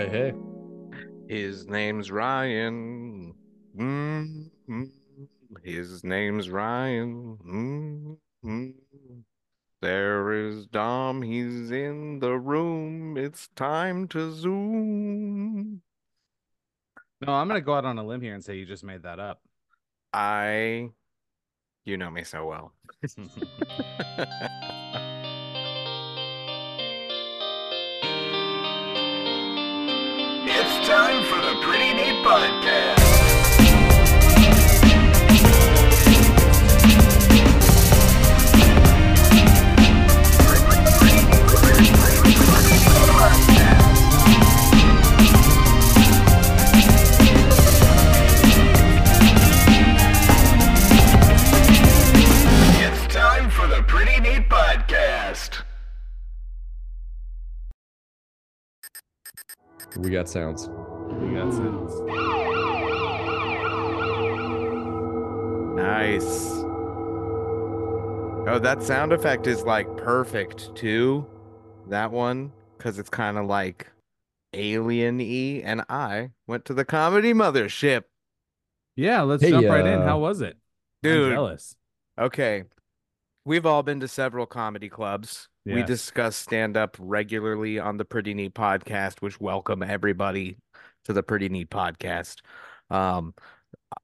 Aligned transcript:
Hey, 0.00 0.08
hey. 0.08 0.32
His 1.28 1.66
name's 1.66 2.10
Ryan. 2.10 3.34
Mm-hmm. 3.76 4.84
His 5.62 6.02
name's 6.02 6.48
Ryan. 6.48 8.16
Mm-hmm. 8.42 8.70
There 9.82 10.32
is 10.32 10.64
Dom. 10.68 11.20
He's 11.20 11.70
in 11.70 12.18
the 12.18 12.32
room. 12.32 13.18
It's 13.18 13.48
time 13.56 14.08
to 14.08 14.32
zoom. 14.32 15.82
No, 17.20 17.34
I'm 17.34 17.48
gonna 17.48 17.60
go 17.60 17.74
out 17.74 17.84
on 17.84 17.98
a 17.98 18.02
limb 18.02 18.22
here 18.22 18.32
and 18.32 18.42
say 18.42 18.56
you 18.56 18.64
just 18.64 18.82
made 18.82 19.02
that 19.02 19.20
up. 19.20 19.42
I, 20.14 20.88
you 21.84 21.98
know 21.98 22.10
me 22.10 22.24
so 22.24 22.46
well. 22.46 22.72
It's 52.82 53.12
time 53.12 53.50
for 53.50 53.66
the 53.66 53.82
Pretty 53.88 54.20
Neat 54.20 54.48
Podcast. 54.48 55.62
We 59.96 60.10
got 60.10 60.28
sounds. 60.28 60.68
We 61.18 61.34
got 61.34 61.52
sense. 61.52 61.92
Nice. 65.76 66.50
Oh, 68.48 68.58
that 68.60 68.82
sound 68.82 69.12
effect 69.12 69.46
is 69.46 69.62
like 69.62 69.86
perfect 69.96 70.74
too. 70.74 71.26
That 71.88 72.10
one, 72.10 72.52
because 72.76 72.98
it's 72.98 73.10
kind 73.10 73.38
of 73.38 73.46
like 73.46 73.90
alien-y. 74.52 75.62
And 75.64 75.84
I 75.88 76.30
went 76.46 76.64
to 76.66 76.74
the 76.74 76.84
comedy 76.84 77.32
mothership. 77.32 78.04
Yeah, 78.96 79.22
let's 79.22 79.42
Hey, 79.42 79.50
jump 79.50 79.66
right 79.68 79.86
in. 79.86 80.00
uh, 80.02 80.04
How 80.06 80.18
was 80.18 80.40
it? 80.40 80.56
I'm 81.04 81.10
Dude, 81.10 81.32
jealous. 81.32 81.76
okay. 82.18 82.64
We've 83.46 83.64
all 83.66 83.82
been 83.82 84.00
to 84.00 84.08
several 84.08 84.46
comedy 84.46 84.88
clubs. 84.88 85.48
We 85.66 85.82
discuss 85.84 86.34
stand 86.36 86.76
up 86.76 86.96
regularly 86.98 87.78
on 87.78 87.96
the 87.96 88.04
Pretty 88.04 88.34
Neat 88.34 88.54
podcast, 88.54 89.20
which 89.22 89.40
welcome 89.40 89.82
everybody 89.84 90.56
to 91.04 91.12
the 91.12 91.22
Pretty 91.22 91.48
Neat 91.48 91.70
podcast. 91.70 92.40
Um, 92.90 93.34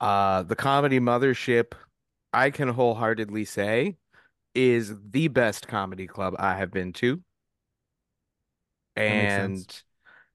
uh, 0.00 0.42
the 0.42 0.56
comedy 0.56 1.00
mothership, 1.00 1.72
I 2.33 2.50
can 2.50 2.69
wholeheartedly 2.69 3.44
say, 3.44 3.97
is 4.55 4.94
the 5.11 5.28
best 5.28 5.69
comedy 5.69 6.06
club 6.06 6.34
I 6.39 6.56
have 6.56 6.70
been 6.70 6.92
to. 6.94 7.20
And 8.97 9.67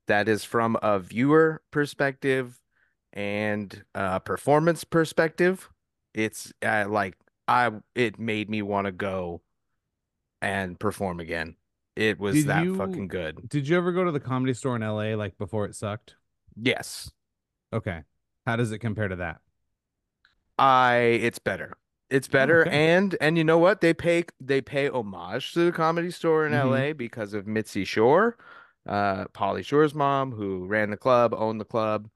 that 0.07 0.27
is 0.29 0.43
from 0.43 0.77
a 0.81 0.99
viewer 0.99 1.61
perspective 1.71 2.59
and 3.13 3.83
a 3.95 4.19
performance 4.19 4.83
perspective. 4.83 5.67
It's 6.13 6.53
uh, 6.61 6.85
like 6.87 7.15
I 7.47 7.71
it 7.95 8.19
made 8.19 8.49
me 8.49 8.61
want 8.61 8.85
to 8.85 8.91
go 8.91 9.41
and 10.41 10.79
perform 10.79 11.19
again. 11.19 11.55
It 11.95 12.19
was 12.19 12.35
Did 12.35 12.47
that 12.47 12.63
you- 12.63 12.77
fucking 12.77 13.07
good. 13.07 13.49
Did 13.49 13.67
you 13.67 13.77
ever 13.77 13.91
go 13.91 14.03
to 14.03 14.11
the 14.11 14.19
comedy 14.19 14.53
store 14.53 14.75
in 14.75 14.81
LA 14.81 15.15
like 15.15 15.37
before 15.37 15.65
it 15.65 15.75
sucked? 15.75 16.15
Yes. 16.55 17.11
Okay. 17.73 18.01
How 18.45 18.55
does 18.55 18.71
it 18.71 18.79
compare 18.79 19.07
to 19.07 19.17
that? 19.17 19.41
I 20.57 20.95
it's 21.21 21.39
better. 21.39 21.73
It's 22.09 22.27
better 22.27 22.61
okay. 22.67 22.93
and 22.93 23.15
and 23.21 23.37
you 23.37 23.43
know 23.43 23.57
what? 23.57 23.81
They 23.81 23.93
pay 23.93 24.25
they 24.39 24.61
pay 24.61 24.89
homage 24.89 25.53
to 25.53 25.65
the 25.65 25.71
comedy 25.71 26.11
store 26.11 26.45
in 26.45 26.51
Mhm. 26.53 26.69
LA 26.89 26.93
because 26.93 27.33
of 27.33 27.47
Mitzi 27.47 27.85
Shore, 27.85 28.37
uh 28.87 29.25
Pauly 29.27 29.63
Shore's 29.65 29.95
mom 29.95 30.31
who 30.31 30.65
ran 30.65 30.89
the 30.91 30.97
club, 30.97 31.33
owned 31.33 31.61
the 31.61 31.65
club. 31.65 32.09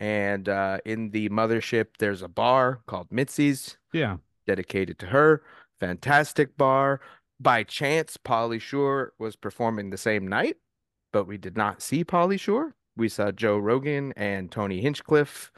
And 0.00 0.48
uh 0.48 0.78
in 0.84 1.10
the 1.10 1.28
mothership 1.28 1.88
there's 1.98 2.22
a 2.22 2.28
bar 2.28 2.80
called 2.86 3.10
Mitzi's 3.10 3.76
Yeah. 3.92 4.16
dedicated 4.46 4.98
to 5.00 5.06
her. 5.06 5.42
Fantastic 5.80 6.56
bar. 6.56 7.00
By 7.38 7.64
chance, 7.64 8.16
Pauly 8.16 8.60
Shore 8.60 9.12
was 9.18 9.34
performing 9.36 9.90
the 9.90 9.98
same 9.98 10.28
night, 10.28 10.56
but 11.12 11.24
we 11.24 11.36
did 11.38 11.56
not 11.56 11.82
see 11.82 12.04
Pauly 12.04 12.38
Shore. 12.38 12.74
We 12.96 13.08
saw 13.08 13.30
Joe 13.30 13.58
Rogan 13.58 14.12
and 14.16 14.50
Tony 14.50 14.80
Hinchcliffe 14.80 15.50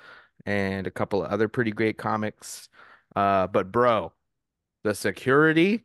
and 0.46 0.86
a 0.86 0.90
couple 0.90 1.24
of 1.24 1.30
other 1.30 1.48
pretty 1.48 1.72
great 1.72 1.98
comics. 1.98 2.68
Uh, 3.16 3.46
but 3.46 3.72
bro, 3.72 4.12
the 4.82 4.94
security 4.94 5.84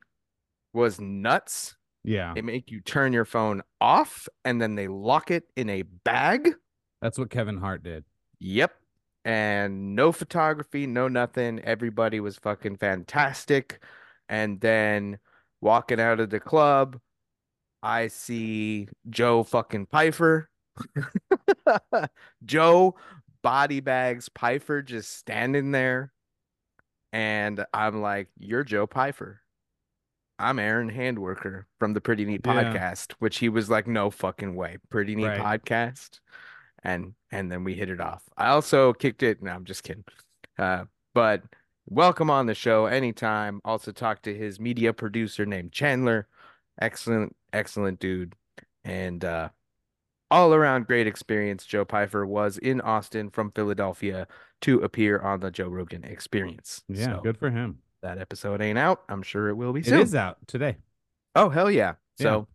was 0.73 0.99
nuts. 0.99 1.75
Yeah. 2.03 2.33
They 2.33 2.41
make 2.41 2.71
you 2.71 2.81
turn 2.81 3.13
your 3.13 3.25
phone 3.25 3.61
off 3.81 4.27
and 4.45 4.61
then 4.61 4.75
they 4.75 4.87
lock 4.87 5.31
it 5.31 5.45
in 5.55 5.69
a 5.69 5.81
bag. 5.81 6.53
That's 7.01 7.17
what 7.17 7.29
Kevin 7.29 7.57
Hart 7.57 7.83
did. 7.83 8.03
Yep. 8.39 8.73
And 9.25 9.95
no 9.95 10.11
photography, 10.11 10.87
no 10.87 11.07
nothing. 11.07 11.59
Everybody 11.59 12.19
was 12.19 12.37
fucking 12.37 12.77
fantastic. 12.77 13.83
And 14.27 14.61
then 14.61 15.19
walking 15.61 15.99
out 15.99 16.19
of 16.19 16.29
the 16.29 16.39
club, 16.39 16.99
I 17.83 18.07
see 18.07 18.87
Joe 19.09 19.43
fucking 19.43 19.87
Pyfer. 19.87 20.49
Joe 22.45 22.95
body 23.41 23.79
bags 23.79 24.29
Pyfer 24.29 24.81
just 24.81 25.15
standing 25.17 25.71
there. 25.71 26.11
And 27.11 27.65
I'm 27.73 28.01
like, 28.01 28.29
You're 28.37 28.63
Joe 28.63 28.87
Pyfer. 28.87 29.41
I'm 30.37 30.59
Aaron 30.59 30.91
Handworker 30.91 31.65
from 31.79 31.93
the 31.93 32.01
Pretty 32.01 32.23
Neat 32.25 32.41
Yeah. 32.45 32.63
Podcast, 32.73 33.13
which 33.19 33.39
he 33.39 33.49
was 33.49 33.69
like, 33.69 33.87
No 33.87 34.09
fucking 34.09 34.55
way. 34.55 34.77
Pretty 34.89 35.15
Neat 35.15 35.25
Right. 35.25 35.61
Podcast 35.61 36.19
and 36.83 37.13
and 37.31 37.51
then 37.51 37.63
we 37.63 37.73
hit 37.75 37.89
it 37.89 37.99
off. 37.99 38.23
I 38.37 38.47
also 38.49 38.93
kicked 38.93 39.23
it. 39.23 39.41
No, 39.41 39.51
I'm 39.51 39.65
just 39.65 39.83
kidding. 39.83 40.05
Uh, 40.57 40.85
but 41.13 41.43
welcome 41.87 42.29
on 42.29 42.45
the 42.45 42.53
show 42.55 42.85
anytime. 42.85 43.61
Also 43.65 43.91
talk 43.91 44.21
to 44.23 44.35
his 44.35 44.59
media 44.59 44.93
producer 44.93 45.45
named 45.45 45.71
Chandler. 45.71 46.27
Excellent, 46.81 47.35
excellent 47.51 47.99
dude, 47.99 48.33
and 48.85 49.25
uh, 49.25 49.49
all 50.31 50.53
around 50.53 50.87
great 50.87 51.07
experience. 51.07 51.65
Joe 51.65 51.85
Pyfer 51.85 52.25
was 52.25 52.57
in 52.57 52.81
Austin 52.81 53.29
from 53.29 53.51
Philadelphia 53.51 54.27
to 54.61 54.79
appear 54.81 55.19
on 55.19 55.39
the 55.39 55.51
Joe 55.51 55.67
Rogan 55.67 56.03
Experience. 56.03 56.83
Yeah. 56.87 57.05
So 57.15 57.21
Good 57.21 57.37
for 57.37 57.49
him. 57.49 57.79
that 58.01 58.17
episode 58.17 58.61
ain't 58.61 58.77
out. 58.77 59.03
I'm 59.09 59.21
sure 59.23 59.49
it 59.49 59.55
will 59.55 59.73
be 59.73 59.79
It 59.81 59.85
soon. 59.87 59.99
is 60.01 60.15
out 60.15 60.37
today. 60.47 60.77
Oh 61.35 61.49
hell 61.49 61.69
yeah! 61.71 61.93
Yeah. 62.17 62.23
So 62.23 62.47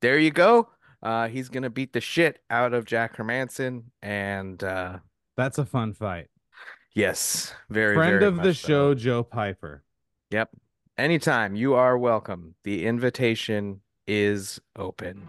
there 0.00 0.18
you 0.18 0.30
go. 0.30 0.68
Uh, 1.02 1.28
he's 1.28 1.48
gonna 1.48 1.70
beat 1.70 1.92
the 1.92 2.00
shit 2.00 2.40
out 2.50 2.72
of 2.74 2.84
Jack 2.84 3.16
Hermansson, 3.16 3.84
and 4.02 4.62
uh, 4.64 4.98
That's 5.36 5.58
a 5.58 5.64
fun 5.64 5.92
fight. 5.94 6.28
yes, 6.94 7.54
very 7.70 7.94
Friend 7.94 8.12
very 8.20 8.24
of 8.26 8.36
the 8.42 8.54
so. 8.54 8.68
show, 8.68 8.94
Joe 8.94 9.22
Pyfer. 9.22 9.84
Yep. 10.30 10.50
Anytime 10.96 11.54
you 11.54 11.74
are 11.74 11.96
welcome. 11.96 12.54
The 12.64 12.84
invitation 12.86 13.80
is 14.06 14.60
open. 14.76 15.28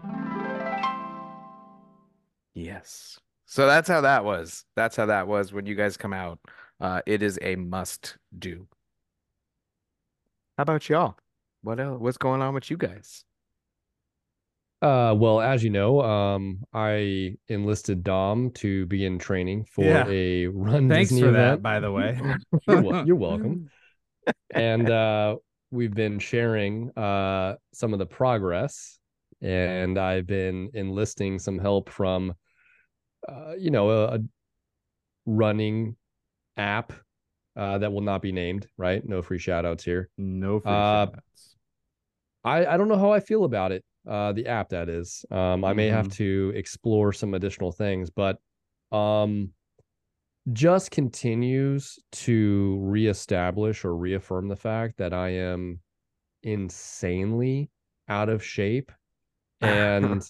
Yes. 2.54 3.18
So 3.46 3.66
that's 3.66 3.88
how 3.88 4.02
that 4.02 4.24
was. 4.24 4.64
That's 4.76 4.96
how 4.96 5.06
that 5.06 5.26
was 5.26 5.52
when 5.52 5.66
you 5.66 5.74
guys 5.74 5.96
come 5.96 6.12
out. 6.12 6.38
Uh, 6.80 7.00
it 7.06 7.22
is 7.22 7.38
a 7.42 7.56
must 7.56 8.16
do. 8.38 8.66
How 10.56 10.62
about 10.62 10.88
y'all? 10.88 11.16
What 11.62 11.80
else? 11.80 12.00
What's 12.00 12.16
going 12.18 12.42
on 12.42 12.54
with 12.54 12.70
you 12.70 12.76
guys? 12.76 13.24
Uh, 14.82 15.14
well, 15.16 15.40
as 15.42 15.62
you 15.62 15.68
know, 15.68 16.00
um, 16.00 16.60
I 16.72 17.36
enlisted 17.48 18.02
Dom 18.02 18.50
to 18.52 18.86
begin 18.86 19.18
training 19.18 19.64
for 19.64 19.84
Yeah. 19.84 20.06
a 20.08 20.46
Run 20.46 20.88
Thanks 20.88 21.10
Disney 21.10 21.22
for 21.26 21.32
that, 21.32 21.60
by 21.60 21.80
the 21.80 21.92
way. 21.92 22.18
You're, 22.68 23.04
you're 23.04 23.16
welcome. 23.16 23.70
and 24.54 24.88
uh, 24.88 25.36
we've 25.70 25.94
been 25.94 26.18
sharing 26.18 26.96
uh, 26.96 27.56
some 27.74 27.92
of 27.92 27.98
the 27.98 28.06
progress, 28.06 28.98
and 29.40 29.98
I've 29.98 30.26
been 30.26 30.70
enlisting 30.74 31.38
some 31.38 31.58
help 31.58 31.88
from, 31.90 32.34
uh, 33.28 33.54
you 33.58 33.70
know, 33.70 33.90
a, 33.90 34.16
a 34.16 34.18
running 35.26 35.96
app 36.56 36.92
uh, 37.56 37.78
that 37.78 37.92
will 37.92 38.00
not 38.00 38.22
be 38.22 38.32
named. 38.32 38.68
Right? 38.76 39.06
No 39.06 39.22
free 39.22 39.38
shout 39.38 39.64
outs 39.64 39.84
here. 39.84 40.08
No 40.18 40.60
free 40.60 40.72
Uh, 40.72 41.06
shout-outs. 41.06 41.56
I, 42.44 42.66
I 42.66 42.76
don't 42.76 42.88
know 42.88 42.98
how 42.98 43.12
I 43.12 43.20
feel 43.20 43.44
about 43.44 43.72
it. 43.72 43.84
Uh, 44.08 44.32
the 44.32 44.46
app 44.46 44.70
that 44.70 44.88
is. 44.88 45.26
Um, 45.30 45.62
I 45.64 45.74
may 45.74 45.88
have 45.88 46.08
Mhm. 46.08 46.16
to 46.16 46.52
explore 46.54 47.12
some 47.12 47.34
additional 47.34 47.70
things, 47.70 48.08
but 48.08 48.38
um, 48.90 49.52
just 50.52 50.90
continues 50.90 51.98
to 52.12 52.78
reestablish 52.80 53.84
or 53.84 53.94
reaffirm 53.94 54.48
the 54.48 54.56
fact 54.56 54.96
that 54.96 55.12
I 55.12 55.28
am 55.30 55.80
insanely 56.42 57.70
out 58.08 58.30
of 58.30 58.42
shape 58.42 58.90
and 59.60 60.22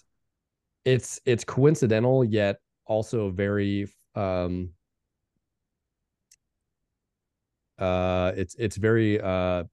it's 0.85 1.21
it's 1.25 1.45
coincidental 1.45 2.25
yet 2.25 2.57
also 2.87 3.31
very 3.31 3.87
um 4.15 4.71
uh 7.79 8.33
it's 8.37 8.55
it's 8.57 8.77
very 8.77 9.21
uh 9.21 9.65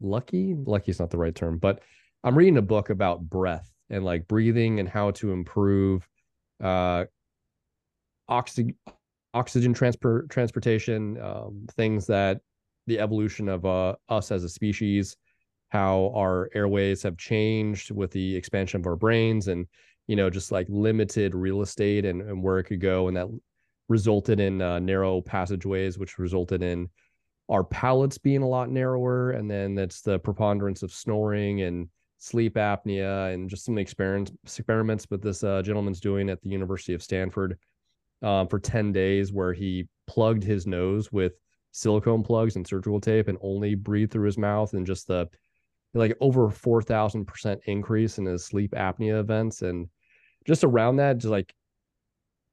lucky? 0.00 0.54
Lucky 0.54 0.90
is 0.90 1.00
not 1.00 1.10
the 1.10 1.18
right 1.18 1.34
term 1.34 1.58
but 1.58 1.80
i'm 2.24 2.36
reading 2.36 2.58
a 2.58 2.62
book 2.62 2.90
about 2.90 3.22
breath 3.22 3.70
and 3.90 4.04
like 4.04 4.26
breathing 4.28 4.80
and 4.80 4.88
how 4.88 5.10
to 5.12 5.32
improve 5.32 6.06
uh 6.62 7.04
oxygen 8.28 8.74
oxygen 9.34 9.74
transport 9.74 10.30
transportation 10.30 11.20
um, 11.20 11.66
things 11.72 12.06
that 12.06 12.40
the 12.86 12.98
evolution 12.98 13.48
of 13.48 13.64
uh, 13.64 13.94
us 14.08 14.30
as 14.30 14.44
a 14.44 14.48
species 14.48 15.16
how 15.74 16.12
our 16.14 16.48
airways 16.54 17.02
have 17.02 17.16
changed 17.18 17.90
with 17.90 18.10
the 18.12 18.34
expansion 18.36 18.80
of 18.80 18.86
our 18.86 18.96
brains 18.96 19.48
and 19.48 19.66
you 20.06 20.16
know 20.16 20.30
just 20.30 20.52
like 20.52 20.66
limited 20.70 21.34
real 21.34 21.60
estate 21.60 22.04
and, 22.04 22.22
and 22.22 22.42
where 22.42 22.58
it 22.58 22.64
could 22.64 22.80
go 22.80 23.08
and 23.08 23.16
that 23.16 23.28
resulted 23.88 24.40
in 24.40 24.62
uh, 24.62 24.78
narrow 24.78 25.20
passageways 25.20 25.98
which 25.98 26.18
resulted 26.18 26.62
in 26.62 26.88
our 27.48 27.64
palates 27.64 28.18
being 28.18 28.42
a 28.42 28.48
lot 28.48 28.70
narrower. 28.70 29.32
And 29.32 29.50
then 29.50 29.74
that's 29.74 30.00
the 30.00 30.18
preponderance 30.18 30.82
of 30.82 30.92
snoring 30.92 31.62
and 31.62 31.88
sleep 32.18 32.54
apnea 32.54 33.34
and 33.34 33.50
just 33.50 33.64
some 33.64 33.76
experiments 33.76 34.32
experiments 34.44 35.04
that 35.06 35.20
this 35.20 35.44
uh, 35.44 35.60
gentleman's 35.60 36.00
doing 36.00 36.30
at 36.30 36.40
the 36.40 36.48
university 36.48 36.94
of 36.94 37.02
stanford 37.02 37.58
um, 38.22 38.48
for 38.48 38.58
10 38.58 38.92
days 38.92 39.30
where 39.30 39.52
he 39.52 39.86
plugged 40.06 40.42
his 40.42 40.66
nose 40.66 41.12
with 41.12 41.34
silicone 41.72 42.22
plugs 42.22 42.56
and 42.56 42.66
surgical 42.66 42.98
tape 42.98 43.28
and 43.28 43.36
only 43.42 43.74
breathed 43.74 44.10
through 44.10 44.24
his 44.24 44.38
mouth 44.38 44.72
and 44.72 44.86
just 44.86 45.06
the 45.06 45.28
like 45.94 46.16
over 46.20 46.48
4000% 46.48 47.60
increase 47.66 48.18
in 48.18 48.26
his 48.26 48.44
sleep 48.44 48.72
apnea 48.72 49.20
events 49.20 49.62
and 49.62 49.88
just 50.44 50.64
around 50.64 50.96
that 50.96 51.18
just 51.18 51.30
like 51.30 51.54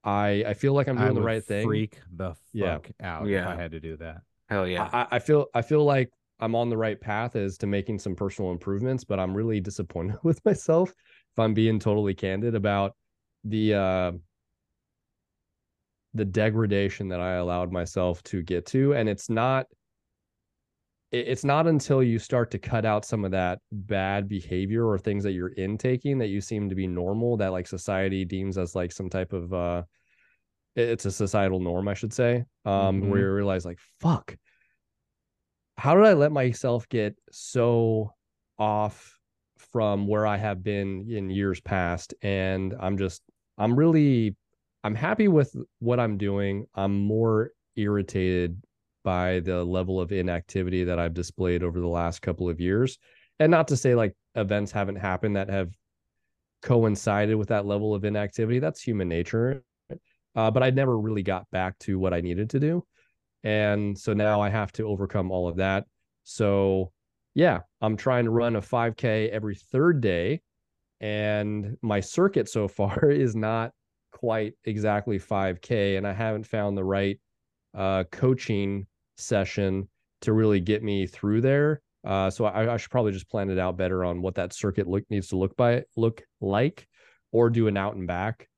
i 0.04 0.44
i 0.46 0.54
feel 0.54 0.72
like 0.72 0.88
i'm 0.88 0.96
doing 0.96 1.10
I 1.10 1.14
the 1.14 1.20
right 1.22 1.44
thing 1.44 1.66
Freak 1.66 1.98
the 2.16 2.30
fuck 2.30 2.38
Yeah. 2.52 2.78
out 3.02 3.22
if 3.24 3.28
Yeah. 3.28 3.48
I 3.48 3.54
had 3.56 3.72
to 3.72 3.80
do 3.80 3.96
that. 3.98 4.22
Hell 4.48 4.66
yeah. 4.66 4.88
I, 4.92 5.06
I 5.12 5.18
feel 5.18 5.46
I 5.54 5.62
feel 5.62 5.84
like 5.84 6.10
I'm 6.40 6.54
on 6.54 6.68
the 6.68 6.76
right 6.76 7.00
path 7.00 7.36
as 7.36 7.56
to 7.58 7.66
making 7.66 8.00
some 8.00 8.16
personal 8.16 8.50
improvements, 8.50 9.04
but 9.04 9.20
I'm 9.20 9.32
really 9.34 9.60
disappointed 9.60 10.16
with 10.24 10.44
myself 10.44 10.90
if 10.90 11.38
I'm 11.38 11.54
being 11.54 11.78
totally 11.78 12.14
candid 12.14 12.54
about 12.54 12.94
the 13.44 13.74
uh 13.74 14.12
the 16.14 16.24
degradation 16.24 17.08
that 17.08 17.20
I 17.20 17.34
allowed 17.34 17.72
myself 17.72 18.22
to 18.24 18.42
get 18.42 18.66
to. 18.66 18.94
And 18.94 19.08
it's 19.08 19.30
not 19.30 19.66
it- 19.70 19.76
it's 21.12 21.44
not 21.44 21.66
until 21.66 22.02
you 22.02 22.18
start 22.18 22.50
to 22.50 22.58
cut 22.58 22.86
out 22.86 23.04
some 23.04 23.24
of 23.24 23.30
that 23.32 23.58
bad 23.70 24.28
behavior 24.28 24.86
or 24.86 24.98
things 24.98 25.22
that 25.24 25.32
you're 25.32 25.52
intaking 25.58 26.18
that 26.18 26.28
you 26.28 26.40
seem 26.40 26.70
to 26.70 26.74
be 26.74 26.86
normal 26.86 27.36
that 27.36 27.52
like 27.52 27.66
society 27.66 28.24
deems 28.24 28.56
as 28.56 28.74
like 28.74 28.90
some 28.90 29.10
type 29.10 29.32
of 29.34 29.52
uh 29.52 29.82
it's 30.74 31.04
a 31.04 31.10
societal 31.10 31.60
norm 31.60 31.86
i 31.86 31.94
should 31.94 32.12
say 32.14 32.44
um 32.64 33.02
Mhm. 33.02 33.08
where 33.10 33.20
you 33.20 33.30
realize 33.32 33.66
like 33.66 33.78
fuck 34.00 34.34
how 35.76 35.94
did 35.94 36.04
i 36.04 36.14
let 36.14 36.32
myself 36.32 36.88
get 36.88 37.14
so 37.30 38.12
off 38.58 39.18
from 39.58 40.06
where 40.06 40.26
i 40.26 40.36
have 40.38 40.62
been 40.62 41.06
in 41.10 41.28
years 41.28 41.60
past 41.60 42.14
and 42.22 42.74
i'm 42.80 42.96
just 42.96 43.22
i'm 43.58 43.76
really 43.78 44.34
i'm 44.82 44.94
happy 44.94 45.28
with 45.28 45.54
what 45.78 46.00
i'm 46.00 46.16
doing 46.16 46.66
i'm 46.74 46.98
more 47.00 47.50
irritated 47.76 48.62
by 49.02 49.40
the 49.40 49.64
level 49.64 50.00
of 50.00 50.12
inactivity 50.12 50.84
that 50.84 50.98
I've 50.98 51.14
displayed 51.14 51.62
over 51.62 51.80
the 51.80 51.88
last 51.88 52.22
couple 52.22 52.48
of 52.48 52.60
years. 52.60 52.98
And 53.38 53.50
not 53.50 53.68
to 53.68 53.76
say 53.76 53.94
like 53.94 54.14
events 54.34 54.72
haven't 54.72 54.96
happened 54.96 55.36
that 55.36 55.50
have 55.50 55.70
coincided 56.62 57.34
with 57.34 57.48
that 57.48 57.66
level 57.66 57.94
of 57.94 58.04
inactivity. 58.04 58.58
That's 58.58 58.80
human 58.80 59.08
nature. 59.08 59.64
Uh, 60.34 60.50
but 60.50 60.62
I 60.62 60.70
never 60.70 60.98
really 60.98 61.22
got 61.22 61.50
back 61.50 61.78
to 61.80 61.98
what 61.98 62.14
I 62.14 62.20
needed 62.20 62.50
to 62.50 62.60
do. 62.60 62.86
And 63.44 63.98
so 63.98 64.12
now 64.12 64.40
I 64.40 64.48
have 64.48 64.72
to 64.72 64.84
overcome 64.84 65.30
all 65.30 65.48
of 65.48 65.56
that. 65.56 65.84
So 66.22 66.92
yeah, 67.34 67.60
I'm 67.80 67.96
trying 67.96 68.24
to 68.24 68.30
run 68.30 68.56
a 68.56 68.60
5K 68.60 69.30
every 69.30 69.56
third 69.56 70.00
day. 70.00 70.40
And 71.00 71.76
my 71.82 72.00
circuit 72.00 72.48
so 72.48 72.68
far 72.68 73.10
is 73.10 73.34
not 73.34 73.72
quite 74.12 74.54
exactly 74.64 75.18
5K. 75.18 75.98
And 75.98 76.06
I 76.06 76.12
haven't 76.12 76.46
found 76.46 76.76
the 76.76 76.84
right 76.84 77.18
uh, 77.74 78.04
coaching 78.10 78.86
session 79.22 79.88
to 80.22 80.32
really 80.32 80.60
get 80.60 80.82
me 80.82 81.06
through 81.06 81.40
there. 81.40 81.80
Uh, 82.04 82.30
so 82.30 82.44
I, 82.44 82.74
I 82.74 82.76
should 82.76 82.90
probably 82.90 83.12
just 83.12 83.28
plan 83.28 83.50
it 83.50 83.58
out 83.58 83.76
better 83.76 84.04
on 84.04 84.22
what 84.22 84.34
that 84.34 84.52
circuit 84.52 84.88
look 84.88 85.04
needs 85.08 85.28
to 85.28 85.36
look 85.36 85.56
by 85.56 85.84
look 85.96 86.22
like, 86.40 86.88
or 87.30 87.48
do 87.50 87.68
an 87.68 87.76
out 87.76 87.94
and 87.94 88.06
back. 88.06 88.48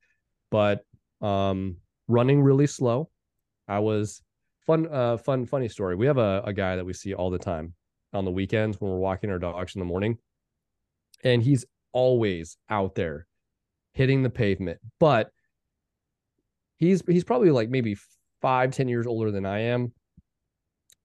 But 0.49 0.83
um, 1.21 1.77
running 2.07 2.41
really 2.41 2.67
slow. 2.67 3.09
I 3.67 3.79
was 3.79 4.21
fun, 4.65 4.87
uh, 4.91 5.17
fun, 5.17 5.45
funny 5.45 5.69
story. 5.69 5.95
We 5.95 6.07
have 6.07 6.17
a, 6.17 6.41
a 6.45 6.53
guy 6.53 6.75
that 6.75 6.85
we 6.85 6.93
see 6.93 7.13
all 7.13 7.29
the 7.29 7.39
time 7.39 7.73
on 8.13 8.25
the 8.25 8.31
weekends 8.31 8.79
when 8.79 8.91
we're 8.91 8.97
walking 8.97 9.29
our 9.29 9.39
dogs 9.39 9.75
in 9.75 9.79
the 9.79 9.85
morning, 9.85 10.17
and 11.23 11.41
he's 11.41 11.65
always 11.93 12.57
out 12.69 12.95
there 12.95 13.27
hitting 13.93 14.23
the 14.23 14.29
pavement. 14.29 14.79
But 14.99 15.29
he's 16.77 17.03
he's 17.07 17.23
probably 17.23 17.51
like 17.51 17.69
maybe 17.69 17.95
five, 18.41 18.71
ten 18.71 18.87
years 18.87 19.07
older 19.07 19.31
than 19.31 19.45
I 19.45 19.59
am. 19.59 19.93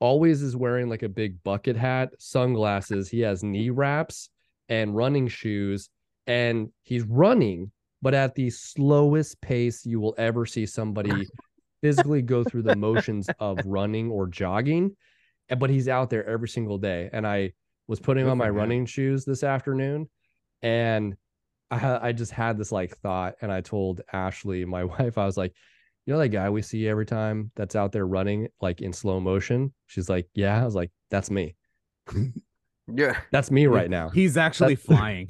Always 0.01 0.43
is 0.43 0.57
wearing 0.57 0.89
like 0.89 1.03
a 1.03 1.09
big 1.09 1.43
bucket 1.45 1.77
hat, 1.77 2.11
sunglasses. 2.19 3.09
He 3.09 3.21
has 3.21 3.43
knee 3.45 3.71
wraps 3.71 4.31
and 4.69 4.97
running 4.97 5.29
shoes, 5.29 5.91
and 6.27 6.71
he's 6.83 7.03
running, 7.05 7.71
but 8.03 8.15
at 8.15 8.35
the 8.35 8.51
slowest 8.51 9.41
pace 9.41 9.85
you 9.85 10.01
will 10.01 10.15
ever 10.19 10.47
see 10.47 10.65
somebody 10.67 11.27
physically 11.83 12.23
go 12.23 12.45
through 12.45 12.63
the 12.63 12.77
motions 12.77 13.29
of 13.39 13.61
running 13.67 14.11
or 14.11 14.27
jogging. 14.27 14.97
But 15.59 15.71
he's 15.71 15.89
out 15.89 16.11
there 16.11 16.25
every 16.27 16.49
single 16.49 16.79
day. 16.79 17.11
And 17.13 17.27
I 17.27 17.53
was 17.89 18.01
putting 18.01 18.25
Good 18.25 18.31
on 18.31 18.39
my 18.39 18.49
him. 18.49 18.55
running 18.55 18.87
shoes 18.87 19.25
this 19.25 19.43
afternoon, 19.43 20.09
and 20.63 21.17
I 21.71 22.09
I 22.09 22.13
just 22.13 22.33
had 22.33 22.57
this 22.57 22.73
like 22.73 22.97
thought, 22.99 23.35
and 23.43 23.53
I 23.53 23.61
told 23.61 24.01
Ashley, 24.13 24.65
my 24.65 24.85
wife, 24.99 25.19
I 25.19 25.27
was 25.27 25.37
like, 25.37 25.53
you 26.07 26.13
know 26.15 26.19
that 26.19 26.29
guy 26.29 26.51
we 26.51 26.63
see 26.63 26.89
every 26.89 27.07
time 27.07 27.51
that's 27.57 27.77
out 27.77 27.93
there 27.93 28.07
running 28.07 28.49
like 28.61 28.81
in 28.81 28.93
slow 28.93 29.21
motion? 29.21 29.73
She's 29.87 30.09
like, 30.09 30.29
yeah. 30.35 30.61
I 30.61 30.65
was 30.65 30.75
like, 30.75 30.91
that's 31.11 31.31
me. 31.31 31.57
Yeah. 32.93 33.21
That's 33.31 33.53
me 33.53 33.67
right 33.69 33.89
now. 33.89 34.09
He's 34.09 34.37
actually 34.37 34.75
That's- 34.75 34.87
flying. 34.99 35.29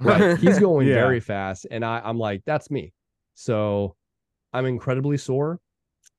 right. 0.00 0.38
He's 0.38 0.58
going 0.66 0.86
Yeah. 0.88 0.94
very 0.94 1.20
fast, 1.20 1.66
and 1.70 1.84
I, 1.84 2.00
I'm 2.02 2.18
like, 2.18 2.42
that's 2.46 2.70
me. 2.70 2.94
So 3.34 3.96
I'm 4.54 4.64
incredibly 4.64 5.18
sore. 5.18 5.60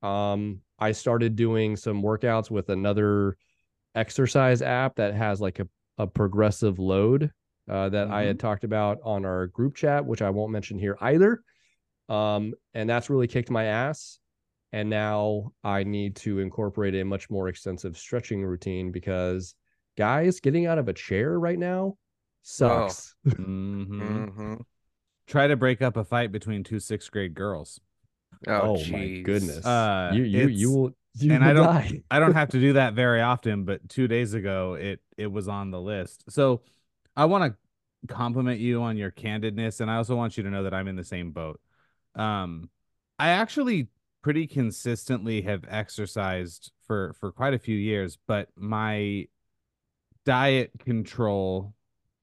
Um, 0.04 0.60
I 0.78 0.92
started 0.92 1.36
doing 1.36 1.78
some 1.78 2.04
workouts 2.04 2.52
with 2.52 2.70
another 2.70 3.38
exercise 3.96 4.62
app 4.62 4.96
that 4.98 5.16
has 5.16 5.42
like 5.42 5.60
a, 5.60 5.68
a 5.98 6.06
progressive 6.06 6.78
load 6.78 7.32
uh, 7.68 7.90
that 7.90 8.10
I 8.10 8.24
had 8.26 8.40
talked 8.40 8.64
about 8.64 9.00
on 9.04 9.26
our 9.26 9.48
group 9.48 9.76
chat, 9.76 10.06
which 10.06 10.22
I 10.22 10.30
won't 10.30 10.52
mention 10.52 10.78
here 10.78 10.98
either. 11.02 11.42
Um, 12.10 12.54
and 12.74 12.90
that's 12.90 13.10
really 13.10 13.28
kicked 13.28 13.50
my 13.50 13.66
ass. 13.66 14.20
And 14.72 14.90
now 14.90 15.52
I 15.64 15.84
need 15.84 16.16
to 16.18 16.40
incorporate 16.40 16.96
a 16.96 17.04
much 17.06 17.30
more 17.30 17.48
extensive 17.48 17.98
stretching 17.98 18.44
routine 18.44 18.92
because 18.92 19.54
guys, 19.98 20.40
getting 20.40 20.66
out 20.66 20.80
of 20.80 20.88
a 20.90 20.94
chair 20.94 21.40
right 21.40 21.60
now 21.60 21.98
sucks. 22.42 23.16
Mhm. 23.28 23.88
Mm-hmm. 23.88 24.54
Try 25.28 25.48
to 25.48 25.56
break 25.56 25.82
up 25.82 25.96
a 25.96 26.04
fight 26.04 26.32
between 26.32 26.64
two 26.64 26.80
sixth 26.80 27.12
grade 27.12 27.34
girls. 27.34 27.80
Oh, 28.48 28.76
Oh, 28.78 28.86
my 28.92 29.22
goodness. 29.24 29.66
Uh, 29.66 30.12
you 30.14 30.24
you 30.24 30.48
you 30.48 30.72
will 30.72 30.92
you 31.20 31.32
and 31.34 31.44
will 31.44 31.50
I 31.50 31.54
don't- 31.54 31.66
die. 31.66 32.02
I 32.12 32.20
don't 32.20 32.34
have 32.34 32.50
to 32.50 32.60
do 32.60 32.74
that 32.74 32.94
very 32.96 33.22
often, 33.22 33.64
but 33.64 33.88
two 33.88 34.08
days 34.08 34.34
ago 34.34 34.74
it 34.74 35.00
it 35.18 35.32
was 35.32 35.48
on 35.48 35.72
the 35.72 35.80
list. 35.80 36.26
So 36.30 36.62
I 37.16 37.26
want 37.26 37.54
to 37.54 38.14
compliment 38.14 38.60
you 38.60 38.82
on 38.82 38.98
your 38.98 39.12
candidness, 39.12 39.80
and 39.80 39.90
I 39.90 39.96
also 39.98 40.16
want 40.16 40.36
you 40.36 40.44
to 40.44 40.50
know 40.50 40.64
that 40.64 40.74
I'm 40.74 40.88
in 40.88 40.96
the 40.98 41.04
same 41.06 41.32
boat. 41.32 41.62
Um, 42.16 42.70
I 43.20 43.30
actually 43.30 43.88
pretty 44.22 44.48
consistently 44.48 45.42
have 45.42 45.66
exercised 45.68 46.72
for 46.88 47.14
for 47.20 47.32
quite 47.32 47.54
a 47.54 47.60
few 47.60 47.78
years, 47.78 48.18
but 48.28 48.50
my 48.56 49.28
diet 50.26 50.72
control 50.80 51.74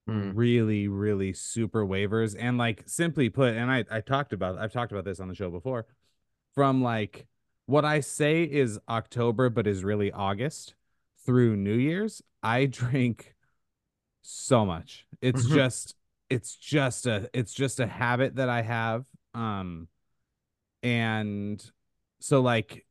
Mm. 0.09 0.33
really 0.35 0.89
really 0.89 1.33
super 1.33 1.85
waivers 1.85 2.37
and 2.39 2.59
like 2.59 2.85
simply 2.87 3.29
put 3.29 3.55
and 3.55 3.71
I 3.71 3.85
I 3.91 4.01
talked 4.01 4.33
about 4.33 4.59
I've 4.59 4.73
talked 4.73 4.93
about 4.93 5.05
this 5.05 5.21
on 5.21 5.29
the 5.29 5.35
show 5.35 5.51
before 5.51 5.87
from 6.55 6.83
like 6.83 7.27
what 7.67 7.85
I 7.85 8.01
say 8.01 8.45
is 8.45 8.79
October 8.89 9.51
but 9.51 9.67
is 9.67 9.85
really 9.85 10.13
August 10.13 10.75
through 11.27 11.57
New 11.57 11.75
Year's 11.77 12.23
I 12.43 12.67
drink 12.69 13.35
so 14.23 14.67
much 14.67 15.07
it's 15.23 15.43
Mhm. 15.43 15.55
just 15.55 15.95
it's 16.31 16.57
just 16.57 17.07
a 17.07 17.31
it's 17.35 17.53
just 17.53 17.81
a 17.81 17.87
habit 17.87 18.37
that 18.37 18.49
I 18.49 18.63
have 18.63 19.05
um 19.35 19.89
and 20.83 21.65
so 22.21 22.41
like 22.41 22.87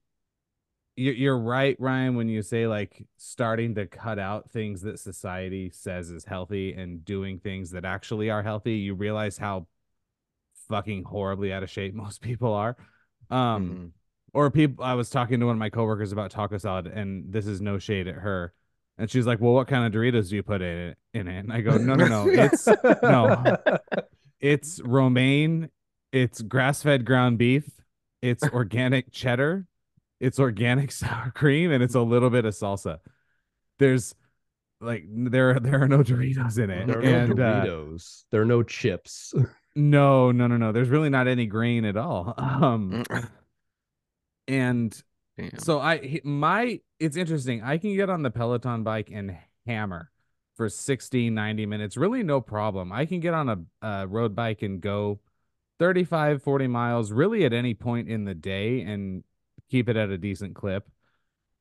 you're 0.95 1.13
you're 1.13 1.39
right, 1.39 1.77
Ryan, 1.79 2.15
when 2.15 2.27
you 2.27 2.41
say 2.41 2.67
like 2.67 3.05
starting 3.17 3.75
to 3.75 3.87
cut 3.87 4.19
out 4.19 4.49
things 4.51 4.81
that 4.81 4.99
society 4.99 5.69
says 5.73 6.09
is 6.09 6.25
healthy 6.25 6.73
and 6.73 7.05
doing 7.05 7.39
things 7.39 7.71
that 7.71 7.85
actually 7.85 8.29
are 8.29 8.43
healthy. 8.43 8.73
You 8.73 8.95
realize 8.95 9.37
how 9.37 9.67
fucking 10.67 11.03
horribly 11.05 11.53
out 11.53 11.63
of 11.63 11.69
shape 11.69 11.93
most 12.05 12.21
people 12.21 12.53
are. 12.53 12.75
Um, 13.29 13.69
Mhm. 13.69 13.91
or 14.33 14.51
people 14.51 14.83
I 14.83 14.93
was 14.93 15.09
talking 15.09 15.39
to 15.39 15.45
one 15.45 15.55
of 15.55 15.59
my 15.59 15.69
coworkers 15.69 16.11
about 16.11 16.31
taco 16.31 16.57
salad, 16.57 16.87
and 16.87 17.31
this 17.31 17.47
is 17.47 17.61
no 17.61 17.77
shade 17.79 18.07
at 18.07 18.15
her. 18.15 18.53
And 18.97 19.09
she's 19.09 19.25
like, 19.25 19.39
Well, 19.39 19.53
what 19.53 19.67
kind 19.69 19.85
of 19.85 19.93
Doritos 19.97 20.29
do 20.29 20.35
you 20.35 20.43
put 20.43 20.61
in 20.61 20.77
it 20.89 20.97
in 21.13 21.27
it? 21.29 21.39
And 21.39 21.53
I 21.53 21.61
go, 21.61 21.77
No, 21.77 21.95
no, 21.95 22.07
no. 22.07 22.27
It's 22.29 22.67
no. 23.01 23.55
it's 24.41 24.81
romaine, 24.81 25.69
it's 26.11 26.41
grass 26.41 26.83
fed 26.83 27.05
ground 27.05 27.37
beef, 27.37 27.69
it's 28.21 28.43
organic 28.53 29.11
cheddar, 29.11 29.65
it's 30.19 30.39
organic 30.39 30.91
sour 30.93 31.31
cream, 31.35 31.71
and 31.71 31.83
it's 31.83 31.95
a 31.95 32.01
little 32.01 32.29
bit 32.29 32.45
of 32.45 32.53
salsa. 32.53 32.99
There's 33.77 34.15
like 34.81 35.05
there 35.09 35.59
there 35.59 35.81
are 35.81 35.87
no 35.87 36.03
Doritos 36.03 36.57
in 36.57 36.69
it. 36.69 36.87
There 36.87 36.99
are 36.99 37.01
no 37.01 37.09
and 37.09 37.39
uh, 37.39 37.65
Doritos. 37.65 38.23
there 38.31 38.41
are 38.41 38.45
no 38.45 38.63
chips. 38.63 39.33
no, 39.75 40.31
no, 40.31 40.47
no, 40.47 40.57
no. 40.57 40.71
There's 40.71 40.89
really 40.89 41.09
not 41.09 41.27
any 41.27 41.45
grain 41.45 41.85
at 41.85 41.97
all. 41.97 42.33
Um 42.37 43.03
and 44.47 45.03
Damn. 45.37 45.57
so 45.59 45.79
I 45.79 46.21
my 46.23 46.81
it's 46.99 47.17
interesting. 47.17 47.63
I 47.63 47.77
can 47.77 47.95
get 47.95 48.09
on 48.09 48.23
the 48.23 48.31
Peloton 48.31 48.83
bike 48.83 49.09
and 49.11 49.37
hammer 49.65 50.11
for 50.55 50.67
60 50.67 51.29
90 51.29 51.65
minutes. 51.65 51.95
Really 51.95 52.23
no 52.23 52.41
problem. 52.41 52.91
I 52.91 53.05
can 53.05 53.21
get 53.21 53.33
on 53.33 53.49
a, 53.49 53.87
a 53.87 54.07
road 54.07 54.35
bike 54.35 54.61
and 54.61 54.81
go 54.81 55.19
35 55.79 56.43
40 56.43 56.67
miles 56.67 57.11
really 57.11 57.45
at 57.45 57.53
any 57.53 57.73
point 57.73 58.09
in 58.09 58.25
the 58.25 58.35
day 58.35 58.81
and 58.81 59.23
keep 59.69 59.89
it 59.89 59.97
at 59.97 60.09
a 60.09 60.17
decent 60.17 60.55
clip. 60.55 60.87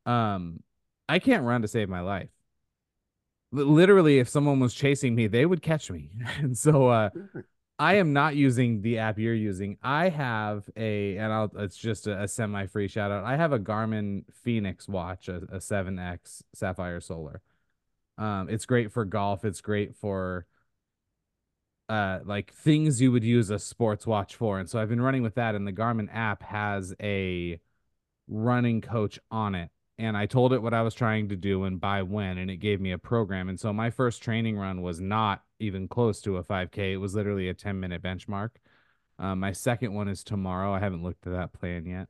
Um 0.07 0.63
I 1.09 1.19
can't 1.21 1.45
run 1.45 1.63
to 1.63 1.69
save 1.69 1.89
my 1.89 2.01
life. 2.01 2.31
Li- 3.53 3.65
Literally 3.65 4.19
if 4.19 4.29
someone 4.29 4.61
was 4.61 4.75
chasing 4.75 5.15
me, 5.15 5.27
they 5.27 5.47
would 5.47 5.63
catch 5.63 5.91
me. 5.91 6.11
And 6.39 6.57
so 6.57 6.89
uh 6.89 7.11
I 7.79 7.97
am 7.97 8.13
not 8.13 8.37
using 8.37 8.83
the 8.83 8.99
app 8.99 9.19
you're 9.19 9.35
using. 9.35 9.79
I 9.83 10.09
have 10.09 10.69
a, 10.77 11.17
and 11.17 11.33
I'll, 11.33 11.51
it's 11.59 11.77
just 11.77 12.07
a, 12.09 12.23
a 12.25 12.29
semi-free 12.29 12.89
shout 12.89 13.11
out. 13.13 13.25
I 13.25 13.37
have 13.37 13.53
a 13.53 13.59
Garmin 13.59 14.25
Fenix 14.33 14.89
watch, 14.89 15.29
a, 15.29 15.43
a 15.53 15.61
7X 15.61 16.43
Sapphire 16.55 17.01
Solar. 17.01 17.43
Um, 18.19 18.49
it's 18.51 18.67
great 18.67 18.93
for 18.93 19.05
golf. 19.05 19.45
It's 19.45 19.61
great 19.61 19.97
for 19.97 20.47
uh 21.89 22.21
like 22.25 22.53
things 22.53 23.01
you 23.01 23.13
would 23.13 23.25
use 23.25 23.51
a 23.51 23.59
sports 23.59 24.07
watch 24.07 24.35
for. 24.35 24.59
And 24.59 24.69
so 24.69 24.79
I've 24.79 24.89
been 24.89 25.01
running 25.01 25.23
with 25.23 25.35
that, 25.37 25.55
and 25.55 25.67
the 25.67 25.73
Garmin 25.73 26.09
app 26.13 26.43
has 26.43 26.95
a 27.01 27.61
running 28.29 28.81
coach 28.81 29.19
on 29.31 29.55
it. 29.55 29.71
And 30.01 30.17
I 30.17 30.27
told 30.27 30.53
it 30.53 30.63
what 30.63 30.75
I 30.75 30.83
was 30.83 30.95
trying 30.95 31.29
to 31.31 31.37
do 31.37 31.65
and 31.65 31.81
by 31.81 32.03
when, 32.03 32.39
and 32.39 32.51
it 32.51 32.59
gave 32.59 32.81
me 32.81 32.93
a 32.93 32.99
program. 32.99 33.49
And 33.49 33.59
so 33.59 33.73
my 33.73 33.91
first 33.91 34.23
training 34.23 34.57
run 34.57 34.81
was 34.81 35.01
not 35.01 35.43
even 35.59 35.89
close 35.89 36.21
to 36.21 36.37
a 36.37 36.45
5K. 36.45 36.93
It 36.93 36.99
was 36.99 37.17
literally 37.17 37.49
a 37.49 37.55
10 37.55 37.81
minute 37.81 38.01
benchmark. 38.01 38.51
Um, 39.19 39.41
my 39.41 39.51
second 39.51 39.95
one 39.95 40.07
is 40.07 40.23
tomorrow. 40.23 40.73
I 40.73 40.79
haven't 40.79 41.03
looked 41.03 41.27
at 41.27 41.33
that 41.33 41.53
plan 41.53 41.85
yet. 41.87 42.09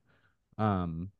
Um, 0.58 1.10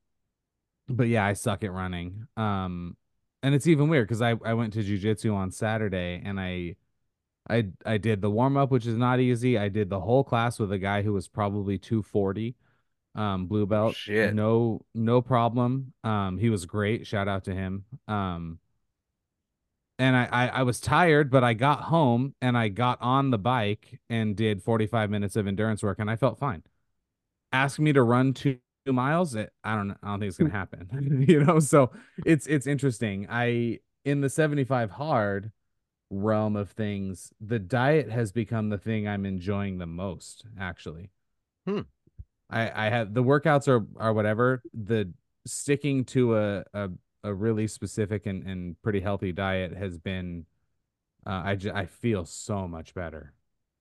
but 0.88 1.08
yeah, 1.08 1.24
I 1.24 1.32
suck 1.32 1.64
at 1.64 1.72
running. 1.72 2.26
Um, 2.36 2.96
and 3.42 3.54
it's 3.54 3.66
even 3.66 3.88
weird 3.88 4.06
because 4.06 4.20
I, 4.20 4.34
I 4.44 4.52
went 4.52 4.74
to 4.74 4.80
jujitsu 4.80 5.34
on 5.34 5.50
Saturday 5.50 6.20
and 6.22 6.38
I 6.38 6.76
I 7.48 7.68
I 7.86 7.98
did 7.98 8.20
the 8.20 8.30
warm 8.30 8.56
up, 8.56 8.70
which 8.70 8.86
is 8.86 8.96
not 8.96 9.20
easy. 9.20 9.58
I 9.58 9.68
did 9.68 9.90
the 9.90 10.00
whole 10.00 10.24
class 10.24 10.58
with 10.58 10.72
a 10.72 10.78
guy 10.78 11.02
who 11.02 11.12
was 11.12 11.28
probably 11.28 11.78
240, 11.78 12.56
um, 13.14 13.46
blue 13.46 13.66
belt. 13.66 13.96
shit. 13.96 14.34
No, 14.34 14.84
no 14.94 15.22
problem. 15.22 15.92
Um, 16.04 16.38
he 16.38 16.50
was 16.50 16.66
great. 16.66 17.06
Shout 17.06 17.28
out 17.28 17.44
to 17.44 17.54
him. 17.54 17.84
Um, 18.06 18.58
and 19.98 20.16
I, 20.16 20.28
I 20.30 20.48
I 20.48 20.62
was 20.62 20.80
tired, 20.80 21.30
but 21.30 21.42
I 21.44 21.54
got 21.54 21.82
home 21.84 22.34
and 22.40 22.56
I 22.56 22.68
got 22.68 22.98
on 23.00 23.30
the 23.30 23.38
bike 23.38 23.98
and 24.08 24.36
did 24.36 24.62
45 24.62 25.10
minutes 25.10 25.36
of 25.36 25.46
endurance 25.46 25.82
work, 25.82 25.98
and 25.98 26.10
I 26.10 26.16
felt 26.16 26.38
fine. 26.38 26.62
Ask 27.52 27.78
me 27.78 27.92
to 27.92 28.02
run 28.02 28.34
two 28.34 28.58
two 28.86 28.92
miles, 28.92 29.34
it, 29.34 29.52
I 29.64 29.76
don't 29.76 29.88
know. 29.88 29.96
I 30.02 30.08
don't 30.08 30.20
think 30.20 30.28
it's 30.28 30.38
gonna 30.38 30.50
happen. 30.52 31.24
you 31.28 31.44
know, 31.44 31.58
so 31.58 31.90
it's 32.24 32.46
it's 32.46 32.66
interesting. 32.66 33.26
I 33.28 33.80
in 34.04 34.20
the 34.20 34.30
75 34.30 34.92
hard 34.92 35.52
realm 36.10 36.56
of 36.56 36.70
things, 36.70 37.32
the 37.40 37.58
diet 37.58 38.10
has 38.10 38.32
become 38.32 38.68
the 38.68 38.78
thing 38.78 39.06
I'm 39.06 39.26
enjoying 39.26 39.78
the 39.78 39.86
most, 39.86 40.44
actually. 40.58 41.10
Hmm. 41.66 41.80
I 42.50 42.86
I 42.86 42.90
have 42.90 43.14
the 43.14 43.22
workouts 43.22 43.68
are 43.68 43.86
are 43.96 44.12
whatever. 44.12 44.62
The 44.72 45.12
sticking 45.46 46.04
to 46.06 46.36
a 46.36 46.64
a, 46.72 46.90
a 47.24 47.34
really 47.34 47.66
specific 47.66 48.26
and, 48.26 48.42
and 48.44 48.80
pretty 48.82 49.00
healthy 49.00 49.32
diet 49.32 49.76
has 49.76 49.98
been 49.98 50.46
uh, 51.26 51.42
I 51.44 51.54
j- 51.56 51.72
I 51.72 51.86
feel 51.86 52.24
so 52.24 52.66
much 52.66 52.94
better. 52.94 53.34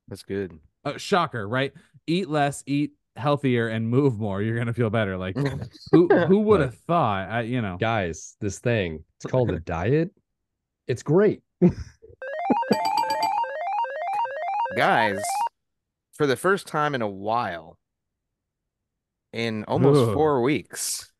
That's 0.07 0.23
good. 0.23 0.59
Uh, 0.83 0.97
shocker, 0.97 1.47
right? 1.47 1.73
Eat 2.05 2.29
less, 2.29 2.63
eat 2.65 2.91
healthier, 3.15 3.67
and 3.67 3.89
move 3.89 4.19
more. 4.19 4.41
You're 4.41 4.57
gonna 4.57 4.73
feel 4.73 4.89
better. 4.89 5.17
Like 5.17 5.37
who 5.91 6.07
who 6.27 6.39
would 6.39 6.61
have 6.61 6.75
thought? 6.75 7.29
I 7.29 7.41
you 7.41 7.61
know. 7.61 7.77
Guys, 7.79 8.35
this 8.41 8.59
thing, 8.59 9.03
it's 9.17 9.31
called 9.31 9.51
a 9.51 9.59
diet. 9.61 10.11
It's 10.87 11.03
great. 11.03 11.41
Guys, 14.75 15.19
for 16.13 16.27
the 16.27 16.35
first 16.35 16.67
time 16.67 16.93
in 16.95 17.01
a 17.01 17.07
while, 17.07 17.77
in 19.33 19.63
almost 19.65 19.99
four 20.13 20.41
weeks, 20.41 21.11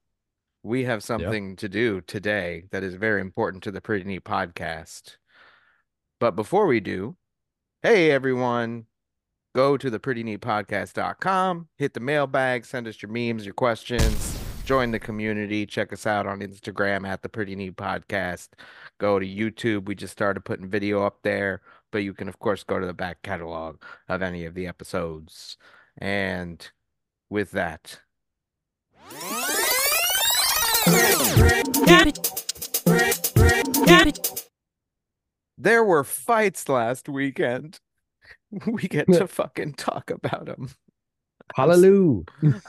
we 0.64 0.84
have 0.84 1.04
something 1.04 1.56
to 1.58 1.70
do 1.70 2.02
today 2.02 2.66
that 2.72 2.84
is 2.84 2.96
very 2.96 3.22
important 3.22 3.64
to 3.64 3.72
the 3.72 3.82
Pretty 3.82 4.06
Neat 4.06 4.24
podcast. 4.24 5.18
But 6.20 6.36
before 6.36 6.68
we 6.68 6.80
do, 6.80 7.16
hey 7.84 8.12
everyone, 8.12 8.86
go 9.56 9.78
to 9.78 9.90
the 9.90 10.00
prettyneatpodcast.com, 10.00 11.70
hit 11.78 11.94
the 11.94 12.00
mailbag, 12.00 12.66
send 12.66 12.88
us 12.88 13.02
your 13.02 13.12
memes, 13.12 13.46
your 13.46 13.54
questions, 13.54 14.37
join 14.68 14.92
the 14.92 15.00
community, 15.00 15.66
check 15.66 15.94
us 15.94 16.06
out 16.06 16.28
on 16.28 16.42
Instagram 16.42 17.08
at 17.08 17.22
the 17.22 17.30
Pretty 17.30 17.56
Neat 17.56 17.78
Podcast. 17.78 18.50
Go 18.98 19.18
to 19.18 19.26
YouTube. 19.26 19.86
We 19.86 19.96
just 19.96 20.12
started 20.12 20.44
putting 20.44 20.68
video 20.68 21.04
up 21.04 21.20
there, 21.24 21.62
but 21.90 22.00
you 22.00 22.14
can 22.14 22.28
of 22.28 22.38
course 22.40 22.64
go 22.64 22.78
to 22.78 22.86
the 22.86 22.94
back 22.94 23.22
catalog 23.24 23.82
of 24.10 24.22
any 24.22 24.44
of 24.44 24.56
the 24.56 24.68
episodes. 24.68 25.56
And 25.98 26.70
with 27.30 27.52
that, 27.52 28.02
there 35.58 35.84
were 35.86 36.04
fights 36.04 36.68
last 36.68 37.08
weekend. 37.08 37.80
We 38.66 38.84
get 38.84 39.12
to 39.12 39.28
fucking 39.40 39.74
talk 39.74 40.10
about 40.10 40.46
them. 40.46 40.70
Hallelujah. 41.56 42.24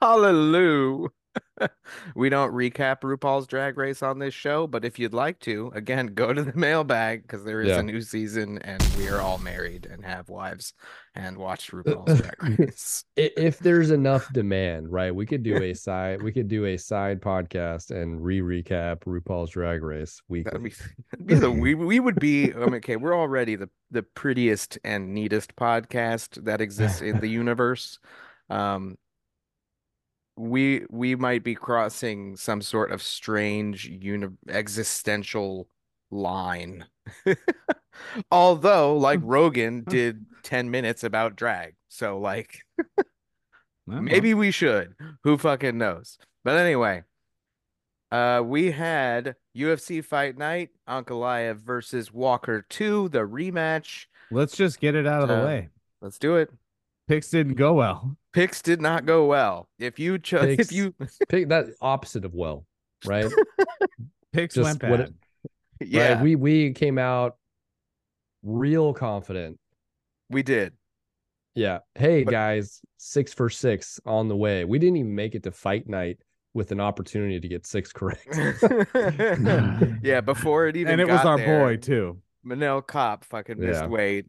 Hallelujah. 0.00 1.08
we 2.14 2.28
don't 2.28 2.52
recap 2.52 3.00
RuPaul's 3.00 3.46
Drag 3.46 3.76
Race 3.78 4.02
on 4.02 4.18
this 4.18 4.34
show, 4.34 4.66
but 4.66 4.84
if 4.84 4.98
you'd 4.98 5.14
like 5.14 5.38
to, 5.40 5.70
again, 5.74 6.06
go 6.14 6.32
to 6.32 6.42
the 6.42 6.56
mailbag 6.56 7.22
because 7.22 7.44
there 7.44 7.60
is 7.62 7.68
Yeah. 7.68 7.78
a 7.80 7.82
new 7.82 8.00
season 8.00 8.58
and 8.58 8.82
we 8.98 9.08
are 9.08 9.20
all 9.20 9.38
married 9.38 9.86
and 9.86 10.04
have 10.04 10.28
wives 10.28 10.74
and 11.14 11.38
watch 11.38 11.70
RuPaul's 11.70 12.20
Drag 12.20 12.58
Race. 12.60 13.04
If 13.16 13.58
there's 13.58 13.90
enough 13.90 14.30
demand, 14.32 14.92
right? 14.92 15.14
We 15.14 15.24
could 15.26 15.42
do 15.42 15.62
a 15.62 15.72
side 15.74 16.22
we 16.22 16.32
could 16.32 16.48
do 16.48 16.66
a 16.66 16.76
side 16.76 17.20
podcast 17.20 17.90
and 17.90 18.22
re-recap 18.22 19.00
RuPaul's 19.04 19.50
Drag 19.50 19.82
Race 19.82 20.20
weekly. 20.28 20.58
be, 20.58 20.74
be 21.24 21.34
the 21.34 21.50
we 21.50 21.74
we 21.74 22.00
would 22.00 22.18
be 22.20 22.52
I 22.52 22.58
mean, 22.58 22.74
okay. 22.76 22.96
We're 22.96 23.16
already 23.16 23.56
the 23.56 23.70
the 23.90 24.02
prettiest 24.02 24.78
and 24.84 25.14
neatest 25.14 25.56
podcast 25.56 26.44
that 26.44 26.60
exists 26.60 27.00
in 27.00 27.20
the 27.20 27.28
universe. 27.28 27.98
Um, 28.50 28.96
we 30.36 30.84
we 30.90 31.14
might 31.16 31.42
be 31.44 31.54
crossing 31.54 32.36
some 32.36 32.60
sort 32.62 32.90
of 32.92 33.02
strange 33.02 33.86
uni 33.86 34.28
existential 34.48 35.68
line. 36.10 36.84
Although, 38.30 38.96
like 38.96 39.20
Rogan 39.22 39.84
did 39.88 40.26
10 40.42 40.70
minutes 40.70 41.02
about 41.04 41.36
drag. 41.36 41.74
So 41.88 42.18
like 42.18 42.58
Maybe 43.86 44.34
we 44.34 44.50
should. 44.50 44.94
Who 45.24 45.38
fucking 45.38 45.78
knows? 45.78 46.18
But 46.44 46.56
anyway, 46.58 47.04
uh, 48.10 48.42
we 48.44 48.72
had 48.72 49.36
UFC 49.56 50.04
Fight 50.04 50.36
Night, 50.36 50.70
Ankalaev 50.88 51.58
versus 51.60 52.12
Walker 52.12 52.66
2, 52.68 53.08
the 53.10 53.20
rematch. 53.20 54.06
let's 54.30 54.56
just 54.56 54.80
get 54.80 54.94
it 54.96 55.06
out 55.06 55.22
of 55.22 55.28
the 55.28 55.40
Uh, 55.40 55.44
way. 55.46 55.68
Let's 56.00 56.18
do 56.18 56.36
it. 56.36 56.50
Picks 57.08 57.30
didn't 57.30 57.54
go 57.54 57.74
well. 57.74 58.16
Picks 58.32 58.60
did 58.62 58.80
not 58.80 59.06
go 59.06 59.26
well. 59.26 59.68
If 59.78 59.98
you 59.98 60.18
chose, 60.18 60.56
if 60.58 60.72
you, 60.72 60.94
Pick 61.28 61.48
that 61.50 61.66
opposite 61.80 62.24
of 62.24 62.34
well, 62.34 62.66
right? 63.04 63.30
Picks 64.32 64.54
Just 64.56 64.64
went 64.64 64.80
bad. 64.80 65.00
it- 65.00 65.14
yeah, 65.80 66.14
Right? 66.14 66.22
We 66.22 66.36
we 66.36 66.72
came 66.72 66.98
out 66.98 67.36
real 68.42 68.92
confident. 68.94 69.58
we 70.30 70.42
did. 70.42 70.72
Yeah. 71.54 71.78
Hey 71.94 72.24
But- 72.24 72.30
guys, 72.32 72.80
six 72.98 73.32
for 73.34 73.48
six 73.50 74.00
on 74.06 74.28
the 74.28 74.36
way. 74.36 74.64
We 74.64 74.78
didn't 74.78 74.96
even 74.96 75.14
make 75.14 75.34
it 75.34 75.42
to 75.44 75.52
fight 75.52 75.88
night 75.88 76.18
with 76.54 76.72
an 76.72 76.80
opportunity 76.80 77.38
to 77.40 77.48
get 77.48 77.66
six 77.66 77.92
correct. 77.92 78.26
yeah, 80.02 80.20
before 80.22 80.66
it 80.68 80.76
even 80.76 80.92
and 80.92 81.00
it 81.00 81.08
was 81.08 81.20
our 81.20 81.36
there, 81.36 81.60
boy 81.64 81.76
too. 81.76 82.18
Manel 82.46 82.86
Kape 82.86 83.24
fucking 83.24 83.58
missed 83.60 83.82
Yeah. 83.82 83.86
weight. 83.86 84.26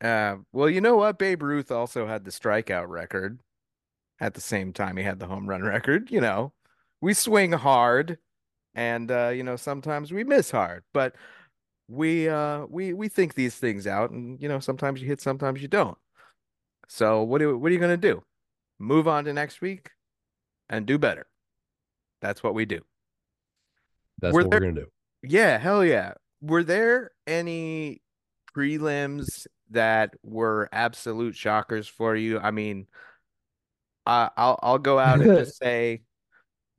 Uh, 0.00 0.36
well, 0.52 0.70
you 0.70 0.80
know 0.80 0.96
what? 0.96 1.18
Babe 1.18 1.42
Ruth 1.42 1.70
also 1.70 2.06
had 2.06 2.24
the 2.24 2.30
strikeout 2.30 2.88
record 2.88 3.40
at 4.20 4.34
the 4.34 4.40
same 4.40 4.72
time 4.72 4.96
he 4.96 5.02
had 5.02 5.18
the 5.18 5.26
home 5.26 5.48
run 5.48 5.62
record. 5.74 6.10
You 6.10 6.20
know, 6.20 6.52
we 7.00 7.14
swing 7.14 7.52
hard 7.52 8.18
and 8.74 9.10
uh, 9.10 9.28
you 9.28 9.42
know, 9.42 9.56
sometimes 9.56 10.12
we 10.12 10.24
miss 10.24 10.50
hard, 10.50 10.84
but 10.94 11.14
we 11.88 12.28
uh 12.28 12.66
we 12.68 12.92
we 12.92 13.08
think 13.08 13.34
these 13.34 13.56
things 13.56 13.86
out 13.86 14.10
and 14.10 14.40
you 14.40 14.48
know, 14.48 14.60
sometimes 14.60 15.00
you 15.02 15.08
hit, 15.08 15.20
sometimes 15.20 15.60
you 15.60 15.68
don't. 15.68 15.98
So 16.88 17.22
what 17.22 17.38
do 17.38 17.56
what 17.58 17.70
are 17.70 17.74
you 17.74 17.80
gonna 17.80 17.96
do? 17.96 18.22
Move 18.78 19.06
on 19.06 19.24
to 19.24 19.32
next 19.32 19.60
week 19.60 19.90
and 20.68 20.86
do 20.86 20.98
better. 20.98 21.26
That's 22.22 22.42
what 22.42 22.54
we 22.54 22.64
do. 22.64 22.80
That's 24.20 24.32
Were 24.34 24.42
what 24.42 24.50
there- 24.50 24.60
we're 24.60 24.66
gonna 24.70 24.80
do. 24.82 24.90
Yeah, 25.22 25.58
hell 25.58 25.84
yeah. 25.84 26.14
Were 26.40 26.62
there 26.64 27.10
any 27.26 28.00
prelims 28.56 29.46
that 29.70 30.14
were 30.22 30.68
absolute 30.72 31.36
shockers 31.36 31.88
for 31.88 32.16
you? 32.16 32.38
I 32.38 32.50
mean, 32.50 32.86
I 34.06 34.30
I'll 34.36 34.58
I'll 34.62 34.78
go 34.78 34.98
out 34.98 35.20
and 35.20 35.36
just 35.38 35.58
say 35.62 36.02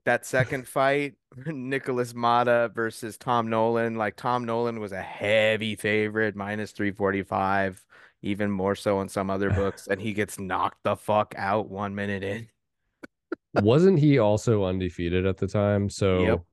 that 0.05 0.25
second 0.25 0.67
fight, 0.67 1.15
Nikolas 1.45 2.13
Motta 2.13 2.73
versus 2.73 3.17
Tom 3.17 3.49
Nolan. 3.49 3.95
Like 3.95 4.15
Tom 4.15 4.45
Nolan 4.45 4.79
was 4.79 4.91
a 4.91 5.01
heavy 5.01 5.75
favorite, 5.75 6.35
minus 6.35 6.71
345, 6.71 7.83
even 8.21 8.51
more 8.51 8.75
so 8.75 9.01
in 9.01 9.09
some 9.09 9.29
other 9.29 9.49
books, 9.51 9.87
and 9.87 10.01
he 10.01 10.13
gets 10.13 10.39
knocked 10.39 10.83
the 10.83 10.95
fuck 10.95 11.33
out 11.37 11.69
one 11.69 11.95
minute 11.95 12.23
in. 12.23 12.47
Wasn't 13.53 13.99
he 13.99 14.17
also 14.17 14.63
undefeated 14.63 15.25
at 15.25 15.37
the 15.37 15.47
time? 15.47 15.89
So, 15.89 16.45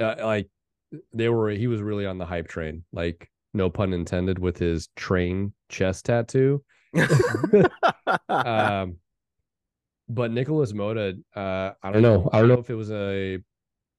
uh, 0.00 0.14
like, 0.18 0.48
they 1.12 1.28
were. 1.28 1.50
He 1.50 1.66
was 1.66 1.80
really 1.82 2.04
on 2.06 2.18
the 2.18 2.26
hype 2.26 2.48
train. 2.48 2.84
Like, 2.92 3.30
no 3.54 3.70
pun 3.70 3.92
intended, 3.92 4.38
with 4.38 4.58
his 4.58 4.88
train 4.96 5.52
chest 5.68 6.06
tattoo. 6.06 6.62
um, 8.28 8.96
but 10.08 10.30
Nikolas 10.30 10.72
Motta, 10.72 11.18
uh, 11.34 11.70
I 11.82 11.92
don't 11.92 12.02
know. 12.02 12.28
I 12.32 12.40
don't 12.40 12.48
know 12.48 12.58
if 12.58 12.70
it 12.70 12.74
was 12.74 12.90
a 12.90 13.38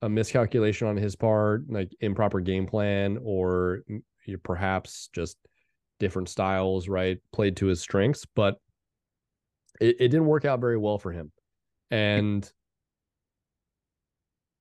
a 0.02 0.10
miscalculation 0.10 0.88
on 0.88 0.98
his 0.98 1.16
part, 1.16 1.64
like 1.70 1.90
improper 2.02 2.42
game 2.42 2.68
plan, 2.68 3.18
or 3.24 3.80
perhaps 4.44 5.10
just 5.14 5.38
different 6.00 6.30
styles, 6.30 6.88
right? 6.88 7.18
Played 7.34 7.58
to 7.58 7.68
his 7.68 7.82
strengths, 7.82 8.26
but 8.36 8.60
it, 9.80 9.96
it 10.00 10.08
didn't 10.10 10.28
work 10.28 10.46
out 10.46 10.60
very 10.60 10.78
well 10.78 10.98
for 10.98 11.12
him. 11.12 11.32
And 11.92 12.50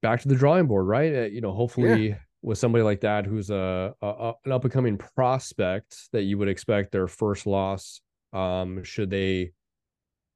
back 0.03 0.21
to 0.21 0.29
the 0.29 0.37
drawing 0.37 0.67
board, 0.67 0.87
right? 0.87 1.15
Uh, 1.15 1.23
you 1.23 1.41
know, 1.41 1.53
hopefully 1.53 2.17
with 2.45 2.59
somebody 2.59 2.85
like 2.85 3.01
that 3.01 3.25
who's 3.25 3.49
a, 3.49 3.95
a, 4.03 4.33
an 4.45 4.53
up 4.53 4.65
and 4.65 4.73
coming 4.73 4.99
prospect 4.99 6.11
that 6.13 6.25
you 6.25 6.37
would 6.37 6.49
expect 6.49 6.93
their 6.93 7.09
first 7.09 7.47
loss, 7.47 8.03
um, 8.35 8.85
should 8.85 9.09
they 9.09 9.53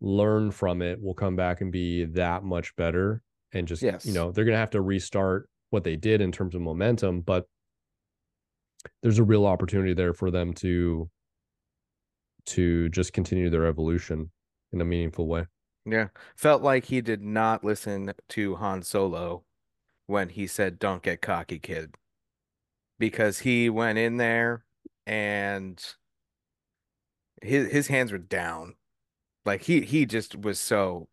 learn 0.00 0.50
from 0.50 0.80
it, 0.80 1.00
will 1.02 1.12
come 1.12 1.36
back 1.36 1.60
and 1.60 1.70
be 1.70 2.06
that 2.06 2.42
much 2.42 2.74
better. 2.76 3.22
And 3.52 3.68
just 3.68 3.82
Yes. 3.82 4.06
you 4.06 4.14
know, 4.14 4.32
they're 4.32 4.46
gonna 4.46 4.56
have 4.56 4.70
to 4.70 4.80
restart 4.80 5.50
what 5.68 5.84
they 5.84 5.96
did 5.96 6.22
in 6.22 6.32
terms 6.32 6.54
of 6.54 6.62
momentum, 6.62 7.20
but 7.20 7.44
there's 9.02 9.18
a 9.18 9.24
real 9.24 9.44
opportunity 9.44 9.92
there 9.92 10.14
for 10.14 10.30
them 10.30 10.54
to 10.54 11.10
to 12.46 12.88
just 12.88 13.12
continue 13.12 13.50
their 13.50 13.66
evolution 13.66 14.30
in 14.72 14.80
a 14.80 14.84
meaningful 14.84 15.26
way. 15.26 15.44
Yeah, 15.84 16.08
felt 16.36 16.62
like 16.62 16.86
he 16.86 17.02
did 17.02 17.20
not 17.20 17.64
listen 17.64 18.14
to 18.30 18.56
Han 18.56 18.80
Solo 18.80 19.44
when 20.08 20.30
he 20.30 20.48
said, 20.48 20.80
"Don't 20.80 21.02
get 21.02 21.22
cocky, 21.22 21.60
kid," 21.60 21.94
because 22.98 23.40
he 23.40 23.70
went 23.70 23.98
in 23.98 24.16
there 24.16 24.64
and 25.06 25.82
his 27.42 27.70
his 27.70 27.86
hands 27.86 28.10
were 28.10 28.18
down, 28.18 28.74
like 29.44 29.62
he 29.62 29.82
he 29.82 30.06
just 30.06 30.36
was 30.36 30.58
so 30.58 31.08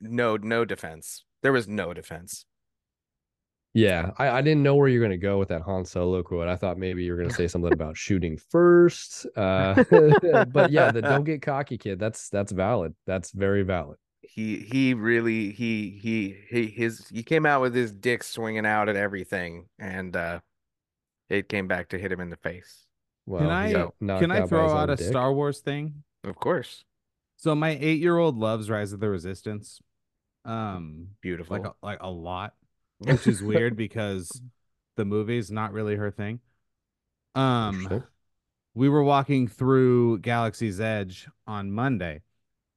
no 0.00 0.36
no 0.36 0.64
defense. 0.64 1.24
There 1.42 1.52
was 1.52 1.68
no 1.68 1.94
defense. 1.94 2.44
Yeah, 3.74 4.10
I, 4.16 4.30
I 4.30 4.42
didn't 4.42 4.62
know 4.62 4.74
where 4.74 4.88
you're 4.88 5.02
gonna 5.02 5.18
go 5.18 5.38
with 5.38 5.48
that 5.48 5.62
Han 5.62 5.84
Solo 5.84 6.22
quote. 6.22 6.48
I 6.48 6.56
thought 6.56 6.78
maybe 6.78 7.04
you 7.04 7.12
were 7.12 7.18
gonna 7.18 7.32
say 7.32 7.46
something 7.46 7.72
about 7.72 7.96
shooting 8.06 8.38
first. 8.50 9.26
Uh, 9.36 9.84
but 9.90 10.72
yeah, 10.72 10.90
the 10.90 11.02
don't 11.02 11.24
get 11.24 11.42
cocky 11.42 11.78
kid. 11.78 11.98
That's 11.98 12.28
that's 12.28 12.50
valid. 12.50 12.94
That's 13.06 13.30
very 13.30 13.62
valid. 13.62 13.98
He 14.28 14.58
he 14.58 14.94
really 14.94 15.52
he 15.52 15.98
he 16.02 16.36
he 16.48 16.66
his 16.66 17.08
he 17.08 17.22
came 17.22 17.46
out 17.46 17.60
with 17.60 17.74
his 17.74 17.92
dick 17.92 18.22
swinging 18.22 18.66
out 18.66 18.88
at 18.88 18.96
everything, 18.96 19.66
and 19.78 20.14
uh, 20.14 20.40
it 21.28 21.48
came 21.48 21.66
back 21.66 21.88
to 21.90 21.98
hit 21.98 22.12
him 22.12 22.20
in 22.20 22.30
the 22.30 22.36
face. 22.36 22.84
Well, 23.26 23.40
Can 23.40 23.50
I 23.50 24.18
can 24.18 24.30
I 24.30 24.40
out 24.40 24.48
throw 24.48 24.70
out 24.70 24.90
a 24.90 24.96
dick. 24.96 25.06
Star 25.06 25.32
Wars 25.32 25.60
thing? 25.60 26.02
Of 26.24 26.36
course, 26.36 26.84
So 27.36 27.54
my 27.54 27.70
eight 27.80 28.00
year 28.00 28.16
old 28.18 28.38
loves 28.38 28.68
Rise 28.70 28.92
of 28.92 29.00
the 29.00 29.08
Resistance, 29.08 29.80
um, 30.44 31.08
beautiful. 31.20 31.56
like 31.56 31.66
a, 31.66 31.74
like 31.82 31.98
a 32.02 32.10
lot, 32.10 32.54
which 32.98 33.26
is 33.26 33.42
weird 33.42 33.76
because 33.84 34.40
the 34.96 35.04
movie's 35.04 35.50
not 35.50 35.72
really 35.72 35.96
her 35.96 36.10
thing. 36.10 36.40
Um, 37.34 37.76
Interesting. 37.82 38.02
we 38.74 38.88
were 38.88 39.02
walking 39.04 39.46
through 39.48 40.18
Galaxy's 40.20 40.80
Edge 40.80 41.28
on 41.46 41.70
Monday, 41.70 42.22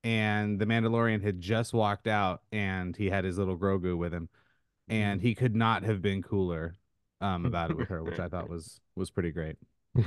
and 0.03 0.59
the 0.59 0.65
Mandalorian 0.65 1.21
had 1.23 1.39
just 1.39 1.73
walked 1.73 2.07
out, 2.07 2.41
and 2.51 2.95
he 2.95 3.09
had 3.09 3.23
his 3.25 3.37
little 3.37 3.57
Grogu 3.57 3.97
with 3.97 4.13
him, 4.13 4.29
and 4.87 5.21
he 5.21 5.35
could 5.35 5.55
not 5.55 5.83
have 5.83 6.01
been 6.01 6.21
cooler 6.21 6.75
um 7.21 7.45
about 7.45 7.69
it 7.71 7.77
with 7.77 7.89
her, 7.89 8.03
which 8.03 8.19
I 8.19 8.27
thought 8.27 8.49
was 8.49 8.79
was 8.95 9.11
pretty 9.11 9.31
great. 9.31 9.57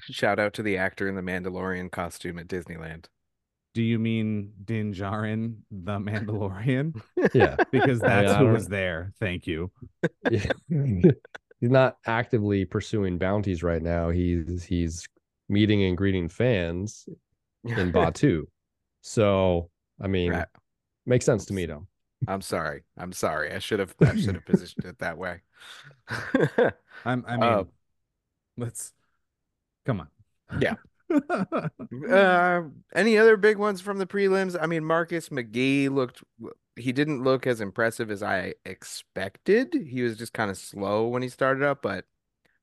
Shout 0.00 0.38
out 0.38 0.54
to 0.54 0.62
the 0.62 0.76
actor 0.76 1.08
in 1.08 1.16
the 1.16 1.22
Mandalorian 1.22 1.90
costume 1.90 2.38
at 2.38 2.46
Disneyland. 2.46 3.06
Do 3.74 3.82
you 3.82 3.98
mean 3.98 4.52
Din 4.64 4.94
Djarin, 4.94 5.56
the 5.70 5.98
Mandalorian? 5.98 7.00
Yeah. 7.34 7.56
Because 7.70 8.02
Oh, 8.02 8.06
yeah, 8.06 8.22
that's 8.22 8.38
who 8.38 8.46
was 8.46 8.68
there. 8.68 9.12
Thank 9.20 9.46
you. 9.46 9.70
Yeah. 10.30 10.52
he's 11.60 11.70
not 11.70 11.96
actively 12.06 12.64
pursuing 12.64 13.18
bounties 13.18 13.62
right 13.62 13.82
now. 13.82 14.10
He's 14.10 14.64
he's 14.64 15.06
meeting 15.48 15.82
and 15.82 15.96
greeting 15.96 16.28
fans 16.28 17.08
in 17.64 17.92
Batuu. 17.92 18.46
So 19.00 19.70
I 20.00 20.06
mean, 20.08 20.32
Right. 20.32 20.48
makes 21.06 21.26
sense 21.26 21.46
to 21.46 21.54
me 21.54 21.66
though. 21.66 21.86
I'm 22.26 22.42
sorry. 22.42 22.84
I'm 22.96 23.12
sorry. 23.12 23.52
I 23.52 23.58
should 23.58 23.78
have 23.80 23.94
I 24.04 24.14
should 24.14 24.34
have 24.34 24.44
positioned 24.44 24.86
it 24.86 24.98
that 24.98 25.18
way. 25.18 25.42
I'm, 27.04 27.24
I 27.26 27.36
mean, 27.36 27.52
Uh, 27.52 27.64
let's 28.56 28.92
come 29.84 30.00
on. 30.00 30.08
Yeah. 30.58 30.76
uh, 32.10 32.62
any 32.94 33.16
other 33.18 33.36
big 33.36 33.56
ones 33.58 33.80
from 33.80 33.98
the 33.98 34.06
prelims? 34.06 34.56
I 34.60 34.66
mean, 34.66 34.84
Marcus 34.84 35.28
McGhee 35.30 35.90
looked 35.90 36.22
he 36.76 36.92
didn't 36.92 37.24
look 37.24 37.46
as 37.46 37.60
impressive 37.60 38.10
as 38.10 38.22
I 38.22 38.54
expected. 38.64 39.74
He 39.74 40.02
was 40.02 40.16
just 40.16 40.32
kind 40.32 40.50
of 40.50 40.56
slow 40.56 41.08
when 41.08 41.22
he 41.22 41.28
started 41.28 41.64
up, 41.64 41.82
but 41.82 42.04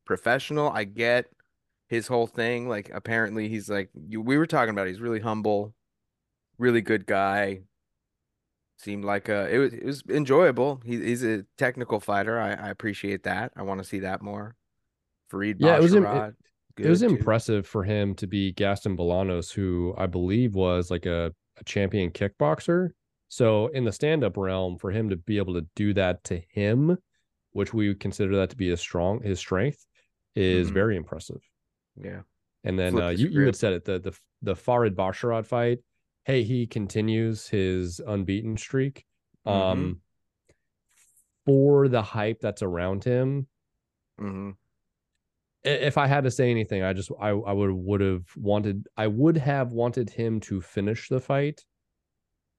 professional. 0.06 0.70
I 0.70 0.86
get 0.86 1.28
his 1.90 2.08
whole 2.08 2.28
thing. 2.28 2.70
Like 2.70 2.92
apparently 2.94 3.50
he's 3.50 3.70
like 3.70 3.90
you 4.10 4.22
we 4.22 4.38
were 4.38 4.48
talking 4.48 4.72
about, 4.72 4.88
he's 4.88 5.02
really 5.02 5.22
humble, 5.22 5.74
really 6.58 6.82
good 6.82 7.06
guy. 7.06 7.62
Seemed 8.78 9.06
like 9.06 9.30
uh 9.30 9.48
it 9.50 9.58
was 9.58 9.74
it 9.74 9.86
was 9.86 10.04
enjoyable. 10.10 10.82
He, 10.84 10.98
he's 11.02 11.24
a 11.24 11.44
technical 11.58 12.00
fighter. 12.00 12.40
I, 12.40 12.52
I 12.54 12.70
appreciate 12.70 13.24
that. 13.24 13.54
I 13.56 13.62
want 13.64 13.80
to 13.82 13.86
see 13.88 14.00
that 14.00 14.22
more. 14.22 14.56
Farid 15.30 15.58
Yeah, 15.60 15.78
it 15.78 15.82
was 15.82 15.96
im- 15.96 16.06
it- 16.06 16.36
it 16.78 16.90
was 16.90 17.00
too. 17.00 17.08
impressive 17.08 17.66
for 17.66 17.84
him 17.86 18.14
to 18.16 18.28
be 18.28 18.52
Gaston 18.52 18.98
Bolanos, 18.98 19.50
who 19.54 19.96
I 19.98 20.08
believe 20.08 20.56
was 20.56 20.92
like 20.92 21.06
a, 21.06 21.34
a 21.58 21.64
champion 21.64 22.12
kickboxer. 22.12 22.90
So 23.30 23.68
in 23.68 23.86
the 23.86 23.94
stand-up 23.94 24.36
realm, 24.36 24.78
for 24.78 24.92
him 24.92 25.10
to 25.10 25.16
be 25.16 25.38
able 25.38 25.54
to 25.54 25.66
do 25.78 25.94
that 25.94 26.22
to 26.26 26.42
him, 26.50 26.98
which 27.54 27.74
we 27.74 27.96
consider 27.96 28.36
that 28.36 28.50
to 28.50 28.58
be 28.58 28.70
his 28.70 28.82
strong 28.82 29.22
his 29.24 29.40
strength, 29.40 29.86
is 30.36 30.70
Mhm. 30.70 30.74
very 30.74 30.98
impressive. 30.98 31.40
Yeah. 31.96 32.22
And 32.66 32.78
then 32.78 33.00
uh, 33.00 33.10
you, 33.10 33.30
you 33.30 33.46
had 33.46 33.56
said 33.56 33.72
it 33.72 33.86
the 33.86 34.00
the 34.00 34.20
the 34.42 34.56
Farid 34.56 34.98
Basharat 34.98 35.46
fight. 35.46 35.80
Hey, 36.26 36.44
he 36.44 36.68
continues 36.68 37.48
his 37.50 38.00
unbeaten 38.00 38.58
streak. 38.58 39.06
Mhm. 39.46 39.52
Um, 39.52 40.02
for 41.46 41.88
the 41.88 42.02
hype 42.02 42.40
that's 42.40 42.62
around 42.62 43.04
him, 43.04 43.48
hmm 44.20 44.52
if 45.64 45.98
I 45.98 46.06
had 46.08 46.24
to 46.26 46.32
say 46.32 46.52
anything, 46.52 46.84
I 46.84 46.94
just 46.94 47.12
I 47.20 47.30
I 47.30 47.52
would 47.54 47.72
would 47.72 48.02
have 48.02 48.26
wanted 48.38 48.88
I 48.98 49.08
would 49.08 49.38
have 49.38 49.74
wanted 49.74 50.10
him 50.12 50.40
to 50.42 50.62
finish 50.62 51.10
the 51.10 51.20
fight. 51.20 51.66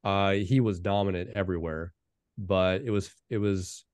Uh, 0.04 0.32
he 0.34 0.60
was 0.60 0.80
dominant 0.80 1.30
everywhere, 1.34 1.94
but 2.38 2.82
it 2.82 2.90
was 2.90 3.14
it 3.30 3.38
was, 3.38 3.84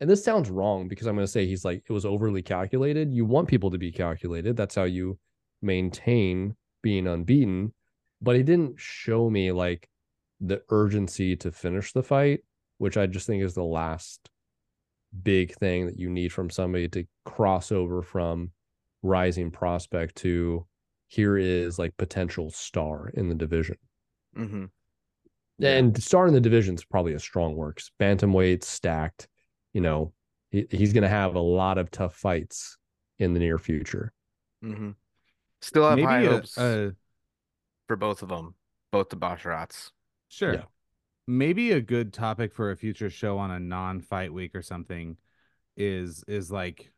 and 0.00 0.10
this 0.10 0.24
sounds 0.24 0.50
wrong 0.50 0.88
because 0.88 1.06
I'm 1.06 1.16
going 1.16 1.26
to 1.26 1.32
say 1.32 1.46
he's 1.46 1.64
like 1.64 1.84
it 1.88 1.92
was 1.92 2.06
overly 2.06 2.42
calculated. 2.42 3.12
You 3.12 3.24
want 3.26 3.48
people 3.48 3.70
to 3.72 3.78
be 3.78 3.92
calculated. 3.92 4.56
That's 4.56 4.74
how 4.76 4.84
you 4.84 5.18
maintain 5.62 6.56
being 6.82 7.06
unbeaten. 7.06 7.74
But 8.20 8.36
he 8.36 8.42
didn't 8.42 8.78
show 8.78 9.30
me 9.30 9.52
like 9.52 9.88
the 10.40 10.62
urgency 10.70 11.36
to 11.36 11.52
finish 11.52 11.92
the 11.92 12.02
fight, 12.02 12.40
which 12.78 12.96
I 12.96 13.06
just 13.06 13.26
think 13.26 13.42
is 13.42 13.54
the 13.54 13.64
last 13.64 14.28
big 15.22 15.54
thing 15.54 15.86
that 15.86 15.98
you 15.98 16.10
need 16.10 16.32
from 16.32 16.50
somebody 16.50 16.88
to 16.88 17.04
cross 17.24 17.72
over 17.72 18.02
from 18.02 18.50
rising 19.02 19.50
prospect 19.50 20.16
to 20.16 20.66
here 21.08 21.38
is 21.38 21.78
like 21.78 21.96
potential 21.96 22.50
star 22.50 23.10
in 23.14 23.28
the 23.28 23.34
division. 23.34 23.76
Mm-hmm. 24.36 24.64
And 25.60 26.00
star 26.02 26.28
in 26.28 26.34
the 26.34 26.40
division 26.40 26.74
is 26.74 26.84
probably 26.84 27.14
a 27.14 27.18
strong 27.18 27.56
works. 27.56 27.90
Bantamweight 27.98 28.62
stacked, 28.62 29.26
you 29.72 29.80
know, 29.80 30.12
he, 30.50 30.66
he's 30.70 30.92
going 30.92 31.02
to 31.02 31.08
have 31.08 31.34
a 31.34 31.40
lot 31.40 31.78
of 31.78 31.90
tough 31.90 32.14
fights 32.14 32.76
in 33.18 33.34
the 33.34 33.40
near 33.40 33.58
future. 33.58 34.12
Mm-hmm. 34.62 34.90
Still 35.60 35.88
have 35.88 35.98
high 35.98 36.20
a, 36.20 36.30
hopes 36.30 36.56
a 36.58 36.92
for 37.88 37.96
both 37.96 38.22
of 38.22 38.28
them, 38.28 38.54
both 38.92 39.08
the 39.08 39.16
Basharats. 39.16 39.90
Sure. 40.28 40.54
Yeah. 40.54 40.62
Maybe 41.26 41.72
a 41.72 41.80
good 41.80 42.12
topic 42.12 42.54
for 42.54 42.70
a 42.70 42.76
future 42.76 43.10
show 43.10 43.38
on 43.38 43.50
a 43.50 43.58
non-fight 43.58 44.32
week 44.32 44.54
or 44.54 44.62
something 44.62 45.16
is 45.76 46.24
is 46.26 46.50
like 46.50 46.90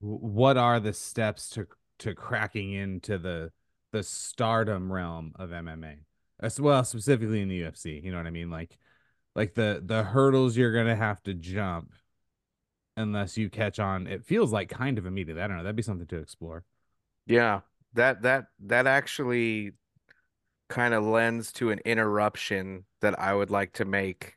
what 0.00 0.56
are 0.56 0.80
the 0.80 0.92
steps 0.92 1.48
to 1.50 1.66
to 1.98 2.14
cracking 2.14 2.72
into 2.72 3.18
the 3.18 3.52
the 3.92 4.02
stardom 4.02 4.92
realm 4.92 5.32
of 5.36 5.50
MMA? 5.50 5.98
As 6.40 6.60
well, 6.60 6.82
specifically 6.84 7.40
in 7.40 7.48
the 7.48 7.62
UFC, 7.62 8.02
you 8.02 8.10
know 8.10 8.18
what 8.18 8.26
I 8.26 8.30
mean? 8.30 8.50
Like 8.50 8.76
like 9.34 9.54
the 9.54 9.82
the 9.84 10.02
hurdles 10.02 10.56
you're 10.56 10.72
going 10.72 10.86
to 10.86 10.96
have 10.96 11.22
to 11.24 11.34
jump 11.34 11.92
unless 12.96 13.36
you 13.36 13.50
catch 13.50 13.78
on. 13.78 14.06
It 14.06 14.24
feels 14.24 14.52
like 14.52 14.68
kind 14.68 14.98
of 14.98 15.06
immediate. 15.06 15.38
I 15.38 15.46
don't 15.46 15.56
know. 15.56 15.62
That'd 15.62 15.76
be 15.76 15.82
something 15.82 16.06
to 16.08 16.18
explore. 16.18 16.64
Yeah, 17.26 17.60
that 17.94 18.22
that 18.22 18.46
that 18.66 18.86
actually 18.86 19.72
kind 20.74 20.92
of 20.92 21.04
lends 21.04 21.52
to 21.52 21.70
an 21.70 21.78
interruption 21.84 22.84
that 23.00 23.16
I 23.16 23.32
would 23.32 23.48
like 23.48 23.74
to 23.74 23.84
make 23.84 24.34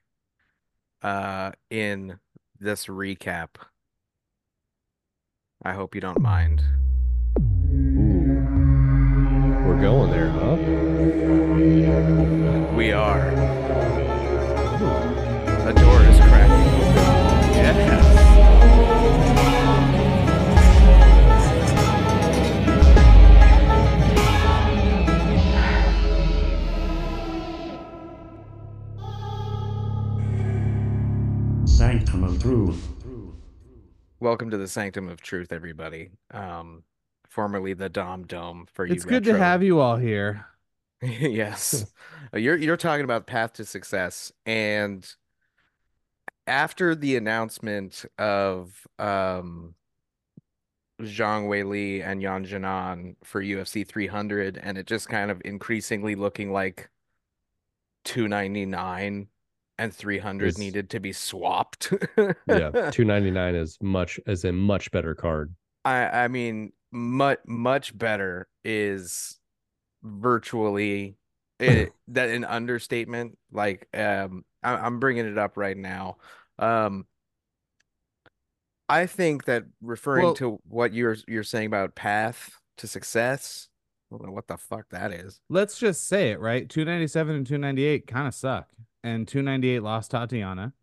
uh 1.01 1.51
in 1.71 2.19
this 2.59 2.85
recap. 2.85 3.55
I 5.63 5.73
hope 5.73 5.95
you 5.95 6.01
don't 6.01 6.21
mind. 6.21 6.63
Ooh. 7.39 8.37
We're 9.65 9.81
going 9.81 10.11
there, 10.11 10.29
huh? 10.29 10.57
We 12.75 12.91
are. 12.91 13.31
Door 15.73 15.96
Sanctum 31.77 32.23
of 32.23 32.41
Truth. 32.41 32.87
Welcome 34.19 34.49
to 34.49 34.57
the 34.57 34.67
Sanctum 34.67 35.09
of 35.09 35.21
Truth, 35.21 35.51
everybody. 35.51 36.09
Um, 36.31 36.81
formerly 37.29 37.75
the 37.75 37.87
Dom 37.87 38.23
Dome 38.23 38.65
for 38.73 38.83
you. 38.83 38.95
It's 38.95 39.05
good 39.05 39.25
to 39.25 39.37
have 39.37 39.61
you 39.61 39.79
all 39.79 39.95
here. 39.95 40.47
Yes. 41.03 41.85
Uh, 42.33 42.39
You're 42.39 42.55
you're 42.55 42.77
talking 42.77 43.03
about 43.03 43.27
path 43.27 43.53
to 43.53 43.65
success 43.65 44.31
and 44.47 45.07
after 46.47 46.95
the 46.95 47.15
announcement 47.15 48.03
of 48.17 48.87
um 48.97 49.75
Zhang 50.99 51.47
Weili 51.47 52.03
and 52.03 52.23
Yan 52.23 52.43
Xiaonan 52.43 53.17
for 53.23 53.43
UFC 53.43 53.87
300 53.87 54.57
and 54.57 54.79
it 54.79 54.87
just 54.87 55.09
kind 55.09 55.29
of 55.29 55.39
increasingly 55.45 56.15
looking 56.15 56.51
like 56.51 56.89
299 58.05 59.27
and 59.79 59.93
300 59.93 60.47
Is- 60.47 60.57
needed 60.57 60.89
to 60.91 60.99
be 60.99 61.13
swapped. 61.13 61.93
Yeah, 62.17 62.31
299 62.91 63.55
is 63.55 63.77
much 63.81 64.19
is 64.25 64.43
a 64.45 64.51
much 64.51 64.91
better 64.91 65.15
card. 65.15 65.53
I 65.85 66.23
I 66.23 66.27
mean 66.27 66.73
much 66.91 67.39
much 67.45 67.97
better 67.97 68.47
is 68.63 69.39
virtually 70.03 71.17
it, 71.59 71.91
that 72.09 72.29
an 72.29 72.45
understatement 72.45 73.37
like 73.51 73.87
um 73.93 74.45
I, 74.63 74.73
I'm 74.73 74.99
bringing 74.99 75.25
it 75.25 75.37
up 75.37 75.57
right 75.57 75.75
now 75.77 76.17
um 76.59 77.05
I 78.89 79.05
think 79.05 79.45
that 79.45 79.65
referring 79.81 80.25
Well- 80.25 80.33
to 80.35 80.59
what 80.67 80.93
you're 80.93 81.17
you're 81.27 81.43
saying 81.43 81.67
about 81.67 81.95
path 81.95 82.51
to 82.77 82.87
success 82.87 83.67
I 84.11 84.17
don't 84.17 84.27
know 84.27 84.33
what 84.33 84.47
the 84.47 84.57
fuck 84.57 84.89
that 84.91 85.11
is 85.11 85.41
let's 85.49 85.77
just 85.77 86.07
say 86.07 86.31
it 86.31 86.39
right 86.39 86.67
297 86.69 87.35
and 87.35 87.45
298 87.45 88.07
kind 88.07 88.27
of 88.27 88.33
suck 88.33 88.69
and 89.07 89.27
298 89.27 89.79
lost 89.81 90.11
tatiana 90.11 90.73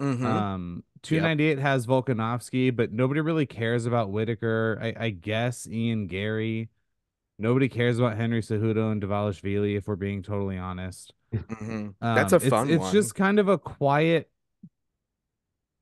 Mhm. 0.00 0.24
um 0.24 0.84
298 1.02 1.58
has 1.58 1.86
volkanovski 1.86 2.74
but 2.74 2.92
nobody 2.92 3.20
really 3.20 3.46
cares 3.46 3.86
about 3.86 4.10
whitaker 4.10 4.78
I, 4.82 4.94
I 5.06 5.10
guess 5.10 5.66
ian 5.66 6.06
garry 6.06 6.70
nobody 7.38 7.68
cares 7.68 7.98
about 7.98 8.16
henry 8.16 8.40
cejudo 8.42 8.92
and 8.92 9.02
davalishvili 9.02 9.76
if 9.76 9.86
we're 9.88 9.96
being 9.96 10.22
totally 10.22 10.58
honest 10.58 11.12
Mhm. 11.34 11.94
That's 12.00 12.32
a 12.32 12.36
Um, 12.36 12.42
it's- 12.42 12.50
fun 12.50 12.70
it's, 12.70 12.90
just 12.92 13.14
kind 13.14 13.38
of 13.38 13.48
a 13.48 13.56
quiet 13.58 14.30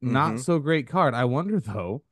not 0.00 0.34
Mhm. 0.34 0.40
so 0.40 0.58
great 0.58 0.86
card 0.86 1.14
i 1.14 1.24
wonder 1.24 1.58
though 1.60 2.02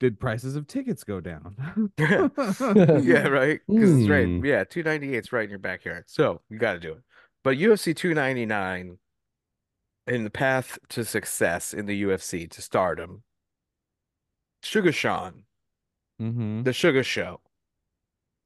did 0.00 0.18
prices 0.20 0.54
of 0.56 0.66
tickets 0.66 1.04
go 1.04 1.20
down 1.20 1.54
yeah, 1.98 3.28
right. 3.28 3.60
Because 3.66 3.98
it's 4.00 4.08
right. 4.08 4.26
Hmm. 4.26 4.44
Yeah, 4.44 4.64
298 4.64 5.18
is 5.18 5.32
right 5.32 5.44
in 5.44 5.50
your 5.50 5.58
backyard. 5.60 6.04
So 6.08 6.42
you 6.50 6.58
got 6.58 6.74
to 6.74 6.80
do 6.80 6.92
it. 6.92 7.02
But 7.42 7.56
UFC 7.58 7.94
299 7.96 8.98
in 10.06 10.24
the 10.24 10.30
path 10.30 10.78
to 10.90 11.04
success 11.04 11.72
in 11.72 11.86
the 11.86 12.02
UFC 12.02 12.50
to 12.50 12.62
stardom. 12.62 13.22
Sugar 14.62 14.92
Sean, 14.92 15.42
mm-hmm. 16.20 16.62
the 16.62 16.72
Sugar 16.72 17.02
Show, 17.02 17.40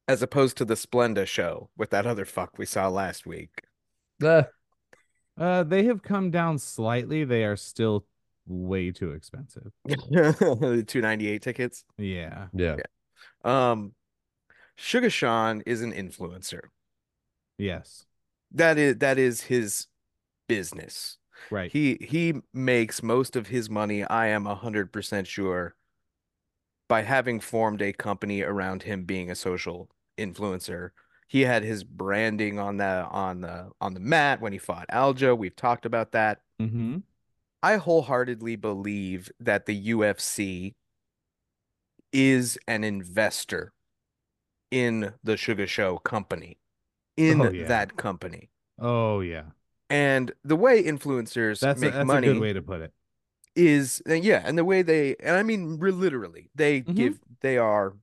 as 0.07 0.21
opposed 0.21 0.57
to 0.57 0.65
the 0.65 0.73
Splenda 0.73 1.25
Show 1.25 1.69
with 1.77 1.91
that 1.91 2.05
other 2.05 2.25
fuck 2.25 2.57
we 2.57 2.65
saw 2.65 2.87
last 2.87 3.25
week. 3.25 3.63
Eh, 4.23 4.43
Uh, 5.37 5.63
they 5.63 5.85
have 5.85 6.03
come 6.03 6.31
down 6.31 6.57
slightly. 6.57 7.23
They 7.23 7.45
are 7.45 7.55
still 7.55 8.05
way 8.45 8.91
too 8.91 9.11
expensive. 9.11 9.71
the 9.85 10.83
298 10.85 11.41
tickets. 11.41 11.85
Yeah. 11.97 12.47
yeah. 12.53 12.75
Um, 13.45 13.93
Sugar 14.75 15.09
Sean 15.09 15.61
is 15.65 15.81
an 15.81 15.93
influencer. 15.93 16.63
Yes. 17.57 18.05
That 18.51 18.77
is 18.77 18.97
that 18.97 19.17
is 19.19 19.41
his 19.41 19.87
business. 20.47 21.18
Right. 21.49 21.71
He 21.71 21.97
he 22.01 22.41
makes 22.53 23.01
most 23.03 23.35
of 23.35 23.47
his 23.47 23.69
money, 23.69 24.03
I 24.03 24.27
am 24.27 24.45
a 24.47 24.55
hundred 24.55 24.91
percent 24.91 25.27
sure, 25.27 25.75
by 26.87 27.01
having 27.03 27.39
formed 27.39 27.81
a 27.81 27.93
company 27.93 28.41
around 28.41 28.83
him 28.83 29.03
being 29.05 29.29
a 29.31 29.35
social 29.35 29.89
influencer. 30.17 30.91
He 31.27 31.41
had 31.41 31.63
his 31.63 31.83
branding 31.83 32.57
on 32.59 32.77
the 32.77 33.05
on 33.09 33.41
the 33.41 33.71
on 33.79 33.93
the 33.93 33.99
mat 33.99 34.41
when 34.41 34.51
he 34.53 34.59
fought 34.59 34.87
Aljo. 34.91 35.37
We've 35.37 35.55
talked 35.55 35.85
about 35.85 36.11
that. 36.13 36.41
mm-hmm. 36.61 36.97
I 37.61 37.75
wholeheartedly 37.77 38.55
believe 38.55 39.31
that 39.39 39.65
the 39.65 39.89
UFC 39.89 40.75
is 42.11 42.57
an 42.67 42.83
investor 42.83 43.73
in 44.71 45.13
the 45.23 45.37
Sugar 45.37 45.67
Show 45.67 45.97
company, 45.97 46.57
in 47.17 47.41
Oh, 47.41 47.49
yeah. 47.51 47.67
that 47.67 47.97
company. 47.97 48.49
Oh 48.79 49.19
yeah. 49.21 49.43
And 49.89 50.31
the 50.43 50.55
way 50.55 50.83
influencers 50.83 51.61
That's 51.61 51.81
a, 51.81 51.81
make 51.81 51.93
that's 51.93 52.07
money 52.07 52.27
a 52.27 52.33
good 52.33 52.41
way 52.41 52.53
to 52.53 52.61
put 52.61 52.81
it. 52.81 52.93
is 53.55 54.01
uh, 54.07 54.13
yeah, 54.13 54.41
and 54.45 54.57
the 54.57 54.63
way 54.65 54.81
they 54.81 55.15
and 55.17 55.35
I 55.35 55.43
mean 55.43 55.79
literally 55.79 56.49
they 56.55 56.81
Mhm. 56.81 56.95
give 56.95 57.19
they 57.41 57.57
are 57.57 57.97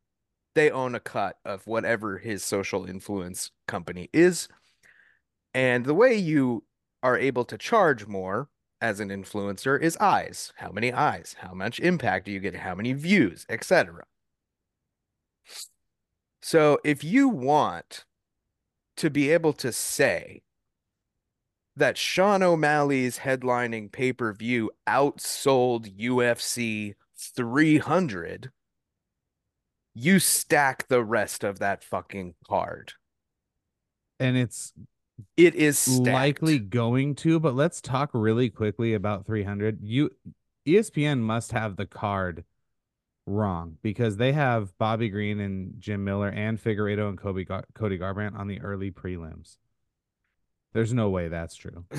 they 0.54 0.70
own 0.70 0.94
a 0.94 1.00
cut 1.00 1.38
of 1.44 1.66
whatever 1.66 2.18
his 2.18 2.44
social 2.44 2.86
influence 2.86 3.50
company 3.68 4.08
is. 4.12 4.48
And 5.54 5.84
the 5.86 5.94
way 5.94 6.14
you 6.14 6.64
are 7.02 7.18
able 7.18 7.44
to 7.46 7.58
charge 7.58 8.06
more 8.06 8.48
as 8.80 9.00
an 9.00 9.08
influencer 9.08 9.80
is 9.80 9.96
eyes. 9.96 10.52
How 10.56 10.70
many 10.70 10.92
eyes? 10.92 11.34
How 11.40 11.52
much 11.52 11.80
impact 11.80 12.26
do 12.26 12.32
you 12.32 12.38
get? 12.40 12.54
How 12.54 12.74
many 12.76 12.92
views, 12.92 13.44
etc. 13.48 14.06
So 16.42 16.78
if 16.84 17.02
you 17.04 17.28
want 17.28 18.04
to 18.98 19.10
be 19.10 19.30
able 19.32 19.54
to 19.54 19.72
say 19.72 20.42
that 21.76 21.98
Sean 21.98 22.42
O'Malley's 22.42 23.18
headlining 23.18 23.92
pay-per-view 23.92 24.70
outsold 24.88 25.94
UFC 25.98 26.94
300, 27.18 28.50
you 29.94 30.18
stack 30.18 30.88
the 30.88 31.04
rest 31.04 31.44
of 31.44 31.58
that 31.58 31.84
fucking 31.84 32.34
card. 32.48 32.94
And 34.18 34.36
it's 34.36 34.72
It 35.36 35.54
is 35.54 35.78
stacked. 35.78 36.06
likely 36.06 36.58
going 36.58 37.14
to, 37.16 37.38
but 37.40 37.54
let's 37.54 37.80
talk 37.80 38.10
really 38.14 38.48
quickly 38.50 38.94
about 38.94 39.26
300. 39.26 39.78
You 39.82 40.10
ESPN 40.66 41.20
must 41.20 41.52
have 41.52 41.76
the 41.76 41.86
card 41.86 42.44
wrong 43.26 43.76
because 43.82 44.16
they 44.16 44.32
have 44.32 44.76
Bobby 44.78 45.08
Green 45.08 45.40
and 45.40 45.74
Jim 45.78 46.04
Miller 46.04 46.28
and 46.28 46.62
Figueiredo 46.62 47.08
and 47.08 47.18
Kobe 47.18 47.44
Gar- 47.44 47.64
Cody 47.74 47.98
Garbrandt 47.98 48.38
on 48.38 48.46
the 48.48 48.60
early 48.60 48.90
prelims. 48.90 49.56
There's 50.76 50.92
no 50.92 51.08
way 51.08 51.28
that's 51.28 51.54
true. 51.56 51.86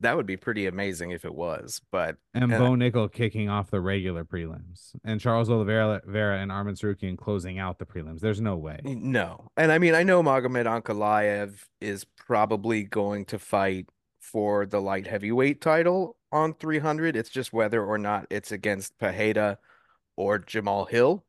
that 0.00 0.12
would 0.16 0.26
be 0.26 0.36
pretty 0.36 0.66
amazing 0.66 1.10
if 1.10 1.24
it 1.24 1.34
was, 1.34 1.80
but 1.90 2.16
And 2.34 2.52
Uh, 2.52 2.58
Bo 2.58 2.70
Nickal 2.76 3.12
kicking 3.12 3.48
off 3.48 3.68
the 3.72 3.80
regular 3.80 4.24
prelims, 4.24 4.94
and 5.04 5.20
Charles 5.20 5.50
Oliveira 5.50 6.02
Vera 6.06 6.38
and 6.38 6.52
Arman 6.52 6.78
Tsarukyan 6.80 7.18
closing 7.18 7.58
out 7.58 7.80
the 7.80 7.84
prelims. 7.84 8.20
There's 8.20 8.40
no 8.40 8.56
way. 8.56 8.78
no. 8.84 9.50
And 9.56 9.72
I 9.72 9.78
mean, 9.78 9.96
I 9.96 10.04
know 10.04 10.22
Magomed 10.22 10.66
Ankalaev 10.66 11.64
is 11.80 12.04
probably 12.16 12.84
going 12.84 13.24
to 13.24 13.40
fight 13.40 13.88
for 14.20 14.66
the 14.66 14.80
light 14.80 15.08
heavyweight 15.08 15.60
title 15.60 16.16
on 16.30 16.54
300. 16.54 17.16
It's 17.16 17.28
just 17.30 17.52
whether 17.52 17.84
or 17.84 17.98
not 17.98 18.26
it's 18.30 18.52
against 18.52 18.96
Pereira 18.98 19.58
or 20.16 20.38
Jamal 20.38 20.84
Hill. 20.84 21.24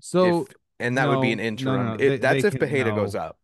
So 0.00 0.42
if, 0.42 0.48
and 0.80 0.96
that 0.96 1.08
would 1.10 1.20
be 1.20 1.32
an 1.32 1.38
no, 1.38 1.42
no, 1.44 1.48
interim. 1.48 1.86
no, 1.86 1.92
If- 1.92 1.98
they- 1.98 2.16
that's 2.16 2.40
they 2.42 2.48
if 2.48 2.54
can- 2.58 2.68
Pereira 2.68 2.94
goes 2.94 3.14
up, 3.14 3.38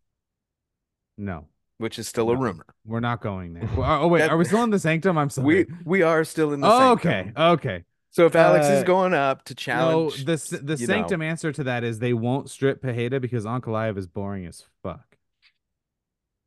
no, 1.18 1.46
which 1.78 1.98
is 1.98 2.06
still 2.08 2.30
a 2.30 2.36
rumor. 2.36 2.66
we're 2.84 3.00
not 3.00 3.20
going 3.20 3.54
there. 3.54 3.68
Oh 3.76 4.06
wait, 4.08 4.20
That- 4.20 4.30
are 4.30 4.36
we 4.36 4.44
still 4.44 4.62
in 4.62 4.70
the 4.70 4.78
sanctum? 4.78 5.16
I'm 5.18 5.30
sorry. 5.30 5.46
We 5.46 5.66
we 5.84 6.02
are 6.02 6.24
still 6.24 6.52
in 6.52 6.60
the 6.60 6.68
Oh, 6.68 6.78
sanctum. 6.96 7.10
okay, 7.10 7.32
okay. 7.36 7.84
So 8.10 8.26
if 8.26 8.34
Alex 8.34 8.66
is 8.66 8.82
Uh, 8.82 8.84
going 8.84 9.14
up 9.14 9.44
to 9.44 9.54
challenge, 9.54 10.24
No, 10.26 10.34
the 10.36 10.58
the 10.62 10.74
you 10.76 10.86
know. 10.86 10.94
sanctum 10.94 11.22
answer 11.22 11.52
to 11.52 11.64
that 11.64 11.84
is 11.84 11.98
they 11.98 12.12
won't 12.14 12.50
strip 12.50 12.80
Pereira 12.82 13.20
because 13.20 13.44
Ankalaev 13.44 13.96
is 13.96 14.06
boring 14.06 14.46
as 14.46 14.64
fuck. 14.82 15.16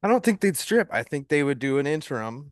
I 0.04 0.08
don't 0.08 0.24
think 0.24 0.42
they'd 0.42 0.58
strip. 0.58 0.90
I 0.92 1.04
think 1.04 1.28
they 1.30 1.44
would 1.44 1.60
do 1.60 1.78
an 1.78 1.86
interim. 1.88 2.52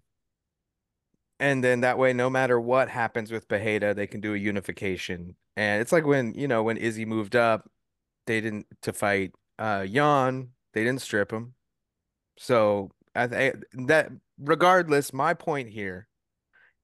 And 1.40 1.64
then 1.64 1.82
that 1.82 1.98
way, 1.98 2.14
no 2.14 2.30
matter 2.30 2.60
what 2.60 2.90
happens 2.90 3.32
with 3.32 3.48
Pereira, 3.48 3.94
they 3.94 4.08
can 4.08 4.20
do 4.22 4.34
a 4.34 4.38
unification. 4.38 5.36
And 5.58 5.82
it's 5.82 5.92
like 5.92 6.06
when, 6.06 6.34
you 6.36 6.48
know, 6.48 6.62
when 6.64 6.78
Izzy 6.78 7.06
moved 7.06 7.36
up, 7.36 7.70
they 8.28 8.42
didn't 8.42 8.68
to 8.84 8.94
fight 8.94 9.32
uh 9.58 9.86
Jan, 9.86 10.50
they 10.74 10.84
didn't 10.84 11.02
strip 11.02 11.32
him. 11.32 11.56
So 12.40 12.92
I 13.14 13.28
th- 13.28 13.56
that 13.74 14.12
regardless, 14.40 15.12
my 15.12 15.34
point 15.34 15.70
here 15.70 16.08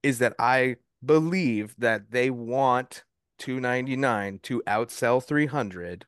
is 0.02 0.18
that 0.18 0.34
I 0.38 0.76
believe 1.04 1.74
that 1.78 2.10
they 2.10 2.28
want 2.28 3.04
299 3.38 4.40
to 4.42 4.62
outsell 4.66 5.24
300 5.24 6.04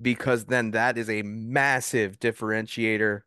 because 0.00 0.46
then 0.46 0.70
that 0.70 0.96
is 0.96 1.10
a 1.10 1.22
massive 1.22 2.18
differentiator 2.18 3.20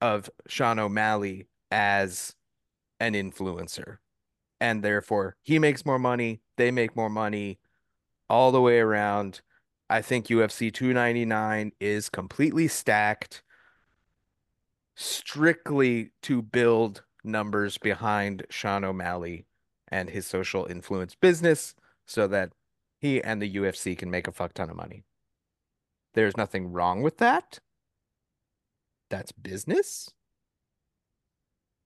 of 0.00 0.28
Sean 0.48 0.80
O'Malley 0.80 1.46
as 1.70 2.34
an 2.98 3.14
influencer. 3.14 3.98
And 4.60 4.82
therefore, 4.82 5.36
he 5.42 5.60
makes 5.60 5.86
more 5.86 6.00
money, 6.00 6.40
they 6.56 6.72
make 6.72 6.96
more 6.96 7.08
money 7.08 7.60
all 8.28 8.50
the 8.50 8.60
way 8.60 8.80
around. 8.80 9.40
I 9.88 10.02
think 10.02 10.26
UFC 10.26 10.72
299 10.72 11.72
is 11.78 12.08
completely 12.08 12.66
stacked 12.66 13.42
strictly 14.96 16.10
to 16.22 16.42
build 16.42 17.04
numbers 17.24 17.78
behind 17.78 18.44
Sean 18.50 18.84
O'Malley 18.84 19.46
and 19.88 20.10
his 20.10 20.26
social 20.26 20.66
influence 20.66 21.14
business 21.14 21.74
so 22.06 22.26
that 22.28 22.52
he 23.00 23.22
and 23.22 23.40
the 23.40 23.56
UFC 23.56 23.96
can 23.96 24.10
make 24.10 24.26
a 24.28 24.32
fuck 24.32 24.52
ton 24.54 24.70
of 24.70 24.76
money. 24.76 25.04
There's 26.14 26.36
nothing 26.36 26.72
wrong 26.72 27.02
with 27.02 27.18
that. 27.18 27.60
That's 29.10 29.32
business. 29.32 30.10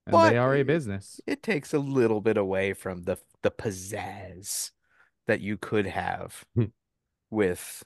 And 0.06 0.12
But- 0.12 0.30
they 0.30 0.38
are 0.38 0.54
a 0.54 0.62
business. 0.62 1.20
It 1.26 1.42
takes 1.42 1.72
a 1.72 1.78
little 1.78 2.20
bit 2.20 2.36
away 2.36 2.72
from 2.74 3.04
the 3.04 3.16
the 3.42 3.50
pizzazz 3.50 4.70
that 5.26 5.40
you 5.42 5.58
could 5.58 5.84
have 5.86 6.44
Hmm. 6.54 6.64
with 7.30 7.84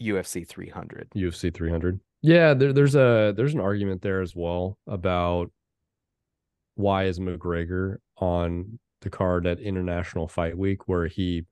UFC 0.00 0.42
300. 0.46 1.10
UFC 1.14 1.50
300. 1.52 2.00
Yeah, 2.22 2.54
there, 2.54 2.72
there's 2.72 2.94
a 2.94 3.32
there's 3.36 3.54
an 3.54 3.60
argument 3.60 4.02
there 4.02 4.20
as 4.20 4.34
well 4.36 4.78
about 4.86 5.50
why 6.74 7.04
is 7.04 7.18
McGregor 7.18 7.96
on 8.18 8.78
the 9.00 9.10
card 9.10 9.46
at 9.46 9.60
International 9.60 10.28
Fight 10.28 10.56
Week 10.56 10.86
where 10.88 11.06
he 11.06 11.44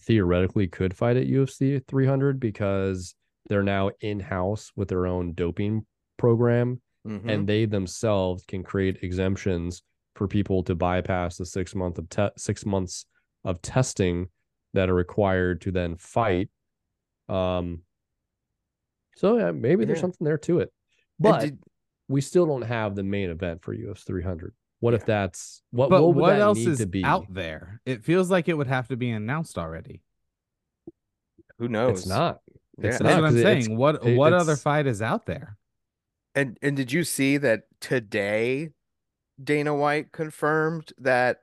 theoretically 0.00 0.66
could 0.68 0.94
fight 0.94 1.16
at 1.16 1.26
UFC 1.26 1.80
300 1.86 2.38
because 2.40 3.14
they're 3.48 3.62
now 3.62 3.90
in 4.00 4.20
house 4.20 4.70
with 4.76 4.88
their 4.88 5.06
own 5.06 5.32
doping 5.34 5.86
program 6.18 6.80
Mhm. 7.06 7.28
and 7.28 7.48
they 7.48 7.64
themselves 7.64 8.44
can 8.46 8.62
create 8.62 9.02
exemptions 9.02 9.82
for 10.14 10.28
people 10.28 10.62
to 10.64 10.74
bypass 10.74 11.36
the 11.36 11.46
six 11.46 11.74
month 11.74 11.98
of 11.98 12.08
te- 12.08 12.30
six 12.36 12.64
months 12.66 13.06
of 13.44 13.60
testing 13.62 14.28
that 14.74 14.88
are 14.88 14.94
required 14.94 15.60
to 15.62 15.72
then 15.72 15.96
fight. 15.96 16.48
Um, 17.28 17.82
so 19.16 19.38
yeah, 19.38 19.50
maybe 19.50 19.84
there's 19.84 20.00
something 20.00 20.24
there 20.24 20.38
to 20.38 20.60
it, 20.60 20.72
but 21.18 21.40
did- 21.40 21.58
we 22.08 22.20
still 22.20 22.46
don't 22.46 22.62
have 22.62 22.94
the 22.94 23.02
main 23.02 23.30
event 23.30 23.62
for 23.62 23.74
UFC 23.74 24.04
300. 24.04 24.54
What 24.80 24.94
if 24.94 25.06
that's 25.06 25.62
what? 25.70 25.90
But 25.90 26.02
what 26.02 26.16
what, 26.16 26.40
else 26.40 26.58
need 26.58 26.68
is 26.68 26.78
to 26.78 26.86
be? 26.86 27.04
out 27.04 27.32
there? 27.32 27.80
It 27.86 28.04
feels 28.04 28.30
like 28.30 28.48
it 28.48 28.54
would 28.54 28.66
have 28.66 28.88
to 28.88 28.96
be 28.96 29.10
announced 29.10 29.56
already. 29.56 30.02
who 31.58 31.68
knows? 31.68 32.00
It's 32.00 32.06
not. 32.08 32.40
It's 32.78 32.84
Yeah. 32.84 32.90
That's 32.90 33.20
what 33.20 33.24
I'm 33.24 33.38
saying. 33.38 33.76
What 33.76 34.04
it- 34.04 34.16
what 34.16 34.32
other 34.32 34.56
fight 34.56 34.86
is 34.86 35.00
out 35.00 35.26
there? 35.26 35.56
And 36.34 36.58
and 36.62 36.76
did 36.76 36.90
you 36.92 37.04
see 37.04 37.36
that 37.36 37.64
today 37.80 38.70
Dana 39.42 39.74
White 39.74 40.10
confirmed 40.12 40.92
that 40.98 41.42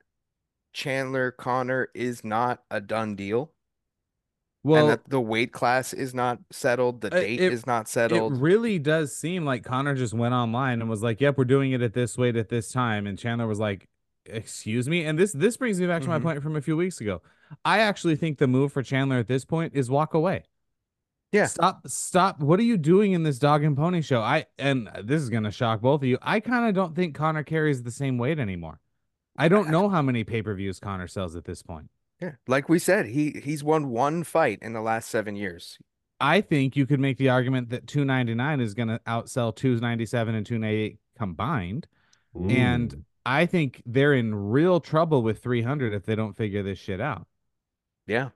Chandler 0.73 1.32
Connor 1.32 1.89
is 1.93 2.23
not 2.23 2.63
a 2.69 2.82
done 2.82 3.15
deal 3.15 3.53
Well, 4.63 4.97
the 5.07 5.21
weight 5.21 5.53
class 5.53 5.93
is 5.93 6.13
not 6.13 6.39
settled, 6.51 7.01
the 7.01 7.07
Uh, 7.07 7.19
date 7.21 7.39
it- 7.39 7.53
is 7.53 7.65
not 7.65 7.87
settled. 7.87 8.33
it 8.33 8.39
really 8.41 8.77
does 8.77 9.15
seem 9.15 9.45
like 9.45 9.63
Connor 9.63 9.95
just 9.95 10.13
went 10.13 10.33
online 10.33 10.81
and 10.81 10.89
was 10.89 11.01
like, 11.01 11.21
"Yep, 11.21 11.37
we're 11.37 11.45
doing 11.45 11.71
it 11.71 11.81
at 11.81 11.93
this 11.93 12.17
weight 12.17 12.35
at 12.35 12.49
this 12.49 12.71
time," 12.71 13.07
and 13.07 13.17
Chandler 13.17 13.47
was 13.47 13.59
like, 13.59 13.87
"Excuse 14.25 14.89
me." 14.89 15.05
And 15.05 15.17
this 15.17 15.31
this 15.31 15.55
brings 15.55 15.79
me 15.79 15.87
back 15.87 16.01
to 16.01 16.09
my 16.09 16.19
Mhm. 16.19 16.23
point 16.23 16.43
from 16.43 16.55
a 16.57 16.61
few 16.61 16.75
weeks 16.75 16.99
ago. 16.99 17.21
I 17.63 17.79
actually 17.79 18.15
think 18.17 18.37
the 18.37 18.47
move 18.47 18.73
for 18.73 18.83
Chandler 18.83 19.17
at 19.17 19.27
this 19.27 19.45
point 19.45 19.73
is 19.73 19.89
walk 19.89 20.13
away. 20.13 20.43
Yeah. 21.31 21.45
Stop 21.45 21.87
stop. 21.87 22.39
What 22.41 22.59
are 22.59 22.63
you 22.63 22.77
doing 22.77 23.13
in 23.13 23.23
this 23.23 23.39
dog 23.39 23.63
and 23.63 23.77
pony 23.77 24.01
show? 24.01 24.19
I 24.21 24.45
and 24.57 24.89
this 25.03 25.21
is 25.21 25.29
gonna 25.29 25.51
shock 25.51 25.79
both 25.79 26.01
of 26.01 26.07
you. 26.07 26.17
I 26.21 26.39
kind 26.41 26.67
of 26.67 26.75
don't 26.75 26.95
think 26.95 27.15
Connor 27.15 27.43
carries 27.43 27.83
the 27.83 27.91
same 27.91 28.17
weight 28.17 28.39
anymore. 28.39 28.81
I 29.37 29.47
don't 29.47 29.69
know 29.69 29.87
how 29.87 30.01
many 30.01 30.23
pay-per-views 30.25 30.79
Connor 30.81 31.07
sells 31.07 31.35
at 31.37 31.45
this 31.45 31.61
point. 31.63 31.89
Yeah. 32.21 32.32
Like 32.47 32.67
we 32.69 32.79
said, 32.79 33.08
he 33.08 33.41
he's 33.43 33.63
won 33.63 33.89
one 33.89 34.23
fight 34.23 34.60
in 34.62 34.73
the 34.73 34.82
last 34.82 35.10
seven 35.10 35.36
years. 35.36 35.77
I 36.19 36.41
think 36.41 36.75
you 36.75 36.86
could 36.86 36.99
make 36.99 37.17
the 37.17 37.29
argument 37.29 37.69
that 37.69 37.88
299 37.88 38.60
is 38.60 38.73
going 38.73 38.89
to 38.89 38.99
outsell 39.08 39.55
297 39.55 40.36
and 40.36 40.45
298 40.45 40.97
combined. 41.17 41.88
And 42.49 42.93
Mm. 42.93 43.03
I 43.25 43.45
think 43.45 43.82
they're 43.86 44.13
in 44.13 44.36
real 44.36 44.79
trouble 44.79 45.21
with 45.23 45.41
300 45.41 45.93
if 45.93 46.05
they 46.05 46.15
don't 46.15 46.36
figure 46.36 46.62
this 46.63 46.77
shit 46.77 46.99
out. 46.99 47.27
Yeah. 48.08 48.29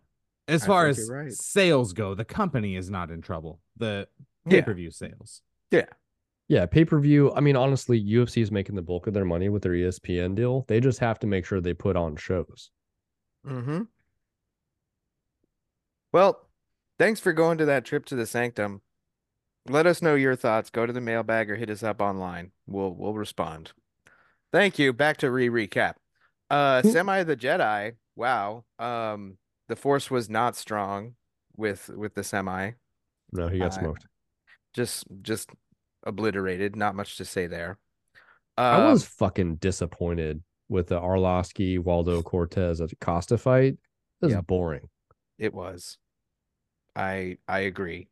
As 0.48 0.64
I 0.64 0.68
far 0.68 0.88
as 0.88 1.10
right. 1.10 1.32
sales 1.32 1.94
go, 1.94 2.16
the 2.16 2.26
company 2.26 2.76
is 2.76 2.90
not 2.90 3.10
in 3.12 3.22
trouble. 3.22 3.60
The 3.78 4.08
pay-per-view 4.50 4.92
sales. 4.92 5.42
Yeah, 5.72 5.86
Yeah, 6.48 6.66
pay 6.66 6.86
per 6.86 7.00
view. 7.00 7.34
I 7.34 7.40
mean, 7.40 7.56
honestly, 7.56 8.00
UFC 8.04 8.42
is 8.42 8.52
making 8.52 8.76
the 8.76 8.82
bulk 8.82 9.08
of 9.08 9.14
their 9.14 9.26
money 9.26 9.50
with 9.50 9.64
their 9.64 9.72
ESPN 9.72 10.36
deal. 10.36 10.66
They 10.68 10.80
just 10.80 11.00
have 11.00 11.18
to 11.20 11.28
make 11.28 11.46
sure 11.46 11.60
they 11.62 11.74
put 11.74 11.96
on 11.96 12.16
shows. 12.18 12.70
Mm-hmm. 13.46 13.82
Well, 16.12 16.48
thanks 17.00 17.20
for 17.20 17.34
going 17.34 17.58
to 17.58 17.66
that 17.66 17.86
trip 17.86 18.06
to 18.06 18.16
the 18.16 18.26
sanctum. 18.26 18.82
Let 19.68 19.88
us 19.88 20.02
know 20.02 20.16
your 20.16 20.36
thoughts. 20.36 20.70
Go 20.70 20.86
to 20.86 20.94
the 20.94 21.02
mailbag 21.02 21.50
or 21.50 21.56
hit 21.56 21.70
us 21.70 21.84
up 21.84 22.02
online. 22.02 22.52
We'll 22.68 22.94
we'll 22.94 23.14
respond. 23.14 23.72
Thank 24.52 24.78
you. 24.78 24.94
Back 24.94 25.18
to 25.18 25.32
re 25.32 25.50
recap. 25.50 25.94
Uh 26.50 26.82
Semi 26.84 27.24
the 27.24 27.36
Jedi. 27.38 27.94
Wow. 28.16 28.66
Um 28.78 29.38
the 29.70 29.76
force 29.76 30.12
was 30.12 30.30
not 30.30 30.56
strong 30.56 31.16
with 31.56 31.90
with 31.90 32.14
the 32.14 32.24
semi. 32.24 32.72
No, 33.32 33.48
he 33.48 33.60
got 33.60 33.72
Uh, 33.72 33.80
smoked. 33.80 34.06
Just 34.74 35.06
just 35.22 35.50
obliterated. 36.06 36.76
Not 36.76 36.96
much 36.96 37.16
to 37.18 37.26
say 37.26 37.48
there. 37.48 37.78
I 38.58 38.76
Um, 38.84 38.92
was 38.92 39.06
fucking 39.06 39.56
disappointed 39.56 40.44
with 40.70 40.88
the 40.88 41.00
Arlovsky 41.00 41.80
Waldo 41.80 42.22
Cortes-Acosta 42.22 43.38
fight. 43.38 43.78
This 44.22 44.30
is 44.30 44.36
Yep. 44.36 44.48
boring. 44.48 44.90
It 45.38 45.54
was. 45.54 45.98
I 46.96 47.38
I 47.48 47.60
agree. 47.62 48.10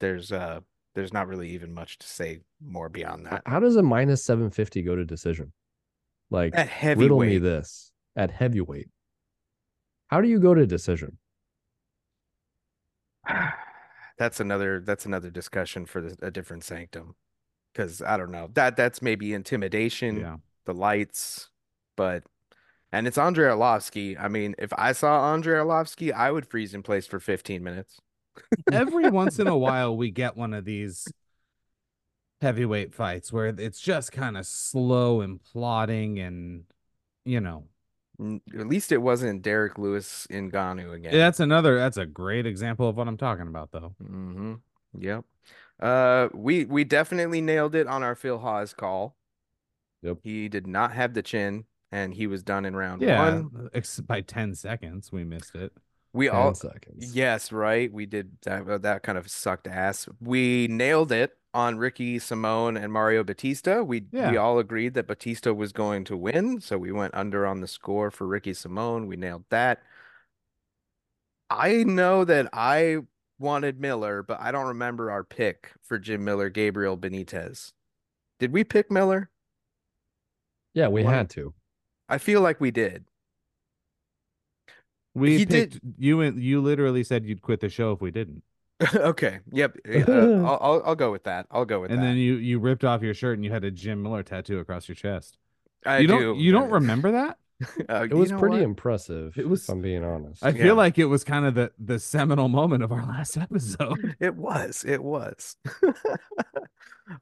There's 0.00 0.32
uh 0.32 0.60
there's 0.94 1.12
not 1.12 1.28
really 1.28 1.50
even 1.50 1.72
much 1.72 1.98
to 1.98 2.06
say 2.06 2.40
more 2.60 2.88
beyond 2.88 3.26
that. 3.26 3.42
How 3.46 3.60
does 3.60 3.76
a 3.76 3.82
minus 3.82 4.24
750 4.24 4.82
go 4.82 4.96
to 4.96 5.04
decision? 5.04 5.52
Like, 6.30 6.54
At 6.56 6.68
riddle 6.96 7.18
me 7.20 7.26
heavyweight, 7.34 7.42
this 7.42 7.92
at 8.16 8.30
heavyweight. 8.30 8.88
How 10.08 10.20
do 10.20 10.28
you 10.28 10.38
go 10.40 10.54
to 10.54 10.66
decision? 10.66 11.18
that's 14.18 14.40
another 14.40 14.80
that's 14.80 15.06
another 15.06 15.30
discussion 15.30 15.86
for 15.86 16.00
the, 16.00 16.16
a 16.22 16.30
different 16.30 16.64
sanctum. 16.64 17.14
Because 17.72 18.02
I 18.02 18.16
don't 18.16 18.32
know 18.32 18.48
that 18.54 18.76
that's 18.76 19.00
maybe 19.02 19.32
intimidation, 19.32 20.18
Yeah. 20.20 20.36
the 20.66 20.74
lights, 20.74 21.49
but 22.00 22.22
and 22.92 23.06
it's 23.06 23.18
Andrei 23.18 23.46
Arlovsky. 23.50 24.18
I 24.18 24.28
mean, 24.28 24.54
if 24.58 24.72
I 24.78 24.92
saw 24.92 25.34
Andrei 25.34 25.58
Arlovsky, 25.58 26.12
I 26.12 26.30
would 26.30 26.46
freeze 26.46 26.72
in 26.72 26.82
place 26.82 27.06
for 27.06 27.20
15 27.20 27.62
minutes. 27.62 28.00
Every 28.72 29.10
once 29.10 29.38
in 29.38 29.46
a 29.46 29.56
while 29.58 29.94
we 29.94 30.10
get 30.10 30.34
one 30.34 30.54
of 30.54 30.64
these 30.64 31.06
heavyweight 32.40 32.94
fights 32.94 33.30
where 33.30 33.48
it's 33.48 33.80
just 33.82 34.12
kind 34.12 34.38
of 34.38 34.46
slow 34.46 35.20
and 35.20 35.42
plodding 35.42 36.18
and 36.18 36.64
you 37.26 37.38
know 37.38 37.64
At 38.58 38.66
least 38.66 38.92
it 38.92 39.02
wasn't 39.02 39.42
Derrick 39.42 39.76
Lewis 39.76 40.26
in 40.30 40.50
Ngannou 40.50 40.94
again. 40.94 41.12
that's 41.12 41.38
another 41.38 41.76
that's 41.76 41.98
a 41.98 42.06
great 42.06 42.46
example 42.46 42.88
of 42.88 42.96
what 42.96 43.08
i'm 43.08 43.18
talking 43.18 43.46
about 43.46 43.72
though 43.72 43.94
Mm-hmm. 44.02 44.54
Yep. 44.98 45.24
Uh, 45.78 46.28
we 46.32 46.64
we 46.64 46.82
definitely 46.84 47.42
nailed 47.42 47.74
it 47.74 47.86
on 47.86 48.02
our 48.02 48.14
Phil 48.14 48.38
Hawes 48.38 48.72
call. 48.74 49.16
Yep. 50.02 50.18
He 50.24 50.48
did 50.48 50.66
not 50.66 50.92
have 50.92 51.14
the 51.14 51.22
chin, 51.22 51.64
and 51.92 52.14
he 52.14 52.26
was 52.26 52.42
done 52.42 52.64
in 52.64 52.74
round 52.76 53.02
yeah 53.02 53.34
one. 53.40 53.68
ex- 53.74 54.00
by 54.00 54.20
10 54.20 54.54
seconds 54.54 55.10
we 55.12 55.24
missed 55.24 55.54
it 55.54 55.72
We 56.12 56.26
10 56.26 56.34
all 56.36 56.54
seconds. 56.54 57.14
yes, 57.14 57.52
right. 57.52 57.92
We 57.92 58.06
did 58.06 58.36
that. 58.42 58.82
That 58.82 59.02
kind 59.02 59.16
of 59.18 59.30
sucked 59.30 59.66
ass. 59.68 60.08
We 60.20 60.66
nailed 60.68 61.12
it 61.12 61.36
on 61.54 61.78
Ricky 61.78 62.18
Simón 62.18 62.80
and 62.82 62.92
Mario 62.92 63.22
Bautista. 63.24 63.82
We 63.84 64.06
Yeah. 64.12 64.30
we 64.30 64.36
all 64.36 64.58
agreed 64.58 64.94
that 64.94 65.06
Bautista 65.06 65.52
was 65.54 65.72
going 65.72 66.04
to 66.04 66.16
win, 66.16 66.60
so 66.60 66.78
we 66.78 66.90
went 66.92 67.14
under 67.14 67.46
on 67.46 67.60
the 67.60 67.66
score 67.68 68.10
for 68.10 68.26
Ricky 68.26 68.52
Simón. 68.52 69.06
We 69.06 69.16
nailed 69.16 69.44
that. 69.50 69.82
I 71.48 71.82
know 71.84 72.24
that 72.24 72.48
I 72.52 72.98
wanted 73.38 73.80
Miller, 73.80 74.22
but 74.22 74.40
I 74.40 74.52
don't 74.52 74.66
remember 74.68 75.10
our 75.10 75.24
pick 75.24 75.72
for 75.82 75.98
Jim 75.98 76.24
Miller, 76.24 76.48
Gabriel 76.50 76.96
Benitez. 76.96 77.72
Did 78.38 78.52
we 78.52 78.62
pick 78.64 78.90
Miller? 78.90 79.30
Yeah, 80.74 80.88
we 80.88 81.02
One- 81.04 81.12
had 81.14 81.30
to. 81.30 81.54
I 82.10 82.18
feel 82.18 82.40
like 82.42 82.60
we 82.60 82.70
did. 82.70 83.04
we 85.14 85.38
He 85.38 85.44
did- 85.44 85.80
you 85.98 86.20
and 86.20 86.42
you 86.42 86.60
literally 86.60 87.04
said 87.04 87.24
you'd 87.24 87.42
quit 87.42 87.60
the 87.60 87.68
show 87.68 87.92
if 87.92 88.00
we 88.00 88.10
didn't 88.10 88.42
Okay. 88.94 89.40
Yep. 89.52 89.76
uh, 90.08 90.12
I'll, 90.12 90.58
I'll 90.62 90.82
I'll 90.86 90.94
go 90.96 91.10
with 91.12 91.24
that. 91.24 91.46
I'll 91.50 91.64
go 91.66 91.80
with 91.80 91.90
and 91.90 92.00
that. 92.00 92.04
And 92.06 92.10
then 92.16 92.16
you 92.18 92.34
you 92.36 92.58
ripped 92.58 92.84
off 92.84 93.02
your 93.02 93.14
shirt 93.14 93.36
and 93.38 93.44
you 93.44 93.50
had 93.52 93.64
a 93.64 93.70
jim 93.70 94.02
miller 94.02 94.22
tattoo 94.22 94.58
across 94.58 94.88
your 94.88 94.94
chest 94.96 95.38
I 95.86 95.98
you 95.98 96.08
do. 96.08 96.18
don't 96.18 96.38
you 96.38 96.52
don't 96.52 96.70
uh, 96.70 96.74
remember 96.74 97.12
that 97.12 97.38
uh, 97.90 98.04
It 98.04 98.10
you 98.12 98.16
was 98.16 98.30
know 98.32 98.38
pretty 98.38 98.56
what? 98.56 98.62
impressive, 98.64 99.36
It 99.36 99.48
was- 99.48 99.64
if 99.64 99.68
I'm 99.68 99.82
being 99.82 100.02
honest. 100.04 100.42
i 100.44 100.48
Yeah. 100.48 100.62
feel 100.62 100.74
like 100.76 100.98
it 100.98 101.04
was 101.06 101.24
kind 101.24 101.44
of 101.44 101.54
the 101.54 101.72
the 101.78 101.98
seminal 101.98 102.48
moment 102.48 102.82
of 102.82 102.90
our 102.92 103.04
last 103.04 103.36
episode 103.36 104.16
It 104.18 104.34
was. 104.34 104.84
It 104.84 105.02
was. 105.04 105.56
uh, 105.82 105.90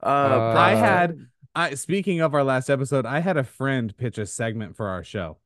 I 0.03 0.74
Uh, 0.74 0.77
had 0.79 1.27
I 1.55 1.75
speaking 1.75 2.21
of 2.21 2.35
our 2.35 2.45
last 2.45 2.71
episode, 2.71 3.07
I 3.07 3.21
had 3.21 3.37
a 3.37 3.45
friend 3.45 3.97
pitch 3.97 4.19
a 4.19 4.27
segment 4.27 4.77
for 4.77 4.89
our 4.89 5.03
show, 5.05 5.39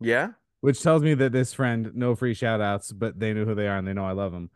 yeah. 0.00 0.30
which 0.60 0.82
tells 0.82 1.02
me 1.02 1.14
that 1.14 1.32
this 1.32 1.52
friend, 1.54 1.92
no 1.94 2.14
free 2.14 2.34
shout 2.34 2.60
outs, 2.60 2.92
but 2.92 3.18
they 3.18 3.32
know 3.32 3.44
who 3.44 3.54
they 3.54 3.68
are 3.68 3.76
and 3.76 3.86
they 3.86 3.92
know 3.92 4.06
I 4.06 4.12
love 4.12 4.32
them, 4.32 4.50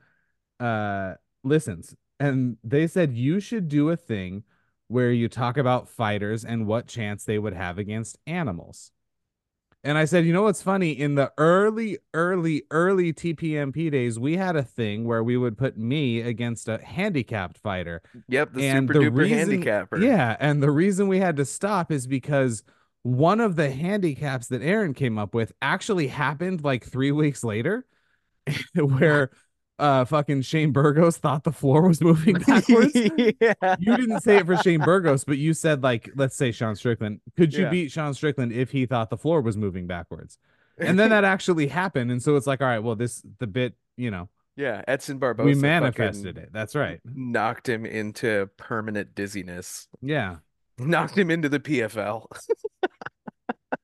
uh, 0.60 1.14
listens. 1.44 1.94
And 2.18 2.56
they 2.64 2.86
said 2.86 3.14
you 3.14 3.40
should 3.40 3.68
do 3.68 3.90
a 3.90 3.96
thing 3.96 4.44
where 4.88 5.10
you 5.12 5.28
talk 5.28 5.58
about 5.58 5.88
fighters 5.88 6.44
and 6.44 6.66
what 6.66 6.86
chance 6.86 7.24
they 7.24 7.38
would 7.38 7.54
have 7.54 7.78
against 7.78 8.18
animals. 8.26 8.92
And 9.86 9.96
I 9.96 10.04
said, 10.04 10.26
you 10.26 10.32
know 10.32 10.42
what's 10.42 10.62
funny? 10.62 10.90
In 10.90 11.14
the 11.14 11.32
early, 11.38 11.98
early, 12.12 12.64
early 12.72 13.12
TPMP 13.12 13.88
days, 13.90 14.18
we 14.18 14.36
had 14.36 14.56
a 14.56 14.62
thing 14.64 15.04
where 15.04 15.22
we 15.22 15.36
would 15.36 15.56
put 15.56 15.78
me 15.78 16.20
against 16.22 16.68
a 16.68 16.78
handicapped 16.82 17.56
fighter. 17.56 18.02
Yep. 18.28 18.54
The 18.54 18.64
And 18.64 18.88
super 18.88 18.94
the 18.94 19.06
duper 19.10 19.16
reason- 19.18 19.38
handicapper. 19.38 19.98
Yeah, 19.98 20.36
and 20.40 20.60
the 20.60 20.72
reason 20.72 21.06
we 21.06 21.20
had 21.20 21.36
to 21.36 21.44
stop 21.44 21.92
is 21.92 22.08
because 22.08 22.64
one 23.02 23.38
of 23.38 23.54
the 23.54 23.70
handicaps 23.70 24.48
that 24.48 24.60
Aaron 24.60 24.92
came 24.92 25.18
up 25.18 25.32
with 25.34 25.52
actually 25.62 26.08
happened 26.08 26.64
like 26.64 26.84
three 26.84 27.12
weeks 27.12 27.44
later, 27.44 27.86
where 28.74 29.30
uh 29.78 30.04
fucking 30.04 30.42
Shane 30.42 30.72
Burgos 30.72 31.18
thought 31.18 31.44
the 31.44 31.52
floor 31.52 31.86
was 31.88 32.00
moving 32.00 32.34
backwards. 32.46 32.92
yeah. 32.94 33.76
you 33.78 33.96
didn't 33.96 34.20
say 34.20 34.38
it 34.38 34.46
for 34.46 34.56
Shane 34.56 34.80
Burgos, 34.80 35.24
but 35.24 35.38
you 35.38 35.52
said 35.54 35.82
like, 35.82 36.10
let's 36.16 36.34
say 36.36 36.50
Sean 36.52 36.74
Strickland. 36.76 37.20
Could 37.36 37.52
you 37.54 37.64
Yeah. 37.64 37.70
beat 37.70 37.92
Sean 37.92 38.14
Strickland 38.14 38.52
if 38.52 38.70
he 38.70 38.86
thought 38.86 39.10
the 39.10 39.18
floor 39.18 39.40
was 39.40 39.56
moving 39.56 39.86
backwards? 39.86 40.38
And 40.78 40.98
then 40.98 41.08
that 41.08 41.24
actually 41.24 41.68
happened, 41.68 42.10
and 42.10 42.22
so 42.22 42.36
it's 42.36 42.46
like, 42.46 42.60
all 42.60 42.66
right, 42.66 42.80
well, 42.80 42.96
this 42.96 43.22
the 43.38 43.46
bit, 43.46 43.72
you 43.96 44.10
know, 44.10 44.28
yeah. 44.56 44.82
Edson 44.86 45.16
Barboza. 45.18 45.46
we 45.46 45.54
manifested 45.54 46.36
it. 46.36 46.50
That's 46.52 46.74
right. 46.74 47.00
Knocked 47.02 47.66
him 47.66 47.86
into 47.86 48.50
permanent 48.58 49.14
dizziness. 49.14 49.88
Yeah. 50.02 50.36
Knocked 50.78 51.16
him 51.16 51.30
into 51.30 51.48
the 51.48 51.60
PFL. 51.60 52.26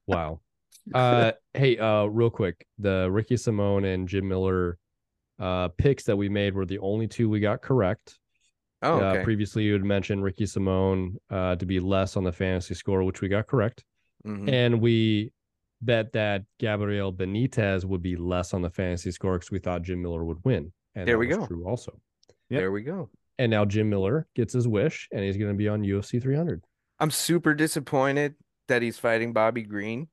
Wow. 0.07 0.41
Uh, 0.93 1.31
hey, 1.55 1.79
uh, 1.79 2.07
real 2.07 2.29
quick, 2.29 2.67
the 2.77 3.09
Ricky 3.09 3.37
Simón 3.37 3.85
and 3.95 4.09
Jim 4.09 4.27
Miller 4.27 4.79
uh 5.43 5.69
picks 5.77 6.05
that 6.05 6.17
we 6.17 6.29
made 6.29 6.55
were 6.55 6.65
the 6.67 6.79
only 6.79 7.07
two 7.09 7.29
we 7.29 7.41
got 7.41 7.61
correct. 7.63 8.19
Oh, 8.85 8.99
Uh, 8.99 9.23
previously, 9.23 9.63
you 9.65 9.73
had 9.75 9.85
mentioned 9.85 10.23
Ricky 10.25 10.45
Simón 10.45 11.15
uh, 11.31 11.55
to 11.57 11.67
be 11.67 11.79
less 11.79 12.17
on 12.17 12.25
the 12.25 12.33
fantasy 12.33 12.75
score, 12.75 13.05
which 13.05 13.21
we 13.21 13.29
got 13.29 13.47
correct. 13.47 13.85
Mhm. 14.27 14.49
And 14.53 14.81
we 14.81 15.33
bet 15.81 16.13
that 16.13 16.45
Gabriel 16.59 17.13
Benitez 17.13 17.85
would 17.85 18.03
be 18.03 18.17
less 18.17 18.55
on 18.55 18.63
the 18.63 18.71
fantasy 18.71 19.11
score 19.13 19.35
because 19.39 19.51
we 19.51 19.59
thought 19.61 19.83
Jim 19.83 20.01
Miller 20.03 20.25
would 20.25 20.45
win. 20.45 20.73
And 20.95 21.07
There 21.09 21.19
we 21.19 21.27
go. 21.29 21.47
True 21.47 21.65
also. 21.67 21.93
Yep. 22.51 22.61
There 22.61 22.73
we 22.73 22.83
go. 22.83 23.09
And 23.39 23.51
now 23.51 23.65
Jim 23.65 23.89
Miller 23.89 24.27
gets 24.35 24.53
his 24.53 24.67
wish, 24.69 25.09
and 25.13 25.23
he's 25.25 25.37
going 25.37 25.51
to 25.53 25.57
be 25.57 25.69
on 25.69 25.83
UFC 25.83 26.21
300. 26.21 26.65
I'm 27.01 27.11
super 27.11 27.55
disappointed 27.55 28.35
that 28.69 28.83
he's 28.83 28.99
fighting 28.99 29.33
Bobby 29.33 29.63
Green. 29.63 30.09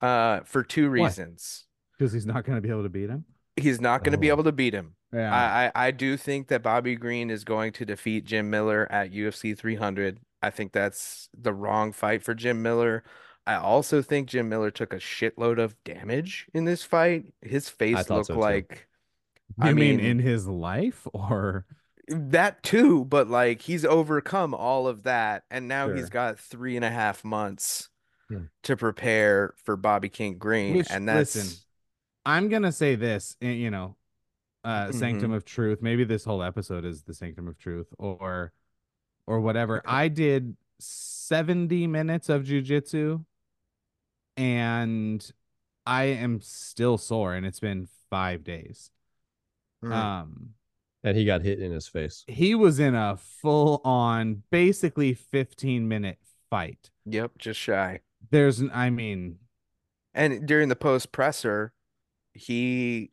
Uh, 0.00 0.40
for 0.44 0.62
two 0.62 0.88
reasons. 0.90 1.66
Because 1.98 2.12
he's 2.12 2.26
not 2.26 2.44
going 2.44 2.56
to 2.56 2.62
be 2.62 2.68
able 2.70 2.82
to 2.82 2.88
beat 2.90 3.08
him. 3.08 3.24
He's 3.56 3.80
not 3.80 4.02
going 4.04 4.12
to 4.12 4.18
be 4.18 4.30
Oh. 4.30 4.34
able 4.34 4.44
to 4.44 4.52
beat 4.52 4.74
him. 4.74 4.94
Yeah. 5.12 5.32
I, 5.32 5.66
I 5.66 5.86
I 5.86 5.90
do 5.92 6.16
think 6.16 6.48
that 6.48 6.62
Bobby 6.62 6.96
Green 6.96 7.30
is 7.30 7.44
going 7.44 7.72
to 7.74 7.84
defeat 7.84 8.24
Jim 8.24 8.50
Miller 8.50 8.90
at 8.90 9.12
UFC 9.12 9.56
300. 9.56 10.18
I 10.42 10.50
think 10.50 10.72
that's 10.72 11.28
the 11.38 11.52
wrong 11.54 11.92
fight 11.92 12.22
for 12.22 12.34
Jim 12.34 12.62
Miller. 12.62 13.04
I 13.46 13.54
also 13.54 14.02
think 14.02 14.28
Jim 14.28 14.48
Miller 14.48 14.70
took 14.70 14.92
a 14.92 14.96
shitload 14.98 15.58
of 15.58 15.76
damage 15.84 16.46
in 16.54 16.64
this 16.64 16.82
fight. 16.82 17.26
His 17.42 17.68
face 17.68 18.10
looked 18.10 18.26
so 18.26 18.38
like 18.38 18.88
I 19.60 19.72
mean, 19.72 19.98
mean- 19.98 20.00
in 20.00 20.18
his 20.18 20.48
life 20.48 21.06
or 21.12 21.64
that 22.08 22.62
too, 22.62 23.04
but 23.04 23.28
like 23.30 23.62
he's 23.62 23.84
overcome 23.84 24.52
all 24.52 24.88
of 24.88 25.04
that, 25.04 25.44
and 25.50 25.68
now 25.68 25.90
he's 25.92 26.10
got 26.10 26.38
three 26.40 26.74
and 26.76 26.84
a 26.84 26.90
half 26.90 27.24
months 27.24 27.88
Hmm. 28.28 28.44
to 28.62 28.76
prepare 28.76 29.52
for 29.64 29.76
Bobby 29.76 30.08
King 30.08 30.38
Green, 30.38 30.78
Which, 30.78 30.90
and 30.90 31.06
that's 31.06 31.36
listen, 31.36 31.63
I'm 32.26 32.48
gonna 32.48 32.72
say 32.72 32.94
this, 32.94 33.36
eh, 33.42 33.50
you 33.50 33.70
know, 33.70 33.96
uh 34.64 34.92
Sanctum 34.92 35.28
Mm-hmm. 35.30 35.34
of 35.34 35.44
Truth. 35.44 35.82
Maybe 35.82 36.04
this 36.04 36.24
whole 36.24 36.42
episode 36.42 36.84
is 36.84 37.02
the 37.02 37.14
Sanctum 37.14 37.48
of 37.48 37.58
Truth 37.58 37.88
or 37.98 38.52
or 39.26 39.40
whatever. 39.40 39.82
I 39.84 40.08
did 40.08 40.56
70 40.80 41.86
minutes 41.86 42.28
of 42.28 42.44
jujitsu 42.44 43.24
and 44.36 45.30
I 45.86 46.04
am 46.04 46.40
still 46.40 46.98
sore 46.98 47.34
and 47.34 47.44
it's 47.46 47.60
been 47.60 47.88
5 48.10 48.42
days. 48.42 48.90
Mm. 49.84 49.92
Um 49.92 50.54
And 51.02 51.16
he 51.16 51.24
got 51.26 51.42
hit 51.42 51.60
in 51.60 51.70
his 51.72 51.86
face. 51.88 52.24
he 52.26 52.54
was 52.54 52.80
in 52.80 52.94
a 52.94 53.16
full 53.18 53.80
on 53.84 54.42
basically 54.50 55.12
15 55.14 55.86
minute 55.86 56.18
fight. 56.50 56.90
yep, 57.04 57.32
just 57.38 57.60
shy. 57.60 58.00
There's 58.30 58.62
I 58.72 58.88
mean, 58.88 59.38
And 60.14 60.46
during 60.48 60.70
the 60.70 60.76
post 60.76 61.12
presser, 61.12 61.73
he 62.34 63.10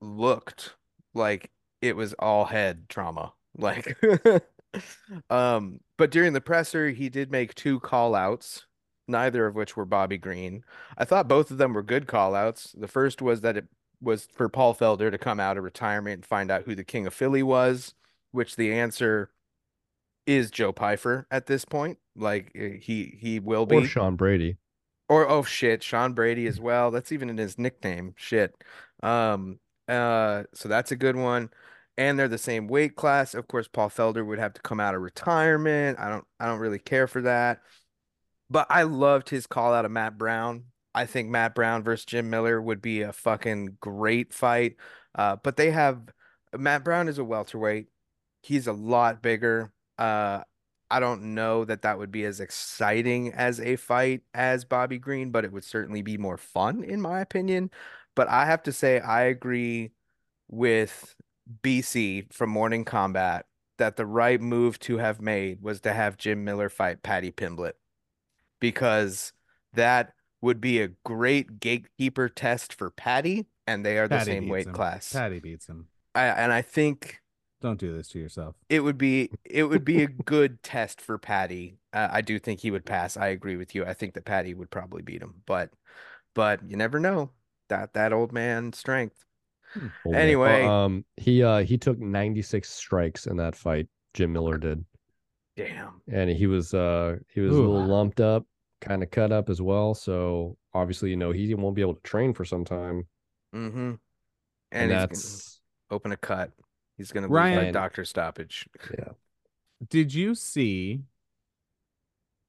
looked 0.00 0.74
like 1.14 1.50
it 1.80 1.96
was 1.96 2.12
all 2.14 2.46
head 2.46 2.88
trauma. 2.88 3.32
Like 3.56 3.96
um 5.30 5.80
but 5.96 6.10
during 6.10 6.32
the 6.32 6.40
presser 6.40 6.90
he 6.90 7.08
did 7.08 7.30
make 7.30 7.54
two 7.54 7.80
call 7.80 8.14
outs, 8.14 8.66
neither 9.06 9.46
of 9.46 9.54
which 9.54 9.76
were 9.76 9.84
Bobby 9.84 10.18
Green. 10.18 10.64
I 10.98 11.04
thought 11.04 11.28
both 11.28 11.50
of 11.50 11.58
them 11.58 11.72
were 11.72 11.82
good 11.82 12.06
call 12.06 12.34
outs. 12.34 12.74
The 12.76 12.88
first 12.88 13.22
was 13.22 13.40
that 13.42 13.56
it 13.56 13.66
was 14.00 14.28
for 14.34 14.48
Paul 14.48 14.74
Felder 14.74 15.10
to 15.10 15.18
come 15.18 15.40
out 15.40 15.56
of 15.56 15.64
retirement 15.64 16.14
and 16.14 16.26
find 16.26 16.50
out 16.50 16.64
who 16.64 16.74
the 16.74 16.84
king 16.84 17.06
of 17.06 17.14
Philly 17.14 17.42
was, 17.42 17.94
which 18.32 18.56
the 18.56 18.72
answer 18.72 19.30
is 20.26 20.50
Joe 20.50 20.72
Pyfer 20.72 21.26
at 21.30 21.46
this 21.46 21.64
point. 21.64 21.98
Like 22.16 22.52
eh, 22.54 22.76
he 22.80 23.16
he 23.20 23.40
will 23.40 23.66
be. 23.66 23.76
Or 23.76 23.86
Sean 23.86 24.16
Brady. 24.16 24.56
Or 25.08 25.28
oh 25.28 25.42
shit, 25.42 25.82
Sean 25.82 26.14
Brady 26.14 26.46
as 26.46 26.60
well. 26.60 26.90
That's 26.90 27.12
even 27.12 27.28
in 27.28 27.36
his 27.38 27.58
nickname. 27.58 28.14
Shit. 28.16 28.54
Um 29.02 29.58
uh 29.88 30.44
so 30.54 30.68
that's 30.68 30.92
a 30.92 30.96
good 30.96 31.16
one. 31.16 31.50
And 31.96 32.18
they're 32.18 32.28
the 32.28 32.38
same 32.38 32.66
weight 32.68 32.96
class. 32.96 33.34
Of 33.34 33.46
course, 33.46 33.68
Paul 33.68 33.90
Felder 33.90 34.26
would 34.26 34.38
have 34.38 34.54
to 34.54 34.62
come 34.62 34.80
out 34.80 34.94
of 34.94 35.02
retirement. 35.02 35.98
I 35.98 36.08
don't 36.08 36.24
I 36.40 36.46
don't 36.46 36.58
really 36.60 36.78
care 36.78 37.06
for 37.06 37.22
that. 37.22 37.60
But 38.50 38.66
I 38.70 38.84
loved 38.84 39.28
his 39.30 39.46
call 39.46 39.72
out 39.74 39.84
of 39.84 39.90
Matt 39.90 40.18
Brown. 40.18 40.64
I 40.94 41.06
think 41.06 41.28
Matt 41.28 41.54
Brown 41.54 41.82
versus 41.82 42.04
Jim 42.06 42.30
Miller 42.30 42.60
would 42.60 42.80
be 42.80 43.02
a 43.02 43.12
fucking 43.12 43.76
great 43.80 44.32
fight. 44.32 44.76
Uh 45.14 45.36
but 45.42 45.56
they 45.56 45.70
have 45.70 46.00
Matt 46.56 46.84
Brown 46.84 47.08
is 47.08 47.18
a 47.18 47.24
welterweight. 47.24 47.88
He's 48.42 48.66
a 48.66 48.72
lot 48.72 49.22
bigger. 49.22 49.72
Uh 49.98 50.42
I 50.94 51.00
don't 51.00 51.34
know 51.34 51.64
that 51.64 51.82
that 51.82 51.98
would 51.98 52.12
be 52.12 52.24
as 52.24 52.38
exciting 52.38 53.32
as 53.32 53.58
a 53.58 53.74
fight 53.74 54.20
as 54.32 54.64
Bobby 54.64 54.96
Green, 54.96 55.32
but 55.32 55.44
it 55.44 55.52
would 55.52 55.64
certainly 55.64 56.02
be 56.02 56.16
more 56.16 56.36
fun 56.36 56.84
in 56.84 57.00
my 57.00 57.20
opinion. 57.20 57.72
But 58.14 58.28
I 58.28 58.46
have 58.46 58.62
to 58.62 58.72
say 58.72 59.00
I 59.00 59.22
agree 59.22 59.90
with 60.46 61.16
BC 61.64 62.32
from 62.32 62.50
Morning 62.50 62.84
Combat 62.84 63.46
that 63.78 63.96
the 63.96 64.06
right 64.06 64.40
move 64.40 64.78
to 64.80 64.98
have 64.98 65.20
made 65.20 65.62
was 65.62 65.80
to 65.80 65.92
have 65.92 66.16
Jim 66.16 66.44
Miller 66.44 66.68
fight 66.68 67.02
Paddy 67.02 67.32
Pimblett 67.32 67.72
because 68.60 69.32
that 69.72 70.12
would 70.40 70.60
be 70.60 70.80
a 70.80 70.90
great 71.04 71.58
gatekeeper 71.58 72.28
test 72.28 72.72
for 72.72 72.90
Paddy, 72.90 73.46
and 73.66 73.84
they 73.84 73.98
are 73.98 74.06
the 74.06 74.18
Paddy 74.18 74.30
same 74.30 74.48
weight 74.48 74.68
him. 74.68 74.74
class. 74.74 75.12
Paddy 75.12 75.40
beats 75.40 75.66
him. 75.66 75.88
I, 76.14 76.26
and 76.26 76.52
I 76.52 76.62
think 76.62 77.20
Don't 77.64 77.80
do 77.80 77.96
this 77.96 78.08
to 78.08 78.18
yourself. 78.18 78.56
it 78.68 78.80
would 78.80 78.98
be 78.98 79.30
it 79.42 79.64
would 79.64 79.84
be 79.86 80.02
a 80.02 80.06
good 80.26 80.62
test 80.62 81.00
for 81.00 81.16
Paddy. 81.16 81.78
Uh, 81.94 82.08
I 82.12 82.20
do 82.20 82.38
think 82.38 82.60
he 82.60 82.70
would 82.70 82.84
pass. 82.84 83.16
I 83.16 83.28
agree 83.28 83.56
with 83.56 83.74
you. 83.74 83.86
I 83.86 83.94
think 83.94 84.12
that 84.14 84.26
Paddy 84.26 84.52
would 84.52 84.70
probably 84.70 85.00
beat 85.02 85.22
him, 85.22 85.42
but 85.46 85.70
but 86.34 86.60
you 86.68 86.76
never 86.76 87.00
know. 87.00 87.30
That 87.70 87.94
that 87.94 88.12
old 88.12 88.32
man 88.32 88.74
strength. 88.74 89.24
Old 90.04 90.14
man. 90.14 90.20
Anyway. 90.20 90.62
um, 90.62 91.06
he 91.16 91.42
uh 91.42 91.64
he 91.64 91.78
took 91.78 91.98
96 91.98 92.68
strikes 92.68 93.26
in 93.26 93.38
that 93.38 93.56
fight. 93.56 93.88
Jim 94.12 94.32
Miller 94.34 94.58
did, 94.58 94.84
Damn. 95.56 96.02
and 96.12 96.28
he 96.30 96.46
was 96.46 96.74
uh 96.74 97.16
he 97.32 97.40
was 97.40 97.56
a 97.56 97.60
Ooh. 97.60 97.66
little 97.70 97.86
lumped 97.86 98.20
up, 98.20 98.44
kind 98.82 99.02
of 99.02 99.10
cut 99.10 99.32
up 99.32 99.48
as 99.48 99.62
well. 99.62 99.94
So 99.94 100.58
obviously, 100.74 101.10
you 101.10 101.16
know, 101.16 101.32
he 101.32 101.54
won't 101.54 101.74
be 101.76 101.82
able 101.82 101.94
to 101.94 102.02
train 102.02 102.34
for 102.34 102.44
some 102.44 102.64
time, 102.64 103.06
Mm-hmm. 103.54 103.94
and, 104.72 104.92
And, 104.92 104.92
he's 104.92 105.06
gonna 105.06 105.06
that's 105.08 105.60
open 105.90 106.12
a 106.12 106.16
cut. 106.16 106.52
He's 106.96 107.12
gonna 107.12 107.26
lose 107.26 107.32
by 107.32 107.56
Ryan- 107.56 107.74
doctor 107.74 108.04
stoppage. 108.04 108.68
Yeah. 108.96 109.12
Did 109.88 110.14
you 110.14 110.34
see 110.34 111.02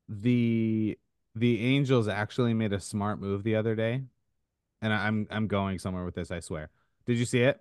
the 0.07 0.97
the 1.33 1.59
Angels 1.75 2.07
actually 2.07 2.53
made 2.53 2.71
a 2.73 2.79
smart 2.79 3.19
move 3.19 3.43
the 3.43 3.55
other 3.55 3.75
day? 3.75 4.03
And 4.81 4.93
I- 4.93 5.07
I'm 5.07 5.27
I'm 5.29 5.47
going 5.47 5.79
somewhere 5.79 6.05
with 6.05 6.15
this, 6.15 6.31
I 6.31 6.39
swear. 6.39 6.69
Did 7.05 7.17
you 7.17 7.25
see 7.25 7.41
it? 7.41 7.59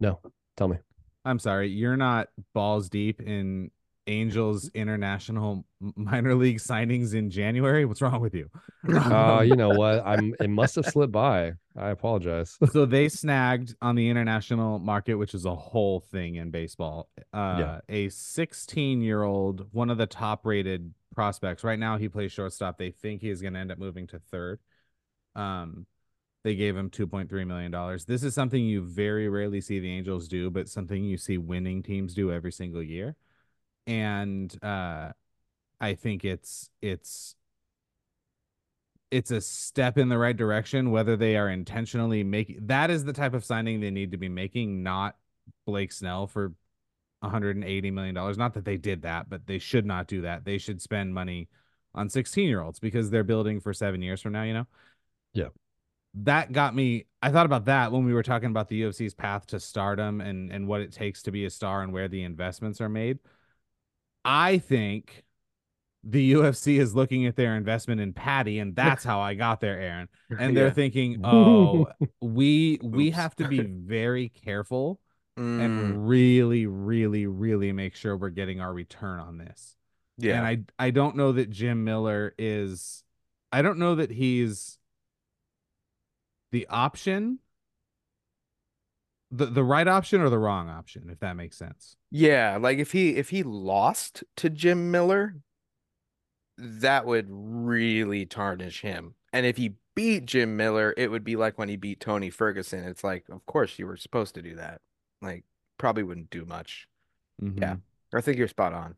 no. 0.00 0.20
Tell 0.56 0.68
me. 0.68 0.76
I'm 1.24 1.38
sorry, 1.38 1.68
you're 1.68 1.96
not 1.96 2.30
balls 2.52 2.88
deep 2.88 3.20
in 3.20 3.70
Angels 4.08 4.70
international 4.74 5.64
minor 5.94 6.34
league 6.34 6.58
signings 6.58 7.14
in 7.14 7.30
January. 7.30 7.84
What's 7.84 8.02
wrong 8.02 8.20
with 8.20 8.34
you? 8.34 8.50
Uh, 8.88 9.42
you 9.44 9.54
know 9.56 9.70
what? 9.70 10.02
I'm. 10.06 10.34
It 10.40 10.48
must 10.48 10.76
have 10.76 10.86
slipped 10.86 11.12
by. 11.12 11.52
I 11.76 11.90
apologize. 11.90 12.56
so 12.72 12.86
they 12.86 13.08
snagged 13.08 13.74
on 13.82 13.96
the 13.96 14.08
international 14.08 14.78
market, 14.78 15.14
which 15.16 15.34
is 15.34 15.44
a 15.44 15.54
whole 15.54 16.00
thing 16.00 16.36
in 16.36 16.50
baseball. 16.50 17.08
Uh, 17.32 17.80
a 17.88 18.08
16 18.08 19.02
year 19.02 19.22
old, 19.22 19.66
one 19.72 19.90
of 19.90 19.98
the 19.98 20.06
top 20.06 20.46
rated 20.46 20.94
prospects. 21.14 21.64
Right 21.64 21.78
now, 21.78 21.98
he 21.98 22.08
plays 22.08 22.32
shortstop. 22.32 22.78
They 22.78 22.92
think 22.92 23.20
he 23.20 23.30
is 23.30 23.42
going 23.42 23.54
to 23.54 23.60
end 23.60 23.72
up 23.72 23.78
moving 23.78 24.06
to 24.08 24.20
third. 24.30 24.60
Um, 25.34 25.86
they 26.44 26.54
gave 26.54 26.76
him 26.76 26.88
2.3 26.88 27.46
million 27.46 27.70
dollars. 27.70 28.04
This 28.04 28.22
is 28.22 28.34
something 28.34 28.64
you 28.64 28.82
very 28.82 29.28
rarely 29.28 29.60
see 29.60 29.80
the 29.80 29.90
Angels 29.90 30.28
do, 30.28 30.50
but 30.50 30.68
something 30.68 31.04
you 31.04 31.18
see 31.18 31.36
winning 31.36 31.82
teams 31.82 32.14
do 32.14 32.32
every 32.32 32.52
single 32.52 32.82
year. 32.82 33.16
And 33.88 34.54
uh, 34.62 35.10
I 35.80 35.94
think 35.94 36.24
it's 36.24 36.70
it's 36.80 37.34
it's 39.10 39.30
a 39.30 39.40
step 39.40 39.96
in 39.96 40.10
the 40.10 40.18
right 40.18 40.36
direction 40.36 40.90
whether 40.90 41.16
they 41.16 41.34
are 41.36 41.48
intentionally 41.48 42.22
making 42.22 42.58
that 42.66 42.90
is 42.90 43.04
the 43.04 43.12
type 43.14 43.32
of 43.32 43.42
signing 43.42 43.80
they 43.80 43.90
need 43.90 44.10
to 44.10 44.18
be 44.18 44.28
making 44.28 44.82
not 44.82 45.16
blake 45.66 45.90
snell 45.90 46.26
for 46.26 46.52
180 47.20 47.90
million 47.90 48.14
dollars. 48.14 48.36
Not 48.36 48.52
that 48.54 48.66
they 48.66 48.76
did 48.76 49.02
that 49.02 49.30
but 49.30 49.46
they 49.46 49.58
should 49.58 49.86
not 49.86 50.06
do 50.06 50.22
that. 50.22 50.44
They 50.44 50.58
should 50.58 50.82
spend 50.82 51.14
money 51.14 51.48
on 51.94 52.10
16 52.10 52.46
year 52.46 52.60
olds 52.60 52.78
because 52.78 53.10
they're 53.10 53.24
building 53.24 53.60
for 53.60 53.72
seven 53.72 54.02
years 54.02 54.20
from 54.20 54.32
now 54.32 54.42
you 54.42 54.52
know? 54.52 54.66
Yeah. 55.32 55.48
that 56.14 56.52
got 56.52 56.74
me 56.74 57.06
i 57.22 57.30
thought 57.30 57.46
about 57.46 57.64
that 57.66 57.92
when 57.92 58.04
we 58.04 58.12
were 58.14 58.22
talking 58.22 58.50
about 58.50 58.68
the 58.68 58.82
ufc's 58.82 59.14
path 59.14 59.46
to 59.48 59.60
stardom 59.60 60.20
and 60.20 60.50
and 60.52 60.66
what 60.66 60.80
it 60.80 60.92
takes 60.92 61.22
to 61.22 61.30
be 61.30 61.44
a 61.44 61.50
star 61.50 61.82
and 61.82 61.92
where 61.92 62.08
the 62.08 62.22
investments 62.24 62.80
are 62.80 62.88
made 62.88 63.18
i 64.28 64.58
think 64.58 65.24
the 66.04 66.32
UFC 66.34 66.78
is 66.78 66.94
looking 66.94 67.26
at 67.26 67.36
their 67.36 67.56
investment 67.56 68.00
in 68.00 68.12
Paddy, 68.12 68.60
and 68.60 68.74
that's 68.76 69.04
how 69.04 69.20
I 69.20 69.34
got 69.34 69.60
there, 69.60 69.78
Aaron. 69.78 70.08
And 70.38 70.56
they're 70.56 70.68
Yeah. 70.68 70.70
thinking, 70.70 71.18
oh, 71.24 71.88
we 72.20 72.78
we 72.82 73.10
Oops. 73.10 73.16
have 73.16 73.36
to 73.36 73.44
be 73.44 73.64
very 73.64 74.28
careful 74.30 75.00
Mm, 75.38 75.60
and 75.60 76.08
really, 76.08 76.66
really, 76.66 77.26
really 77.26 77.72
make 77.72 77.94
sure 77.96 78.16
we're 78.16 78.30
getting 78.30 78.60
our 78.60 78.72
return 78.72 79.20
on 79.20 79.38
this. 79.38 79.76
yeah. 80.18 80.34
And 80.36 80.46
I 80.46 80.86
I 80.86 80.90
don't 80.90 81.16
know 81.16 81.32
that 81.32 81.50
Jim 81.50 81.84
Miller 81.84 82.34
is 82.38 83.04
I 83.52 83.62
don't 83.62 83.78
know 83.78 83.96
that 83.96 84.10
he's 84.10 84.78
the 86.52 86.66
option. 86.68 87.40
The 89.30 89.46
the 89.46 89.64
right 89.64 89.86
option 89.86 90.20
or 90.22 90.30
the 90.30 90.38
wrong 90.38 90.70
option, 90.70 91.10
if 91.10 91.20
that 91.20 91.36
makes 91.36 91.56
sense. 91.56 91.96
Yeah, 92.10 92.56
like 92.56 92.78
if 92.78 92.92
he 92.92 93.16
if 93.16 93.28
he 93.30 93.42
lost 93.42 94.24
to 94.36 94.48
Jim 94.48 94.90
Miller, 94.90 95.36
that 96.56 97.06
would 97.06 97.26
really 97.28 98.26
tarnish 98.26 98.80
him. 98.80 99.14
And 99.32 99.46
if 99.46 99.56
he 99.56 99.74
beat 99.94 100.26
Jim 100.26 100.56
Miller, 100.56 100.94
it 100.96 101.10
would 101.10 101.24
be 101.24 101.36
like 101.36 101.58
when 101.58 101.68
he 101.68 101.76
beat 101.76 102.00
Tony 102.00 102.30
Ferguson. 102.30 102.84
It's 102.84 103.04
like, 103.04 103.28
of 103.28 103.44
course 103.46 103.78
you 103.78 103.86
were 103.86 103.96
supposed 103.96 104.34
to 104.34 104.42
do 104.42 104.56
that. 104.56 104.80
Like, 105.20 105.44
probably 105.76 106.02
wouldn't 106.02 106.30
do 106.30 106.44
much. 106.44 106.88
Yeah. 107.40 107.76
Mhm. 107.76 107.82
I 108.14 108.20
think 108.20 108.38
you're 108.38 108.48
spot 108.48 108.72
on. 108.72 108.96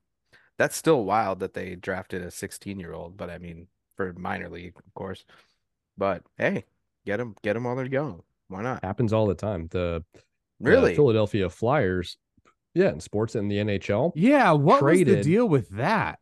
That's 0.59 0.77
still 0.77 1.05
wild 1.05 1.41
that 1.41 1.55
they 1.55 1.77
drafted 1.77 2.23
a 2.23 2.31
16 2.31 2.81
year 2.81 2.93
old, 2.93 3.17
but 3.17 3.31
I 3.31 3.39
mean, 3.39 3.69
for 3.97 4.13
minor 4.15 4.49
league, 4.51 4.77
of 4.79 4.95
course. 4.95 5.25
But 5.99 6.25
hey, 6.39 6.67
get 7.07 7.19
them, 7.19 7.37
get 7.43 7.55
them 7.55 7.65
while 7.65 7.77
they're 7.77 7.87
young. 7.87 8.23
Why 8.51 8.63
not? 8.63 8.85
Happens 8.85 9.13
all 9.13 9.27
the 9.27 9.35
time. 9.35 9.69
The 9.71 10.05
the 10.15 10.21
Really? 10.71 10.95
Philadelphia 10.95 11.49
Flyers, 11.49 12.19
yeah, 12.75 12.91
in 12.91 13.01
sports 13.01 13.35
in 13.35 13.49
the 13.49 13.57
NHL. 13.57 14.13
Yeah, 14.15 14.53
what 14.53 14.83
was 14.83 14.99
the 14.99 15.23
deal 15.23 15.49
with 15.49 15.71
that? 15.71 16.19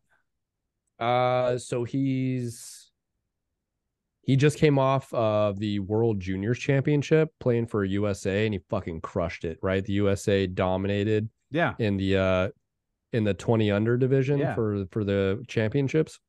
Uh, 1.00 1.58
so 1.58 1.82
he's 1.84 2.90
he 4.22 4.36
just 4.36 4.58
came 4.58 4.78
off 4.78 5.12
of 5.14 5.58
the 5.58 5.78
World 5.80 6.20
Juniors 6.20 6.58
Championship 6.58 7.30
playing 7.40 7.66
for 7.66 7.82
USA, 7.84 8.44
and 8.44 8.54
he 8.54 8.60
fucking 8.68 9.00
crushed 9.00 9.44
it. 9.44 9.58
Right, 9.62 9.84
the 9.84 9.94
USA 9.94 10.46
dominated 10.46 11.30
Yeah. 11.50 11.74
in 11.78 11.96
the 11.96 12.16
uh 12.16 12.48
in 13.14 13.24
the 13.24 13.32
20 13.32 13.70
under 13.70 13.96
division 13.96 14.38
Yeah. 14.38 14.54
for 14.54 14.84
for 14.90 15.02
the 15.02 15.42
championships. 15.48 16.20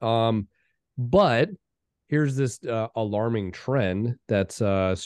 Um, 0.00 0.48
but 0.96 1.50
here's 2.08 2.36
this 2.36 2.62
uh, 2.64 2.88
alarming 2.96 3.52
trend 3.52 4.16
that's 4.28 4.60
uh 4.62 4.96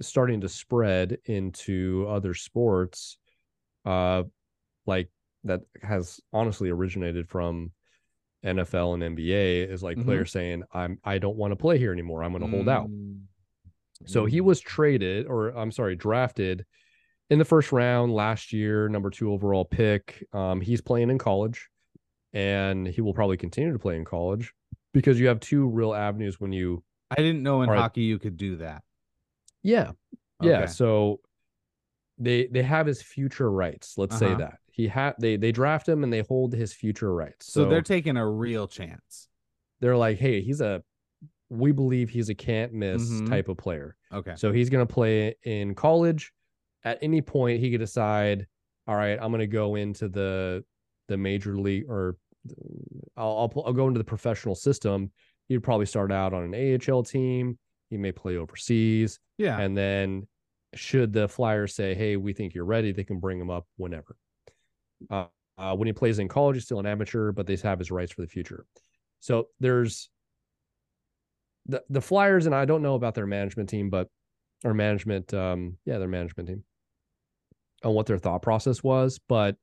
starting 0.00 0.40
to 0.40 0.48
spread 0.48 1.18
into 1.26 2.06
other 2.08 2.34
sports, 2.34 3.18
uh, 3.84 4.24
like 4.86 5.08
that 5.44 5.60
has 5.82 6.20
honestly 6.32 6.70
originated 6.70 7.28
from 7.28 7.70
NFL 8.44 8.94
and 8.94 9.16
NBA 9.16 9.68
is 9.68 9.82
like 9.82 9.96
Mhm. 9.98 10.04
players 10.04 10.32
saying, 10.32 10.64
"I'm 10.72 10.98
I 11.04 11.18
don't 11.18 11.36
want 11.36 11.52
to 11.52 11.56
play 11.56 11.78
here 11.78 11.92
anymore. 11.92 12.22
I'm 12.24 12.32
going 12.32 12.42
to 12.42 12.48
hold 12.50 12.68
out." 12.68 12.88
Mm. 12.88 13.22
So 14.06 14.24
he 14.24 14.40
was 14.40 14.58
traded, 14.60 15.26
or 15.26 15.50
I'm 15.50 15.70
sorry, 15.70 15.94
drafted 15.94 16.66
in 17.30 17.38
the 17.38 17.44
first 17.44 17.70
round 17.70 18.12
last 18.12 18.52
year, 18.52 18.88
number 18.88 19.10
two 19.10 19.30
overall 19.32 19.64
pick. 19.64 20.26
Um, 20.32 20.60
he's 20.60 20.80
playing 20.80 21.08
in 21.10 21.18
college, 21.18 21.68
and 22.32 22.86
he 22.88 23.00
will 23.00 23.14
probably 23.14 23.36
continue 23.36 23.72
to 23.72 23.78
play 23.78 23.94
in 23.96 24.04
college 24.04 24.52
because 24.92 25.18
you 25.20 25.28
have 25.28 25.40
two 25.40 25.66
real 25.68 25.94
avenues 25.94 26.40
when 26.40 26.52
you, 26.52 26.82
I 27.10 27.16
didn't 27.16 27.42
know 27.42 27.62
in 27.62 27.70
right. 27.70 27.78
hockey 27.78 28.02
you 28.02 28.18
could 28.18 28.36
do 28.36 28.56
that. 28.56 28.82
yeah, 29.62 29.92
yeah. 30.40 30.58
Okay. 30.62 30.66
So 30.66 31.20
they 32.18 32.46
they 32.46 32.62
have 32.62 32.86
his 32.86 33.02
future 33.02 33.50
rights. 33.50 33.94
Let's 33.96 34.18
say 34.18 34.28
Uh-huh. 34.28 34.36
that 34.38 34.58
he 34.70 34.86
had 34.88 35.14
they 35.18 35.36
they 35.36 35.52
draft 35.52 35.88
him 35.88 36.02
and 36.04 36.12
they 36.12 36.20
hold 36.22 36.52
his 36.52 36.72
future 36.72 37.12
rights. 37.14 37.46
So, 37.52 37.64
So, 37.64 37.68
they're 37.70 37.82
taking 37.82 38.16
a 38.16 38.28
real 38.28 38.66
chance. 38.68 39.28
they're 39.80 39.96
like, 39.96 40.18
hey, 40.18 40.40
he's 40.42 40.60
a, 40.60 40.80
we 41.50 41.72
believe 41.72 42.08
he's 42.08 42.28
a 42.28 42.34
can't 42.36 42.72
miss 42.72 43.02
Mhm. 43.10 43.28
type 43.28 43.48
of 43.48 43.56
player. 43.56 43.96
Okay. 44.12 44.34
So 44.36 44.52
he's 44.52 44.70
going 44.70 44.86
to 44.86 44.92
play 44.94 45.34
in 45.42 45.74
college. 45.74 46.32
At 46.84 46.98
any 47.02 47.20
point, 47.20 47.58
he 47.60 47.70
could 47.72 47.80
decide, 47.80 48.46
all 48.86 48.94
right, 48.94 49.18
I'm 49.20 49.30
going 49.32 49.40
to 49.40 49.46
go 49.48 49.74
into 49.74 50.08
the 50.08 50.64
the 51.08 51.16
major 51.16 51.56
league, 51.58 51.86
or 51.88 52.16
I'll 53.16 53.50
I'll, 53.56 53.62
I'll 53.66 53.72
go 53.72 53.86
into 53.88 53.98
the 53.98 54.04
professional 54.04 54.54
system. 54.54 55.10
He'd 55.48 55.62
probably 55.62 55.86
start 55.86 56.12
out 56.12 56.32
on 56.32 56.54
an 56.54 56.80
AHL 56.88 57.02
team. 57.02 57.58
He 57.90 57.96
may 57.98 58.12
play 58.12 58.36
overseas, 58.36 59.18
Yeah. 59.38 59.58
and 59.60 59.76
then 59.76 60.26
should 60.74 61.12
the 61.12 61.28
Flyers 61.28 61.74
say, 61.74 61.94
"Hey, 61.94 62.16
we 62.16 62.32
think 62.32 62.54
you're 62.54 62.64
ready," 62.64 62.92
they 62.92 63.04
can 63.04 63.20
bring 63.20 63.38
him 63.38 63.50
up 63.50 63.66
whenever. 63.76 64.16
Uh, 65.10 65.26
uh, 65.58 65.76
when 65.76 65.86
he 65.86 65.92
plays 65.92 66.18
in 66.18 66.28
college, 66.28 66.56
he's 66.56 66.64
still 66.64 66.80
an 66.80 66.86
amateur, 66.86 67.32
but 67.32 67.46
they 67.46 67.56
have 67.56 67.78
his 67.78 67.90
rights 67.90 68.12
for 68.12 68.22
the 68.22 68.28
future. 68.28 68.64
So 69.20 69.48
there's 69.60 70.08
the 71.66 71.82
the 71.90 72.00
Flyers, 72.00 72.46
and 72.46 72.54
I 72.54 72.64
don't 72.64 72.82
know 72.82 72.94
about 72.94 73.14
their 73.14 73.26
management 73.26 73.68
team, 73.68 73.90
but 73.90 74.08
or 74.64 74.74
management, 74.74 75.34
um, 75.34 75.76
yeah, 75.84 75.98
their 75.98 76.08
management 76.08 76.48
team, 76.48 76.64
on 77.84 77.94
what 77.94 78.06
their 78.06 78.18
thought 78.18 78.42
process 78.42 78.82
was, 78.82 79.18
but 79.28 79.56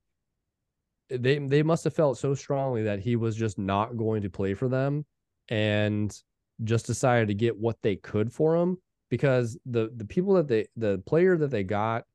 they 1.10 1.40
they 1.40 1.64
must 1.64 1.84
have 1.84 1.94
felt 1.94 2.18
so 2.18 2.34
strongly 2.34 2.84
that 2.84 3.00
he 3.00 3.16
was 3.16 3.36
just 3.36 3.58
not 3.58 3.98
going 3.98 4.22
to 4.22 4.30
play 4.30 4.54
for 4.54 4.68
them, 4.68 5.06
and 5.50 6.16
just 6.64 6.86
decided 6.86 7.28
to 7.28 7.34
get 7.34 7.58
what 7.58 7.78
they 7.82 7.96
could 7.96 8.32
for 8.32 8.56
him 8.56 8.78
because 9.10 9.58
the 9.66 9.92
the 9.96 10.06
people 10.06 10.34
that 10.36 10.48
they 10.48 10.68
the 10.76 11.02
player 11.06 11.38
that 11.38 11.52
they 11.52 11.64
got 11.64 12.06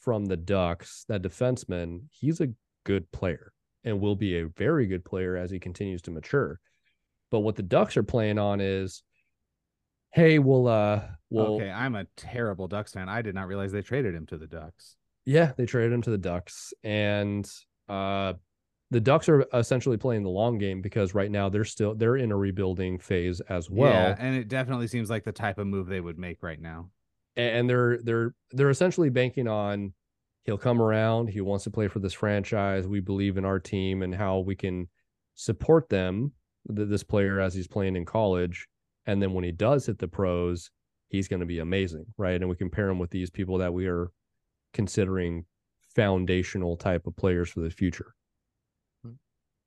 from 0.00 0.24
the 0.26 0.36
Ducks, 0.36 1.04
that 1.08 1.22
defenseman, 1.22 2.02
he's 2.10 2.40
a 2.40 2.52
good 2.84 3.10
player 3.12 3.52
and 3.84 4.00
will 4.00 4.16
be 4.16 4.38
a 4.38 4.46
very 4.46 4.86
good 4.86 5.04
player 5.04 5.36
as 5.36 5.50
he 5.50 5.58
continues 5.58 6.02
to 6.02 6.10
mature. 6.10 6.60
But 7.30 7.40
what 7.40 7.56
the 7.56 7.62
Ducks 7.62 7.96
are 7.96 8.02
playing 8.02 8.38
on 8.38 8.60
is, 8.60 9.02
hey, 10.10 10.38
we'll 10.38 10.68
uh 10.68 11.02
we'll 11.30 11.54
okay, 11.54 11.70
I'm 11.70 11.94
a 11.94 12.06
terrible 12.16 12.68
Ducks 12.68 12.92
fan. 12.92 13.08
I 13.08 13.22
did 13.22 13.34
not 13.34 13.46
realize 13.46 13.72
they 13.72 13.82
traded 13.82 14.14
him 14.14 14.26
to 14.26 14.36
the 14.36 14.46
Ducks. 14.46 14.96
Yeah, 15.24 15.52
they 15.56 15.66
traded 15.66 15.92
him 15.92 16.02
to 16.02 16.10
the 16.10 16.18
Ducks. 16.18 16.72
And 16.82 17.48
uh 17.88 18.34
the 18.90 19.00
Ducks 19.00 19.26
are 19.30 19.46
essentially 19.54 19.96
playing 19.96 20.22
the 20.22 20.28
long 20.28 20.58
game 20.58 20.82
because 20.82 21.14
right 21.14 21.30
now 21.30 21.48
they're 21.48 21.64
still 21.64 21.94
they're 21.94 22.16
in 22.16 22.30
a 22.30 22.36
rebuilding 22.36 22.98
phase 22.98 23.40
as 23.48 23.70
well. 23.70 23.90
yeah, 23.90 24.16
and 24.18 24.36
it 24.36 24.48
definitely 24.48 24.86
seems 24.86 25.08
like 25.08 25.24
the 25.24 25.32
type 25.32 25.56
of 25.58 25.66
move 25.66 25.86
they 25.86 26.00
would 26.00 26.18
make 26.18 26.42
right 26.42 26.60
now. 26.60 26.90
and 27.36 27.68
they're 27.70 27.98
they're 28.02 28.34
they're 28.50 28.68
essentially 28.70 29.08
banking 29.08 29.48
on 29.48 29.94
he'll 30.44 30.58
come 30.58 30.82
around 30.82 31.28
he 31.28 31.40
wants 31.40 31.64
to 31.64 31.70
play 31.70 31.88
for 31.88 32.00
this 32.00 32.12
franchise 32.12 32.86
we 32.86 33.00
believe 33.00 33.38
in 33.38 33.44
our 33.46 33.58
team 33.58 34.02
and 34.02 34.14
how 34.14 34.40
we 34.40 34.54
can 34.54 34.86
support 35.34 35.88
them 35.88 36.32
th- 36.76 36.88
this 36.88 37.02
player 37.02 37.40
as 37.40 37.54
he's 37.54 37.68
playing 37.68 37.96
in 37.96 38.04
college 38.04 38.68
and 39.06 39.22
then 39.22 39.32
when 39.32 39.44
he 39.44 39.52
does 39.52 39.86
hit 39.86 39.98
the 39.98 40.06
pros 40.08 40.70
he's 41.08 41.28
going 41.28 41.40
to 41.40 41.46
be 41.46 41.60
amazing 41.60 42.04
right 42.18 42.40
and 42.42 42.48
we 42.50 42.56
compare 42.56 42.88
him 42.90 42.98
with 42.98 43.10
these 43.10 43.30
people 43.30 43.56
that 43.58 43.72
we 43.72 43.86
are 43.86 44.10
considering 44.72 45.44
foundational 45.94 46.76
type 46.76 47.06
of 47.06 47.14
players 47.16 47.50
for 47.50 47.60
the 47.60 47.70
future 47.70 48.14
Hmm. 49.04 49.12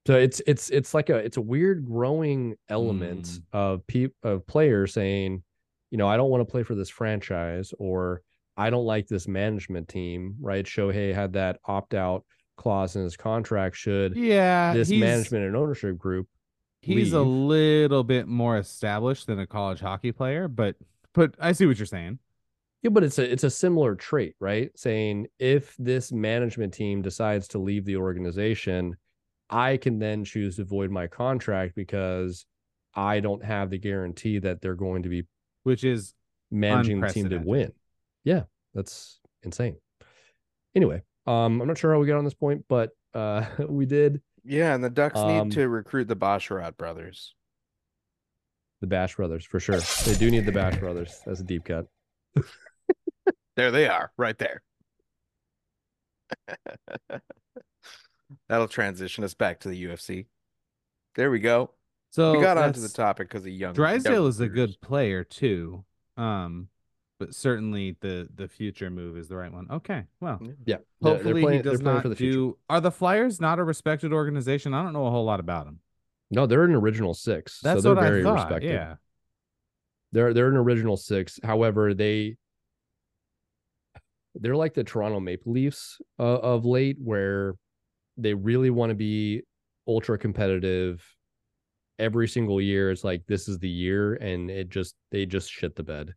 so 0.07 0.15
it's 0.15 0.41
it's 0.47 0.69
it's 0.71 0.93
like 0.93 1.09
a 1.09 1.17
it's 1.17 1.37
a 1.37 1.41
weird 1.41 1.85
growing 1.85 2.55
element 2.69 3.25
Mm. 3.25 3.41
of 3.53 3.87
pe- 3.87 4.09
of 4.23 4.45
players 4.47 4.93
saying 4.93 5.43
you 5.91 5.97
know, 5.99 6.07
I 6.09 6.17
don't 6.17 6.29
want 6.31 6.41
to 6.41 6.51
play 6.51 6.63
for 6.63 6.75
this 6.75 6.89
franchise 6.89 7.73
or 7.77 8.21
I 8.57 8.69
don't 8.69 8.85
like 8.85 9.07
this 9.07 9.27
management 9.29 9.87
team, 9.87 10.35
right? 10.41 10.65
Shohei 10.65 11.13
had 11.13 11.33
that 11.33 11.59
opt 11.63 11.93
out 11.93 12.25
clause 12.57 12.95
in 12.97 13.03
his 13.03 13.15
contract 13.15 13.75
should 13.77 14.15
Yeah, 14.17 14.73
this 14.73 14.89
management 14.89 15.45
and 15.45 15.55
ownership 15.55 15.97
group. 15.97 16.27
he's 16.81 17.13
a 17.13 17.21
little 17.21 18.03
bit 18.03 18.27
more 18.27 18.57
established 18.57 19.27
than 19.27 19.39
a 19.39 19.47
college 19.47 19.79
hockey 19.79 20.11
player, 20.11 20.47
but 20.49 20.75
but 21.13 21.35
I 21.39 21.51
see 21.53 21.65
what 21.65 21.77
you're 21.77 21.85
saying. 21.85 22.19
Yeah, 22.85 22.89
but 22.89 23.03
it's 23.03 23.17
a 23.17 23.31
it's 23.31 23.43
a 23.43 23.49
similar 23.49 23.95
trait, 23.95 24.35
right? 24.39 24.69
Saying 24.77 25.25
if 25.39 25.75
this 25.79 26.11
management 26.11 26.71
team 26.71 27.01
decides 27.01 27.47
to 27.47 27.57
leave 27.57 27.83
the 27.83 27.95
organization, 27.95 28.95
I 29.49 29.77
can 29.77 29.97
then 29.97 30.23
choose 30.23 30.57
to 30.57 30.65
void 30.65 30.91
my 30.91 31.07
contract 31.07 31.73
because 31.75 32.45
I 32.93 33.21
don't 33.21 33.43
have 33.43 33.71
the 33.71 33.79
guarantee 33.79 34.37
that 34.37 34.61
they're 34.61 34.75
going 34.75 35.01
to 35.01 35.09
be 35.09 35.23
Which 35.63 35.83
is 35.83 36.13
managing 36.51 37.01
the 37.01 37.07
team 37.07 37.27
to 37.29 37.39
win. 37.39 37.71
Yeah, 38.23 38.43
that's 38.75 39.19
insane. 39.41 39.77
Anyway, 40.75 41.01
um, 41.25 41.59
I'm 41.61 41.67
not 41.67 41.79
sure 41.79 41.91
how 41.91 41.99
we 41.99 42.05
got 42.05 42.19
on 42.19 42.23
this 42.23 42.35
point, 42.35 42.65
but 42.69 42.91
uh, 43.15 43.45
we 43.67 43.87
did 43.87 44.21
Yeah, 44.43 44.75
and 44.75 44.83
the 44.83 44.91
Ducks 44.91 45.17
Um, 45.17 45.47
need 45.47 45.55
to 45.55 45.67
recruit 45.69 46.07
the 46.07 46.15
Bosharat 46.15 46.77
brothers. 46.77 47.33
the 48.79 48.85
Bash 48.85 49.15
Brothers 49.15 49.43
for 49.43 49.59
sure. 49.59 49.79
They 50.05 50.13
do 50.19 50.29
need 50.29 50.45
the 50.45 50.51
Bash 50.51 50.77
Brothers. 50.77 51.19
That's 51.25 51.39
a 51.39 51.43
deep 51.43 51.65
cut. 51.65 51.87
There 53.55 53.71
they 53.71 53.87
are, 53.87 54.11
right 54.17 54.37
there. 54.37 54.61
That'll 58.49 58.67
transition 58.67 59.23
us 59.23 59.33
back 59.33 59.59
to 59.61 59.69
the 59.69 59.85
UFC. 59.85 60.25
There 61.15 61.31
we 61.31 61.39
go. 61.39 61.71
so 62.11 62.33
we 62.35 62.41
got 62.41 62.57
onto 62.57 62.81
the 62.81 62.89
topic 62.89 63.29
because 63.29 63.45
of 63.45 63.51
young. 63.51 63.73
Drysdale 63.73 64.13
young 64.13 64.27
is 64.27 64.39
a 64.39 64.47
good 64.49 64.79
player 64.81 65.23
too. 65.23 65.85
Um, 66.17 66.67
but 67.19 67.33
certainly 67.33 67.95
the 68.01 68.27
the 68.35 68.47
future 68.47 68.89
move 68.89 69.17
is 69.17 69.27
the 69.29 69.37
right 69.37 69.51
one. 69.53 69.67
Okay, 69.71 70.03
well, 70.19 70.39
Yeah. 70.41 70.47
Yeah, 70.47 70.53
they're- 70.65 70.83
they're 71.01 71.13
hopefully 71.13 71.41
playing- 71.41 71.57
he 71.59 71.63
they're 71.63 71.71
does 71.73 71.81
not 71.81 72.01
for 72.01 72.09
the 72.09 72.15
future. 72.15 72.33
do. 72.33 72.57
Are 72.69 72.81
the 72.81 72.91
Flyers 72.91 73.39
not 73.39 73.57
a 73.59 73.63
respected 73.63 74.11
organization? 74.11 74.73
I 74.73 74.83
don't 74.83 74.91
know 74.93 75.05
a 75.07 75.11
whole 75.11 75.23
lot 75.25 75.39
about 75.39 75.65
them. 75.65 75.79
No, 76.31 76.45
they're 76.45 76.63
an 76.63 76.73
original 76.75 77.13
six. 77.13 77.61
That's 77.61 77.81
so 77.83 77.89
they're 77.93 77.95
what 77.95 78.03
very 78.09 78.19
I 78.21 78.23
thought. 78.23 78.33
respected. 78.49 78.69
Yeah, 78.71 78.95
They're 80.11 80.33
they're 80.33 80.49
an 80.49 80.57
original 80.57 80.97
six. 80.97 81.39
However, 81.43 81.93
they 81.93 82.35
they're 84.35 84.55
like 84.55 84.73
the 84.73 84.83
Toronto 84.83 85.19
Maple 85.19 85.51
Leafs 85.53 85.99
uh, 86.19 86.23
of 86.23 86.65
late, 86.65 86.97
where 87.01 87.55
they 88.17 88.33
really 88.33 88.69
want 88.69 88.89
to 88.91 88.95
be 88.95 89.41
ultra 89.87 90.17
competitive. 90.17 91.03
Every 91.97 92.27
single 92.27 92.59
year, 92.59 92.91
it's 92.91 93.03
like 93.05 93.23
this 93.27 93.47
is 93.47 93.57
the 93.59 93.69
year, 93.69 94.15
and 94.15 94.51
it 94.51 94.69
just 94.69 94.95
they 95.11 95.25
just 95.25 95.49
shit 95.49 95.75
the 95.75 95.83
bed. 95.83 96.13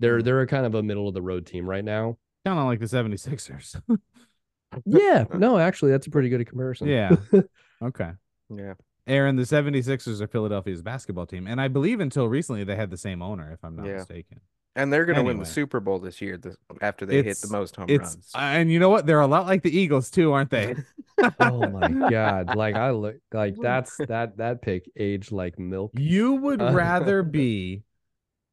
They're 0.00 0.20
they're 0.22 0.40
a 0.40 0.46
kind 0.48 0.66
of 0.66 0.74
a 0.74 0.82
middle 0.82 1.06
of 1.06 1.14
the 1.14 1.22
road 1.22 1.46
team 1.46 1.68
right 1.70 1.84
now. 1.84 2.18
kind 2.44 2.58
of 2.58 2.64
like 2.66 2.80
the 2.80 2.86
76ers. 2.86 3.80
Yeah, 4.84 5.24
no, 5.32 5.56
actually, 5.58 5.92
that's 5.92 6.08
a 6.08 6.10
pretty 6.10 6.28
good 6.28 6.44
comparison. 6.48 6.88
yeah. 6.88 7.14
Okay. 7.82 8.10
Yeah. 8.50 8.74
Aaron, 9.06 9.36
the 9.36 9.42
76ers 9.42 10.20
are 10.20 10.26
Philadelphia's 10.26 10.82
basketball 10.82 11.26
team. 11.26 11.46
And 11.46 11.60
I 11.60 11.68
believe 11.68 12.00
until 12.00 12.28
recently 12.28 12.64
they 12.64 12.74
had 12.74 12.90
the 12.90 12.96
same 12.96 13.20
owner, 13.22 13.52
if 13.52 13.62
I'm 13.64 13.76
not 13.76 13.86
Yeah. 13.86 13.96
mistaken. 13.98 14.40
And 14.76 14.92
they're 14.92 15.04
going 15.04 15.16
to 15.16 15.22
win 15.22 15.38
the 15.38 15.46
Super 15.46 15.78
Bowl 15.80 16.00
this 16.00 16.20
year 16.20 16.36
this, 16.36 16.56
after 16.80 17.06
they 17.06 17.22
hit 17.22 17.40
the 17.40 17.46
most 17.46 17.76
home 17.76 17.86
It's 17.88 18.16
runs. 18.16 18.30
and 18.34 18.70
you 18.72 18.78
know 18.80 18.88
what? 18.90 19.06
They're 19.06 19.20
a 19.20 19.26
lot 19.26 19.46
like 19.46 19.62
the 19.62 19.76
Eagles 19.76 20.10
too, 20.10 20.32
aren't 20.32 20.50
they? 20.50 20.74
oh 21.40 21.68
my 21.68 21.88
god, 22.10 22.54
like 22.56 22.74
I 22.74 22.90
look 22.90 23.16
like 23.32 23.56
that's 23.60 24.00
that 24.08 24.36
that 24.38 24.62
pick 24.62 24.90
aged 24.96 25.30
like 25.32 25.58
milk. 25.58 25.92
You 25.94 26.34
would 26.34 26.60
Uh, 26.60 26.72
rather 26.72 27.22
be 27.22 27.84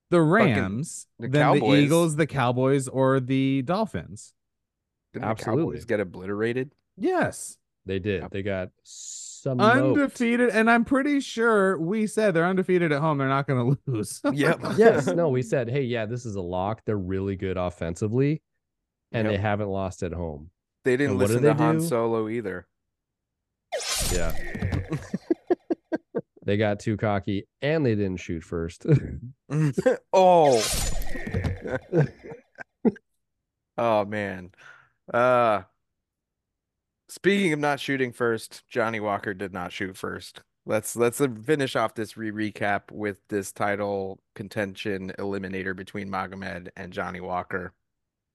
the 0.09 0.21
Rams 0.21 1.07
the 1.19 1.27
than 1.29 1.59
the 1.59 1.65
Eagles, 1.65 2.15
the 2.15 2.27
Cowboys, 2.27 2.87
or 2.87 3.19
the 3.19 3.61
Dolphins. 3.63 4.33
Didn't 5.13 5.23
the 5.23 5.27
absolutely. 5.31 5.77
Cowboys 5.77 5.85
get 5.85 5.99
obliterated? 5.99 6.73
Yes. 6.97 7.57
They 7.85 7.99
did. 7.99 8.21
Yep. 8.21 8.31
They 8.31 8.43
got 8.43 8.69
some 9.41 9.59
Undefeated. 9.59 10.49
And 10.49 10.69
I'm 10.69 10.85
pretty 10.85 11.19
sure 11.19 11.77
we 11.79 12.05
said 12.05 12.33
they're 12.33 12.45
undefeated 12.45 12.91
at 12.91 13.01
home. 13.01 13.17
They're 13.17 13.27
not 13.27 13.47
going 13.47 13.75
to 13.85 13.91
lose. 13.91 14.21
Yep. 14.31 14.59
yes, 14.77 15.07
no, 15.07 15.29
we 15.29 15.41
said, 15.41 15.69
hey, 15.69 15.81
yeah, 15.81 16.05
this 16.05 16.25
is 16.25 16.35
a 16.35 16.41
lock. 16.41 16.83
They're 16.85 16.95
really 16.97 17.35
good 17.35 17.57
offensively, 17.57 18.41
and 19.11 19.25
Yep. 19.25 19.35
they 19.35 19.41
haven't 19.41 19.69
lost 19.69 20.03
at 20.03 20.13
home. 20.13 20.51
They 20.85 20.95
didn't 20.97 21.11
And 21.11 21.19
what 21.19 21.29
listen 21.29 21.41
did 21.43 21.49
to 21.49 21.53
they 21.57 21.63
Han 21.63 21.77
do? 21.79 21.85
Solo 21.87 22.29
either. 22.29 22.67
Yeah. 24.11 24.35
they 26.45 26.57
got 26.57 26.79
too 26.79 26.97
cocky 26.97 27.47
and 27.61 27.85
they 27.85 27.95
didn't 27.95 28.17
shoot 28.17 28.43
first. 28.43 28.85
oh. 30.11 30.63
oh 33.77 34.05
man. 34.05 34.51
Uh 35.13 35.61
speaking 37.11 37.51
of 37.51 37.59
not 37.59 37.79
shooting 37.79 38.13
first, 38.13 38.63
Johnny 38.69 38.99
Walker 38.99 39.33
did 39.33 39.53
not 39.53 39.73
shoot 39.73 39.97
first. 39.97 40.41
Let's 40.65 40.95
let's 40.95 41.21
finish 41.43 41.75
off 41.75 41.95
this 41.95 42.15
re-recap 42.15 42.91
with 42.91 43.19
this 43.27 43.51
title 43.51 44.21
contention 44.35 45.11
eliminator 45.19 45.75
between 45.75 46.09
Magomed 46.09 46.69
and 46.77 46.93
Johnny 46.93 47.19
Walker. 47.19 47.73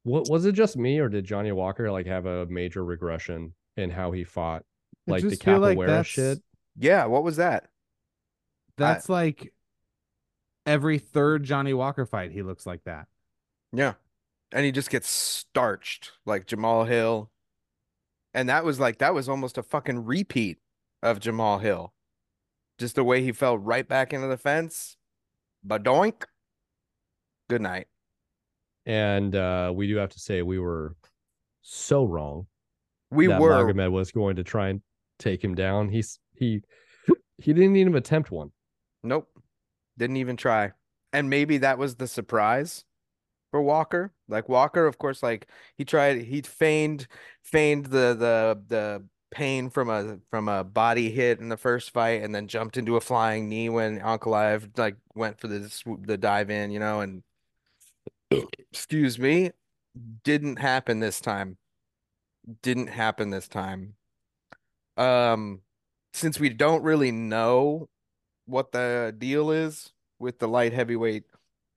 what 0.03 0.29
was 0.29 0.45
it 0.45 0.53
just 0.53 0.77
me 0.77 0.99
or 0.99 1.09
did 1.09 1.24
Johnny 1.24 1.53
Walker 1.53 1.91
like 1.91 2.07
have 2.07 2.27
a 2.27 2.47
major 2.47 2.85
regression 2.85 3.55
in 3.77 3.91
how 3.91 4.12
he 4.12 4.24
fought? 4.24 4.64
Like 5.07 5.22
the 5.22 5.31
just 5.31 5.45
feel 5.45 5.59
like 5.59 6.07
shit? 6.07 6.43
Yeah, 6.77 7.07
what 7.07 7.24
was 7.24 7.37
that? 7.37 7.68
That's 8.77 9.09
like 9.09 9.53
every 10.66 10.99
third 10.99 11.45
Johnny 11.45 11.74
Walker 11.74 12.07
fight, 12.07 12.33
he 12.33 12.43
looks 12.43 12.66
like 12.66 12.85
that. 12.85 13.07
Yeah. 13.72 13.95
And 14.53 14.64
he 14.64 14.72
just 14.72 14.91
gets 14.91 15.09
starched 15.09 16.12
like 16.24 16.47
Jamal 16.47 16.85
Hill. 16.85 17.31
And 18.37 18.51
that 18.51 18.66
was 18.66 18.78
like 18.78 18.99
that 18.99 19.14
was 19.14 19.30
almost 19.30 19.57
a 19.57 19.62
fucking 19.62 20.05
repeat 20.05 20.59
of 21.03 21.20
Jamal 21.20 21.59
Hill. 21.59 21.95
Just 22.76 22.95
the 22.95 23.03
way 23.03 23.22
he 23.22 23.32
fell 23.32 23.57
right 23.57 23.89
back 23.89 24.12
into 24.12 24.26
the 24.26 24.37
fence. 24.37 24.99
Badoink. 25.66 26.24
Good 27.49 27.62
night. 27.62 27.87
And 28.84 29.34
uh 29.34 29.72
we 29.74 29.89
do 29.89 29.97
have 29.97 30.11
to 30.11 30.20
say 30.20 30.43
we 30.43 30.59
were 30.59 30.97
so 31.62 32.05
wrong 32.05 32.47
We 33.11 33.26
that 33.26 33.41
were 33.41 33.72
Magomed 33.72 33.91
was 33.91 34.12
going 34.12 34.37
to 34.37 34.45
try 34.45 34.68
and 34.68 34.82
take 35.18 35.43
him 35.43 35.55
down. 35.55 35.89
He's 35.89 36.20
he 36.34 36.61
he 37.39 37.55
didn't 37.55 37.76
even 37.76 37.95
attempt 37.97 38.30
one. 38.30 38.51
nope. 39.03 39.28
Didn't 39.97 40.18
even 40.18 40.37
try. 40.37 40.72
And 41.11 41.30
maybe 41.30 41.57
that 41.59 41.78
was 41.78 41.97
the 41.97 42.07
surprise 42.07 42.84
for 43.51 43.62
Walker. 43.62 44.12
Like 44.29 44.49
Walker, 44.49 44.87
of 44.87 44.99
course, 44.99 45.22
like 45.22 45.49
he 45.77 45.85
tried 45.85 46.22
he 46.22 46.43
feigned 46.43 47.07
feigned 47.43 47.87
the 47.87 48.14
the 48.14 48.62
the 48.68 49.05
pain 49.31 49.70
from 49.70 49.91
a 49.91 50.18
from 50.31 50.49
a 50.49 50.64
body 50.64 51.11
hit 51.11 51.41
in 51.41 51.49
the 51.49 51.57
first 51.57 51.91
fight 51.91 52.22
and 52.22 52.35
then 52.35 52.49
jumped 52.49 52.77
into 52.77 52.97
a 52.97 53.01
flying 53.01 53.49
knee 53.49 53.68
when 53.68 54.01
Ankalaev 54.01 54.79
like 54.79 54.97
went 55.14 55.41
for 55.41 55.49
the 55.49 55.68
swoop, 55.68 56.07
the 56.07 56.16
dive 56.16 56.51
in, 56.51 56.70
you 56.70 56.79
know, 56.79 57.01
and 57.01 57.22
excuse 58.70 59.18
me, 59.18 59.51
didn't 60.24 60.59
happen 60.59 61.01
this 61.01 61.20
time. 61.20 61.57
Didn't 62.62 62.89
happen 62.89 63.31
this 63.31 63.49
time. 63.49 63.95
Um 64.97 65.61
since 66.12 66.41
we 66.41 66.49
don't 66.49 66.83
really 66.83 67.12
know 67.12 67.89
what 68.47 68.72
the 68.72 69.14
deal 69.18 69.51
is 69.51 69.93
with 70.18 70.39
the 70.39 70.49
light 70.49 70.72
heavyweight 70.72 71.24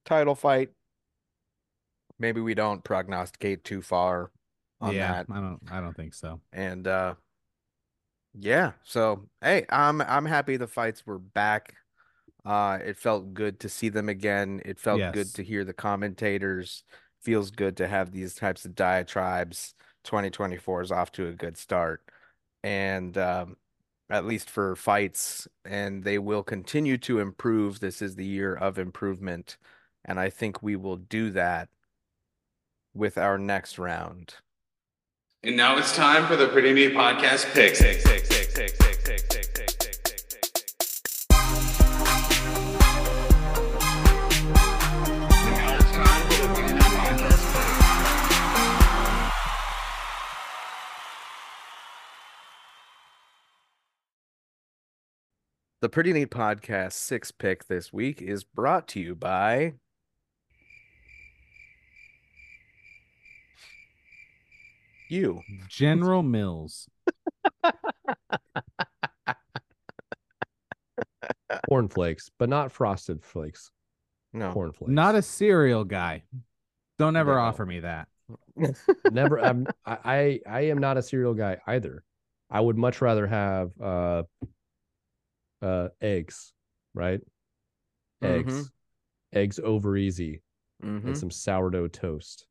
title 0.05 0.35
fight, 0.35 0.69
maybe 2.19 2.41
we 2.41 2.53
don't 2.53 2.83
prognosticate 2.83 3.63
too 3.63 3.81
far 3.81 4.31
on 4.81 4.93
yeah, 4.93 5.11
that. 5.11 5.25
I 5.31 5.39
don't. 5.39 5.59
I 5.71 5.81
don't 5.81 5.95
think 5.95 6.13
so. 6.13 6.41
And 6.53 6.87
uh 6.87 7.15
yeah, 8.37 8.73
so 8.83 9.27
hey, 9.41 9.65
I'm 9.69 10.01
I'm 10.01 10.25
happy 10.25 10.57
the 10.57 10.67
fights 10.67 11.05
were 11.05 11.19
back. 11.19 11.75
Uh 12.45 12.79
it 12.83 12.97
felt 12.97 13.33
good 13.33 13.59
to 13.61 13.69
see 13.69 13.89
them 13.89 14.09
again. 14.09 14.61
It 14.65 14.79
felt 14.79 15.13
good 15.13 15.33
to 15.35 15.43
hear 15.43 15.63
the 15.63 15.73
commentators. 15.73 16.83
Feels 17.21 17.51
good 17.51 17.77
to 17.77 17.87
have 17.87 18.11
these 18.11 18.35
types 18.35 18.65
of 18.65 18.75
diatribes. 18.75 19.73
2024 20.05 20.81
is 20.81 20.91
off 20.91 21.11
to 21.13 21.27
a 21.27 21.33
good 21.33 21.57
start. 21.57 22.01
And 22.63 23.17
um 23.17 23.57
at 24.11 24.25
least 24.25 24.49
for 24.49 24.75
fights, 24.75 25.47
and 25.63 26.03
they 26.03 26.17
will 26.17 26.41
continue 26.41 26.97
to 26.97 27.19
improve. 27.19 27.79
This 27.79 28.01
is 28.01 28.15
the 28.15 28.25
year 28.25 28.55
of 28.55 28.79
improvement, 28.79 29.57
and 30.03 30.19
I 30.19 30.31
think 30.31 30.63
we 30.63 30.75
will 30.75 30.95
do 30.95 31.29
that 31.31 31.69
with 32.93 33.17
our 33.17 33.37
next 33.37 33.77
round. 33.79 34.35
And 35.43 35.55
now 35.55 35.77
it's 35.77 35.95
time 35.95 36.27
for 36.27 36.35
the 36.35 36.47
Pretty 36.47 36.73
Neat 36.73 36.93
Podcast 36.93 37.53
picks. 37.53 37.81
Picks, 37.81 38.03
picks, 38.03 38.27
picks, 38.29 38.53
picks. 38.57 38.79
The 55.81 55.87
Pretty 55.87 56.11
Neat 56.11 56.29
Podcast 56.29 56.91
six 56.91 57.31
pick 57.31 57.67
this 57.67 57.93
week 57.93 58.21
is 58.21 58.43
brought 58.43 58.85
to 58.89 58.99
you 58.99 59.15
by 59.15 59.75
you. 65.11 65.41
General 65.67 66.23
Mills. 66.23 66.87
Cornflakes, 71.67 72.29
but 72.37 72.49
not 72.49 72.71
frosted 72.71 73.23
flakes. 73.23 73.71
No, 74.33 74.51
Cornflakes. 74.53 74.91
Not 74.91 75.15
a 75.15 75.21
cereal 75.21 75.83
guy. 75.83 76.23
Don't 76.97 77.15
ever 77.15 77.35
No. 77.35 77.41
offer 77.41 77.65
me 77.65 77.79
that. 77.79 78.07
never 79.11 79.39
I'm, 79.39 79.65
I, 79.85 79.97
I 80.05 80.39
I 80.45 80.61
am 80.67 80.77
not 80.77 80.97
a 80.97 81.01
cereal 81.01 81.33
guy 81.33 81.57
either. 81.65 82.03
I 82.51 82.59
would 82.59 82.77
much 82.77 83.01
rather 83.01 83.25
have 83.25 83.71
uh 83.81 84.23
uh 85.61 85.87
eggs, 86.01 86.53
right? 86.93 87.21
Eggs. 88.21 88.53
Mhm. 88.53 88.69
Eggs 89.33 89.59
over 89.63 89.97
easy 89.97 90.41
Mhm. 90.83 91.05
and 91.05 91.17
some 91.17 91.31
sourdough 91.31 91.87
toast. 91.87 92.45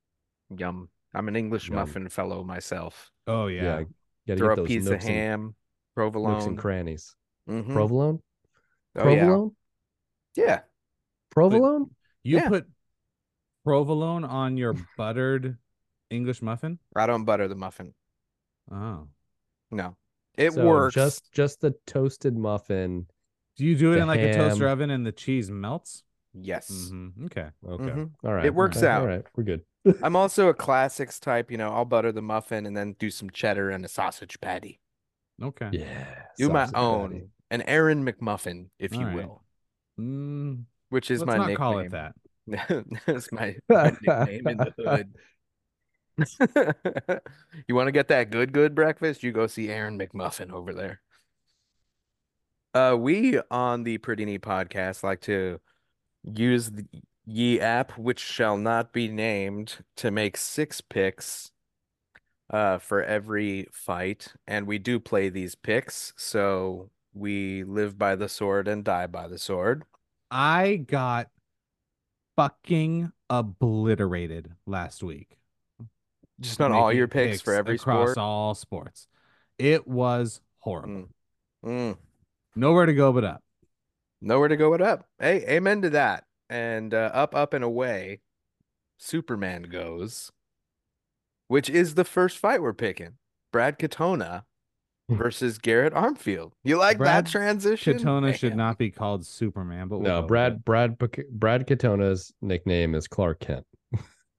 Yum. 0.57 0.89
I'm 1.15 1.29
an 1.29 1.37
English 1.37 1.69
Yum. 1.69 1.77
muffin 1.77 2.09
fellow 2.09 2.43
myself. 2.45 3.11
Oh 3.27 3.47
yeah. 3.47 3.83
gotta 4.27 4.39
Throw 4.39 4.49
get 4.49 4.53
a 4.53 4.57
those 4.63 4.69
piece 4.69 4.87
of 4.87 4.93
nooks 4.93 5.05
and- 5.07 5.15
ham, 5.15 5.43
nooks 5.45 5.55
provolone. 5.95 6.49
and 6.49 6.59
crannies. 6.59 7.15
Mhm. 7.49 7.73
Provolone? 7.73 8.23
Oh, 8.97 9.09
yeah. 9.09 9.21
Provolone? 9.21 9.57
Yeah. 10.37 10.61
Provolone? 11.31 11.91
You 12.23 12.37
Yeah. 12.39 12.49
put 12.49 12.67
provolone 13.65 14.25
on 14.25 14.57
your 14.57 14.75
buttered 14.97 15.59
English 16.11 16.43
muffin? 16.43 16.79
I 16.95 17.07
don't 17.07 17.25
butter 17.25 17.49
the 17.49 17.55
muffin. 17.55 17.95
Oh. 18.71 19.09
No. 19.71 19.97
It 20.37 20.53
So 20.53 20.65
works. 20.67 20.95
Just 20.95 21.33
just 21.33 21.61
the 21.61 21.73
toasted 21.87 22.37
muffin. 22.37 23.07
Do 23.57 23.65
you 23.65 23.77
do 23.77 23.93
it 23.93 23.99
in 23.99 24.07
like 24.07 24.21
a 24.21 24.35
toaster 24.35 24.69
oven 24.69 24.91
and 24.91 25.05
the 25.07 25.13
cheese 25.13 25.51
melts? 25.51 26.03
yes. 26.35 26.91
hmm 26.91 27.09
Okay. 27.25 27.49
Okay. 27.67 27.85
Mhm. 27.85 28.11
All 28.23 28.33
right. 28.35 28.45
It 28.47 28.55
works 28.55 28.77
okay, 28.79 28.87
out. 28.87 29.01
All 29.03 29.09
right. 29.09 29.25
We're 29.35 29.45
good. 29.45 29.65
I'm 30.03 30.17
also 30.17 30.49
a 30.49 30.55
classics 30.55 31.19
type, 31.19 31.51
you 31.51 31.57
know, 31.57 31.71
I'll 31.71 31.85
butter 31.85 32.13
the 32.13 32.23
muffin 32.23 32.67
and 32.67 32.77
then 32.77 32.97
do 32.99 33.11
some 33.11 33.31
cheddar 33.31 33.71
and 33.71 33.85
a 33.85 33.89
sausage 33.89 34.41
patty. 34.41 34.81
Okay. 35.43 35.69
Yeah. 35.73 36.25
Do 36.37 36.49
my 36.51 36.69
own. 36.75 37.11
patty. 37.11 37.29
An 37.51 37.63
Aaron 37.63 38.05
McMuffin, 38.05 38.67
if 38.79 38.93
you 38.93 38.99
All 38.99 39.05
right. 39.07 39.15
will. 39.15 39.43
Mm, 39.99 40.65
Which 40.91 41.11
is 41.11 41.21
let's 41.21 41.29
my 41.29 41.37
not 41.39 41.49
nickname. 41.49 41.57
call 41.57 41.79
it 41.79 41.91
that. 41.93 42.15
That's 43.07 43.33
my, 43.33 43.57
my 43.69 43.97
nickname 44.03 44.49
in 44.49 44.57
the 44.59 44.75
hood. 44.77 45.15
you 47.69 47.75
want 47.75 47.87
to 47.87 47.93
get 47.93 48.09
that 48.09 48.31
good, 48.31 48.53
good 48.53 48.75
breakfast? 48.75 49.23
You 49.23 49.33
go 49.33 49.47
see 49.47 49.69
Aaron 49.71 49.99
McMuffin 49.99 50.53
over 50.53 50.75
there. 50.75 51.01
Uh, 52.75 52.97
we 52.99 53.41
on 53.51 53.85
the 53.85 53.99
Pretty 53.99 54.25
Neat 54.25 54.43
podcast 54.43 55.03
like 55.03 55.21
to 55.23 55.61
use 56.25 56.71
the 56.71 56.85
Ye 57.31 57.61
app, 57.61 57.99
which 57.99 58.21
shall 58.21 58.57
not 58.57 58.91
be 58.95 59.07
named, 59.07 59.85
to 59.97 60.11
make 60.11 60.39
six 60.39 60.81
picks 60.81 61.53
uh 62.51 62.79
for 62.79 63.03
every 63.03 63.69
fight, 63.71 64.33
and 64.47 64.67
we 64.67 64.79
do 64.79 64.99
play 64.99 65.29
these 65.29 65.55
picks, 65.55 66.15
so 66.17 66.89
we 67.13 67.65
live 67.65 67.99
by 67.99 68.17
the 68.17 68.31
sword 68.31 68.67
and 68.67 68.83
die 68.83 69.07
by 69.07 69.29
the 69.29 69.39
sword. 69.39 69.85
I 70.31 70.77
got 70.77 71.29
fucking 72.37 73.13
obliterated 73.29 74.53
last 74.67 75.03
week. 75.03 75.37
Just 76.41 76.59
not 76.59 76.73
all 76.73 76.93
your 76.93 77.09
picks 77.09 77.43
for 77.43 77.53
every 77.53 77.75
across 77.75 78.13
sport. 78.13 78.19
all 78.19 78.55
sports. 78.55 79.07
It 79.59 79.87
was 79.87 80.41
horrible. 80.61 81.09
Mm. 81.65 81.99
Nowhere 82.55 82.87
to 82.87 82.95
go 82.95 83.13
but 83.13 83.25
up. 83.25 83.43
Nowhere 84.23 84.49
to 84.49 84.57
go 84.57 84.71
but 84.71 84.81
up. 84.81 85.07
Hey, 85.19 85.45
amen 85.49 85.83
to 85.83 85.91
that. 85.91 86.25
And 86.51 86.95
uh, 86.95 87.11
up, 87.13 87.35
up, 87.35 87.53
and 87.55 87.63
away, 87.65 88.21
Superman 88.99 89.65
goes, 89.65 90.33
which 91.49 91.69
is 91.69 91.95
the 91.95 92.05
first 92.05 92.39
fight 92.39 92.63
we're 92.63 92.73
picking. 92.73 93.15
Brad 93.53 93.79
Katona 93.79 94.45
versus 95.11 95.59
Garrett 95.59 95.95
Armfield. 95.95 96.53
You 96.65 96.79
like 96.79 96.99
Brad 96.99 97.27
that 97.27 97.31
transition? 97.31 97.99
Katona 97.99 98.35
should 98.35 98.57
not 98.57 98.79
be 98.79 98.91
called 98.91 99.25
Superman, 99.27 99.89
but 99.89 99.99
we'll 99.99 100.21
No, 100.21 100.23
Brad. 100.27 100.65
Brad 100.65 100.99
Brad 101.31 101.67
Katona's 101.67 102.33
nickname 102.43 102.95
is 102.95 103.09
Clark 103.09 103.41
Kent. 103.41 103.67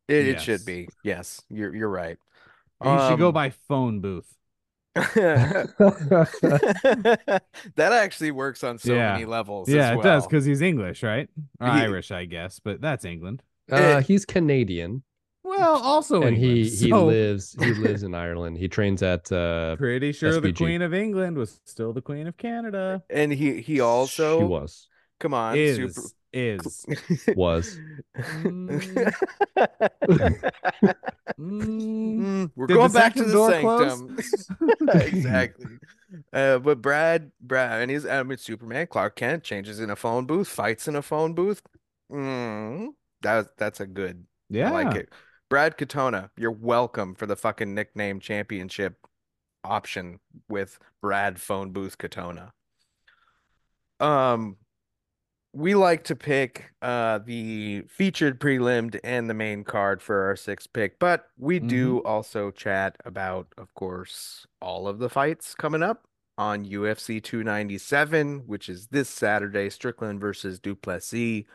It, 0.08 0.28
it 0.28 0.42
should 0.42 0.66
be. 0.66 0.90
Yes, 1.04 1.42
you're 1.50 1.74
you're 1.76 1.90
right. 1.90 2.18
You 2.84 2.98
should 3.10 3.20
go 3.20 3.28
Um, 3.28 3.34
by 3.34 3.52
phone 3.52 4.00
booth. 4.00 4.34
that 7.76 7.78
actually 7.78 8.32
works 8.32 8.64
on 8.64 8.78
so 8.78 8.94
Yeah. 8.94 9.14
many 9.14 9.26
levels. 9.26 9.70
Yeah, 9.70 9.92
as 9.92 10.00
it 10.00 10.04
does 10.04 10.28
because 10.28 10.46
he's 10.46 10.62
English, 10.62 11.04
right? 11.04 11.30
Or 11.60 11.68
He- 11.68 11.74
Irish, 11.82 12.12
I 12.12 12.26
guess, 12.26 12.60
but 12.60 12.82
that's 12.82 13.06
England. 13.06 13.44
uh, 13.72 14.02
he's 14.02 14.26
Canadian 14.26 15.04
Well, 15.44 15.78
also 15.78 16.24
and 16.24 16.36
he 16.36 16.62
England, 16.64 16.80
he 16.80 16.90
so 16.90 17.06
lives 17.06 17.56
he 17.60 17.74
lives 17.86 18.04
in 18.04 18.14
Ireland. 18.16 18.58
He 18.58 18.68
trains 18.68 19.04
at 19.04 19.32
uh 19.32 19.76
Pretty 19.78 20.12
sure 20.12 20.40
the 20.42 20.54
Queen 20.54 20.82
of 20.82 20.94
England 20.94 21.38
was 21.38 21.62
still 21.66 21.94
the 21.94 22.02
Queen 22.02 22.28
of 22.28 22.38
Canada. 22.38 23.04
and 23.10 23.32
he 23.32 23.62
he 23.62 23.80
also 23.80 24.40
she 24.40 24.46
was 24.46 24.88
come 25.20 25.34
on 25.34 25.56
Is 25.58 25.78
super 25.78 26.02
is 26.34 26.86
was 27.36 27.78
Mm. 28.18 29.14
Mm, 31.40 32.20
Mm, 32.20 32.52
we're 32.56 32.68
Did 32.68 32.74
going 32.74 32.92
back 32.92 33.14
to 33.14 33.24
the 33.24 33.32
door 33.32 33.50
sanctum. 33.52 34.18
exactly. 34.90 35.78
Uh, 36.34 36.60
but 36.60 36.82
Brad, 36.82 37.32
Brad, 37.40 37.82
and 37.82 37.92
he's 37.92 38.06
I 38.06 38.24
mean 38.24 38.38
Superman. 38.38 38.88
Clark 38.88 39.16
Kent 39.16 39.44
changes 39.44 39.80
in 39.80 39.90
a 39.90 39.96
phone 39.96 40.26
booth, 40.26 40.48
fights 40.48 40.88
in 40.88 40.96
a 40.96 41.02
phone 41.02 41.34
booth. 41.34 41.62
Mm, 42.12 42.90
that 43.22 43.56
that's 43.58 43.80
a 43.80 43.88
good. 43.88 44.26
yeah, 44.50 44.70
I 44.70 44.84
like 44.84 44.96
it. 44.96 45.10
Brad 45.50 45.78
Katona, 45.78 46.30
you're 46.38 46.52
welcome 46.52 47.16
for 47.16 47.26
the 47.26 47.36
fucking 47.36 47.74
nickname 47.74 48.20
championship 48.20 49.08
option 49.64 50.20
with 50.48 50.78
Brad 51.02 51.40
Phone 51.40 51.72
Booth 51.72 51.98
Katona. 51.98 52.52
Um, 54.00 54.58
we 55.52 55.74
like 55.76 56.04
to 56.06 56.16
pick 56.16 56.72
uh 56.82 57.20
the 57.20 57.82
featured 57.88 58.40
prelimmed 58.40 59.00
and 59.04 59.30
the 59.30 59.34
main 59.34 59.64
card 59.64 60.02
for 60.02 60.26
our 60.26 60.36
sixth 60.36 60.72
pick, 60.74 61.00
but 61.00 61.30
we 61.38 61.60
do 61.60 62.00
also 62.04 62.52
chat 62.52 62.96
about, 63.06 63.48
of 63.58 63.74
course, 63.74 64.46
all 64.62 64.88
of 64.88 65.00
the 65.00 65.10
fights 65.10 65.56
coming 65.56 65.82
up 65.84 66.06
on 66.38 66.66
UFC 66.66 67.22
297, 67.22 68.44
which 68.46 68.70
is 68.70 68.88
this 68.88 69.10
Saturday, 69.10 69.70
Strickland 69.70 70.22
versus 70.22 70.60
DuPlessis 70.60 71.46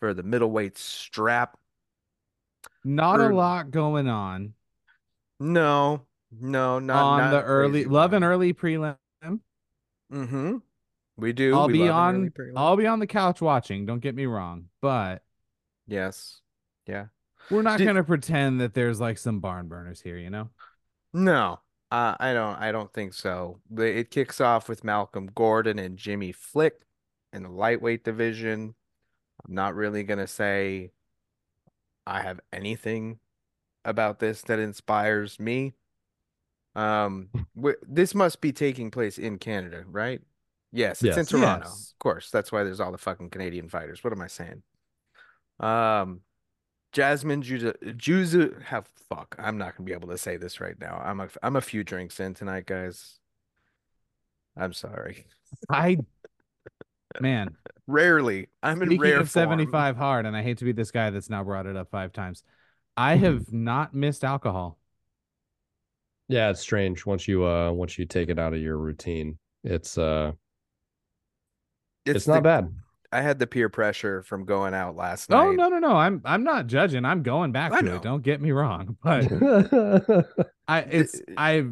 for 0.00 0.12
the 0.12 0.22
middleweight 0.22 0.76
strap. 0.76 1.56
not 2.84 3.18
for- 3.18 3.30
a 3.30 3.34
lot 3.34 3.70
going 3.70 4.08
on 4.08 4.52
No, 5.40 6.02
no, 6.30 6.78
not 6.78 7.02
on 7.02 7.18
not 7.18 7.30
the 7.30 7.42
early 7.42 7.84
love 7.84 8.12
and 8.12 8.24
early 8.24 8.52
prelim. 8.52 8.96
Mm-hmm. 10.12 10.56
We 11.16 11.32
do. 11.32 11.54
I'll 11.54 11.66
we 11.68 11.74
be 11.74 11.78
love 11.88 12.14
an 12.14 12.16
early 12.16 12.26
on. 12.26 12.30
prelim. 12.30 12.52
I'll 12.56 12.76
be 12.76 12.86
on 12.86 12.98
the 12.98 13.06
couch 13.06 13.40
watching. 13.40 13.86
Don't 13.86 14.00
get 14.00 14.14
me 14.14 14.26
wrong, 14.26 14.66
but 14.80 15.22
Yes. 15.86 16.40
Yeah. 16.86 17.06
we're 17.50 17.62
not 17.62 17.78
Did- 17.78 17.84
gonna 17.86 18.04
pretend 18.04 18.60
that 18.60 18.74
there's 18.74 19.00
like 19.00 19.18
some 19.18 19.40
barn 19.40 19.68
burners 19.68 20.00
here. 20.00 20.16
You 20.18 20.30
know. 20.30 20.50
No, 21.12 21.60
uh, 21.92 22.16
I 22.18 22.32
don't. 22.32 22.56
I 22.56 22.72
don't 22.72 22.92
think 22.92 23.14
so. 23.14 23.60
It 23.76 24.10
kicks 24.10 24.40
off 24.40 24.68
with 24.68 24.82
Malcolm 24.82 25.30
Gordon 25.34 25.78
and 25.78 25.96
Jimmy 25.96 26.32
Flick 26.32 26.80
in 27.32 27.42
the 27.44 27.50
lightweight 27.50 28.02
division. 28.04 28.74
I'm 29.46 29.54
not 29.54 29.74
really 29.76 30.02
gonna 30.02 30.26
say 30.26 30.90
I 32.06 32.22
have 32.22 32.40
anything 32.52 33.18
about 33.84 34.18
this 34.18 34.42
that 34.42 34.58
inspires 34.58 35.38
me. 35.38 35.74
Um, 36.74 37.28
this 37.86 38.14
must 38.14 38.40
be 38.40 38.52
taking 38.52 38.90
place 38.90 39.16
in 39.18 39.38
Canada, 39.38 39.84
right? 39.86 40.20
Yes, 40.74 41.02
it's 41.02 41.16
in 41.16 41.24
Toronto. 41.26 41.66
Yes. 41.68 41.92
Of 41.92 41.98
course, 42.00 42.30
that's 42.30 42.50
why 42.50 42.64
there's 42.64 42.80
all 42.80 42.90
the 42.92 42.98
fucking 42.98 43.30
Canadian 43.30 43.68
fighters. 43.68 44.02
What 44.02 44.12
am 44.12 44.20
I 44.20 44.26
saying? 44.26 44.62
Um, 45.60 46.20
Jasmine 46.92 47.42
Juza 47.42 47.74
Juzu 47.96 48.60
have 48.64 48.88
fuck. 49.08 49.36
I'm 49.38 49.56
not 49.56 49.76
gonna 49.76 49.86
be 49.86 49.92
able 49.92 50.08
to 50.08 50.18
say 50.18 50.36
this 50.36 50.60
right 50.60 50.78
now. 50.80 51.00
I'm 51.02 51.20
a 51.20 51.28
I'm 51.42 51.56
a 51.56 51.60
few 51.60 51.84
drinks 51.84 52.18
in 52.20 52.34
tonight, 52.34 52.66
guys. 52.66 53.18
I'm 54.56 54.72
sorry. 54.72 55.26
I, 55.70 55.98
man, 57.20 57.56
Rarely. 57.86 58.48
I'm 58.62 58.82
in 58.82 58.98
rare 58.98 59.20
of 59.20 59.30
form. 59.30 59.42
75 59.50 59.96
hard, 59.96 60.26
and 60.26 60.36
I 60.36 60.42
hate 60.42 60.58
to 60.58 60.64
be 60.64 60.72
this 60.72 60.90
guy 60.90 61.10
that's 61.10 61.30
now 61.30 61.44
brought 61.44 61.66
it 61.66 61.76
up 61.76 61.90
five 61.90 62.12
times. 62.12 62.42
I 62.96 63.14
Mm-hmm. 63.16 63.24
have 63.24 63.52
not 63.52 63.94
missed 63.94 64.24
alcohol. 64.24 64.78
Yeah, 66.28 66.50
it's 66.50 66.60
strange 66.60 67.04
once 67.06 67.28
you 67.28 67.44
uh 67.44 67.70
once 67.70 67.98
you 67.98 68.06
take 68.06 68.28
it 68.28 68.38
out 68.38 68.54
of 68.54 68.60
your 68.60 68.78
routine. 68.78 69.38
It's 69.62 69.98
uh 69.98 70.32
it's, 72.04 72.26
not 72.26 72.36
the- 72.36 72.40
bad. 72.42 72.74
I 73.12 73.20
had 73.22 73.38
the 73.38 73.46
peer 73.46 73.68
pressure 73.68 74.22
from 74.24 74.44
going 74.44 74.74
out 74.74 74.96
last 74.96 75.32
Oh 75.32 75.50
night. 75.50 75.56
no, 75.56 75.68
no, 75.68 75.78
no! 75.78 75.92
I'm 75.94 76.20
I'm 76.24 76.42
not 76.42 76.66
judging. 76.66 77.04
I'm 77.04 77.22
going 77.22 77.52
back 77.52 77.70
I 77.72 77.80
to 77.80 77.86
know. 77.86 77.96
it. 77.96 78.02
Don't 78.02 78.22
get 78.24 78.40
me 78.40 78.50
wrong, 78.50 78.96
but 79.04 79.30
I 80.68 80.80
it's 80.80 81.20
uh, 81.20 81.34
I 81.36 81.64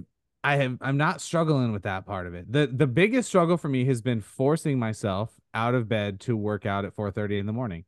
I 0.45 0.57
have 0.57 0.79
I'm 0.81 0.97
not 0.97 1.21
struggling 1.21 1.73
with 1.73 1.83
that 1.83 2.07
part 2.07 2.29
of 2.29 2.35
it. 2.35 2.51
The 2.53 2.69
the 2.69 2.87
biggest 2.87 3.29
struggle 3.29 3.57
for 3.57 3.69
me 3.69 3.85
has 3.87 4.01
been 4.03 4.21
forcing 4.21 4.79
myself 4.79 5.33
out 5.53 5.75
of 5.75 5.89
bed 5.89 6.21
to 6.21 6.37
work 6.37 6.65
out 6.65 6.85
at 6.85 6.95
4:30 6.95 7.41
in 7.41 7.47
the 7.47 7.53
morning. 7.53 7.85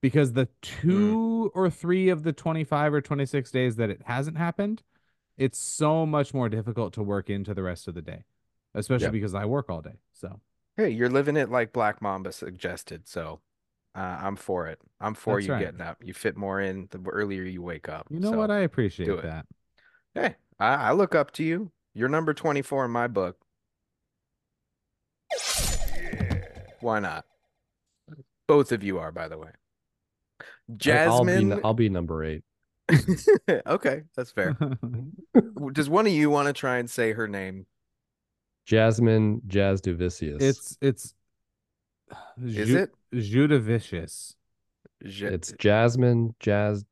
Because 0.00 0.34
the 0.34 0.46
mm. 0.46 0.50
two 0.62 1.50
or 1.54 1.68
three 1.70 2.10
of 2.10 2.22
the 2.22 2.32
25 2.32 2.94
or 2.94 3.00
26 3.00 3.50
days 3.50 3.76
that 3.76 3.90
it 3.90 4.02
hasn't 4.04 4.36
happened, 4.38 4.82
it's 5.36 5.58
so 5.58 6.06
much 6.06 6.32
more 6.32 6.48
difficult 6.48 6.92
to 6.94 7.02
work 7.02 7.30
into 7.30 7.52
the 7.54 7.62
rest 7.64 7.88
of 7.88 7.94
the 7.94 8.02
day. 8.02 8.22
Especially 8.74 9.06
Yep. 9.06 9.12
because 9.12 9.34
I 9.34 9.46
work 9.46 9.68
all 9.70 9.80
day. 9.82 9.98
So 10.12 10.38
Hey, 10.76 10.90
you're 10.90 11.08
living 11.08 11.36
it 11.36 11.50
like 11.50 11.72
Black 11.72 12.02
Mamba 12.02 12.32
suggested, 12.32 13.08
so 13.08 13.40
uh, 13.94 14.18
I'm 14.20 14.36
for 14.36 14.66
it. 14.66 14.78
I'm 15.00 15.14
for 15.14 15.36
That's 15.36 15.46
you 15.46 15.52
right. 15.54 15.60
getting 15.60 15.80
up. 15.80 16.02
You 16.04 16.12
fit 16.12 16.36
more 16.36 16.60
in 16.60 16.88
the 16.90 17.00
earlier 17.08 17.42
you 17.44 17.62
wake 17.62 17.88
up. 17.88 18.06
you 18.10 18.20
know 18.20 18.32
so, 18.32 18.36
what? 18.36 18.50
I 18.50 18.60
appreciate 18.60 19.22
that. 19.22 19.46
Hey, 20.14 20.34
I, 20.60 20.74
I 20.74 20.92
look 20.92 21.14
up 21.14 21.30
to 21.32 21.44
you. 21.44 21.70
You're 21.94 22.10
number 22.10 22.34
24 22.34 22.84
in 22.84 22.90
my 22.90 23.06
book. 23.06 23.38
Why 26.80 26.98
not? 26.98 27.24
Both 28.46 28.70
of 28.70 28.82
you 28.82 28.98
are, 28.98 29.10
by 29.10 29.28
the 29.28 29.38
way. 29.38 29.48
I'll 29.48 30.44
be 30.44 30.76
Jasmine. 30.76 31.60
I'll 31.64 31.74
be 31.74 31.88
number 31.88 32.22
eight. 32.22 32.42
okay, 33.66 34.02
that's 34.14 34.30
fair. 34.30 34.56
Does 35.72 35.88
one 35.88 36.06
of 36.06 36.12
you 36.12 36.28
want 36.28 36.48
to 36.48 36.52
try 36.52 36.76
and 36.76 36.88
say 36.88 37.12
her 37.12 37.26
name? 37.26 37.66
Jasmine 38.66 39.40
Jazz 39.46 39.80
Duvicius. 39.80 40.42
it's 40.42 40.76
it's 40.80 41.14
Is 42.44 42.68
Ju- 42.68 42.78
it? 42.78 42.90
Judavicious. 43.14 44.34
Ja- 45.02 45.28
it's 45.28 45.52
Jasmine 45.58 46.34
Jazz 46.40 46.84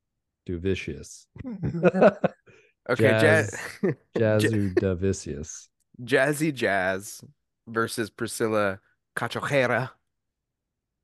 Duvicius. 0.49 1.27
okay, 1.45 3.09
Jazz- 3.09 3.57
Ja- 3.83 4.39
Jazzu 4.39 4.75
Davicius. 4.75 5.69
Jazzy 6.03 6.53
Jazz 6.55 7.23
versus 7.69 8.11
Priscilla 8.11 8.79
Cachoeira. 9.17 9.91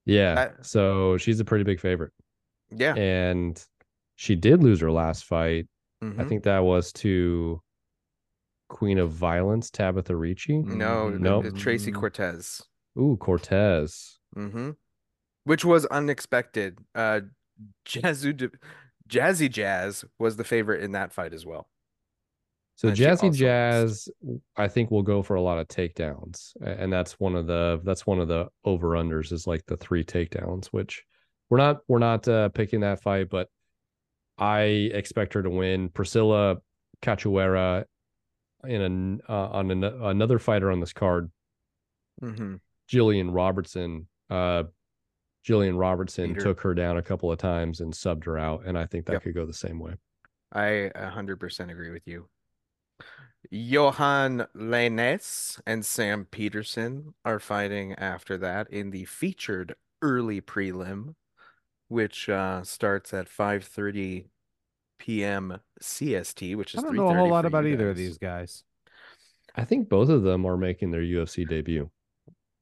Yeah. 0.07 0.51
I- 0.59 0.63
so 0.63 1.17
she's 1.19 1.41
a 1.41 1.45
pretty 1.45 1.65
big 1.65 1.81
favorite. 1.81 2.13
Yeah. 2.71 2.95
And 2.95 3.63
she 4.17 4.37
did 4.37 4.63
lose 4.63 4.81
her 4.81 4.91
last 4.93 5.25
fight. 5.25 5.67
I 6.03 6.05
mhm. 6.07 6.29
think 6.29 6.45
that 6.45 6.61
was 6.65 6.93
to 6.95 7.61
Queen 8.71 8.99
of 8.99 9.11
Violence, 9.11 9.69
Tabitha 9.69 10.17
Ricci. 10.17 10.59
No, 10.59 11.11
No. 11.11 11.43
Tracy 11.51 11.93
Cortez. 11.93 12.63
Ooh, 12.99 13.19
Cortez. 13.21 14.19
hmm 14.33 14.71
Which 15.45 15.65
was 15.65 15.85
unexpected. 15.87 16.79
Uh, 16.95 17.21
Jazzu 17.87 18.51
Jazzy 19.09 19.51
Jazz 19.51 20.05
was 20.19 20.37
the 20.37 20.45
favorite 20.45 20.83
in 20.83 20.93
that 20.93 21.13
fight 21.13 21.35
as 21.35 21.45
well. 21.45 21.69
So 22.77 22.89
And 22.89 22.97
Jazzy. 22.97 23.35
Jazz, 23.35 24.09
I 24.57 24.69
think 24.69 24.91
will 24.91 25.03
go 25.03 25.23
for 25.23 25.35
a 25.35 25.43
lot 25.43 25.59
of 25.59 25.69
takedowns, 25.69 26.53
and 26.65 26.91
that's 26.91 27.21
one 27.21 27.35
of 27.37 27.47
the 27.47 27.81
that's 27.85 28.07
one 28.07 28.21
of 28.21 28.29
the 28.29 28.47
over 28.65 28.91
unders 28.91 29.33
is 29.33 29.47
like 29.47 29.67
the 29.67 29.77
three 29.77 30.05
takedowns, 30.05 30.69
which 30.69 31.05
we're 31.51 31.59
not 31.59 31.81
we're 31.89 31.99
not 31.99 32.27
uh, 32.27 32.49
picking 32.51 32.81
that 32.81 33.03
fight, 33.03 33.29
but 33.29 33.49
I 34.39 34.63
expect 34.95 35.35
her 35.35 35.43
to 35.43 35.51
win. 35.51 35.91
Priscilla 35.91 36.57
Cachoeira 37.03 37.85
in 38.65 38.81
an 38.81 39.21
uh, 39.29 39.49
on 39.49 39.71
an, 39.71 39.85
another 39.85 40.39
fighter 40.39 40.71
on 40.71 40.81
this 40.81 40.93
card, 40.93 41.31
hmm 42.21 42.57
Jillian 42.91 43.35
Robertson. 43.35 44.09
Uh, 44.29 44.65
Jillian 45.47 45.79
Robertson 45.79 46.35
took 46.35 46.61
her 46.61 46.75
down 46.75 46.99
a 46.99 47.03
couple 47.03 47.33
of 47.33 47.39
times 47.39 47.81
and 47.81 47.93
subbed 47.95 48.25
her 48.25 48.39
out, 48.39 48.65
and 48.67 48.77
I 48.79 48.87
think 48.87 49.07
that 49.07 49.15
Yep. 49.15 49.23
could 49.23 49.35
go 49.35 49.47
the 49.47 49.55
same 49.55 49.79
way. 49.79 49.95
I 50.53 50.91
100% 50.95 51.71
agree 51.71 51.91
with 51.91 52.07
you. 52.07 52.29
Yohan 53.53 54.47
Lainesse 54.55 55.61
and 55.67 55.85
Sam 55.85 56.27
Patterson 56.27 57.15
are 57.25 57.41
fighting 57.41 57.95
after 57.95 58.37
that 58.39 58.71
in 58.71 58.91
the 58.91 59.07
featured 59.07 59.75
early 60.03 60.41
prelim, 60.41 61.15
which 61.89 62.29
uh, 62.29 62.63
starts 62.63 63.15
at 63.15 63.29
5:30 63.29 64.29
p.m. 64.99 65.61
CST, 65.83 66.57
which 66.57 66.75
is 66.75 66.81
I 66.81 66.83
don't 66.87 66.97
know 66.97 67.09
a 67.09 67.15
whole 67.15 67.29
lot 67.29 67.47
about 67.47 67.67
either 67.67 67.91
of 67.91 67.97
these 67.97 68.19
guys. 68.19 68.65
I 69.55 69.65
think 69.65 69.89
both 69.89 70.09
of 70.09 70.23
them 70.23 70.47
are 70.47 70.57
making 70.57 70.91
their 70.91 71.03
UFC 71.03 71.49
debut. 71.49 71.91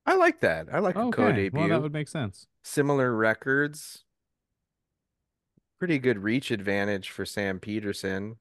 I 0.06 0.14
like 0.14 0.40
that. 0.40 0.68
I 0.72 0.78
like 0.78 0.96
a 0.96 1.00
Okay, 1.00 1.16
co-debut. 1.22 1.60
well 1.60 1.68
that 1.68 1.82
would 1.82 1.92
make 1.92 2.08
sense. 2.08 2.46
Similar 2.64 3.14
records. 3.14 4.04
Pretty 5.78 5.98
good 5.98 6.18
reach 6.18 6.50
advantage 6.50 7.10
for 7.10 7.24
Sam 7.24 7.60
Patterson, 7.60 8.36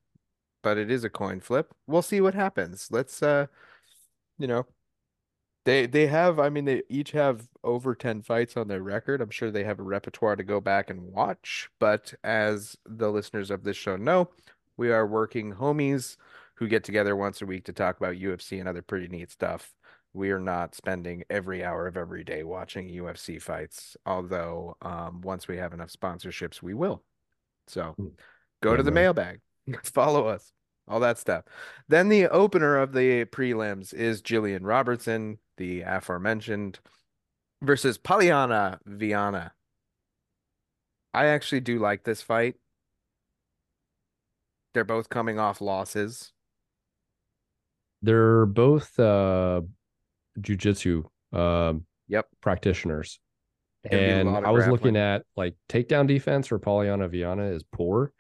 but 0.64 0.78
it 0.78 0.90
is 0.90 1.04
a 1.04 1.10
coin 1.10 1.40
flip. 1.40 1.74
We'll 1.86 2.02
see 2.02 2.22
what 2.22 2.34
happens. 2.34 2.88
Let's 2.90 3.22
uh 3.22 3.48
you 4.40 4.48
know, 4.48 4.66
they 5.66 5.86
they 5.88 6.08
have 6.08 6.40
I 6.40 6.50
mean 6.50 6.66
they 6.66 6.84
each 6.90 7.12
have 7.12 7.48
over 7.64 7.94
10 7.96 8.22
fights 8.22 8.56
on 8.56 8.70
their 8.70 8.82
record. 8.82 9.20
I'm 9.22 9.30
sure 9.30 9.52
they 9.52 9.66
have 9.66 9.80
a 9.80 9.84
repertoire 9.84 10.36
to 10.38 10.44
go 10.44 10.62
back 10.62 10.90
and 10.90 11.12
watch, 11.12 11.70
but 11.80 12.14
as 12.24 12.78
the 12.86 13.12
listeners 13.12 13.52
of 13.52 13.64
this 13.64 13.78
show 13.78 13.98
know, 13.98 14.30
we 14.78 14.92
are 14.92 15.06
working 15.06 15.54
homies 15.56 16.18
who 16.56 16.68
get 16.68 16.84
together 16.84 17.16
once 17.16 17.42
a 17.42 17.46
week 17.46 17.66
to 17.66 17.74
talk 17.74 17.98
about 17.98 18.16
UFC 18.16 18.60
and 18.60 18.68
other 18.70 18.82
pretty 18.82 19.08
neat 19.08 19.32
stuff. 19.32 19.74
We 20.14 20.32
are 20.32 20.40
not 20.40 20.74
spending 20.76 21.24
every 21.30 21.64
hour 21.64 21.86
of 21.88 21.98
every 21.98 22.24
day 22.24 22.44
watching 22.44 22.90
UFC 22.90 23.42
fights, 23.42 23.96
although 24.06 24.76
um, 24.82 25.22
once 25.22 25.48
we 25.48 25.58
have 25.58 25.74
enough 25.74 25.92
sponsorships, 25.92 26.62
we 26.62 26.74
will. 26.74 27.04
So 27.68 27.98
Hmm. 27.98 28.10
go 28.62 28.76
to 28.76 28.84
the 28.84 28.92
right. 28.92 28.96
mailbag, 28.96 29.42
follow 29.84 30.28
us, 30.28 30.52
all 30.88 31.00
that 31.02 31.18
stuff. 31.20 31.46
Then 31.88 32.10
the 32.10 32.28
opener 32.30 32.78
of 32.78 32.94
the 32.94 33.26
prelims 33.26 33.94
is 33.94 34.22
Jillian 34.22 34.62
Robertson, 34.64 35.40
the 35.58 35.82
aforementioned, 35.82 36.80
versus 37.62 37.98
Polyana 37.98 38.80
Viana. 38.86 39.54
I 41.14 41.26
actually 41.28 41.62
do 41.62 41.80
like 41.80 42.04
this 42.04 42.22
fight. 42.22 42.56
They're 44.78 44.84
both 44.84 45.10
coming 45.10 45.40
off 45.40 45.60
losses. 45.60 46.32
They're 48.04 48.46
both 48.46 49.00
uh 49.00 49.62
jujitsu 50.40 51.04
um 51.34 51.88
Yep. 52.10 52.28
practitioners. 52.42 53.20
Gonna 53.90 54.04
be 54.04 54.12
a 54.12 54.20
And 54.20 54.30
I 54.30 54.52
was 54.52 54.66
grappling. 54.66 54.70
looking 54.70 54.98
at 54.98 55.24
like 55.36 55.56
takedown 55.68 56.06
defense 56.06 56.46
for 56.46 56.60
Polyana 56.60 57.10
Viana 57.10 57.46
is 57.46 57.64
poor. 57.64 58.14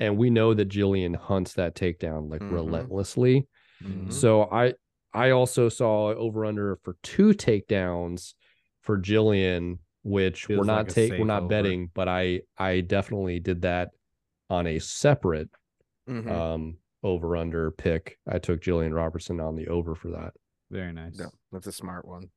And 0.00 0.16
we 0.16 0.30
know 0.30 0.54
that 0.54 0.70
Jillian 0.70 1.14
hunts 1.14 1.52
that 1.54 1.74
takedown 1.74 2.30
like 2.30 2.40
Mhm. 2.40 2.54
relentlessly. 2.54 3.46
Mhm. 3.82 4.10
So 4.10 4.44
I 4.44 4.72
I 5.12 5.32
also 5.32 5.68
saw 5.68 6.14
over 6.14 6.46
under 6.46 6.76
for 6.76 6.96
two 7.02 7.34
takedowns 7.34 8.32
for 8.80 8.96
Jillian, 8.96 9.80
which 10.04 10.46
Feels 10.46 10.60
we're 10.66 10.72
not 10.72 10.86
like 10.86 10.94
take 10.94 11.18
we're 11.18 11.26
not 11.26 11.42
over. 11.42 11.48
betting, 11.48 11.90
but 11.92 12.08
I 12.08 12.40
I 12.56 12.80
definitely 12.80 13.40
did 13.40 13.60
that 13.60 13.90
on 14.48 14.66
a 14.66 14.78
separate 14.78 15.50
Mhm. 16.08 16.30
um 16.30 16.78
over 17.02 17.36
under 17.36 17.70
pick. 17.70 18.18
I 18.26 18.38
took 18.38 18.60
Jillian 18.60 18.94
Robertson 18.94 19.38
on 19.40 19.54
the 19.54 19.68
over 19.68 19.94
for 19.94 20.08
that. 20.10 20.34
Very 20.70 20.92
nice. 20.92 21.16
No, 21.16 21.30
that's 21.52 21.66
a 21.66 21.72
smart 21.72 22.06
one. 22.06 22.30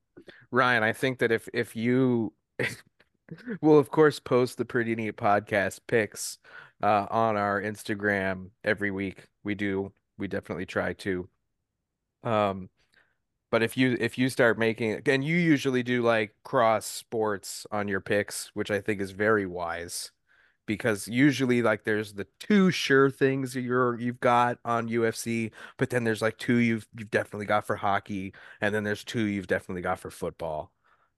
Ryan, 0.52 0.84
I 0.84 0.94
think 0.94 1.20
that 1.20 1.32
if 1.32 1.48
if 1.54 1.76
you 1.76 2.34
will 3.62 3.80
of 3.80 3.90
course 3.90 4.20
post 4.20 4.58
the 4.58 4.66
pretty 4.66 4.96
neat 4.96 5.16
podcast 5.18 5.80
picks 5.88 6.38
uh 6.84 7.08
on 7.10 7.38
our 7.38 7.62
Instagram 7.62 8.50
every 8.64 8.92
week. 8.92 9.28
We 9.44 9.56
do. 9.56 9.94
We 10.18 10.28
definitely 10.28 10.66
try 10.66 10.94
to. 10.94 11.28
Um 12.24 12.70
but 13.50 13.64
if 13.64 13.76
you 13.76 13.98
if 14.00 14.18
you 14.18 14.30
start 14.30 14.58
making 14.60 15.02
and 15.06 15.24
you 15.24 15.36
usually 15.36 15.84
do 15.84 16.04
like 16.04 16.36
cross 16.44 16.86
sports 16.86 17.66
on 17.72 17.88
your 17.88 18.00
picks, 18.00 18.52
which 18.54 18.70
I 18.72 18.80
think 18.80 19.02
is 19.02 19.12
very 19.12 19.46
wise 19.46 20.12
because 20.76 21.06
usually 21.06 21.62
like 21.62 21.84
there's 21.84 22.14
the 22.14 22.26
two 22.40 22.72
sure 22.72 23.10
things 23.10 23.54
that 23.54 23.62
you're 23.62 24.00
you've 24.00 24.22
got 24.22 24.58
on 24.64 24.88
UFC, 24.88 25.52
but 25.78 25.90
then 25.90 26.06
there's 26.06 26.22
like 26.22 26.38
two 26.38 26.56
you've 26.56 26.88
you've 26.98 27.12
definitely 27.12 27.46
got 27.46 27.68
for 27.68 27.76
hockey, 27.76 28.34
and 28.62 28.74
then 28.74 28.86
there's 28.86 29.04
two 29.04 29.24
you've 29.24 29.48
definitely 29.48 29.82
got 29.82 30.00
for 30.00 30.10
football 30.10 30.72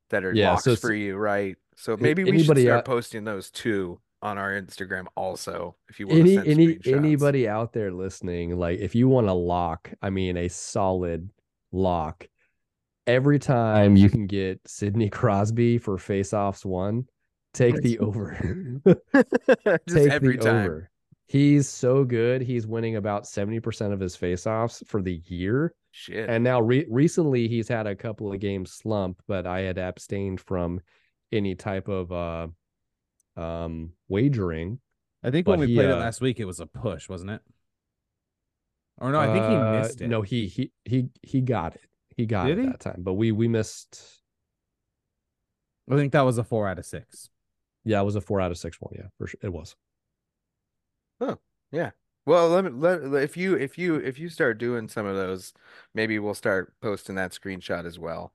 that 0.10 0.26
are 0.26 0.34
Yeah, 0.34 0.52
locks 0.54 0.64
so 0.64 0.76
for 0.76 0.92
you, 0.92 1.18
right? 1.18 1.56
So 1.76 1.96
maybe 1.96 2.24
we 2.24 2.44
should 2.44 2.58
start 2.58 2.80
out- 2.80 2.86
posting 2.86 3.26
those 3.26 3.52
two 3.52 4.00
on 4.24 4.40
our 4.40 4.52
Instagram 4.60 5.06
also 5.16 5.76
if 5.88 6.00
you 6.00 6.08
want 6.08 6.26
to 6.26 6.40
Any 6.40 6.50
any 6.50 6.80
anybody 6.88 7.48
out 7.48 7.74
there 7.74 7.92
listening, 7.92 8.58
like 8.58 8.80
if 8.80 8.96
you 8.96 9.08
want 9.08 9.28
a 9.28 9.34
lock, 9.34 9.92
I 10.02 10.10
mean 10.10 10.36
a 10.36 10.48
solid 10.48 11.30
lock, 11.72 12.28
every 13.06 13.38
time 13.38 13.96
you 13.98 14.08
mm-hmm. 14.08 14.16
can 14.16 14.28
get 14.28 14.62
Sidney 14.66 15.10
Crosby 15.12 15.78
for 15.78 16.00
face-offs 16.00 16.66
one, 16.66 17.08
take 17.54 17.82
the 17.82 18.00
over. 18.00 18.38
Just 19.88 19.88
take 19.88 20.12
every 20.12 20.38
the 20.38 20.44
time. 20.44 20.66
over. 20.66 20.90
He's 21.28 21.68
so 21.70 22.04
good. 22.04 22.42
He's 22.42 22.68
winning 22.68 22.96
about 22.98 23.24
70% 23.24 23.92
of 23.94 24.00
his 24.00 24.16
face-offs 24.16 24.84
for 24.86 25.02
the 25.02 25.22
year. 25.26 25.74
Shit. 25.92 26.30
And 26.30 26.44
now 26.44 26.60
re- 26.62 26.86
recently 26.90 27.48
he's 27.48 27.68
had 27.68 27.88
a 27.88 27.96
couple 27.96 28.32
of 28.32 28.40
games 28.40 28.72
slump, 28.72 29.22
but 29.28 29.48
I 29.48 29.62
had 29.62 29.78
abstained 29.78 30.42
from 30.42 30.82
any 31.32 31.56
type 31.56 31.88
of 31.88 32.12
uh 32.12 32.48
um 33.42 33.94
wagering. 34.10 34.80
I 35.24 35.32
think 35.32 35.46
But 35.46 35.52
when 35.54 35.60
we 35.62 35.68
he, 35.68 35.76
played 35.76 35.90
it 35.90 35.94
uh, 35.94 35.98
last 35.98 36.22
week, 36.22 36.40
it 36.40 36.46
was 36.46 36.60
a 36.60 36.68
push, 36.68 37.10
wasn't 37.10 37.32
it? 37.32 37.42
Or 39.00 39.12
no, 39.12 39.20
I 39.20 39.28
think 39.34 39.46
he 39.46 39.56
Uh, 39.56 39.72
missed 39.80 40.02
it. 40.02 40.08
No, 40.08 40.22
he 40.22 40.48
he 40.48 40.72
he 40.86 41.08
he 41.24 41.42
got 41.42 41.74
it. 41.76 41.82
He 42.16 42.26
got 42.28 42.46
Did 42.48 42.60
it 42.60 42.62
he? 42.62 42.68
that 42.68 42.80
time. 42.80 43.00
But 43.00 43.14
we 43.14 43.32
we 43.32 43.48
missed 43.48 44.04
I 45.90 45.96
think 45.96 46.12
that 46.14 46.22
was 46.22 46.38
a 46.38 46.44
four 46.44 46.68
out 46.68 46.78
of 46.80 46.86
six. 46.86 47.30
Yeah, 47.86 48.02
it 48.02 48.06
was 48.06 48.16
a 48.16 48.22
four 48.22 48.42
out 48.42 48.52
of 48.52 48.58
six 48.58 48.78
one. 48.80 48.94
Yeah, 48.96 49.08
for 49.18 49.28
sure. 49.28 49.40
It 49.42 49.52
was. 49.52 49.76
Huh. 51.22 51.36
Yeah. 51.72 51.92
Well, 52.26 52.50
let 52.50 52.64
me 52.64 52.72
let 52.72 53.04
if 53.24 53.36
you 53.36 53.56
if 53.56 53.78
you 53.78 53.96
if 53.96 54.18
you 54.18 54.30
start 54.30 54.58
doing 54.58 54.88
some 54.88 55.06
of 55.06 55.16
those, 55.16 55.54
maybe 55.94 56.20
we'll 56.20 56.34
start 56.34 56.74
posting 56.82 57.16
that 57.16 57.32
screenshot 57.32 57.86
as 57.86 58.00
well, 58.00 58.34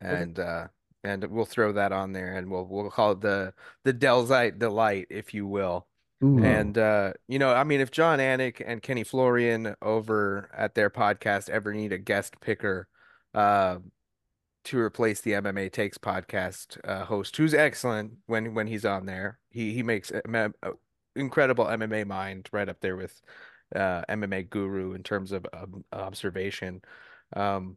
and 0.00 0.38
uh 0.38 0.68
and 1.04 1.24
we'll 1.24 1.44
throw 1.44 1.72
that 1.72 1.92
on 1.92 2.12
there, 2.12 2.36
and 2.36 2.50
we'll 2.50 2.66
we'll 2.66 2.90
call 2.90 3.12
it 3.12 3.20
the 3.20 3.54
the 3.84 3.94
Delzite 3.94 4.58
delight, 4.58 5.06
if 5.10 5.34
you 5.34 5.46
will. 5.46 5.86
Ooh. 6.22 6.42
And 6.42 6.78
uh, 6.78 7.14
you 7.26 7.38
know, 7.38 7.52
I 7.52 7.64
mean, 7.64 7.80
if 7.80 7.90
Jon 7.90 8.18
Anik 8.18 8.62
and 8.64 8.82
Kenny 8.82 9.02
Florian 9.02 9.74
over 9.82 10.50
at 10.56 10.74
their 10.74 10.90
podcast 10.90 11.50
ever 11.50 11.74
need 11.74 11.92
a 11.92 11.98
guest 11.98 12.40
picker, 12.40 12.86
uh, 13.34 13.78
to 14.64 14.78
replace 14.78 15.20
the 15.20 15.32
MMA 15.32 15.72
Takes 15.72 15.98
podcast 15.98 16.78
uh, 16.88 17.04
host, 17.04 17.36
who's 17.36 17.54
excellent 17.54 18.12
when 18.26 18.54
when 18.54 18.66
he's 18.66 18.84
on 18.84 19.06
there, 19.06 19.38
he 19.50 19.72
he 19.74 19.82
makes 19.82 20.10
a, 20.10 20.22
ma- 20.26 20.48
a 20.62 20.72
incredible 21.16 21.64
MMA 21.66 22.06
mind 22.06 22.48
right 22.52 22.68
up 22.68 22.80
there 22.80 22.96
with 22.96 23.20
uh, 23.74 24.02
MMA 24.08 24.48
guru 24.50 24.92
in 24.92 25.02
terms 25.02 25.32
of 25.32 25.46
um, 25.52 25.84
observation. 25.92 26.82
Um, 27.34 27.76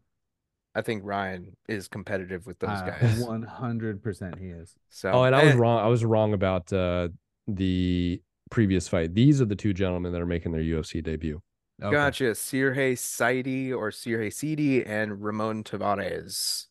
I 0.73 0.81
think 0.81 1.03
Ryan 1.05 1.55
is 1.69 1.87
competitive 1.87 2.45
with 2.45 2.59
those 2.59 2.69
Uh, 2.69 2.89
guys. 2.99 3.19
One 3.19 3.43
hundred 3.43 4.03
percent, 4.03 4.37
he 4.37 4.47
is. 4.47 4.75
So, 4.89 5.11
oh, 5.11 5.23
and 5.23 5.35
I 5.35 5.43
was 5.45 5.53
eh, 5.53 5.57
wrong. 5.57 5.79
I 5.79 5.87
was 5.87 6.03
wrong 6.03 6.33
about 6.33 6.71
uh 6.73 7.09
the 7.47 8.21
previous 8.51 8.87
fight. 8.87 9.13
These 9.13 9.41
are 9.41 9.45
the 9.45 9.55
two 9.55 9.73
gentlemen 9.73 10.11
that 10.11 10.21
are 10.21 10.25
making 10.25 10.51
their 10.51 10.61
UFC 10.61 11.03
debut. 11.03 11.41
Okay. 11.81 11.91
Gotcha. 11.91 12.31
Sirhe 12.31 12.93
Saidi 12.93 13.71
or 13.75 13.89
Sirhe 13.91 14.33
Sidi 14.33 14.85
and 14.85 15.21
Ramon 15.21 15.63
Taveras 15.63 16.67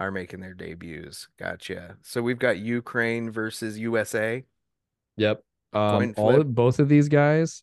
are 0.00 0.10
making 0.10 0.40
their 0.40 0.54
debuts. 0.54 1.28
Gotcha. 1.38 1.96
So 2.02 2.22
we've 2.22 2.38
got 2.38 2.58
Ukraine 2.58 3.30
versus 3.30 3.78
USA. 3.78 4.44
Yep. 5.16 5.42
Um, 5.72 6.14
all 6.16 6.40
of 6.40 6.54
both 6.54 6.78
of 6.78 6.88
these 6.88 7.08
guys, 7.08 7.62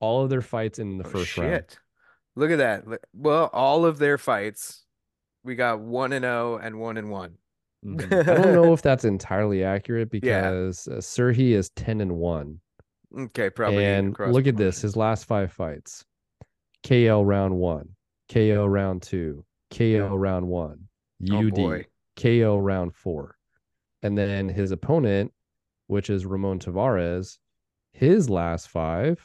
all 0.00 0.22
of 0.24 0.30
their 0.30 0.42
fights 0.42 0.78
in 0.78 0.98
the 0.98 1.06
Oh, 1.06 1.10
first 1.10 1.36
round. 1.36 1.50
shit. 1.52 1.78
Look 2.36 2.50
at 2.50 2.58
that. 2.58 2.84
Well, 3.14 3.50
all 3.52 3.84
of 3.84 3.98
their 3.98 4.18
fights, 4.18 4.84
we 5.44 5.54
got 5.54 5.80
one 5.80 6.12
and 6.12 6.22
zero 6.22 6.58
and 6.58 6.78
one 6.80 6.96
and 6.96 7.10
one. 7.10 7.34
Mhm. 7.84 8.28
I 8.28 8.34
don't 8.42 8.52
know 8.52 8.72
if 8.74 8.82
that's 8.82 9.04
entirely 9.04 9.64
accurate 9.64 10.10
Yeah. 10.12 10.18
because 10.50 10.86
uh, 10.88 10.96
Serhi 10.96 11.52
is 11.52 11.70
ten 11.70 12.00
and 12.00 12.16
one. 12.16 12.60
Okay, 13.18 13.48
probably. 13.50 13.84
and 13.84 14.16
look 14.18 14.46
at 14.46 14.56
this: 14.56 14.80
his 14.82 14.96
last 14.96 15.24
five 15.24 15.50
fights: 15.52 16.04
KO 16.86 17.22
round 17.22 17.56
one, 17.56 17.90
KO 18.30 18.66
round 18.66 19.02
two, 19.02 19.44
KO 19.70 20.14
round 20.14 20.46
one, 20.46 20.78
Oh 20.82 20.88
Oh, 21.30 21.46
UD, 21.46 21.54
boy. 21.54 21.86
KO 22.16 22.56
round 22.58 22.94
four, 22.94 23.36
and 24.02 24.16
then 24.16 24.48
his 24.48 24.70
opponent, 24.70 25.32
which 25.86 26.10
is 26.10 26.26
Ramon 26.26 26.58
Taveras, 26.58 27.38
his 27.92 28.30
last 28.30 28.68
five, 28.68 29.20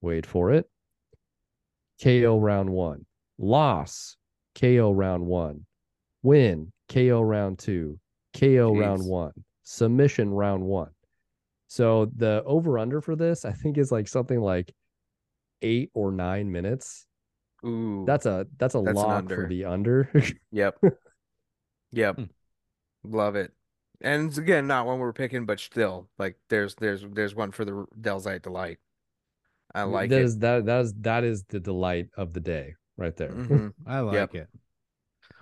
wait 0.00 0.26
for 0.26 0.52
it, 0.52 0.68
KO 2.02 2.38
round 2.38 2.70
one, 2.70 3.06
loss, 3.38 4.16
KO 4.54 4.92
round 4.92 5.24
one, 5.26 5.66
win, 6.22 6.72
KO 6.88 7.20
round 7.20 7.58
two, 7.58 7.98
KO 8.34 8.74
round 8.74 9.04
one, 9.04 9.32
submission 9.62 10.30
round 10.30 10.62
one. 10.64 10.90
So 11.68 12.06
the 12.16 12.42
over 12.44 12.78
under 12.78 13.00
for 13.00 13.16
this, 13.16 13.44
I 13.44 13.52
think, 13.52 13.78
is 13.78 13.90
like 13.90 14.06
something 14.06 14.40
like 14.40 14.72
eight 15.62 15.90
or 15.94 16.12
nine 16.12 16.52
minutes. 16.52 17.06
Ooh. 17.64 18.04
That's 18.06 18.26
a 18.26 18.46
that's 18.58 18.74
a 18.74 18.82
That's 18.82 18.96
lock 18.96 19.28
for 19.28 19.48
the 19.48 19.64
under. 19.64 20.10
Yep. 20.52 20.76
Yep. 21.94 22.16
Hmm. 22.16 22.24
Love 23.04 23.36
it. 23.36 23.52
And 24.00 24.28
it's, 24.28 24.38
again, 24.38 24.66
not 24.66 24.86
one 24.86 24.98
we're 24.98 25.12
picking, 25.12 25.46
but 25.46 25.60
still, 25.60 26.08
like 26.18 26.36
there's 26.50 26.74
there's 26.74 27.04
there's 27.12 27.34
one 27.34 27.52
for 27.52 27.64
the 27.64 27.86
Delzite 28.00 28.42
delight. 28.42 28.78
I 29.74 29.82
like 29.84 30.10
that 30.10 30.20
it. 30.20 30.24
is 30.24 30.38
that 30.38 30.66
that 30.66 30.80
is 30.82 30.94
that 31.00 31.24
is 31.24 31.44
the 31.44 31.60
delight 31.60 32.08
of 32.16 32.32
the 32.32 32.40
day 32.40 32.74
right 32.96 33.16
there. 33.16 33.30
Mhm. 33.30 33.72
I 33.86 34.00
like 34.00 34.14
Yep. 34.14 34.34
it. 34.34 34.48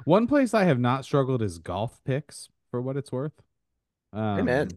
One 0.05 0.26
place 0.26 0.55
I 0.55 0.64
have 0.64 0.78
not 0.78 1.05
struggled 1.05 1.42
is 1.42 1.59
golf 1.59 2.00
picks, 2.05 2.48
for 2.70 2.80
what 2.80 2.96
it's 2.96 3.11
worth. 3.12 3.32
Um, 4.12 4.40
Amen. 4.40 4.68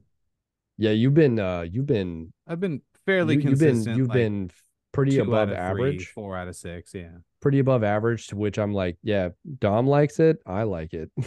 Yeah, 0.78 0.91
you've 0.91 1.13
been 1.13 1.39
uh 1.39 1.61
you've 1.61 1.86
been 1.86 2.34
I've 2.47 2.59
been 2.59 2.82
fairly 3.05 3.36
you, 3.36 3.49
have 3.49 3.59
been 3.59 3.69
consistent. 3.69 3.97
you've 3.97 4.07
like 4.09 4.15
been 4.15 4.51
pretty 4.93 5.17
above 5.19 5.49
out 5.49 5.73
three, 5.76 5.89
average. 5.89 6.07
four 6.09 6.36
out 6.38 6.47
of 6.47 6.55
six. 6.55 6.93
Yeah. 6.93 7.11
Pretty 7.41 7.59
above 7.59 7.84
average 7.84 8.28
to 8.28 8.36
which 8.36 8.57
I'm 8.57 8.73
like, 8.73 8.97
yeah, 9.03 9.30
Dom 9.59 9.86
likes 9.88 10.19
it, 10.19 10.39
I 10.45 10.63
like 10.63 10.93
it. 10.93 11.11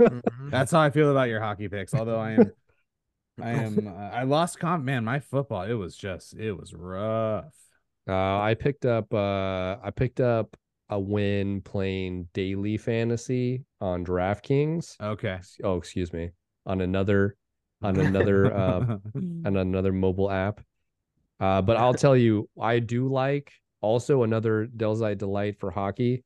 Mhm. 0.00 0.50
That's 0.50 0.70
how 0.72 0.80
I 0.80 0.90
feel 0.90 1.10
about 1.10 1.28
your 1.28 1.40
hockey 1.40 1.68
picks. 1.68 1.94
Although 1.94 2.20
I 2.20 2.32
am, 2.32 2.52
I 3.42 3.50
am, 3.50 3.88
uh, 3.88 3.90
I 3.90 4.22
lost 4.24 4.58
comp. 4.58 4.84
Man, 4.84 5.04
my 5.04 5.20
football, 5.20 5.62
it 5.62 5.74
was 5.74 5.96
just, 5.96 6.34
it 6.34 6.52
was 6.52 6.72
rough. 6.74 7.52
Uh, 8.08 8.40
I 8.40 8.54
picked 8.54 8.86
up 8.86 9.12
uh 9.12 9.76
I 9.82 9.90
picked 9.94 10.20
up 10.20 10.56
a 10.88 10.98
win 10.98 11.60
playing 11.60 12.28
daily 12.32 12.78
fantasy 12.78 13.64
on 13.80 14.04
DraftKings. 14.04 14.98
Okay. 15.00 15.38
Oh, 15.62 15.76
excuse 15.76 16.12
me. 16.12 16.30
On 16.64 16.80
another 16.80 17.36
on 17.82 17.98
another 17.98 18.52
uh 18.52 18.96
on 19.14 19.56
another 19.56 19.92
mobile 19.92 20.30
app. 20.30 20.60
Uh, 21.38 21.62
but 21.62 21.76
I'll 21.76 21.94
tell 21.94 22.16
you, 22.16 22.48
I 22.60 22.78
do 22.78 23.08
like 23.08 23.52
also 23.80 24.22
another 24.22 24.66
Delzite 24.66 25.18
delight 25.18 25.60
for 25.60 25.70
hockey. 25.70 26.24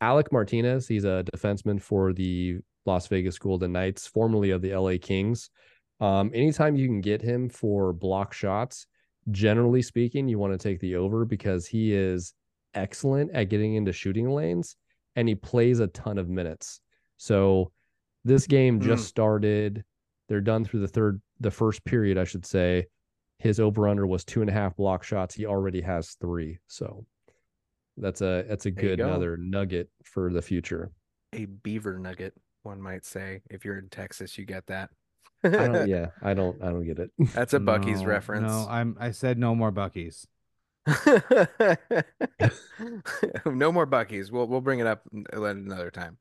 Alec 0.00 0.32
Martinez, 0.32 0.88
he's 0.88 1.04
a 1.04 1.24
defenseman 1.32 1.80
for 1.80 2.12
the 2.12 2.58
Las 2.86 3.06
Vegas 3.08 3.38
Golden 3.38 3.72
Knights, 3.72 4.06
formerly 4.06 4.50
of 4.50 4.62
the 4.62 4.74
LA 4.74 4.94
Kings. 5.00 5.50
Um, 6.00 6.30
anytime 6.34 6.76
you 6.76 6.86
can 6.86 7.00
get 7.00 7.20
him 7.22 7.48
for 7.48 7.92
block 7.92 8.32
shots, 8.32 8.86
generally 9.30 9.82
speaking, 9.82 10.28
you 10.28 10.38
want 10.38 10.52
to 10.52 10.58
take 10.58 10.80
the 10.80 10.94
over 10.96 11.24
because 11.24 11.66
he 11.66 11.92
is 11.92 12.34
excellent 12.74 13.30
at 13.32 13.44
getting 13.50 13.74
into 13.74 13.92
shooting 13.92 14.30
lanes 14.30 14.76
and 15.16 15.28
he 15.28 15.34
plays 15.34 15.80
a 15.80 15.88
ton 15.88 16.16
of 16.18 16.28
minutes. 16.28 16.80
So 17.16 17.72
this 18.24 18.46
game 18.46 18.80
just 18.80 19.04
Mm. 19.04 19.08
started. 19.08 19.84
They're 20.28 20.40
done 20.40 20.64
through 20.64 20.80
the 20.80 20.88
third, 20.88 21.20
the 21.40 21.50
first 21.50 21.84
period, 21.84 22.16
I 22.18 22.24
should 22.24 22.46
say. 22.46 22.86
His 23.40 23.58
over 23.60 23.88
under 23.88 24.06
was 24.06 24.24
two 24.24 24.40
and 24.40 24.50
a 24.50 24.52
half 24.52 24.76
block 24.76 25.02
shots. 25.02 25.34
He 25.34 25.46
already 25.46 25.80
has 25.80 26.14
three. 26.20 26.58
So 26.68 27.06
that's 27.96 28.20
a 28.20 28.44
that's 28.48 28.66
a 28.66 28.70
There 28.70 28.82
good 28.90 28.98
go. 28.98 29.06
another 29.06 29.36
nugget 29.36 29.90
for 30.04 30.32
the 30.32 30.42
future. 30.42 30.90
A 31.32 31.46
beaver 31.46 31.98
nugget, 31.98 32.34
one 32.62 32.80
might 32.80 33.04
say. 33.04 33.42
If 33.50 33.64
you're 33.64 33.78
in 33.78 33.88
Texas, 33.88 34.36
you 34.38 34.44
get 34.44 34.66
that. 34.66 34.90
I 35.44 35.48
don't 35.48 35.88
yeah, 35.88 36.08
I 36.22 36.34
don't 36.34 36.62
I 36.62 36.66
don't 36.66 36.84
get 36.84 36.98
it. 36.98 37.10
That's 37.34 37.54
a 37.54 37.60
Buc-ee's 37.60 38.02
No, 38.02 38.08
reference. 38.08 38.50
No, 38.50 38.66
I'm, 38.68 38.96
I 38.98 39.12
said 39.12 39.38
no 39.38 39.54
more 39.54 39.72
Buc-ee's. 39.72 40.26
no 43.46 43.72
more 43.72 43.86
Buc-ee's. 43.86 44.32
We'll 44.32 44.46
we'll 44.46 44.60
bring 44.60 44.80
it 44.80 44.86
up 44.86 45.02
at 45.32 45.38
another 45.38 45.90
time. 45.90 46.18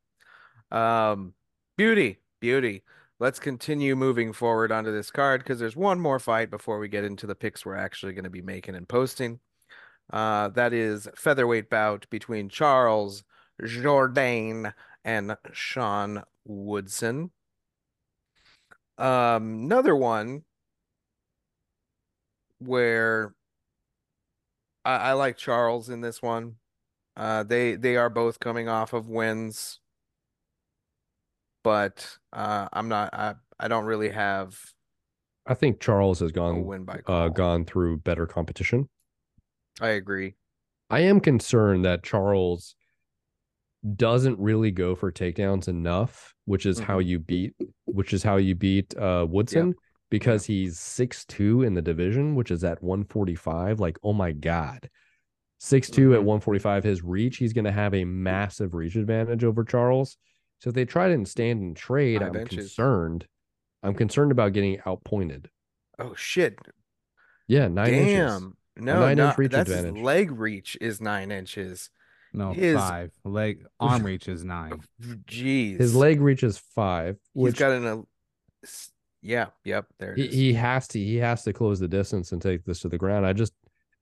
Um, 0.71 1.33
beauty, 1.77 2.19
beauty. 2.39 2.83
Let's 3.19 3.39
continue 3.39 3.95
moving 3.95 4.31
forward 4.31 4.71
onto 4.71 4.91
this 4.91 5.09
card 5.09 5.41
because 5.41 5.59
there's 5.59 5.75
one 5.75 5.99
more 5.99 6.19
fight 6.19 6.51
before 6.51 6.77
we 6.77 6.87
get 6.87 7.03
into 7.03 7.25
the 7.25 7.33
picks 7.33 7.65
we're 7.65 7.75
actually 7.75 8.13
going 8.13 8.25
to 8.25 8.29
be 8.29 8.43
making 8.43 8.75
and 8.75 8.87
posting. 8.87 9.39
Uh, 10.13 10.49
that 10.49 10.71
is 10.71 11.07
featherweight 11.15 11.69
bout 11.69 12.05
between 12.11 12.47
Charles 12.47 13.23
Jourdain 13.61 14.71
and 15.07 15.37
Sean 15.53 16.23
Woodson. 16.43 17.31
Um, 18.97 19.63
another 19.63 19.95
one 19.95 20.43
where 22.59 23.33
I, 24.83 24.95
I 24.95 25.13
like 25.13 25.37
Charles 25.37 25.89
in 25.89 26.01
this 26.01 26.21
one. 26.21 26.57
Uh, 27.15 27.43
they 27.43 27.75
they 27.75 27.95
are 27.95 28.09
both 28.09 28.39
coming 28.39 28.67
off 28.67 28.91
of 28.91 29.09
wins, 29.09 29.79
but 31.63 32.17
uh, 32.33 32.67
I'm 32.73 32.89
not. 32.89 33.13
I 33.13 33.35
I 33.59 33.69
don't 33.69 33.85
really 33.85 34.09
have 34.09 34.59
I 35.45 35.53
think 35.53 35.79
Charles 35.79 36.19
has 36.19 36.33
gone 36.33 36.65
win 36.65 36.83
by 36.83 36.99
uh, 37.07 37.29
gone 37.29 37.63
through 37.63 37.99
better 37.99 38.27
competition. 38.27 38.89
I 39.79 39.89
agree. 39.89 40.35
I 40.89 40.99
am 40.99 41.21
concerned 41.21 41.85
that 41.85 42.03
Charles 42.03 42.75
doesn't 43.95 44.39
really 44.39 44.71
go 44.71 44.95
for 44.95 45.11
takedowns 45.11 45.67
enough, 45.67 46.33
which 46.45 46.65
is 46.65 46.79
how 46.79 46.99
Mm-hmm. 46.99 47.07
you 47.09 47.19
beat 47.19 47.53
which 47.85 48.13
is 48.13 48.23
how 48.23 48.37
you 48.37 48.55
beat 48.55 48.95
uh 48.97 49.25
Woodson 49.29 49.75
because 50.09 50.45
he's 50.45 50.79
six 50.79 51.25
two 51.25 51.63
in 51.63 51.73
the 51.73 51.81
division, 51.81 52.35
which 52.35 52.51
is 52.51 52.63
at 52.63 52.81
145. 52.81 53.79
Like, 53.79 53.97
oh 54.03 54.13
my 54.13 54.31
god. 54.31 54.89
six 55.59 55.89
two 55.89 56.13
at 56.13 56.21
Mhm. 56.21 56.25
145, 56.25 56.83
his 56.83 57.03
reach, 57.03 57.37
he's 57.37 57.53
gonna 57.53 57.71
have 57.71 57.93
a 57.93 58.03
massive 58.05 58.73
reach 58.73 58.95
advantage 58.95 59.43
over 59.43 59.63
Charles. 59.63 60.17
So 60.59 60.69
if 60.69 60.75
they 60.75 60.85
try 60.85 61.15
to 61.15 61.25
stand 61.25 61.61
and 61.61 61.75
trade, 61.77 62.21
High 62.21 62.27
I'm 62.27 62.33
benches. 62.33 62.57
concerned. 62.57 63.27
I'm 63.83 63.93
concerned 63.93 64.31
about 64.31 64.53
getting 64.53 64.79
outpointed. 64.85 65.49
Oh 65.99 66.13
shit! 66.15 66.57
Yeah, 67.47 67.67
nine 67.67 67.93
inches. 67.93 68.15
Damn. 68.15 68.57
No, 68.79 68.99
nine-inch 68.99 69.37
reach 69.37 69.51
that's 69.51 69.69
advantage. 69.69 70.01
leg 70.03 70.31
reach 70.31 70.77
is 70.81 71.01
nine 71.01 71.31
inches. 71.31 71.89
No, 72.37 72.53
His- 72.53 72.77
five. 72.77 73.11
Leg 73.23 73.65
arm 73.79 74.03
reach 74.03 74.27
is 74.27 74.43
nine. 74.43 74.81
Jeez. 75.27 75.79
His 75.79 75.95
leg 75.95 76.21
reaches 76.21 76.57
five, 76.57 77.17
He's 77.33 77.43
which 77.43 77.57
got 77.57 77.71
an. 77.71 77.85
el- 77.85 78.07
s- 78.63 78.91
Yeah. 79.21 79.47
Yep. 79.65 79.87
There 79.99 80.11
it 80.13 80.17
he, 80.19 80.25
is. 80.25 80.33
he 80.33 80.53
has 80.53 80.87
to 80.89 80.99
he 80.99 81.15
has 81.17 81.43
to 81.43 81.53
close 81.53 81.79
the 81.79 81.87
distance 81.87 82.31
and 82.31 82.41
take 82.41 82.63
this 82.65 82.79
to 82.81 82.89
the 82.89 82.97
ground. 82.97 83.25
I 83.25 83.33
just 83.33 83.53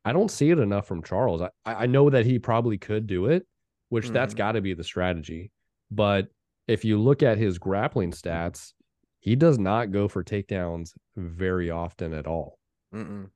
I 0.03 0.13
don't 0.13 0.29
see 0.29 0.51
it 0.51 0.59
enough 0.59 0.85
from 0.87 1.01
Charles. 1.01 1.41
I, 1.41 1.49
I 1.65 1.85
know 1.87 2.09
that 2.09 2.25
he 2.25 2.37
probably 2.37 2.77
could 2.77 3.07
do 3.07 3.25
it, 3.27 3.47
which 3.89 4.09
that's 4.09 4.33
Mhm. 4.33 4.37
got 4.37 4.51
to 4.53 4.61
be 4.61 4.73
the 4.73 4.83
strategy. 4.83 5.51
But 5.89 6.27
if 6.67 6.83
you 6.85 6.99
look 6.99 7.23
at 7.23 7.37
his 7.37 7.57
grappling 7.57 8.11
stats, 8.11 8.73
he 9.19 9.35
does 9.35 9.57
not 9.57 9.91
go 9.91 10.07
for 10.07 10.23
takedowns 10.23 10.93
very 11.15 11.71
often 11.71 12.13
at 12.13 12.27
all. 12.27 12.59
Mm-mm. 12.93 13.29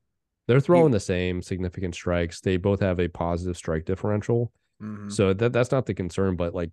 They're 0.47 0.59
throwing 0.59 0.91
the 0.91 0.99
same 0.99 1.41
significant 1.43 1.93
strikes. 1.95 2.41
They 2.41 2.57
both 2.57 2.79
have 2.81 2.99
a 2.99 3.07
positive 3.07 3.55
strike 3.55 3.85
differential. 3.85 4.51
Mhm. 4.81 5.11
So 5.11 5.33
that 5.33 5.53
that's 5.53 5.71
not 5.71 5.85
the 5.85 5.93
concern, 5.93 6.35
but 6.35 6.53
like 6.53 6.71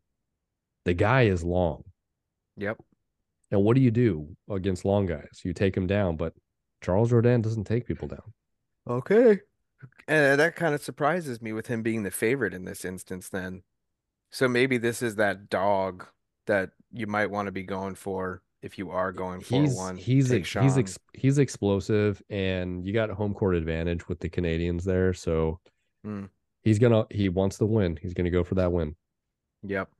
the 0.84 0.94
guy 0.94 1.22
is 1.22 1.42
long. 1.42 1.82
Yep. 2.56 2.78
And 3.50 3.62
what 3.64 3.74
do 3.76 3.80
you 3.82 3.90
do 3.90 4.36
against 4.50 4.84
long 4.84 5.06
guys? 5.06 5.40
You 5.44 5.52
take 5.52 5.76
him 5.76 5.86
down, 5.86 6.16
but 6.16 6.32
Charles 6.82 7.10
Jourdain 7.10 7.42
doesn't 7.42 7.64
take 7.64 7.86
people 7.86 8.08
down. 8.08 8.32
Okay. 8.88 9.40
And 10.08 10.40
that 10.40 10.56
kind 10.56 10.74
of 10.74 10.82
surprises 10.82 11.42
me 11.42 11.52
with 11.52 11.66
him 11.66 11.82
being 11.82 12.02
the 12.02 12.10
favorite 12.10 12.54
in 12.54 12.64
this 12.64 12.84
instance, 12.84 13.28
then. 13.28 13.62
So 14.30 14.48
maybe 14.48 14.78
this 14.78 15.02
is 15.02 15.16
that 15.16 15.48
dog 15.48 16.06
that 16.46 16.70
you 16.92 17.06
might 17.06 17.30
want 17.30 17.46
to 17.46 17.52
be 17.52 17.62
going 17.64 17.94
for 17.94 18.42
if 18.62 18.78
you 18.78 18.90
are 18.90 19.12
going 19.12 19.40
for 19.40 19.60
he's 19.62 19.76
one. 19.76 19.96
he's 19.96 20.32
ex- 20.32 20.52
he's 20.54 20.78
ex- 20.78 20.98
he's 21.12 21.38
explosive 21.38 22.22
and 22.30 22.84
you 22.84 22.92
got 22.92 23.10
home 23.10 23.34
court 23.34 23.54
advantage 23.54 24.08
with 24.08 24.18
the 24.20 24.28
Canadians 24.28 24.84
there 24.84 25.12
so 25.12 25.60
Mm. 26.04 26.30
He's 26.66 26.78
gonna 26.78 27.06
he 27.10 27.30
wants 27.30 27.56
the 27.56 27.66
win 27.66 27.98
he's 28.02 28.12
gonna 28.12 28.30
go 28.30 28.44
for 28.44 28.56
that 28.56 28.70
win 28.70 28.94
Yep. 29.68 29.90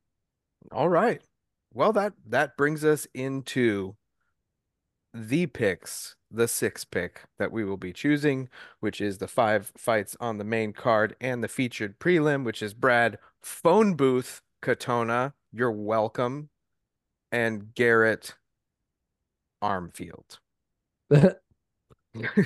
All 0.72 0.88
right. 0.88 1.22
Well, 1.72 1.92
that 1.92 2.14
that 2.26 2.56
brings 2.56 2.84
us 2.84 3.06
into 3.14 3.96
the 5.12 5.46
picks, 5.46 6.16
the 6.30 6.48
six 6.48 6.84
pick 6.84 7.22
that 7.38 7.52
we 7.52 7.64
will 7.64 7.76
be 7.76 7.92
choosing, 7.92 8.48
which 8.80 9.00
is 9.00 9.18
the 9.18 9.28
five 9.28 9.72
fights 9.76 10.16
on 10.20 10.38
the 10.38 10.44
main 10.44 10.72
card 10.72 11.16
and 11.20 11.42
the 11.42 11.48
featured 11.48 11.98
prelim, 11.98 12.44
which 12.44 12.62
is 12.62 12.74
Brad 12.74 13.18
Phone 13.42 13.94
Booth 13.94 14.42
Katona. 14.62 15.32
You're 15.52 15.72
welcome. 15.72 16.50
And 17.32 17.74
Garrett 17.74 18.34
Armfield. 19.62 20.38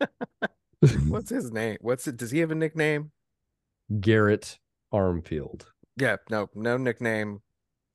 Mm-hmm. 0.84 1.10
What's 1.10 1.30
his 1.30 1.52
name? 1.52 1.78
What's 1.80 2.06
it? 2.06 2.16
Does 2.16 2.30
he 2.30 2.40
have 2.40 2.50
a 2.50 2.54
nickname? 2.54 3.12
Garrett 4.00 4.58
Armfield 4.92 5.66
Yeah, 5.96 6.16
no, 6.30 6.48
no 6.54 6.76
nickname, 6.76 7.42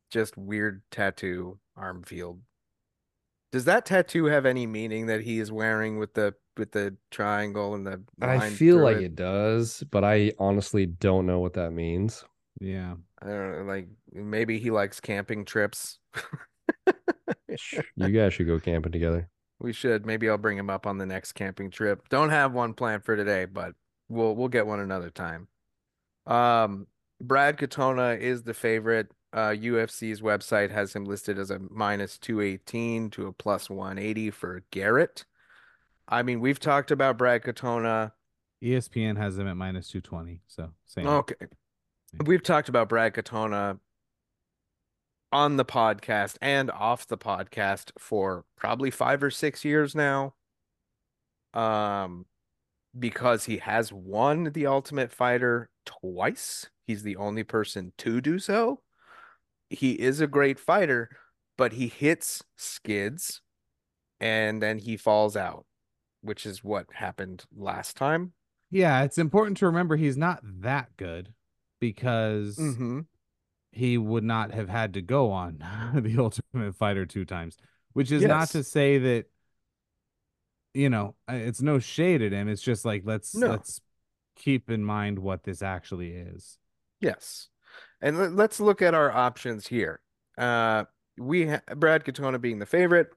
just 0.10 0.38
weird 0.38 0.82
tattoo, 0.92 1.60
Armfield. 1.78 2.40
Does 3.52 3.66
that 3.66 3.86
tattoo 3.86 4.26
have 4.26 4.46
any 4.46 4.66
meaning 4.66 5.08
that 5.08 5.22
he 5.22 5.40
is 5.40 5.52
wearing 5.52 5.98
with 5.98 6.14
the 6.14 6.34
with 6.58 6.72
the 6.72 6.96
triangle 7.12 7.76
and 7.76 7.88
the 7.88 8.02
I 8.22 8.50
feel 8.50 8.76
through 8.76 8.84
like 8.84 8.98
it 8.98 9.16
does 9.16 9.84
but 9.90 10.04
I 10.04 10.34
honestly 10.38 10.86
don't 10.86 11.26
know 11.26 11.40
what 11.40 11.54
that 11.54 11.72
means 11.72 12.26
Yeah. 12.60 12.96
I 13.22 13.28
don't 13.28 13.52
know, 13.52 13.64
like 13.64 13.88
maybe 14.12 14.60
he 14.60 14.70
likes 14.70 15.00
camping 15.00 15.46
trips. 15.46 16.00
you 17.96 18.10
guys 18.10 18.34
should 18.34 18.48
go 18.48 18.60
camping 18.60 18.92
together 18.92 19.30
We 19.62 19.74
should. 19.74 20.08
Maybe 20.08 20.28
I'll 20.28 20.40
bring 20.40 20.58
him 20.58 20.72
up 20.72 20.88
on 20.88 20.98
the 20.98 21.06
next 21.06 21.34
camping 21.34 21.70
trip. 21.70 22.10
Don't 22.10 22.32
have 22.32 22.52
one 22.52 22.74
planned 22.74 23.04
for 23.04 23.16
today, 23.16 23.46
but 23.46 23.76
we'll 24.10 24.36
we'll 24.36 24.48
get 24.48 24.66
one 24.66 24.80
another 24.80 25.12
time. 25.12 25.48
Um, 26.26 26.88
Brad 27.22 27.58
Katona 27.58 28.20
is 28.20 28.42
the 28.44 28.56
favorite. 28.56 29.12
Uh, 29.34 29.52
UFC's 29.52 30.20
website 30.20 30.72
has 30.72 30.94
him 30.96 31.06
listed 31.06 31.38
as 31.38 31.52
a 31.52 31.60
minus 31.70 32.18
218 32.18 33.12
to 33.12 33.28
a 33.28 33.32
plus 33.32 33.70
180 33.70 34.32
for 34.32 34.64
Garrett. 34.72 35.26
I 36.08 36.24
mean, 36.24 36.42
we've 36.42 36.60
talked 36.60 36.92
about 36.92 37.18
Brad 37.18 37.44
Katona. 37.44 38.12
ESPN 38.64 39.18
has 39.18 39.38
him 39.38 39.48
at 39.48 39.56
minus 39.56 39.90
220. 39.90 40.42
So 40.48 40.72
same. 40.86 41.08
Okay. 41.08 41.36
We've 42.26 42.44
talked 42.44 42.68
about 42.68 42.90
Brad 42.90 43.14
Katona 43.14 43.80
on 45.32 45.58
the 45.58 45.66
podcast 45.66 46.38
and 46.42 46.70
off 46.72 47.08
the 47.08 47.18
podcast 47.18 47.92
for 47.98 48.46
probably 48.58 48.92
five 48.92 49.24
or 49.24 49.32
six 49.32 49.64
years 49.64 49.96
now. 49.96 50.34
Um, 51.54 52.26
because 52.98 53.46
he 53.46 53.58
has 53.58 53.92
won 53.92 54.52
the 54.54 54.66
Ultimate 54.68 55.12
Fighter 55.12 55.70
twice. 55.86 56.70
He's 56.86 57.04
the 57.04 57.16
only 57.16 57.44
person 57.44 57.94
to 58.00 58.22
do 58.22 58.40
so. 58.40 58.82
He 59.70 59.94
is 59.94 60.20
a 60.20 60.28
great 60.28 60.60
fighter, 60.60 61.10
but 61.58 61.74
he 61.74 61.88
hits 61.88 62.44
skids 62.58 63.42
and 64.20 64.62
then 64.62 64.80
he 64.80 64.98
falls 64.98 65.38
out, 65.38 65.66
which 66.22 66.46
is 66.46 66.64
what 66.64 66.86
happened 66.94 67.46
last 67.56 67.96
time. 67.96 68.34
Yeah, 68.70 69.04
it's 69.04 69.18
important 69.18 69.58
to 69.58 69.66
remember 69.66 69.96
he's 69.96 70.18
not 70.18 70.42
that 70.44 70.96
good 70.98 71.34
because 71.80 72.58
Mm-hmm. 72.58 73.02
He 73.72 73.98
would 73.98 74.24
not 74.24 74.52
have 74.52 74.70
had 74.70 74.94
to 74.96 75.02
go 75.02 75.32
on 75.32 75.64
the 75.96 76.18
Ultimate 76.18 76.76
Fighter 76.76 77.06
two 77.06 77.26
times, 77.26 77.58
which 77.94 78.12
is 78.12 78.24
not 78.24 78.50
to 78.50 78.64
say 78.64 78.98
that 78.98 79.26
you 80.74 80.90
know 80.90 81.16
it's 81.28 81.62
no 81.62 81.80
shade 81.80 82.22
at 82.22 82.32
him. 82.32 82.48
It's 82.48 82.62
just 82.62 82.86
like 82.86 83.04
let's 83.06 83.36
No. 83.36 83.48
let's 83.52 83.82
keep 84.36 84.70
in 84.70 84.84
mind 84.84 85.20
what 85.20 85.44
this 85.44 85.62
actually 85.62 86.12
is. 86.12 86.58
Yes. 87.00 87.50
And 88.02 88.18
let- 88.18 88.34
let's 88.34 88.60
look 88.60 88.82
at 88.82 88.94
our 88.94 89.12
options 89.12 89.68
here. 89.68 90.02
Uh, 90.38 90.86
we 91.18 91.48
ha 91.48 91.60
Brad 91.76 92.04
Katona 92.04 92.40
being 92.40 92.60
the 92.60 92.66
favorite. 92.66 93.10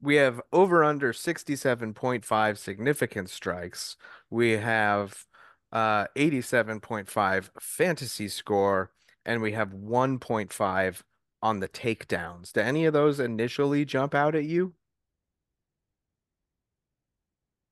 We 0.00 0.16
have 0.16 0.40
over 0.52 0.82
under 0.82 1.12
67.5 1.12 2.58
significant 2.58 3.30
strikes. 3.30 3.96
We 4.30 4.52
have 4.52 5.24
uh 5.70 6.06
87.5 6.16 7.50
fantasy 7.60 8.28
score 8.28 8.90
and 9.24 9.40
we 9.42 9.52
have 9.52 9.70
1.5 9.72 11.02
on 11.42 11.60
the 11.60 11.68
takedowns. 11.68 12.52
Do 12.52 12.60
any 12.60 12.84
of 12.84 12.92
those 12.92 13.18
initially 13.20 13.84
jump 13.84 14.14
out 14.14 14.34
at 14.34 14.44
you? 14.44 14.74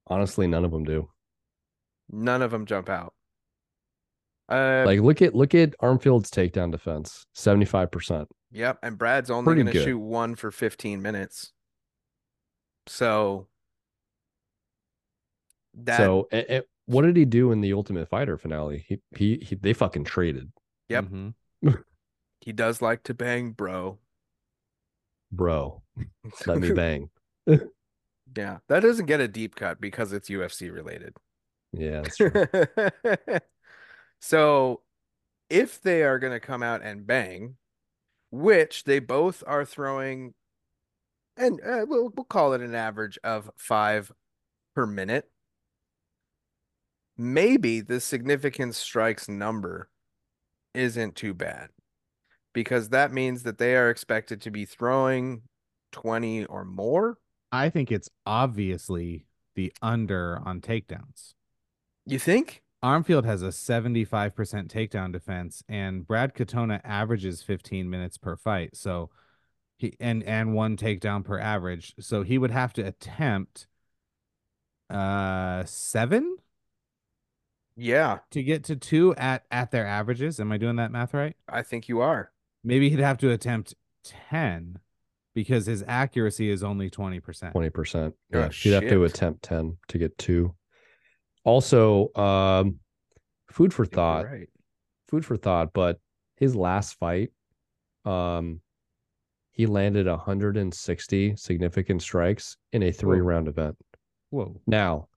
honestly 0.06 0.46
none 0.48 0.64
of 0.64 0.70
them 0.72 0.84
do 0.84 1.08
None 2.12 2.42
of 2.42 2.50
them 2.50 2.66
jump 2.66 2.88
out. 2.88 3.14
Uh, 4.48 4.82
like 4.84 4.98
look 4.98 5.22
at 5.22 5.32
look 5.32 5.54
at 5.54 5.76
Armfield's 5.78 6.28
takedown 6.28 6.72
defense 6.72 7.24
75% 7.36 8.26
Yep, 8.50 8.78
and 8.82 8.98
Brad's 8.98 9.30
only 9.30 9.54
going 9.54 9.66
to 9.66 9.72
shoot 9.84 9.98
one 10.00 10.34
for 10.34 10.50
15 10.50 11.00
minutes. 11.00 11.52
So 12.88 13.46
that 15.74 15.98
so 15.98 16.26
a- 16.32 16.56
a- 16.56 16.62
what 16.86 17.02
did 17.02 17.16
he 17.16 17.24
do 17.24 17.52
in 17.52 17.60
the 17.60 17.72
Ultimate 17.72 18.08
Fighter 18.08 18.36
finale 18.36 18.84
he 18.88 19.00
he, 19.16 19.36
he 19.36 19.54
they 19.54 19.72
fucking 19.72 20.02
traded 20.02 20.50
Yep. 20.88 21.04
Mhm. 21.04 21.34
he 22.40 22.52
does 22.52 22.80
like 22.82 23.02
to 23.04 23.14
bang, 23.14 23.52
bro. 23.52 23.98
bro 25.32 25.82
let 26.46 26.58
me 26.58 26.72
bang 26.72 27.10
Yeah, 28.36 28.58
that 28.68 28.80
doesn't 28.80 29.06
get 29.06 29.20
a 29.20 29.26
deep 29.26 29.56
cut 29.56 29.80
because 29.80 30.12
it's 30.12 30.28
UFC 30.30 30.72
related. 30.72 31.16
yeah 31.72 32.02
that's 32.02 32.16
true 32.16 32.30
So 34.20 34.82
if 35.48 35.80
they 35.80 36.02
are 36.04 36.18
going 36.18 36.32
to 36.32 36.40
come 36.40 36.62
out 36.62 36.82
and 36.82 37.06
bang, 37.06 37.56
which 38.30 38.84
they 38.84 38.98
both 38.98 39.42
are 39.46 39.64
throwing, 39.64 40.34
and 41.36 41.60
uh, 41.62 41.86
we'll 41.88 42.10
we'll 42.14 42.24
call 42.24 42.52
it 42.52 42.60
an 42.60 42.74
average 42.74 43.18
of 43.24 43.50
five 43.56 44.12
per 44.74 44.86
minute, 44.86 45.30
maybe 47.16 47.80
the 47.80 48.00
significant 48.00 48.74
strikes 48.74 49.28
number 49.28 49.88
isn't 50.74 51.16
too 51.16 51.34
bad 51.34 51.70
because 52.52 52.88
that 52.90 53.12
means 53.12 53.42
that 53.42 53.58
they 53.58 53.76
are 53.76 53.90
expected 53.90 54.40
to 54.42 54.50
be 54.50 54.64
throwing 54.64 55.42
20 55.92 56.46
or 56.46 56.64
more. 56.64 57.18
I 57.52 57.68
think 57.68 57.90
it's 57.90 58.08
obviously 58.26 59.26
the 59.54 59.72
under 59.82 60.40
on 60.44 60.60
takedowns. 60.60 61.34
You 62.06 62.18
think? 62.18 62.62
Armfield 62.82 63.24
has 63.24 63.42
a 63.42 63.48
75% 63.48 64.32
takedown 64.68 65.12
defense 65.12 65.62
and 65.68 66.06
Brad 66.06 66.34
Katona 66.34 66.80
averages 66.82 67.42
15 67.42 67.90
minutes 67.90 68.16
per 68.16 68.36
fight. 68.36 68.76
So 68.76 69.10
he 69.76 69.94
and 70.00 70.22
and 70.24 70.54
one 70.54 70.76
takedown 70.76 71.24
per 71.24 71.38
average. 71.38 71.94
So 72.00 72.22
he 72.22 72.38
would 72.38 72.50
have 72.50 72.72
to 72.74 72.82
attempt 72.82 73.66
uh 74.88 75.64
7 75.64 76.36
Yeah, 77.80 78.18
to 78.32 78.42
get 78.42 78.64
to 78.64 78.76
2 78.76 79.14
at 79.16 79.44
at 79.50 79.70
their 79.70 79.86
averages. 79.86 80.38
Am 80.38 80.52
I 80.52 80.58
doing 80.58 80.76
that 80.76 80.92
math 80.92 81.14
right? 81.14 81.34
I 81.48 81.62
think 81.62 81.88
you 81.88 82.00
are. 82.00 82.30
Maybe 82.62 82.90
he'd 82.90 82.98
have 82.98 83.18
to 83.18 83.30
attempt 83.30 83.74
10 84.04 84.78
because 85.34 85.66
his 85.66 85.82
accuracy 85.88 86.50
is 86.50 86.62
only 86.62 86.90
20%. 86.90 87.52
Twenty 87.52 87.70
percent. 87.70 88.14
Oh, 88.34 88.38
Yeah, 88.38 88.50
you'd 88.62 88.74
have 88.74 88.88
to 88.90 89.04
attempt 89.04 89.42
ten 89.42 89.78
to 89.88 89.98
get 89.98 90.16
two. 90.18 90.54
Also, 91.44 92.12
um, 92.14 92.80
food 93.50 93.72
for 93.72 93.84
I 93.84 93.86
think 93.86 93.92
you're 93.92 93.96
thought. 93.96 94.24
right. 94.26 94.48
Food 95.08 95.24
for 95.24 95.36
thought. 95.36 95.72
But 95.72 96.00
his 96.36 96.54
last 96.54 96.98
fight, 96.98 97.30
um, 98.04 98.60
he 99.52 99.66
landed 99.66 100.06
160 100.06 101.36
significant 101.36 102.02
strikes 102.02 102.56
in 102.72 102.82
a 102.82 102.92
three 102.92 103.20
round 103.20 103.48
event. 103.48 103.76
Whoa. 104.30 104.60
Now, 104.66 105.08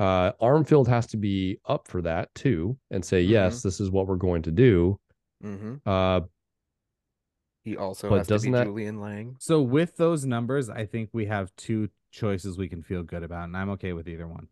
uh, 0.00 0.32
Armfield 0.40 0.86
has 0.88 1.06
to 1.08 1.16
be 1.18 1.58
up 1.66 1.86
for 1.86 2.00
that 2.02 2.34
too 2.34 2.76
and 2.90 3.04
say, 3.04 3.22
Mhm. 3.24 3.28
yes, 3.28 3.62
this 3.62 3.80
is 3.80 3.90
what 3.90 4.06
we're 4.08 4.16
going 4.16 4.42
to 4.42 4.50
do. 4.50 4.98
Mhm. 5.44 5.80
Uh, 5.86 6.22
He 7.62 7.76
also 7.76 8.08
But 8.08 8.18
has 8.18 8.26
to 8.28 8.32
be 8.32 8.34
doesn't 8.34 8.52
that- 8.52 8.64
Julian 8.64 9.00
Lang. 9.00 9.36
So 9.38 9.60
with 9.60 9.94
those 9.98 10.24
numbers, 10.24 10.70
I 10.70 10.86
think 10.86 11.10
we 11.12 11.26
have 11.26 11.54
two 11.56 11.90
choices 12.10 12.56
we 12.56 12.68
can 12.70 12.82
feel 12.82 13.02
good 13.02 13.22
about 13.22 13.44
and 13.44 13.56
I'm 13.56 13.68
okay 13.70 13.92
with 13.92 14.08
either 14.08 14.26
one. 14.26 14.48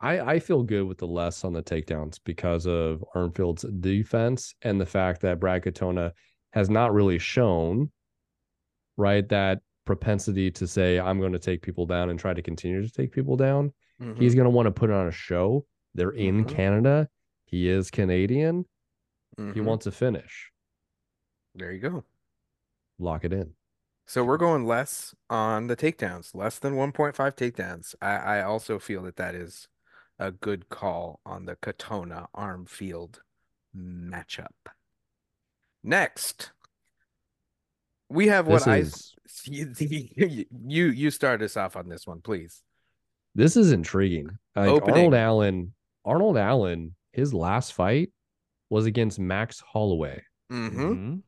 I, 0.00 0.20
I 0.20 0.38
feel 0.38 0.62
good 0.62 0.84
with 0.88 0.96
the 0.96 1.06
less 1.06 1.44
on 1.44 1.52
the 1.52 1.62
takedowns 1.62 2.18
because 2.24 2.66
of 2.66 3.04
Armfield's 3.14 3.64
defense 3.80 4.54
and 4.62 4.80
the 4.80 4.86
fact 4.86 5.20
that 5.20 5.38
Brad 5.38 5.62
Katona 5.64 6.12
has 6.54 6.70
not 6.70 6.94
really 6.94 7.18
shown, 7.18 7.92
right, 8.96 9.28
that 9.28 9.60
propensity 9.84 10.50
to 10.52 10.66
say, 10.66 10.98
I'm 10.98 11.20
going 11.20 11.32
to 11.34 11.38
take 11.38 11.60
people 11.60 11.84
down 11.84 12.08
and 12.08 12.18
try 12.18 12.32
to 12.32 12.42
continue 12.42 12.82
to 12.82 12.90
take 12.90 13.12
people 13.12 13.36
down. 13.36 13.72
Mhm. 14.00 14.18
He's 14.18 14.34
going 14.34 14.44
to 14.44 14.50
want 14.50 14.66
to 14.66 14.72
put 14.72 14.90
it 14.90 14.94
on 14.94 15.06
a 15.06 15.12
show. 15.12 15.66
They're 15.94 16.10
in 16.10 16.44
Mhm. 16.44 16.48
Canada. 16.48 17.08
He 17.44 17.68
is 17.68 17.90
Canadian. 17.90 18.66
He 19.36 19.42
Mhm. 19.42 19.64
wants 19.64 19.86
a 19.86 19.92
finish. 19.92 20.52
There 21.54 21.72
you 21.72 21.80
go. 21.80 22.04
Lock 22.98 23.24
it 23.24 23.32
in. 23.32 23.54
So 24.06 24.24
we're 24.24 24.36
going 24.36 24.64
less 24.64 25.14
on 25.28 25.66
the 25.66 25.76
takedowns, 25.76 26.34
less 26.34 26.58
than 26.58 26.76
1.5 26.76 27.34
takedowns. 27.34 27.94
I, 28.00 28.16
I 28.38 28.42
also 28.42 28.78
feel 28.78 29.02
that 29.02 29.16
that 29.16 29.34
is 29.34 29.68
a 30.18 30.30
good 30.30 30.68
call 30.68 31.20
on 31.26 31.44
the 31.44 31.56
Katona 31.56 32.28
Armfield 32.34 33.18
matchup. 33.76 34.54
Next, 35.82 36.52
we 38.08 38.28
have 38.28 38.46
what 38.46 38.64
This 38.64 38.66
I 38.66 38.78
is 38.78 39.14
you 39.80 40.46
you 40.50 40.86
you 40.86 41.10
start 41.10 41.42
us 41.42 41.56
off 41.56 41.76
on 41.76 41.88
this 41.88 42.06
one, 42.06 42.20
please. 42.20 42.62
This 43.36 43.56
is 43.56 43.70
intriguing. 43.72 44.30
Like 44.56 44.68
Opening. 44.68 44.94
Arnold 44.96 45.14
Allen, 45.14 45.74
Arnold 46.04 46.36
Allen, 46.38 46.94
his 47.12 47.34
last 47.34 47.74
fight 47.74 48.10
was 48.70 48.86
against 48.86 49.18
Max 49.18 49.60
Holloway. 49.60 50.22
Mm-hmm. 50.50 50.80
Mhm. 50.92 51.22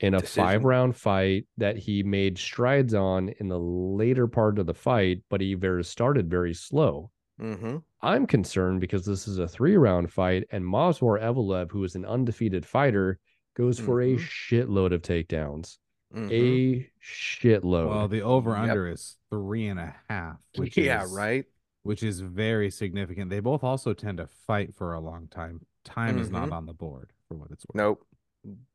in 0.00 0.14
a 0.14 0.18
Decision. 0.20 0.42
five 0.44 0.64
round 0.64 0.96
fight 0.96 1.46
that 1.58 1.76
he 1.76 2.02
made 2.02 2.36
strides 2.38 2.94
on 2.94 3.28
in 3.40 3.46
the 3.48 3.58
later 3.60 4.26
part 4.26 4.58
of 4.58 4.66
the 4.66 4.74
fight, 4.74 5.22
but 5.30 5.40
he 5.40 5.54
very 5.54 5.84
started 5.84 6.28
very 6.28 6.52
slow. 6.54 7.10
Mm-hmm. 7.40 7.76
I'm 8.02 8.26
concerned 8.26 8.80
because 8.80 9.04
this 9.06 9.28
is 9.28 9.38
a 9.38 9.46
three 9.46 9.76
round 9.76 10.10
fight, 10.12 10.44
and 10.50 10.64
Movsar 10.64 11.22
Evloev, 11.22 11.70
who 11.70 11.84
is 11.84 11.94
an 11.94 12.04
undefeated 12.04 12.66
fighter, 12.66 13.18
goes 13.56 13.78
for 13.78 14.00
a 14.02 14.14
Mhm. 14.16 14.18
shitload 14.18 14.92
of 14.92 15.02
takedowns. 15.02 15.78
Mm-hmm. 16.12 16.32
A 16.32 16.90
shitload. 17.04 17.88
Well, 17.88 18.08
the 18.08 18.22
over 18.22 18.56
under 18.56 18.88
is 18.88 19.16
three 19.30 19.66
and 19.68 19.78
a 19.80 19.94
half, 20.08 20.38
which 20.56 20.76
yeah, 20.76 21.04
is 21.04 21.12
right. 21.12 21.44
which 21.82 22.02
is 22.02 22.20
very 22.20 22.70
significant. 22.70 23.30
They 23.30 23.40
both 23.40 23.62
also 23.64 23.92
tend 23.94 24.18
to 24.18 24.26
fight 24.46 24.74
for 24.74 24.94
a 24.94 25.00
long 25.00 25.28
time. 25.28 25.60
Time 25.84 26.18
is 26.18 26.30
not 26.30 26.48
Mhm. 26.48 26.52
on 26.52 26.66
the 26.66 26.72
board 26.72 27.12
for 27.28 27.36
what 27.36 27.50
it's 27.50 27.64
worth. 27.66 27.74
Nope. 27.76 28.06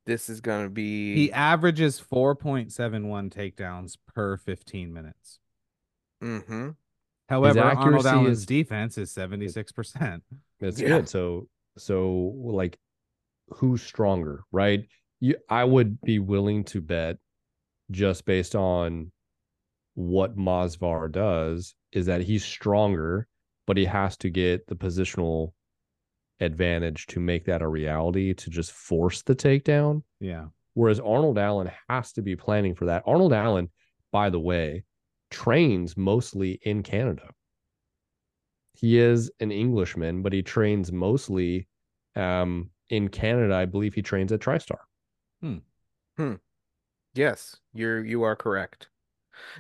This 0.06 0.30
is 0.30 0.42
gonna 0.42 0.70
be 0.70 1.16
He 1.16 1.32
averages 1.32 2.00
4.71 2.00 3.30
takedowns 3.30 3.98
per 4.14 4.38
15 4.38 4.92
minutes. 4.94 5.40
mm-hmm. 6.24 6.70
However, 7.30 7.60
Arnold 7.62 7.78
accuracy 7.80 8.08
Allen's 8.10 8.40
is- 8.40 8.46
defense 8.48 8.98
is 8.98 9.12
76%. 9.12 10.24
That's 10.60 10.82
Yeah. 10.82 10.88
good. 10.90 11.10
So 11.10 11.48
so 11.78 12.34
like 12.36 12.78
who's 13.56 13.82
stronger, 13.82 14.44
right? 14.52 14.86
You 15.20 15.36
I 15.50 15.64
would 15.64 16.02
be 16.02 16.20
willing 16.20 16.64
to 16.66 16.82
bet 16.82 17.18
just 17.92 18.26
based 18.26 18.56
on 18.56 19.12
what 19.96 20.38
Movsar 20.38 21.12
does 21.12 21.76
is 21.92 22.06
that 22.06 22.22
he's 22.22 22.46
stronger, 22.46 23.28
but 23.68 23.78
he 23.78 23.86
has 23.86 24.16
to 24.18 24.30
get 24.30 24.68
the 24.68 24.76
positional 24.76 25.54
advantage 26.40 27.06
to 27.08 27.20
make 27.20 27.46
that 27.46 27.62
a 27.62 27.68
reality 27.68 28.34
to 28.34 28.50
just 28.50 28.72
force 28.72 29.22
the 29.24 29.36
takedown. 29.36 30.04
Yeah. 30.20 30.46
Whereas 30.74 31.00
Arnold 31.00 31.38
Allen 31.38 31.70
has 31.90 32.14
to 32.14 32.22
be 32.22 32.36
planning 32.36 32.76
for 32.76 32.86
that. 32.86 33.04
Arnold 33.06 33.34
Allen, 33.34 33.70
by 34.12 34.30
the 34.30 34.40
way, 34.40 34.86
trains 35.30 35.98
mostly 35.98 36.60
in 36.62 36.84
Canada. 36.84 37.30
He 38.74 38.98
is 38.98 39.30
an 39.42 39.52
Englishman, 39.52 40.22
but 40.22 40.32
he 40.32 40.42
trains 40.42 40.92
mostly 40.92 41.68
um, 42.16 42.70
in 42.90 43.10
Canada. 43.10 43.54
I 43.56 43.66
believe 43.66 43.94
he 43.94 44.02
trains 44.02 44.32
at 44.32 44.40
TriStar. 44.40 44.78
Hmm. 45.42 45.58
Hmm. 46.18 46.36
Yes, 47.14 47.58
you're 47.74 48.04
you 48.04 48.24
are 48.24 48.36
correct. 48.36 48.90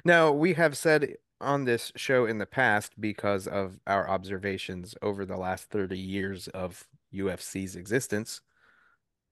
Now, 0.04 0.32
we 0.32 0.54
have 0.54 0.78
said 0.78 1.16
on 1.42 1.66
this 1.66 1.92
show 1.96 2.26
in 2.26 2.38
the 2.38 2.46
past 2.46 3.00
because 3.00 3.48
of 3.48 3.80
our 3.88 4.10
observations 4.10 4.96
over 5.02 5.26
the 5.26 5.38
last 5.38 5.70
30 5.70 5.98
years 5.98 6.48
of 6.50 6.86
UFC's 7.14 7.76
existence 7.76 8.42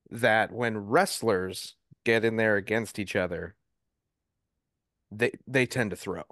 that 0.09 0.51
when 0.53 0.77
wrestlers 0.77 1.75
get 2.05 2.23
in 2.23 2.37
there 2.37 2.55
against 2.55 2.97
each 2.97 3.15
other, 3.15 3.55
they 5.11 5.31
they 5.45 5.65
tend 5.65 5.89
to 5.91 5.95
throw. 5.95 6.23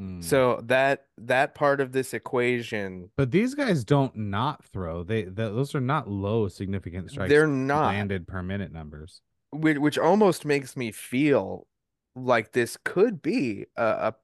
Mm. 0.00 0.24
So 0.24 0.60
that 0.64 1.06
that 1.18 1.54
part 1.54 1.80
of 1.80 1.92
this 1.92 2.14
equation, 2.14 3.10
but 3.16 3.30
these 3.30 3.54
guys 3.54 3.84
don't 3.84 4.16
not 4.16 4.64
throw. 4.64 5.02
They 5.02 5.24
th- 5.24 5.34
those 5.36 5.74
are 5.74 5.80
not 5.80 6.08
low 6.08 6.48
significant 6.48 7.10
strikes 7.10 7.28
they're 7.30 7.46
not 7.46 7.86
landed 7.92 8.26
per 8.26 8.42
minute 8.42 8.72
numbers. 8.72 9.20
which, 9.52 9.76
which 9.78 9.98
almost 9.98 10.44
makes 10.46 10.76
me 10.76 10.90
feel 10.90 11.66
like 12.16 12.52
this 12.52 12.78
could 12.82 13.20
be 13.20 13.66
a 13.76 14.14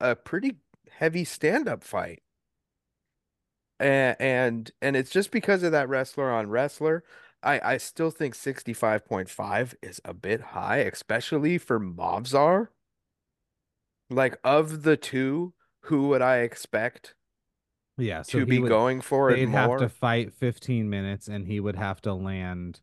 a, 0.00 0.10
a 0.10 0.16
pretty 0.16 0.56
heavy 0.90 1.24
stand-up 1.24 1.84
fight. 1.84 2.22
And, 3.78 4.16
and 4.20 4.70
and 4.80 4.96
it's 4.96 5.10
just 5.10 5.30
because 5.30 5.62
of 5.62 5.72
that 5.72 5.88
wrestler 5.88 6.30
on 6.32 6.48
wrestler. 6.50 7.04
I 7.42 7.60
I 7.74 7.76
still 7.78 8.10
think 8.10 8.34
65.5 8.34 9.74
is 9.82 10.00
a 10.04 10.14
bit 10.14 10.40
high, 10.40 10.78
especially 10.78 11.58
for 11.58 11.80
Movsar. 11.80 12.68
Like 14.12 14.36
of 14.44 14.82
the 14.82 14.96
two, 14.96 15.54
who 15.82 16.08
would 16.08 16.22
I 16.22 16.38
expect 16.38 17.14
Yeah, 17.96 18.22
so 18.22 18.40
to 18.40 18.46
be 18.46 18.58
would- 18.58 18.68
going 18.68 19.00
for 19.00 19.30
it 19.30 19.36
They'd 19.36 19.48
have 19.50 19.78
to 19.78 19.88
fight 19.88 20.32
15 20.34 20.88
minutes, 20.90 21.28
and 21.28 21.46
he 21.46 21.58
would 21.60 21.76
have 21.76 22.00
to 22.02 22.14
land 22.14 22.80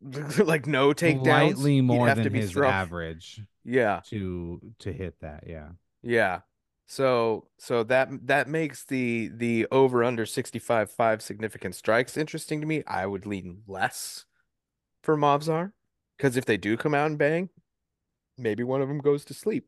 like 0.38 0.66
no 0.66 0.92
takedowns. 0.92 1.24
slightly 1.24 1.80
more 1.80 2.12
than 2.14 2.32
his 2.34 2.52
throw- 2.52 2.68
average 2.68 3.40
Yeah. 3.64 4.00
to 4.06 4.60
to 4.80 4.92
hit 4.92 5.20
that. 5.20 5.44
Yeah. 5.46 5.70
Yeah. 6.02 6.40
So 6.86 7.48
so 7.58 7.82
that 7.84 8.08
that 8.26 8.48
makes 8.48 8.84
the 8.84 9.28
the 9.34 9.66
over 9.72 10.04
under 10.04 10.24
65 10.26 10.90
5 10.90 11.22
significant 11.22 11.74
strikes 11.74 12.16
interesting 12.16 12.60
to 12.60 12.66
me. 12.66 12.84
I 12.86 13.06
would 13.06 13.26
lean 13.26 13.62
less 13.66 14.24
for 15.02 15.16
Movsar 15.16 15.72
because 16.16 16.36
if 16.36 16.44
they 16.44 16.56
do 16.56 16.76
come 16.76 16.94
out 16.94 17.06
and 17.10 17.18
bang, 17.18 17.48
maybe 18.38 18.62
one 18.62 18.82
of 18.82 18.88
them 18.88 18.98
goes 18.98 19.24
to 19.26 19.34
sleep. 19.34 19.66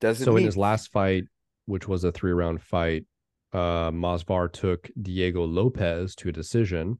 Doesn't 0.00 0.24
so 0.24 0.36
in 0.36 0.44
his 0.44 0.56
last 0.56 0.90
fight, 0.90 1.24
which 1.66 1.86
was 1.86 2.04
a 2.04 2.12
three 2.12 2.32
round 2.32 2.60
fight, 2.60 3.04
uh, 3.52 3.90
Movsar 3.90 4.52
took 4.52 4.90
Diego 5.00 5.44
Lopes 5.44 6.14
to 6.16 6.28
a 6.28 6.32
decision, 6.32 6.98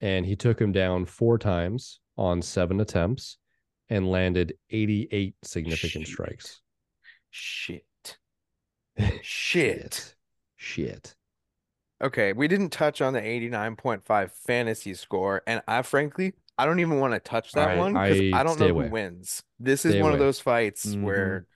and 0.00 0.26
he 0.26 0.36
took 0.36 0.60
him 0.60 0.72
down 0.72 1.06
four 1.06 1.38
times 1.38 2.00
on 2.18 2.42
seven 2.42 2.80
attempts 2.80 3.38
and 3.88 4.10
landed 4.10 4.54
88 4.70 5.34
significant 5.42 6.06
Shit. 6.06 6.12
strikes. 6.12 6.60
Shit. 7.30 7.84
Shit. 9.22 10.14
Shit. 10.56 11.14
Okay, 12.02 12.32
we 12.32 12.48
didn't 12.48 12.70
touch 12.70 13.00
on 13.00 13.12
the 13.12 13.20
89.5 13.20 14.30
fantasy 14.32 14.94
score, 14.94 15.42
and 15.46 15.62
I 15.68 15.82
frankly, 15.82 16.34
I 16.58 16.66
don't 16.66 16.80
even 16.80 16.98
want 17.00 17.14
to 17.14 17.20
touch 17.20 17.52
that 17.52 17.70
I- 17.70 17.76
one 17.78 17.92
because 17.94 18.20
I, 18.20 18.40
I 18.40 18.42
don't 18.42 18.58
know 18.60 18.68
away. 18.68 18.86
who 18.86 18.92
wins. 18.92 19.42
This 19.58 19.84
is 19.84 19.92
Stay 19.92 20.02
one 20.02 20.12
of 20.12 20.18
those 20.18 20.38
fights 20.40 20.86
Mhm. 20.86 21.02
where 21.02 21.46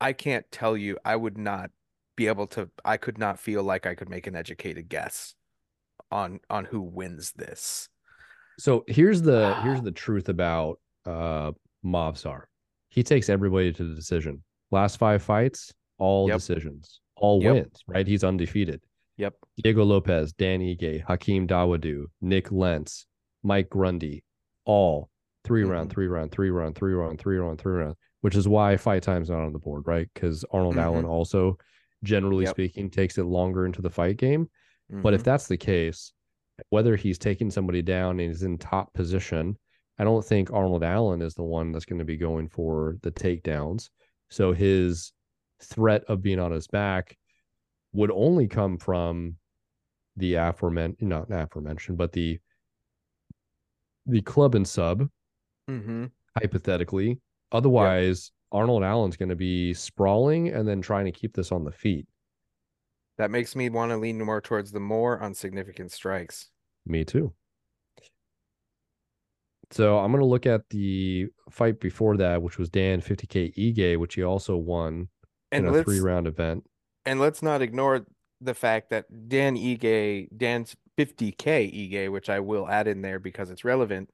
I 0.00 0.12
can't 0.12 0.46
tell 0.50 0.76
you. 0.76 0.96
I 1.04 1.16
would 1.16 1.36
not 1.36 1.70
be 2.16 2.26
able 2.28 2.46
to. 2.48 2.70
I 2.84 2.96
could 2.96 3.18
not 3.18 3.38
feel 3.38 3.62
like 3.62 3.86
I 3.86 3.94
could 3.94 4.08
make 4.08 4.26
an 4.26 4.36
educated 4.36 4.88
guess 4.88 5.34
on 6.10 6.40
on 6.48 6.64
who 6.66 6.80
wins 6.80 7.32
this. 7.32 7.88
So 8.58 8.84
here's 8.86 9.22
the 9.22 9.54
here's 9.62 9.82
the 9.82 9.92
truth 9.92 10.28
about 10.28 10.78
uh 11.06 11.52
Movsar. 11.84 12.42
He 12.90 13.02
takes 13.02 13.28
everybody 13.28 13.72
to 13.72 13.84
the 13.88 13.94
decision. 13.94 14.42
Last 14.70 14.96
five 14.98 15.22
fights, 15.22 15.72
all 15.98 16.28
Yep. 16.28 16.38
decisions, 16.38 17.00
all 17.16 17.42
Yep. 17.42 17.54
wins, 17.54 17.82
right? 17.86 18.06
He's 18.06 18.24
undefeated. 18.24 18.80
Yep. 19.16 19.34
Diego 19.62 19.84
Lopes, 19.84 20.32
Dan 20.32 20.60
Ige, 20.60 21.02
Hakeem 21.06 21.46
Dawodu, 21.48 22.04
Nik 22.20 22.52
Lentz, 22.52 23.06
Mike 23.42 23.68
Grundy, 23.68 24.22
all 24.68 25.08
three 25.44 25.64
round, 25.64 25.88
Mhm. 25.88 25.94
three 25.94 26.06
round, 26.08 26.30
three 26.30 26.50
round, 26.50 26.76
three 26.76 26.92
round, 26.92 27.18
three 27.18 27.38
round, 27.38 27.58
three 27.58 27.72
round, 27.72 27.96
which 28.20 28.36
is 28.36 28.46
why 28.46 28.76
fight 28.76 29.02
time's 29.02 29.30
not 29.30 29.40
on 29.40 29.52
the 29.52 29.58
board, 29.58 29.84
right? 29.86 30.08
Because 30.12 30.44
Arnold 30.52 30.76
Allen 30.78 31.04
also, 31.06 31.56
generally 32.04 32.44
Yep. 32.44 32.54
speaking, 32.54 32.90
takes 32.90 33.16
it 33.18 33.24
longer 33.24 33.64
into 33.64 33.80
the 33.82 33.90
fight 33.90 34.18
game. 34.18 34.48
But 34.90 35.14
if 35.14 35.22
Mhm. 35.22 35.24
that's 35.24 35.48
the 35.48 35.56
case, 35.56 36.12
whether 36.70 36.96
he's 36.96 37.18
taking 37.18 37.50
somebody 37.50 37.82
down 37.82 38.20
and 38.20 38.28
he's 38.28 38.42
in 38.42 38.58
top 38.58 38.92
position, 38.92 39.56
I 39.98 40.04
don't 40.04 40.24
think 40.24 40.52
Arnold 40.52 40.84
Allen 40.84 41.22
is 41.22 41.34
the 41.34 41.42
one 41.42 41.72
that's 41.72 41.84
going 41.84 41.98
to 41.98 42.04
be 42.04 42.16
going 42.16 42.48
for 42.48 42.96
the 43.02 43.10
takedowns. 43.10 43.90
So 44.28 44.52
his 44.52 45.12
threat 45.60 46.04
of 46.04 46.22
being 46.22 46.38
on 46.38 46.52
his 46.52 46.66
back 46.66 47.16
would 47.92 48.10
only 48.10 48.48
come 48.48 48.76
from 48.76 49.38
the 50.16 50.34
aforementioned, 50.34 51.08
not 51.08 51.30
aforementioned, 51.30 51.96
but 51.96 52.12
the 52.12 52.38
the 54.08 54.22
club 54.22 54.54
and 54.54 54.66
sub, 54.66 55.08
Mhm. 55.68 56.10
hypothetically. 56.36 57.20
Otherwise, 57.52 58.32
Arnold 58.50 58.82
Allen's 58.82 59.16
going 59.16 59.28
to 59.28 59.36
be 59.36 59.74
sprawling 59.74 60.48
and 60.48 60.66
then 60.66 60.80
trying 60.80 61.04
to 61.04 61.12
keep 61.12 61.34
this 61.34 61.52
on 61.52 61.64
the 61.64 61.72
feet. 61.72 62.06
that 63.18 63.32
makes 63.32 63.56
me 63.56 63.68
want 63.68 63.90
to 63.90 63.96
lean 63.96 64.16
more 64.24 64.40
towards 64.40 64.70
the 64.70 64.78
more 64.78 65.18
on 65.18 65.34
significant 65.34 65.90
strikes. 65.90 66.50
Me 66.86 67.04
too. 67.04 67.34
So 69.70 69.98
I'm 69.98 70.10
going 70.12 70.20
to 70.22 70.26
look 70.26 70.46
at 70.46 70.68
the 70.70 71.26
fight 71.50 71.80
before 71.80 72.16
that, 72.16 72.40
which 72.42 72.58
was 72.58 72.70
Dan 72.70 73.00
50K 73.00 73.52
Ige, 73.58 73.96
which 73.98 74.14
he 74.14 74.22
also 74.22 74.56
won 74.56 75.08
And 75.52 75.66
in 75.66 75.74
a 75.74 75.82
three 75.84 76.00
round 76.00 76.26
event. 76.28 76.64
and 77.04 77.18
let's 77.20 77.42
not 77.42 77.60
ignore 77.60 78.06
the 78.40 78.54
fact 78.54 78.90
that 78.90 79.28
Dan 79.28 79.56
Ige, 79.56 80.28
Dan's 80.36 80.76
50K 80.96 81.36
Ige, 81.92 82.10
which 82.12 82.28
I 82.30 82.40
will 82.40 82.68
add 82.68 82.86
in 82.88 83.02
there 83.02 83.18
because 83.18 83.50
it's 83.50 83.64
relevant. 83.64 84.10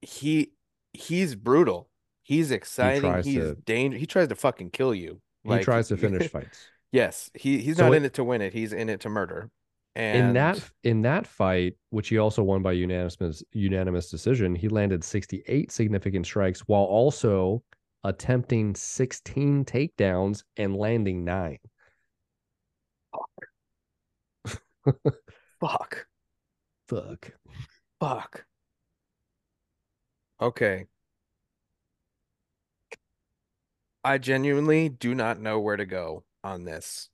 He 0.00 0.52
he's 0.92 1.34
brutal. 1.34 1.88
He's 2.22 2.50
exciting. 2.50 3.00
tries 3.10 3.24
He's 3.26 3.36
to- 3.36 3.54
dangerous. 3.64 4.00
He 4.00 4.06
tries 4.06 4.28
to 4.28 4.34
fucking 4.34 4.70
kill 4.70 4.94
you. 4.94 5.20
He 5.44 5.58
tries 5.60 5.88
to 5.88 5.96
finish 5.96 6.28
fights. 6.30 6.66
Yes, 6.92 7.30
he 7.34 7.58
he's 7.58 7.76
So 7.76 7.84
not 7.84 7.94
it- 7.94 7.96
in 7.98 8.04
it 8.04 8.14
to 8.14 8.24
win 8.24 8.42
it. 8.42 8.52
He's 8.52 8.72
in 8.72 8.88
it 8.88 9.00
to 9.00 9.08
murder. 9.08 9.50
And 9.96 10.28
in 10.28 10.32
that 10.34 10.70
in 10.84 11.02
that 11.02 11.26
fight, 11.26 11.74
which 11.90 12.08
he 12.08 12.18
also 12.18 12.42
won 12.42 12.62
by 12.62 12.72
unanimous 12.72 13.42
unanimous 13.52 14.10
decision, 14.10 14.54
he 14.54 14.68
landed 14.68 15.02
68 15.02 15.72
significant 15.72 16.24
strikes 16.26 16.60
while 16.60 16.84
also 16.84 17.62
attempting 18.04 18.74
16 18.76 19.64
takedowns 19.64 20.44
and 20.56 20.76
landing 20.76 21.24
nine. 21.24 21.58
fuck, 25.60 26.06
Fuck. 26.88 27.32
fuck. 28.00 28.44
Okay. 30.40 30.86
I 34.04 34.18
genuinely 34.18 34.88
do 34.88 35.14
not 35.14 35.40
know 35.40 35.58
where 35.58 35.76
to 35.76 35.84
go 35.84 36.24
on 36.44 36.64
this. 36.64 37.10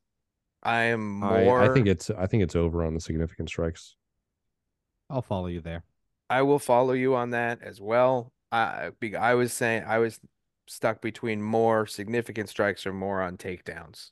I 0.63 0.85
am 0.85 1.21
more. 1.21 1.63
I, 1.63 1.71
I 1.71 1.75
think 1.75 1.87
it's 1.87 2.11
I 2.11 2.27
think 2.27 2.43
it's 2.43 2.57
over 2.57 2.85
on 2.85 2.95
the 2.95 3.01
significant 3.01 3.49
strikes. 3.49 3.97
I'll 5.11 5.23
follow 5.23 5.47
you 5.47 5.61
there. 5.61 5.85
I 6.31 6.43
will 6.43 6.59
follow 6.59 6.93
you 6.93 7.15
on 7.15 7.31
that 7.31 7.63
as 7.63 7.81
well. 7.81 8.33
I 8.53 8.91
I 9.19 9.35
was 9.35 9.53
saying 9.53 9.85
I 9.87 9.99
was 9.99 10.21
stuck 10.67 11.03
between 11.03 11.43
more 11.43 11.87
significant 11.87 12.49
strikes 12.49 12.87
or 12.87 12.93
more 12.93 13.21
on 13.21 13.37
takedowns. 13.37 14.11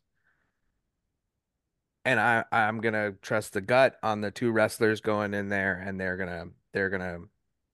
And 2.04 2.18
I 2.18 2.44
I'm 2.50 2.80
gonna 2.80 3.12
trust 3.22 3.52
the 3.52 3.60
gut 3.60 3.96
on 4.02 4.20
the 4.20 4.30
two 4.30 4.50
wrestlers 4.50 5.00
going 5.00 5.34
in 5.34 5.48
there 5.48 5.82
and 5.84 6.00
they're 6.00 6.16
gonna 6.16 6.46
they're 6.72 6.90
gonna 6.90 7.18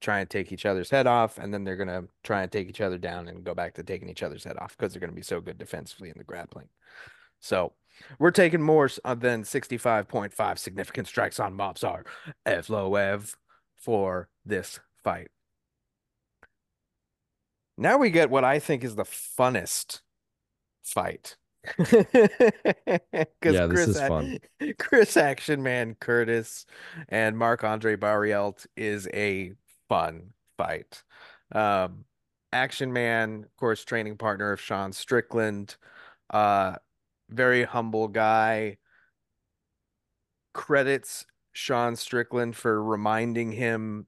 try 0.01 0.21
and 0.21 0.31
take 0.31 0.53
each 0.53 0.67
other's 0.67 0.91
head 0.91 1.07
off 1.07 1.39
and 1.39 1.53
then 1.53 1.65
they're 1.65 1.77
gonna 1.77 2.05
try 2.23 2.43
and 2.43 2.53
take 2.53 2.69
each 2.69 2.81
other 2.81 2.99
down 2.99 3.29
and 3.29 3.45
go 3.45 3.55
back 3.55 3.75
to 3.75 3.83
taking 3.83 4.09
each 4.09 4.23
other's 4.23 4.45
head 4.45 4.57
off 4.59 4.77
because 4.77 4.93
they're 4.93 5.01
gonna 5.01 5.13
be 5.13 5.23
so 5.23 5.41
good 5.41 5.59
defensively 5.59 6.09
in 6.09 6.19
the 6.19 6.25
grappling. 6.25 6.69
So 7.41 7.73
we're 8.19 8.31
taking 8.31 8.63
more 8.63 8.89
uh, 9.05 9.15
than 9.15 9.43
65.5 9.43 10.59
significant 10.59 11.09
strikes 11.09 11.41
on 11.41 11.57
Movsar 11.57 12.05
Evloev 12.47 13.35
for 13.77 14.29
this 14.45 14.81
fight. 15.03 15.29
Now 17.77 17.97
we 17.97 18.11
get 18.11 18.31
what 18.31 18.45
I 18.45 18.59
think 18.59 18.83
is 18.83 18.97
the 18.97 19.05
funnest 19.05 20.01
fight. 20.83 21.37
Because 23.41 23.55
Yeah, 23.55 23.67
this 23.67 23.85
Chris, 23.85 23.89
is 23.89 24.01
fun. 24.01 24.39
Chris 24.79 25.17
Action 25.17 25.63
Man 25.63 25.97
Curtis 25.99 26.67
and 27.09 27.37
Marc 27.37 27.65
Andre 27.65 27.97
Barriault 27.97 28.67
is 28.77 29.09
a 29.13 29.53
fun 29.89 30.31
fight. 30.57 31.03
Um, 31.53 32.05
Action 32.53 32.93
Man, 32.93 33.45
of 33.45 33.57
course, 33.57 33.85
training 33.85 34.17
partner 34.17 34.53
of 34.53 34.61
Sean 34.61 34.93
Strickland, 34.93 35.77
uh, 36.31 36.77
very 37.29 37.65
humble 37.65 38.09
guy. 38.09 38.79
Credits 40.55 41.27
Sean 41.53 41.97
Strickland 41.97 42.57
for 42.57 42.83
reminding 42.83 43.53
him 43.53 44.07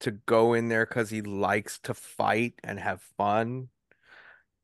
to 0.00 0.10
go 0.10 0.54
in 0.54 0.68
there 0.68 0.86
because 0.86 1.10
he 1.10 1.22
likes 1.22 1.78
to 1.80 1.94
fight 1.94 2.54
and 2.64 2.78
have 2.80 3.02
fun. 3.16 3.68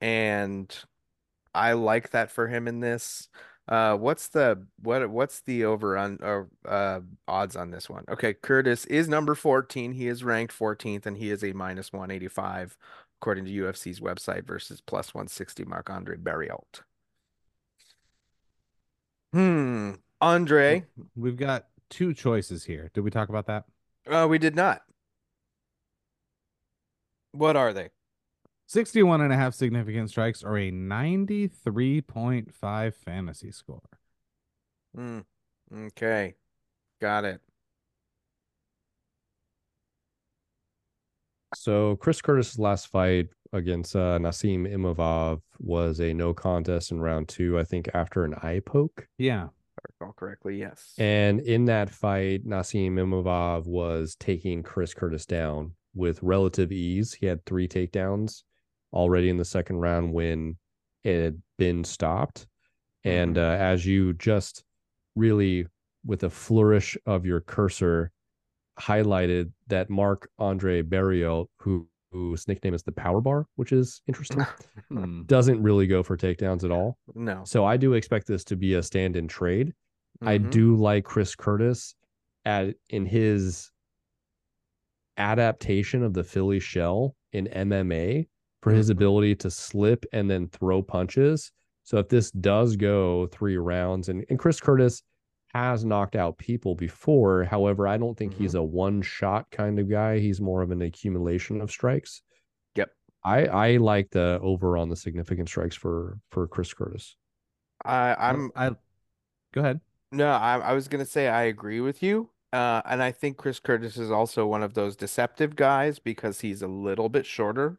And 0.00 0.74
I 1.56 1.72
like 1.72 2.10
that 2.10 2.30
for 2.30 2.46
him 2.48 2.68
in 2.68 2.80
this. 2.80 3.28
Uh, 3.68 3.96
what's 3.96 4.28
the 4.28 4.64
what 4.80 5.08
what's 5.10 5.40
the 5.40 5.64
over 5.64 5.96
on 5.96 6.18
or 6.22 6.48
uh 6.64 7.00
odds 7.26 7.56
on 7.56 7.70
this 7.70 7.90
one? 7.90 8.04
Okay, 8.08 8.32
Curtis 8.34 8.84
is 8.86 9.08
number 9.08 9.34
14. 9.34 9.92
He 9.92 10.06
is 10.06 10.22
ranked 10.22 10.56
14th 10.56 11.04
and 11.06 11.16
he 11.16 11.30
is 11.30 11.42
a 11.42 11.52
minus 11.52 11.92
185 11.92 12.76
according 13.20 13.46
to 13.46 13.50
UFC's 13.50 13.98
website 13.98 14.46
versus 14.46 14.80
plus 14.80 15.14
160 15.14 15.64
Marc 15.64 15.90
Andre 15.90 16.16
Barriault. 16.16 16.82
Hmm. 19.32 19.92
Andre, 20.20 20.84
We've 21.14 21.36
got 21.36 21.66
two 21.90 22.14
choices 22.14 22.64
here. 22.64 22.90
Did 22.94 23.02
we 23.02 23.10
talk 23.10 23.28
about 23.28 23.46
that? 23.46 23.64
uh, 24.10 24.26
we 24.30 24.38
did 24.38 24.54
not. 24.56 24.82
What 27.32 27.56
are 27.56 27.72
they? 27.72 27.90
61 28.66 29.20
and 29.20 29.32
a 29.32 29.36
half 29.36 29.54
significant 29.54 30.10
strikes 30.10 30.42
or 30.42 30.58
a 30.58 30.72
93.5 30.72 32.94
fantasy 32.94 33.52
score. 33.52 33.88
Hmm. 34.94 35.20
Okay. 35.72 36.34
Got 37.00 37.24
it. 37.24 37.40
So 41.54 41.94
Chris 41.96 42.20
Curtis's 42.20 42.58
last 42.58 42.88
fight 42.88 43.28
against 43.52 43.94
uh, 43.94 44.18
Nassim 44.18 44.68
Imavov 44.70 45.40
was 45.60 46.00
a 46.00 46.12
no 46.12 46.34
contest 46.34 46.90
in 46.90 47.00
round 47.00 47.28
two, 47.28 47.56
I 47.58 47.64
think, 47.64 47.88
after 47.94 48.24
an 48.24 48.34
eye 48.34 48.60
poke. 48.64 49.06
Yeah. 49.16 49.44
If 49.44 49.78
I 49.78 49.82
recall 50.00 50.12
correctly, 50.14 50.58
yes. 50.58 50.92
And 50.98 51.40
in 51.40 51.66
that 51.66 51.90
fight, 51.90 52.44
Nassim 52.46 52.94
Imavov 52.94 53.66
was 53.66 54.16
taking 54.18 54.64
Chris 54.64 54.92
Curtis 54.92 55.24
down 55.24 55.72
with 55.94 56.20
relative 56.22 56.72
ease. 56.72 57.14
He 57.14 57.26
had 57.26 57.46
three 57.46 57.68
takedowns 57.68 58.42
already 58.92 59.28
in 59.28 59.36
the 59.36 59.44
second 59.44 59.76
round 59.78 60.12
when 60.12 60.56
it 61.04 61.22
had 61.22 61.42
been 61.58 61.84
stopped. 61.84 62.46
And 63.04 63.38
uh, 63.38 63.56
as 63.60 63.86
you 63.86 64.12
just 64.14 64.64
really, 65.14 65.66
with 66.04 66.24
a 66.24 66.30
flourish 66.30 66.96
of 67.06 67.24
your 67.24 67.40
cursor, 67.40 68.10
highlighted 68.80 69.52
that 69.68 69.88
Marc 69.88 70.28
Andre 70.38 70.82
Barriault, 70.82 71.46
who 71.60 71.88
whose 72.12 72.48
nickname 72.48 72.72
is 72.72 72.82
the 72.82 72.92
Power 72.92 73.20
Bar, 73.20 73.46
which 73.56 73.72
is 73.72 74.00
interesting, 74.06 74.44
Hmm. 74.88 75.22
doesn't 75.24 75.62
really 75.62 75.86
go 75.86 76.02
for 76.02 76.16
takedowns 76.16 76.64
at 76.64 76.70
all. 76.70 76.96
No. 77.14 77.42
So 77.44 77.64
I 77.64 77.76
do 77.76 77.92
expect 77.94 78.26
this 78.26 78.44
to 78.44 78.56
be 78.56 78.74
a 78.74 78.82
stand-in 78.82 79.28
trade. 79.28 79.74
I 80.22 80.38
Mhm. 80.38 80.50
do 80.50 80.76
like 80.76 81.04
Chris 81.04 81.34
Curtis 81.34 81.94
at 82.44 82.74
in 82.88 83.04
his 83.06 83.70
adaptation 85.18 86.02
of 86.02 86.12
the 86.14 86.24
Philly 86.24 86.60
shell 86.60 87.16
in 87.32 87.46
MMA 87.48 88.28
for 88.66 88.72
his 88.72 88.88
Mhm. 88.88 88.92
ability 88.94 89.34
to 89.36 89.48
slip 89.48 90.04
and 90.12 90.28
then 90.28 90.48
throw 90.48 90.82
punches. 90.82 91.52
So 91.84 91.98
if 91.98 92.08
this 92.08 92.32
does 92.32 92.74
go 92.74 93.28
three 93.28 93.56
rounds, 93.58 94.08
and, 94.08 94.24
and 94.28 94.40
Chris 94.40 94.58
Curtis 94.58 95.04
has 95.54 95.84
knocked 95.84 96.16
out 96.16 96.36
people 96.36 96.74
before, 96.74 97.44
however, 97.44 97.86
I 97.86 97.96
don't 97.96 98.18
think 98.18 98.34
he's 98.34 98.54
Mm-hmm. 98.54 98.58
a 98.58 98.64
one 98.64 99.02
shot 99.02 99.48
kind 99.52 99.78
of 99.78 99.88
guy. 99.88 100.18
He's 100.18 100.40
more 100.40 100.62
of 100.62 100.72
an 100.72 100.82
accumulation 100.82 101.60
of 101.60 101.70
strikes. 101.70 102.22
Yep. 102.74 102.90
I 103.22 103.46
I 103.46 103.76
like 103.76 104.10
the 104.10 104.40
over 104.42 104.76
on 104.76 104.88
the 104.88 104.96
significant 104.96 105.48
strikes 105.48 105.76
for 105.76 106.18
for 106.32 106.48
Chris 106.48 106.74
Curtis. 106.74 107.16
I, 107.84 108.16
I'm 108.18 108.50
I 108.56 108.70
go 109.52 109.60
ahead. 109.60 109.80
No, 110.10 110.26
I, 110.30 110.58
I 110.58 110.72
was 110.72 110.88
gonna 110.88 111.06
say 111.06 111.28
I 111.28 111.44
agree 111.44 111.80
with 111.80 112.02
you. 112.02 112.30
Uh, 112.52 112.82
and 112.84 113.00
I 113.00 113.12
think 113.12 113.36
Chris 113.36 113.60
Curtis 113.60 113.96
is 113.96 114.10
also 114.10 114.44
one 114.44 114.64
of 114.64 114.74
those 114.74 114.96
deceptive 114.96 115.54
guys 115.54 116.00
because 116.00 116.40
he's 116.40 116.62
a 116.62 116.68
little 116.68 117.08
bit 117.08 117.26
shorter 117.26 117.78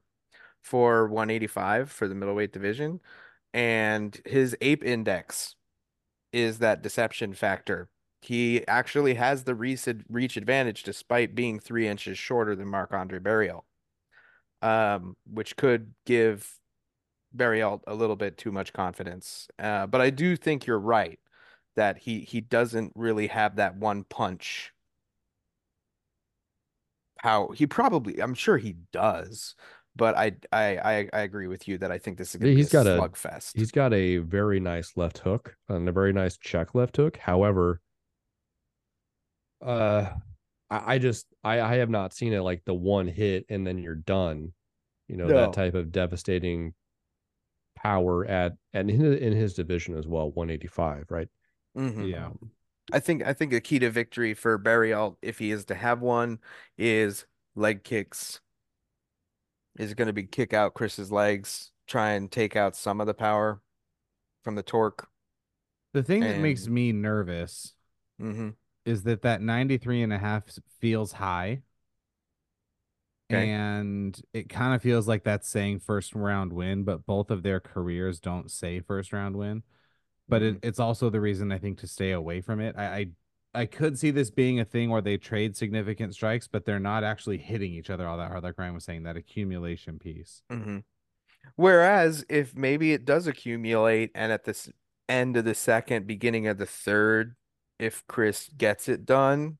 for 0.67 1.07
185 1.07 1.89
for 1.89 2.07
the 2.07 2.15
middleweight 2.15 2.51
division, 2.51 2.99
and 3.53 4.19
his 4.25 4.55
ape 4.59 4.83
index 4.83 5.55
is 6.33 6.59
that 6.59 6.83
deception 6.83 7.33
factor. 7.33 7.89
He 8.21 8.67
actually 8.67 9.13
has 9.13 9.43
the 9.45 9.55
reach 9.55 9.87
reach 10.09 10.35
advantage 10.35 10.83
despite 10.83 11.35
being 11.35 11.59
three 11.59 11.87
inches 11.87 12.17
shorter 12.17 12.55
than 12.55 12.67
Marc 12.67 12.93
Andre 12.93 13.19
Barriault, 13.19 13.63
um, 14.61 15.15
which 15.25 15.55
could 15.55 15.93
give 16.05 16.51
Barriault 17.35 17.81
a 17.87 17.95
little 17.95 18.17
bit 18.17 18.37
too 18.37 18.51
much 18.51 18.73
confidence. 18.73 19.47
Uh, 19.57 19.87
but 19.87 20.01
I 20.01 20.09
do 20.09 20.35
think 20.35 20.65
you're 20.65 20.79
right 20.79 21.19
that 21.75 21.99
he 21.99 22.21
he 22.21 22.41
doesn't 22.41 22.91
really 22.95 23.27
have 23.27 23.55
that 23.55 23.77
one 23.77 24.03
punch. 24.03 24.73
How 27.19 27.49
he 27.49 27.65
probably, 27.65 28.19
I'm 28.21 28.35
sure 28.35 28.57
he 28.57 28.75
does, 28.91 29.55
but 29.97 30.15
I 30.17 30.35
I 30.51 31.07
I, 31.11 31.19
agree 31.21 31.47
with 31.47 31.67
you 31.67 31.77
that 31.79 31.91
I 31.91 31.97
think 31.97 32.17
this 32.17 32.33
is 32.33 32.39
gonna 32.41 32.53
be 32.55 32.61
a 32.61 32.65
got 32.65 32.87
a- 32.87 32.91
slugfest. 32.91 33.51
He's 33.55 33.71
got 33.71 33.93
a 33.93 34.17
very 34.17 34.59
nice 34.59 34.93
left 34.95 35.19
hook 35.19 35.55
and 35.67 35.89
a 35.89 35.91
very 35.91 36.13
nice 36.13 36.37
check 36.37 36.75
left 36.75 36.95
hook. 36.97 37.17
However, 37.17 37.81
uh, 39.65 40.09
I, 40.69 40.95
I 40.95 40.97
just 40.99 41.25
I 41.43 41.59
I 41.61 41.75
have 41.77 41.89
not 41.89 42.13
seen 42.13 42.33
it 42.33 42.41
like 42.41 42.63
the 42.65 42.73
one 42.73 43.07
hit 43.07 43.45
and 43.49 43.65
then 43.65 43.79
you're 43.79 43.95
done. 43.95 44.53
You 45.07 45.17
know 45.17 45.27
No. 45.27 45.35
that 45.37 45.53
type 45.53 45.73
of 45.73 45.91
devastating 45.91 46.73
power 47.75 48.25
at 48.25 48.53
and 48.73 48.89
in, 48.89 49.13
in 49.17 49.33
his 49.33 49.53
division 49.53 49.97
as 49.97 50.07
well, 50.07 50.31
185, 50.31 51.05
right? 51.09 51.29
Mm-hmm. 51.77 52.03
Yeah. 52.03 52.29
I 52.91 52.99
think 52.99 53.25
I 53.25 53.33
think 53.33 53.53
a 53.53 53.61
key 53.61 53.79
to 53.79 53.89
victory 53.89 54.33
for 54.33 54.57
Barriault, 54.57 55.17
if 55.21 55.39
he 55.39 55.51
is 55.51 55.65
to 55.65 55.75
have 55.75 56.01
one, 56.01 56.39
is 56.77 57.25
leg 57.55 57.83
kicks. 57.83 58.39
Is 59.77 59.93
going 59.93 60.07
to 60.07 60.13
be 60.13 60.23
kick 60.23 60.53
out 60.53 60.73
Chris's 60.73 61.11
legs, 61.11 61.71
try 61.85 62.11
and 62.11 62.31
take 62.31 62.55
out 62.55 62.75
some 62.75 62.99
of 62.99 63.07
the 63.07 63.13
power 63.13 63.61
from 64.43 64.55
the 64.55 64.63
torque. 64.63 65.07
The 65.93 66.03
thing 66.03 66.21
that 66.21 66.37
makes 66.37 66.67
me 66.67 66.91
nervous 66.91 67.73
hmm 68.19 68.49
is 68.85 69.03
that 69.03 69.21
that 69.23 69.41
93 69.41 70.01
and 70.01 70.13
a 70.13 70.17
half 70.17 70.43
feels 70.79 71.11
high. 71.13 71.61
Okay. 73.29 73.49
And 73.49 74.19
it 74.33 74.47
kind 74.47 74.73
of 74.73 74.81
feels 74.81 75.07
like 75.07 75.23
that's 75.23 75.49
saying 75.49 75.79
first 75.79 76.15
round 76.15 76.53
win, 76.53 76.83
but 76.83 77.05
both 77.05 77.29
of 77.29 77.43
their 77.43 77.59
careers 77.59 78.19
don't 78.19 78.49
say 78.49 78.79
first 78.79 79.11
round 79.11 79.35
win. 79.35 79.63
But 80.29 80.43
it, 80.43 80.59
it's 80.63 80.79
also 80.79 81.09
the 81.09 81.21
reason 81.21 81.51
I 81.51 81.59
think 81.59 81.79
to 81.79 81.87
stay 81.87 82.11
away 82.11 82.41
from 82.41 82.61
it. 82.61 82.75
I, 82.77 82.85
I 82.85 83.07
I 83.53 83.65
could 83.65 83.97
see 83.97 84.11
this 84.11 84.29
being 84.29 84.59
a 84.59 84.65
thing 84.65 84.89
where 84.89 85.01
they 85.01 85.17
trade 85.17 85.55
significant 85.57 86.13
strikes, 86.13 86.47
but 86.47 86.65
they're 86.65 86.79
not 86.79 87.03
actually 87.03 87.37
hitting 87.39 87.73
each 87.73 87.89
other 87.89 88.07
all 88.07 88.17
that 88.17 88.29
hard. 88.29 88.43
Like 88.43 88.57
Ryan 88.57 88.73
was 88.75 88.83
saying, 88.85 89.03
that 89.03 89.17
accumulation 89.17 89.99
piece. 89.99 90.43
hmm 90.49 90.79
Whereas 91.55 92.25
if 92.29 92.55
maybe 92.55 92.93
it 92.93 93.05
does 93.05 93.27
accumulate 93.27 94.11
and 94.15 94.31
at 94.31 94.45
this 94.45 94.71
end 95.09 95.37
of 95.37 95.45
the 95.45 95.55
second, 95.55 96.07
beginning 96.07 96.47
of 96.47 96.57
the 96.57 96.65
third, 96.67 97.35
if 97.79 98.05
Chris 98.07 98.49
gets 98.57 98.89
it 98.89 99.05
done 99.05 99.59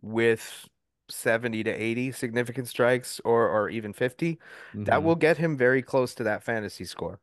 with 0.00 0.68
70 1.08 1.62
to 1.64 1.70
80 1.70 2.12
significant 2.12 2.68
strikes 2.68 3.20
or 3.24 3.48
or 3.48 3.68
even 3.70 3.92
50, 3.92 4.38
that 4.86 5.02
Mhm. 5.02 5.02
will 5.02 5.14
get 5.16 5.38
him 5.38 5.56
very 5.56 5.82
close 5.82 6.14
to 6.16 6.24
that 6.24 6.42
fantasy 6.42 6.84
score. 6.84 7.20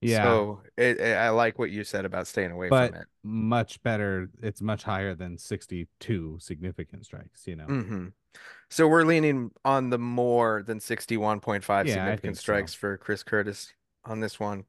Yeah. 0.00 0.24
So 0.24 0.62
it, 0.76 0.98
it- 1.00 1.16
I 1.16 1.30
like 1.30 1.58
what 1.58 1.70
you 1.70 1.84
said 1.84 2.04
about 2.04 2.26
staying 2.26 2.50
away 2.52 2.68
but 2.70 2.90
from 2.90 3.00
it. 3.02 3.08
much 3.22 3.82
better. 3.82 4.30
It's 4.42 4.62
much 4.62 4.82
higher 4.84 5.14
than 5.14 5.38
62 5.38 6.38
significant 6.40 7.04
strikes, 7.04 7.46
you 7.46 7.56
know. 7.56 7.64
hmm 7.66 8.06
So 8.70 8.88
we're 8.88 9.04
leaning 9.04 9.50
on 9.64 9.90
the 9.90 9.98
more 9.98 10.62
than 10.66 10.80
61.5 10.80 11.86
Yeah, 11.86 11.94
significant 11.94 12.22
think 12.22 12.36
so. 12.36 12.40
strikes 12.42 12.74
for 12.74 12.96
Chris 12.96 13.22
Curtis 13.22 13.72
on 14.04 14.20
this 14.20 14.40
one. 14.40 14.64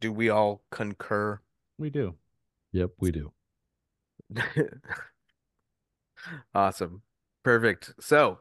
Do 0.00 0.12
we 0.12 0.28
all 0.30 0.62
concur? 0.70 1.40
We 1.78 1.90
do. 1.90 2.14
Yep, 2.72 2.90
we 3.00 3.10
do. 3.12 3.32
Awesome. 6.54 7.02
Perfect. 7.42 7.92
So, 8.00 8.38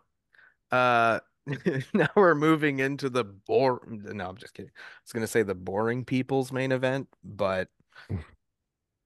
uh 0.72 1.20
now 1.94 2.10
we're 2.16 2.36
moving 2.36 2.80
into 2.80 3.10
the 3.10 3.24
bore 3.24 3.82
no, 3.88 4.30
I'm 4.30 4.38
just 4.38 4.54
kidding. 4.54 4.72
I 4.76 5.00
was 5.04 5.14
gonna 5.14 5.28
say 5.28 5.44
the 5.44 5.56
boring 5.56 6.06
people's 6.06 6.52
main 6.52 6.72
event, 6.72 7.08
but 7.24 7.70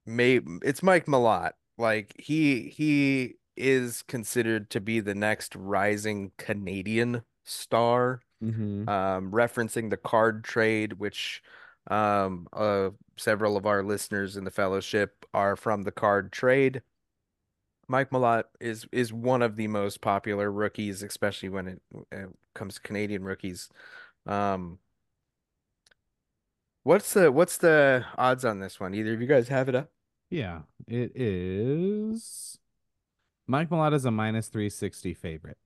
may 0.05 0.41
it's 0.61 0.83
Mike 0.83 1.05
Malott. 1.05 1.53
Like 1.77 2.13
he 2.19 2.69
he 2.69 3.35
is 3.55 4.03
considered 4.03 4.69
to 4.71 4.81
be 4.81 4.99
the 4.99 5.15
next 5.15 5.55
rising 5.55 6.31
Canadian 6.37 7.23
star 7.43 8.21
Mm-hmm. 8.43 8.87
um, 8.89 9.31
referencing 9.31 9.89
the 9.89 9.97
card 9.97 10.43
trade, 10.43 10.93
which 10.93 11.41
um, 11.87 12.47
uh, 12.53 12.89
several 13.17 13.55
of 13.57 13.65
our 13.65 13.81
listeners 13.81 14.35
in 14.37 14.43
the 14.43 14.51
fellowship 14.51 15.25
are 15.33 15.55
from 15.55 15.83
the 15.83 15.91
card 15.91 16.31
trade. 16.31 16.81
Mike 17.87 18.09
Malott 18.09 18.45
is 18.59 18.87
is 18.91 19.13
one 19.13 19.41
of 19.41 19.55
the 19.55 19.67
most 19.67 20.01
popular 20.01 20.51
rookies, 20.51 21.03
especially 21.03 21.49
when 21.49 21.67
it, 21.67 21.81
it 22.11 22.29
comes 22.53 22.75
to 22.75 22.81
Canadian 22.81 23.23
rookies. 23.23 23.69
Um, 24.25 24.79
what's 26.83 27.13
the 27.13 27.31
what's 27.31 27.57
the 27.57 28.05
odds 28.17 28.43
on 28.45 28.59
this 28.59 28.79
one? 28.79 28.93
Either 28.95 29.13
of 29.13 29.21
you 29.21 29.27
guys 29.27 29.47
have 29.49 29.69
it 29.69 29.75
up? 29.75 29.91
Yeah, 30.29 30.61
it 30.87 31.11
is. 31.15 32.57
Mike 33.47 33.69
Malott 33.69 33.93
is 33.93 34.05
a 34.05 34.11
minus 34.11 34.47
360 34.47 35.13
favorite. 35.13 35.57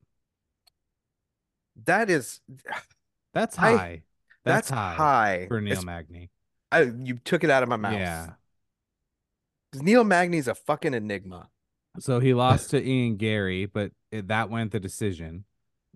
That 1.86 2.10
is 2.10 2.42
That's 3.34 3.58
I- 3.58 3.62
high. 3.78 4.04
That's, 4.46 4.70
that's 4.70 4.70
high, 4.70 4.96
high. 4.96 5.46
for 5.48 5.62
Neil 5.62 5.74
It's- 5.74 5.86
Magny. 5.86 6.30
I, 6.72 6.82
you 6.84 7.20
took 7.24 7.44
it 7.44 7.50
out 7.50 7.64
of 7.64 7.70
my 7.70 7.78
mouth. 7.78 7.94
Yeah, 7.94 8.30
Neil 9.74 10.04
Magny's 10.04 10.48
a 10.48 10.54
fucking 10.56 10.94
enigma. 10.94 11.50
So 11.98 12.20
he 12.20 12.34
lost 12.34 12.70
to 12.72 12.84
Ian 12.86 13.18
Garry, 13.18 13.66
but 13.66 13.92
it, 14.12 14.28
that 14.28 14.50
went 14.50 14.72
the 14.72 14.80
decision. 14.80 15.46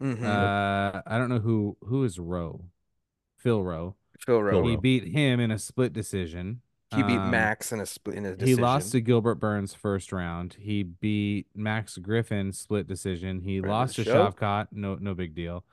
Mhm. 0.02 0.24
Uh, 0.24 1.02
I 1.06 1.18
don't 1.18 1.30
know 1.30 1.40
who 1.40 1.78
who 1.82 2.03
is 2.03 2.18
Rowe. 2.20 2.65
Phil 3.38 3.64
Rowe. 3.64 3.95
Phil 4.26 4.41
Rowe. 4.41 4.68
He 4.68 4.76
beat 4.76 5.03
him 5.10 5.40
in 5.40 5.52
a 5.52 5.60
split 5.60 5.94
decision. 5.94 6.61
He 6.95 7.02
beat 7.03 7.18
Um, 7.18 7.32
Max 7.32 7.72
in 7.72 7.80
a 7.80 7.86
split 7.86 8.15
in 8.18 8.26
a 8.26 8.36
decision. 8.36 8.57
He 8.57 8.61
lost 8.61 8.91
to 8.91 9.02
Gilbert 9.02 9.36
Burns 9.36 9.74
first 9.74 10.11
round. 10.11 10.56
He 10.60 10.84
beat 10.84 11.48
Max 11.56 11.98
Griffin 11.98 12.52
split 12.53 12.88
decision. 12.88 13.41
He 13.41 13.61
lost 13.61 13.95
to 13.95 14.03
show. 14.03 14.28
Shavkat. 14.32 14.68
No, 14.72 14.95
no 14.95 15.14
big 15.15 15.34
deal. 15.36 15.64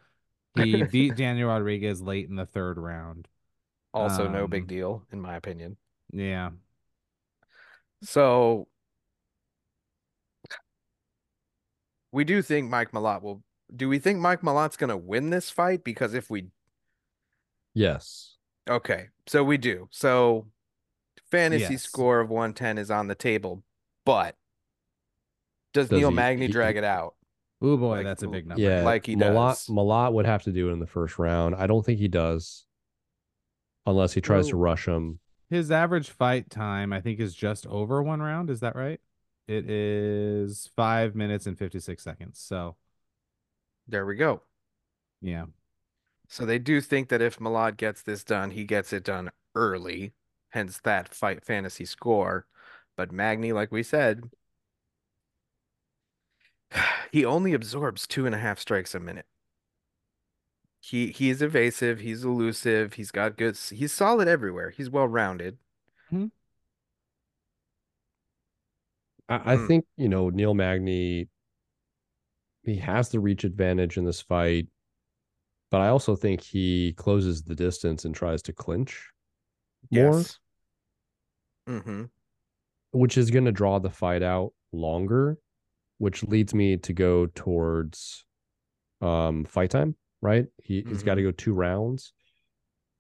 He 0.55 0.83
beat 0.85 1.17
Daniel 1.17 1.49
Rodriguez 1.49 2.01
late 2.03 2.29
in 2.29 2.37
the 2.37 2.47
third 2.47 2.79
round. 2.79 3.29
also 3.93 4.29
no 4.29 4.47
big 4.49 4.63
um, 4.63 4.69
deal 4.69 5.03
in 5.13 5.21
my 5.21 5.37
opinion. 5.37 5.77
Yeah. 6.13 6.51
So 8.03 8.67
we 12.12 12.24
do 12.24 12.43
think 12.43 12.69
Mike 12.70 12.93
Malott 12.93 13.23
will. 13.23 13.43
Do 13.74 13.89
we 13.89 13.99
think 13.99 14.19
Mike 14.19 14.41
Malott's 14.43 14.77
gonna 14.77 14.97
win 14.97 15.31
this 15.31 15.51
fight? 15.51 15.85
Because 15.85 16.15
if 16.15 16.28
we 16.31 16.49
Yes. 17.74 18.37
okay, 18.69 19.09
so 19.27 19.45
we 19.45 19.57
do. 19.57 19.89
So 19.91 20.49
fantasy 21.31 21.74
Yes. 21.74 21.82
score 21.82 22.20
of 22.20 22.31
110 22.31 22.78
is 22.78 22.91
on 22.91 23.07
the 23.07 23.15
table, 23.15 23.62
but 24.05 24.37
does, 25.73 25.89
Does 25.89 25.99
Neil 26.01 26.09
he- 26.11 26.15
Magny 26.16 26.47
he- 26.47 26.53
drag 26.53 26.77
it 26.77 26.85
out? 26.85 27.15
Oh 27.62 27.77
boy, 27.77 27.97
Like, 27.99 28.05
that's 28.05 28.23
a 28.23 28.28
big 28.28 28.47
number. 28.47 28.61
Yeah, 28.62 28.82
like 28.82 29.07
he 29.07 29.15
Malott, 29.15 29.66
does. 29.66 29.66
Malott 29.69 30.12
would 30.15 30.24
have 30.27 30.43
to 30.45 30.53
do 30.53 30.69
it 30.70 30.73
in 30.73 30.78
the 30.81 30.87
first 30.87 31.19
round. 31.19 31.55
I 31.55 31.66
don't 31.66 31.85
think 31.85 31.99
he 32.01 32.09
does, 32.09 32.65
unless 33.87 34.15
he 34.15 34.20
tries 34.23 34.49
to 34.49 34.57
rush 34.57 34.89
him. 34.89 35.20
His 35.51 35.70
average 35.70 36.09
fight 36.11 36.49
time, 36.49 36.93
I 36.93 37.01
think, 37.01 37.20
is 37.20 37.35
just 37.35 37.66
over 37.66 38.03
one 38.03 38.20
round. 38.23 38.49
Is 38.51 38.61
that 38.61 38.74
right? 38.74 39.01
It 39.51 39.68
is 39.68 40.70
five 40.77 41.16
minutes 41.16 41.44
and 41.47 41.59
56 41.59 42.01
seconds. 42.01 42.39
So, 42.39 42.77
There 43.89 44.06
we 44.06 44.14
go. 44.14 44.43
yeah. 45.20 45.47
So 46.28 46.47
they 46.47 46.60
do 46.60 46.81
think 46.81 47.09
that 47.09 47.20
if 47.20 47.40
Malott 47.40 47.77
gets 47.77 48.02
this 48.02 48.22
done, 48.22 48.52
he 48.52 48.62
gets 48.62 48.93
it 48.93 49.02
done 49.02 49.32
early, 49.56 50.12
hence 50.51 50.78
that 50.85 51.12
fight 51.12 51.44
fantasy 51.44 51.85
score. 51.85 52.47
But 52.97 53.10
Magny, 53.10 53.52
like 53.52 53.72
we 53.72 53.82
said, 53.82 54.31
he 57.10 57.24
only 57.24 57.52
absorbs 57.52 58.06
two 58.06 58.27
and 58.27 58.35
a 58.36 58.39
half 58.39 58.60
strikes 58.60 58.94
a 58.94 59.01
minute. 59.01 59.27
He 60.81 61.09
he's 61.09 61.43
evasive, 61.43 61.98
he's 61.98 62.22
elusive, 62.22 62.93
he's 62.94 63.10
got 63.10 63.36
good 63.36 63.56
he's 63.56 63.93
solid 63.93 64.28
everywhere. 64.28 64.70
He's 64.70 64.89
well 64.89 65.09
rounded. 65.09 65.59
Mm-hmm. 66.12 66.27
I, 69.31 69.52
I 69.55 69.57
Mm. 69.57 69.66
think 69.69 69.85
you 69.97 70.09
know 70.09 70.28
Neil 70.31 70.55
Magny. 70.55 71.28
He 72.62 72.77
has 72.77 73.09
the 73.09 73.20
reach 73.20 73.44
advantage 73.44 73.97
in 73.97 74.05
this 74.05 74.20
fight, 74.20 74.69
but 75.70 75.81
I 75.81 75.89
also 75.89 76.15
think 76.15 76.43
he 76.43 76.93
closes 76.93 77.43
the 77.43 77.55
distance 77.55 78.05
and 78.05 78.15
tries 78.15 78.43
to 78.43 78.52
clinch 78.52 79.11
more, 79.90 80.19
Yes. 80.19 80.39
Mm-hmm. 81.66 82.05
which 82.93 83.16
is 83.16 83.31
going 83.31 83.47
to 83.47 83.52
draw 83.52 83.78
the 83.78 83.89
fight 83.89 84.23
out 84.23 84.52
longer, 84.73 85.39
which 85.98 86.23
leads 86.24 86.52
me 86.55 86.77
to 86.78 86.93
go 86.93 87.27
towards 87.27 88.24
um 89.01 89.44
fight 89.47 89.70
time. 89.70 89.97
Right? 90.20 90.47
He 90.62 90.82
he's 90.86 91.02
got 91.02 91.15
to 91.15 91.23
go 91.23 91.31
two 91.31 91.55
rounds. 91.55 92.12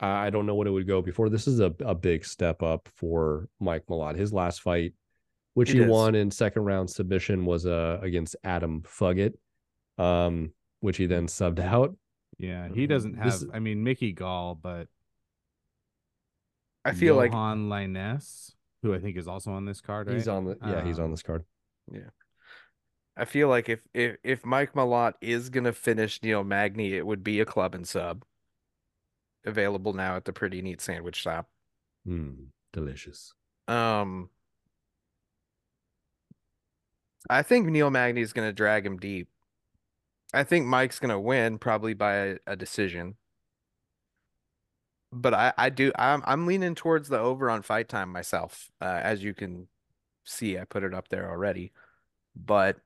I 0.00 0.26
I 0.26 0.30
don't 0.30 0.46
know 0.46 0.54
what 0.54 0.66
it 0.66 0.70
would 0.70 0.86
go 0.86 1.02
before. 1.02 1.28
This 1.28 1.46
is 1.46 1.60
a, 1.60 1.74
a 1.80 1.94
big 1.94 2.24
step 2.24 2.62
up 2.62 2.88
for 2.96 3.48
Mike 3.60 3.84
Malott. 3.90 4.16
His 4.16 4.32
last 4.32 4.62
fight, 4.62 4.94
which 5.54 5.70
It 5.70 5.76
he 5.76 5.82
is. 5.82 5.88
won 5.90 6.14
in 6.14 6.30
second 6.30 6.64
round 6.64 6.90
submission, 6.90 7.44
was 7.44 7.66
uh, 7.66 7.98
against 8.02 8.36
Adam 8.44 8.82
Fugitt, 8.82 9.34
um, 9.98 10.52
which 10.80 10.96
he 10.96 11.06
then 11.06 11.26
subbed 11.26 11.58
out. 11.60 11.96
Yeah, 12.38 12.68
he 12.68 12.84
Mhm. 12.86 12.88
doesn't 12.88 13.14
have. 13.14 13.24
This- 13.40 13.46
I 13.52 13.58
mean, 13.58 13.82
Mickey 13.84 14.12
Gall, 14.12 14.54
but 14.54 14.88
I 16.84 16.92
feel 16.94 17.14
like 17.14 17.32
Yohan 17.32 17.68
Lainesse, 17.68 18.54
who 18.82 18.94
I 18.94 18.98
think 18.98 19.16
is 19.16 19.28
also 19.28 19.52
on 19.52 19.64
this 19.66 19.80
card, 19.80 20.06
right? 20.06 20.14
He's 20.16 20.28
on 20.28 20.44
the 20.46 20.56
yeah, 20.64 20.84
he's 20.84 20.98
on 20.98 21.06
Um, 21.06 21.10
this 21.10 21.22
card. 21.22 21.44
Yeah, 21.92 22.10
I 23.16 23.24
feel 23.26 23.48
like 23.48 23.68
if 23.68 23.86
if 23.92 24.16
if 24.22 24.46
Mike 24.46 24.72
Malott 24.72 25.14
is 25.20 25.50
gonna 25.50 25.72
finish 25.72 26.22
Neil 26.22 26.42
Magny, 26.44 26.94
it 26.94 27.06
would 27.06 27.22
be 27.22 27.40
a 27.40 27.44
club 27.44 27.74
and 27.74 27.86
sub. 27.86 28.24
Available 29.44 29.92
now 29.94 30.16
at 30.16 30.24
the 30.26 30.32
pretty 30.32 30.60
neat 30.62 30.80
sandwich 30.80 31.16
shop. 31.16 31.50
Mm, 32.06 32.48
delicious. 32.72 33.34
Um 33.68 34.30
I 37.28 37.42
think 37.42 37.66
Neil 37.66 37.90
Magny 37.90 38.20
is 38.20 38.32
gonna 38.32 38.52
drag 38.52 38.86
him 38.86 38.98
deep. 38.98 39.28
I 40.32 40.44
think 40.44 40.66
Mike's 40.66 40.98
gonna 40.98 41.20
win 41.20 41.58
probably 41.58 41.94
by 41.94 42.14
a, 42.14 42.36
a 42.46 42.56
decision. 42.56 43.16
But 45.12 45.34
I, 45.34 45.52
I 45.58 45.70
do 45.70 45.92
I'm 45.96 46.22
I'm 46.24 46.46
leaning 46.46 46.74
towards 46.74 47.08
the 47.08 47.18
over 47.18 47.50
on 47.50 47.62
fight 47.62 47.88
time 47.88 48.10
myself. 48.10 48.70
Uh, 48.80 49.00
as 49.02 49.24
you 49.24 49.34
can 49.34 49.68
see, 50.24 50.58
I 50.58 50.64
put 50.64 50.84
it 50.84 50.94
up 50.94 51.08
there 51.08 51.28
already. 51.28 51.72
But 52.36 52.76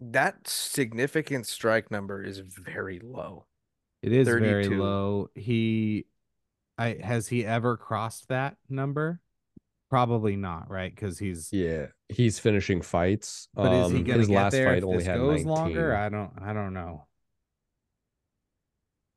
that 0.00 0.48
significant 0.48 1.46
strike 1.46 1.90
number 1.90 2.22
is 2.22 2.38
very 2.38 2.98
low. 3.00 3.44
It 4.02 4.12
is 4.12 4.26
very 4.26 4.66
low. 4.68 5.28
He, 5.34 6.06
I 6.78 6.98
has 7.02 7.28
he 7.28 7.44
ever 7.44 7.76
crossed 7.76 8.28
that 8.28 8.56
number? 8.68 9.20
Probably 9.90 10.36
not, 10.36 10.70
right? 10.70 10.94
Because 10.94 11.18
he's. 11.18 11.52
Yeah, 11.52 11.88
he's 12.08 12.38
finishing 12.38 12.80
fights. 12.80 13.48
But 13.54 13.72
is 13.72 13.90
he 13.90 13.98
Um, 13.98 14.04
gonna 14.04 14.18
his 14.18 14.28
get 14.28 14.34
last 14.36 14.52
there 14.52 14.66
fight 14.66 14.78
if 14.78 14.84
only 14.84 15.02
this 15.02 15.04
had 15.04 15.16
goes 15.18 15.44
19. 15.44 15.44
longer? 15.44 15.94
I 15.94 16.08
don't. 16.08 16.32
I 16.40 16.52
don't 16.52 16.72
know. 16.74 17.06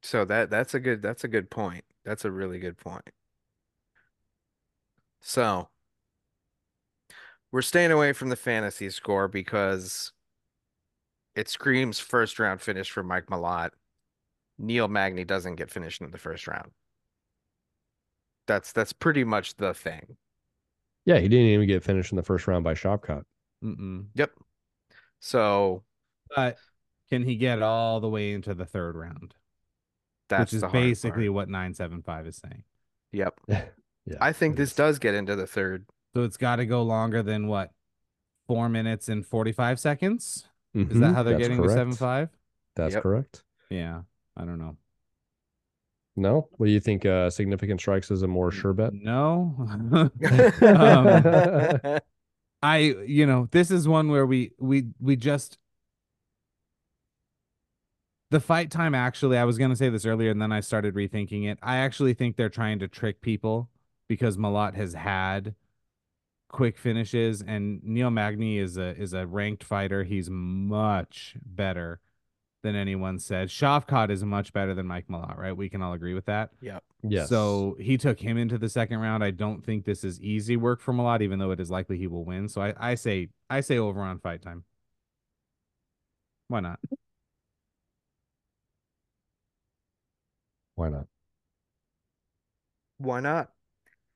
So 0.04 0.24
that 0.26 0.50
that's 0.52 0.74
a 0.76 0.80
good 0.80 1.02
that's 1.02 1.24
a 1.24 1.28
good 1.28 1.50
point. 1.50 1.86
That's 2.04 2.26
a 2.26 2.32
really 2.32 2.60
good 2.60 2.78
point. 2.78 3.10
So 5.22 5.70
we're 7.52 7.62
staying 7.62 7.91
away 7.91 8.14
from 8.14 8.30
the 8.30 8.36
fantasy 8.36 8.90
score 8.90 9.28
because 9.28 10.12
it 11.36 11.48
screams 11.50 12.00
first 12.00 12.40
round 12.40 12.62
finish 12.62 12.90
for 12.90 13.04
Mike 13.04 13.28
Malott. 13.28 13.72
Neil 14.60 14.88
Magny 14.88 15.26
doesn't 15.26 15.56
get 15.56 15.72
finished 15.72 16.02
in 16.02 16.12
the 16.12 16.18
first 16.20 16.48
round. 16.48 16.72
That's 18.48 18.72
that's 18.72 18.94
pretty 18.94 19.24
much 19.26 19.56
the 19.56 19.74
thing. 19.74 20.16
Yeah, 21.05 21.19
he 21.19 21.27
didn't 21.27 21.47
even 21.47 21.67
get 21.67 21.84
finished 21.84 22.11
in 22.11 22.15
the 22.15 22.23
first 22.23 22.47
round 22.47 22.63
by 22.63 22.73
Shavkat. 22.73 23.23
Mm-mm. 23.63 24.05
Yep. 24.15 24.31
So 25.19 25.84
But 26.35 26.57
can 27.09 27.23
he 27.23 27.35
get 27.35 27.61
all 27.61 27.99
the 27.99 28.09
way 28.09 28.34
into 28.34 28.53
the 28.53 28.65
third 28.65 28.95
round? 28.95 29.35
that's 30.30 30.51
which 30.53 30.63
is 30.63 30.71
basically 30.71 31.25
part. 31.27 31.34
what 31.34 31.49
nine 31.49 31.73
seven 31.73 32.01
five 32.01 32.25
is 32.27 32.38
saying. 32.38 32.63
Yep. 33.11 33.39
yeah, 33.47 33.65
I 34.19 34.31
think 34.34 34.55
this 34.55 34.69
is. 34.69 34.75
does 34.75 34.99
get 34.99 35.13
into 35.13 35.35
the 35.35 35.45
third. 35.47 35.85
So 36.15 36.23
it's 36.23 36.38
got 36.38 36.57
to 36.57 36.65
go 36.65 36.84
longer 36.84 37.21
than 37.23 37.47
what? 37.47 37.71
Four 38.47 38.69
minutes 38.69 39.09
and 39.09 39.25
forty 39.25 39.51
five 39.51 39.80
seconds. 39.80 40.47
Is 40.73 40.99
that 40.99 41.11
Mhm, 41.11 41.13
how 41.15 41.23
they're 41.23 41.34
that's 41.38 41.47
getting 41.47 41.61
to 41.61 41.69
seven 41.69 41.93
five? 41.93 42.30
That's 42.75 42.93
Yep. 42.95 43.03
correct. 43.03 43.43
Yeah, 43.69 44.01
I 44.35 44.45
don't 44.45 44.57
know. 44.59 44.77
No, 46.15 46.48
what 46.57 46.68
do 46.68 46.72
you 46.72 46.80
think? 46.80 47.06
Uh, 47.06 47.30
significant 47.30 47.80
strikes 47.80 48.11
is 48.11 48.22
a 48.22 48.27
more 48.27 48.52
sure 48.52 48.73
bet. 48.73 48.94
No. 48.94 50.10
Um, 50.61 51.99
I 52.61 52.77
you 53.06 53.26
know, 53.26 53.49
this 53.52 53.72
is 53.72 53.88
one 53.88 54.10
where 54.10 54.26
we 54.26 54.52
we 54.57 54.85
we 54.99 55.15
just 55.18 55.57
the 58.31 58.40
fight 58.40 58.72
time 58.72 58.95
actually, 58.95 59.38
I 59.38 59.44
was 59.44 59.57
going 59.60 59.69
to 59.69 59.76
say 59.76 59.90
this 59.90 60.06
earlier 60.06 60.31
and 60.31 60.41
then 60.41 60.52
I 60.52 60.61
started 60.61 60.95
rethinking 60.95 61.45
it. 61.52 61.60
I 61.61 61.77
actually 61.77 62.15
think 62.15 62.35
they're 62.35 62.49
trying 62.49 62.80
to 62.80 62.88
trick 62.88 63.22
people 63.22 63.69
because 64.07 64.38
Malott 64.38 64.73
has 64.76 64.94
had 64.94 65.53
quick 66.49 66.77
finishes 66.77 67.44
and 67.44 67.84
Neil 67.84 68.10
Magny 68.11 68.57
is 68.57 68.77
a 68.77 68.95
is 68.99 69.14
a 69.14 69.27
ranked 69.27 69.64
fighter. 69.64 70.03
He's 70.03 70.30
much 70.30 71.35
better 71.45 71.99
than 72.64 72.76
anyone 72.76 73.19
said. 73.19 73.49
Shavkat 73.49 74.10
is 74.10 74.23
much 74.23 74.52
better 74.53 74.73
than 74.73 74.88
Mike 74.88 75.07
Malott, 75.07 75.38
right? 75.38 75.56
We 75.56 75.69
can 75.69 75.81
all 75.81 75.94
agree 75.94 76.14
with 76.14 76.26
that. 76.26 76.49
Yep. 76.61 76.84
Yes. 77.03 77.30
So 77.30 77.76
he 77.80 77.98
took 77.98 78.19
him 78.19 78.38
into 78.38 78.57
the 78.57 78.69
second 78.69 78.99
round. 78.99 79.23
I 79.23 79.31
don't 79.31 79.64
think 79.64 79.85
this 79.85 80.03
is 80.03 80.19
easy 80.22 80.57
work 80.57 80.80
for 80.81 80.94
Malott, 80.94 81.22
even 81.22 81.38
though 81.38 81.52
it 81.52 81.60
is 81.60 81.69
likely 81.69 81.98
he 81.98 82.07
will 82.07 82.26
win. 82.26 82.48
So 82.49 82.61
I, 82.61 82.73
I 82.80 82.95
say 82.95 83.30
I 83.49 83.61
say 83.61 83.77
over 83.77 84.02
on 84.02 84.19
fight 84.19 84.41
time. 84.41 84.64
Why 86.48 86.61
not? 86.61 86.80
why 90.76 90.90
not? 90.90 91.07
Why 92.98 93.19
not? 93.19 93.49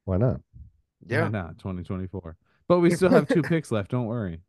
Why 0.06 0.18
not? 0.18 0.42
Yeah. 1.06 1.24
Why 1.24 1.30
not? 1.30 1.58
2024. 1.60 2.38
But 2.68 2.80
we 2.80 2.92
still 2.92 3.10
have 3.10 3.28
two 3.28 3.42
picks 3.44 3.72
left. 3.72 3.92
Don't 3.92 4.06
worry. 4.06 4.42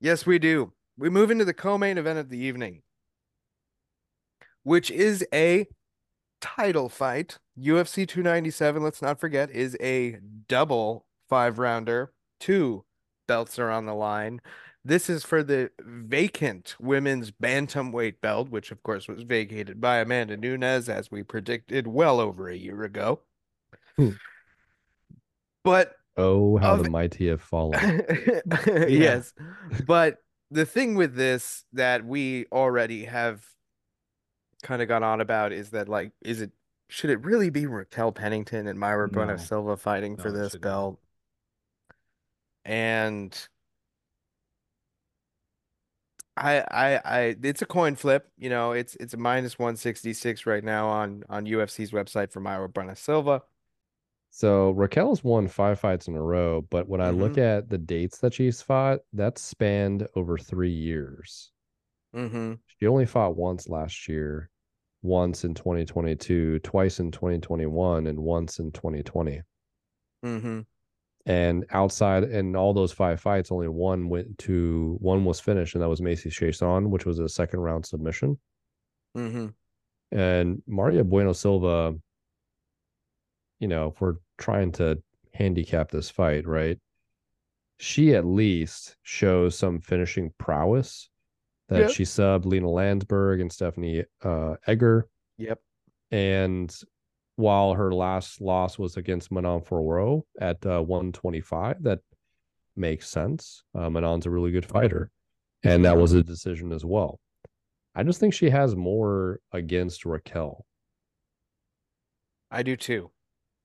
Yes, 0.00 0.26
we 0.26 0.38
do. 0.38 0.72
We 0.98 1.08
move 1.08 1.30
into 1.30 1.44
the 1.44 1.54
co-main 1.54 1.98
event 1.98 2.18
of 2.18 2.28
the 2.28 2.38
evening, 2.38 2.82
which 4.62 4.90
is 4.90 5.24
a 5.32 5.66
title 6.40 6.88
fight. 6.88 7.38
UFC 7.58 8.06
297, 8.08 8.82
let's 8.82 9.02
not 9.02 9.20
forget, 9.20 9.50
is 9.50 9.76
a 9.80 10.18
double 10.48 11.04
five 11.28 11.58
rounder. 11.58 12.12
Two 12.40 12.84
belts 13.28 13.58
are 13.58 13.70
on 13.70 13.86
the 13.86 13.94
line. 13.94 14.40
This 14.84 15.08
is 15.08 15.24
for 15.24 15.44
the 15.44 15.70
vacant 15.80 16.74
women's 16.80 17.30
bantamweight 17.30 18.20
belt, 18.20 18.48
which 18.50 18.72
of 18.72 18.82
course 18.82 19.06
was 19.06 19.22
vacated 19.22 19.80
by 19.80 19.98
Amanda 19.98 20.36
Nunes, 20.36 20.88
as 20.88 21.08
we 21.10 21.22
predicted 21.22 21.86
well 21.86 22.18
over 22.18 22.48
a 22.48 22.56
year 22.56 22.82
ago. 22.82 23.20
Hmm. 23.96 24.10
But 25.64 25.94
Oh, 26.16 26.58
how 26.58 26.74
Of- 26.74 26.84
the 26.84 26.90
mighty 26.90 27.28
have 27.28 27.40
fallen. 27.40 28.02
yes. 28.66 29.32
But 29.86 30.18
the 30.50 30.66
thing 30.66 30.94
with 30.94 31.14
this 31.14 31.64
that 31.72 32.04
we 32.04 32.46
already 32.52 33.04
have 33.06 33.46
kind 34.62 34.82
of 34.82 34.88
gone 34.88 35.02
on 35.02 35.20
about 35.20 35.52
is 35.52 35.70
that 35.70 35.88
like 35.88 36.12
is 36.22 36.40
it 36.40 36.52
should 36.88 37.10
it 37.10 37.20
really 37.24 37.50
be 37.50 37.66
Raquel 37.66 38.12
Pennington 38.12 38.66
and 38.66 38.78
Myra 38.78 39.08
No. 39.10 39.36
Silva 39.36 39.76
fighting 39.76 40.16
for 40.16 40.30
No, 40.30 40.36
it 40.42 40.42
this 40.42 40.56
belt? 40.56 41.00
And 42.64 43.48
I 46.36 46.60
I 46.70 47.00
I 47.04 47.36
it's 47.42 47.62
a 47.62 47.66
coin 47.66 47.94
flip, 47.96 48.30
you 48.38 48.48
know, 48.48 48.72
it's 48.72 48.96
it's 48.96 49.14
a 49.14 49.16
minus 49.18 49.58
166 49.58 50.46
right 50.46 50.64
now 50.64 50.88
on 50.88 51.24
on 51.28 51.46
UFC's 51.46 51.90
website 51.92 52.32
for 52.32 52.40
Myra 52.40 52.68
Bueno 52.68 52.94
Silva. 52.94 53.42
So 54.30 54.70
Raquel's 54.72 55.22
won 55.22 55.46
five 55.46 55.78
fights 55.78 56.08
in 56.08 56.16
a 56.16 56.22
row, 56.22 56.62
but 56.62 56.88
when 56.88 57.00
I 57.00 57.10
look 57.10 57.34
Mhm. 57.34 57.38
at 57.38 57.68
the 57.68 57.78
dates 57.78 58.18
that 58.18 58.34
she's 58.34 58.60
fought, 58.60 59.02
that's 59.12 59.40
spanned 59.40 60.08
over 60.16 60.36
three 60.38 60.72
years. 60.72 61.52
Mm-hmm. 62.14 62.54
She 62.66 62.88
only 62.88 63.06
fought 63.06 63.36
once 63.36 63.68
last 63.68 64.08
year, 64.08 64.50
once 65.02 65.44
in 65.44 65.54
2022, 65.54 66.60
twice 66.60 67.00
in 67.00 67.10
2021, 67.10 68.06
and 68.06 68.18
once 68.18 68.58
in 68.58 68.70
2020. 68.72 69.42
Mm-hmm. 70.24 70.60
And 71.26 71.64
outside 71.70 72.24
in 72.24 72.56
all 72.56 72.72
those 72.72 72.92
five 72.92 73.20
fights, 73.20 73.52
only 73.52 73.68
one 73.68 74.08
went 74.08 74.38
to 74.38 74.96
one 75.00 75.24
was 75.24 75.40
finished, 75.40 75.74
and 75.74 75.82
that 75.82 75.88
was 75.88 76.00
Macy 76.00 76.30
Chiasson, 76.30 76.88
which 76.88 77.06
was 77.06 77.18
a 77.18 77.28
second 77.28 77.60
round 77.60 77.86
submission. 77.86 78.38
Mm-hmm. 79.16 79.48
And 80.16 80.62
Maria 80.66 81.04
Bueno 81.04 81.32
Silva, 81.32 81.94
you 83.60 83.68
know, 83.68 83.88
if 83.88 84.00
we're 84.00 84.16
trying 84.38 84.72
to 84.72 85.00
handicap 85.32 85.90
this 85.90 86.10
fight, 86.10 86.46
right? 86.46 86.78
She 87.78 88.14
at 88.14 88.24
least 88.24 88.96
shows 89.02 89.56
some 89.56 89.80
finishing 89.80 90.32
prowess 90.38 91.08
that 91.72 91.80
Yeah. 91.80 91.88
she 91.88 92.04
subbed 92.04 92.44
Lina 92.44 92.66
Lansberg 92.66 93.40
and 93.40 93.52
Stephanie 93.52 94.04
uh, 94.22 94.56
Egger. 94.66 95.08
Yep. 95.38 95.58
And 96.10 96.74
while 97.36 97.74
her 97.74 97.92
last 97.92 98.40
loss 98.40 98.78
was 98.78 98.96
against 98.96 99.32
Manon 99.32 99.60
Fiorot 99.62 100.22
at 100.40 100.64
uh, 100.66 100.80
125, 100.82 101.82
that 101.82 102.00
makes 102.76 103.08
sense. 103.08 103.64
Uh, 103.74 103.88
Manon's 103.90 104.26
a 104.26 104.30
really 104.30 104.50
good 104.50 104.66
fighter, 104.66 105.10
and 105.64 105.84
that 105.84 105.96
was 105.96 106.12
a 106.12 106.22
decision 106.22 106.72
as 106.72 106.84
well. 106.84 107.18
I 107.94 108.02
just 108.02 108.20
think 108.20 108.34
she 108.34 108.50
has 108.50 108.74
more 108.76 109.40
against 109.52 110.04
Raquel. 110.04 110.64
I 112.50 112.62
do 112.62 112.76
too. 112.76 113.10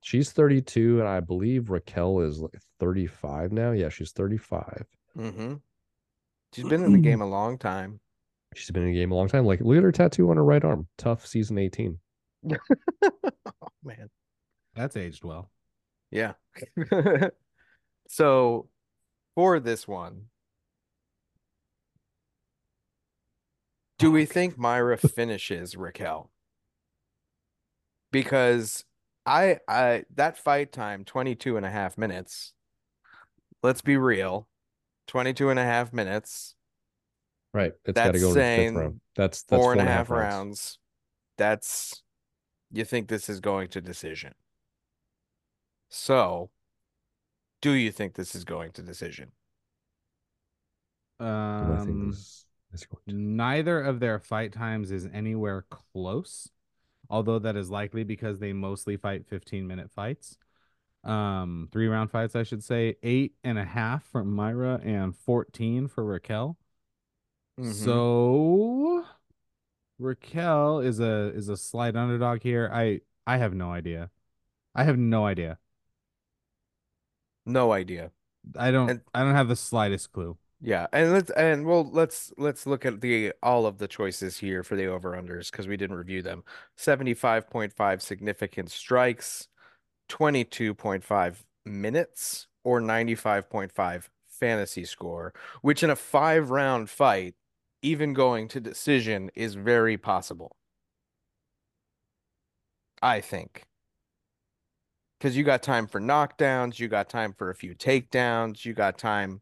She's 0.01 0.31
32, 0.31 0.99
and 0.99 1.07
I 1.07 1.19
believe 1.19 1.69
Raquel 1.69 2.21
is 2.21 2.39
like 2.39 2.57
35 2.79 3.51
now. 3.51 3.71
Yeah, 3.71 3.89
she's 3.89 4.11
35. 4.11 4.85
Mm-hmm. 5.17 5.55
She's 6.53 6.65
been 6.65 6.83
in 6.83 6.93
the 6.93 6.99
game 6.99 7.21
a 7.21 7.27
long 7.27 7.57
time. 7.57 7.99
She's 8.55 8.71
been 8.71 8.83
in 8.83 8.93
the 8.93 8.99
game 8.99 9.11
a 9.11 9.15
long 9.15 9.27
time. 9.27 9.45
Like, 9.45 9.61
look 9.61 9.77
at 9.77 9.83
her 9.83 9.91
tattoo 9.91 10.29
on 10.29 10.37
her 10.37 10.43
right 10.43 10.63
arm. 10.63 10.87
TUF 10.97 11.25
season 11.25 11.57
18. 11.57 11.99
oh 12.51 12.57
man. 13.83 14.09
That's 14.75 14.95
aged 14.95 15.23
well. 15.23 15.51
Yeah. 16.11 16.33
so 18.07 18.69
for 19.35 19.59
this 19.59 19.87
one, 19.87 20.25
do 23.99 24.11
we 24.11 24.25
think 24.25 24.57
Myra 24.57 24.97
finishes 24.97 25.75
Raquel? 25.75 26.31
Because 28.11 28.85
I 29.25 29.59
I 29.67 30.05
that 30.15 30.37
fight 30.37 30.71
time 30.71 31.03
22 31.03 31.57
and 31.57 31.65
a 31.65 31.69
half 31.69 31.97
minutes. 31.97 32.53
Let's 33.61 33.81
be 33.81 33.97
real. 33.97 34.47
22 35.07 35.49
and 35.49 35.59
a 35.59 35.63
half 35.63 35.93
minutes, 35.93 36.55
Right. 37.53 37.73
It's 37.85 37.95
got 37.95 38.11
to 38.13 38.19
That's 38.19 38.23
go 38.23 38.27
in 38.29 38.33
the 38.33 38.39
fifth 38.39 38.43
saying 38.43 38.75
round. 38.75 39.01
That's 39.15 39.41
that's 39.43 39.61
four 39.61 39.71
and 39.71 39.81
a 39.81 39.85
half 39.85 40.09
rounds. 40.11 40.77
That's 41.37 42.03
you 42.71 42.83
think 42.85 43.07
this 43.07 43.29
is 43.29 43.39
going 43.39 43.69
to 43.69 43.81
decision. 43.81 44.33
So, 45.89 46.51
do 47.61 47.71
you 47.71 47.91
think 47.91 48.13
this 48.13 48.35
is 48.35 48.43
going 48.43 48.73
to 48.73 48.81
decision? 48.83 49.31
Do 51.19 51.25
I 51.25 51.77
think 51.77 51.89
Um, 51.89 52.09
this 52.11 52.45
is 52.73 52.85
going 52.85 53.03
to- 53.07 53.13
neither 53.15 53.81
of 53.81 53.99
their 53.99 54.19
fight 54.19 54.51
times 54.53 54.91
is 54.91 55.07
anywhere 55.07 55.63
close, 55.63 56.49
although 57.09 57.39
that 57.39 57.55
is 57.55 57.69
likely 57.69 58.03
because 58.03 58.39
they 58.39 58.53
mostly 58.53 58.97
fight 58.97 59.25
15 59.25 59.65
minute 59.65 59.89
fights. 59.89 60.37
Um, 61.07 61.69
three 61.71 61.87
round 61.87 62.11
fights, 62.11 62.35
I 62.35 62.43
should 62.43 62.63
say. 62.63 62.95
Eight 63.03 63.33
and 63.43 63.57
a 63.57 63.63
half 63.63 64.03
for 64.05 64.23
Myra 64.23 64.79
and 64.83 65.15
14 65.15 65.87
for 65.87 66.03
Raquel. 66.03 66.57
Mhm. 67.59 67.73
So 67.73 69.05
Raquel 69.99 70.79
is 70.79 70.99
a 70.99 71.31
is 71.33 71.49
a 71.49 71.57
slight 71.57 71.95
underdog 71.95 72.43
here. 72.43 72.69
I 72.71 73.01
I 73.25 73.37
have 73.37 73.53
no 73.53 73.71
idea. 73.71 74.11
I 74.75 74.83
have 74.83 74.97
no 74.97 75.25
idea. 75.25 75.59
no 77.45 77.71
idea. 77.71 78.11
I 78.57 78.71
don't 78.71 78.89
And- 78.89 79.01
I 79.13 79.23
don't 79.23 79.33
have 79.35 79.47
the 79.47 79.55
slightest 79.55 80.11
clue. 80.11 80.37
Yeah, 80.59 80.87
and 80.91 81.11
let's 81.13 81.29
and 81.31 81.65
well 81.65 81.89
let's 81.89 82.33
let's 82.37 82.65
look 82.65 82.85
at 82.85 82.99
the 83.01 83.31
all 83.41 83.65
of 83.65 83.77
the 83.77 83.87
choices 83.87 84.37
here 84.39 84.63
for 84.63 84.75
the 84.75 84.85
over 84.87 85.11
unders 85.11 85.49
because 85.51 85.67
we 85.67 85.77
didn't 85.77 85.95
review 85.97 86.21
them. 86.21 86.43
75.5 86.75 88.01
significant 88.01 88.69
strikes, 88.71 89.47
22.5 90.09 91.35
minutes, 91.65 92.47
or 92.63 92.81
95.5 92.81 94.03
fantasy 94.27 94.85
score, 94.85 95.33
which 95.61 95.83
in 95.83 95.89
a 95.89 95.95
five 95.95 96.49
round 96.49 96.89
fight, 96.89 97.35
even 97.81 98.13
going 98.13 98.47
to 98.49 98.59
decision, 98.59 99.29
is 99.35 99.55
very 99.55 99.97
possible. 99.97 100.55
I 103.01 103.21
think. 103.21 103.63
Because 105.17 105.35
you 105.35 105.43
got 105.43 105.63
time 105.63 105.87
for 105.87 105.99
knockdowns, 105.99 106.79
you 106.79 106.87
got 106.87 107.09
time 107.09 107.33
for 107.33 107.49
a 107.49 107.55
few 107.55 107.73
takedowns, 107.73 108.65
you 108.65 108.73
got 108.73 108.97
time 108.97 109.41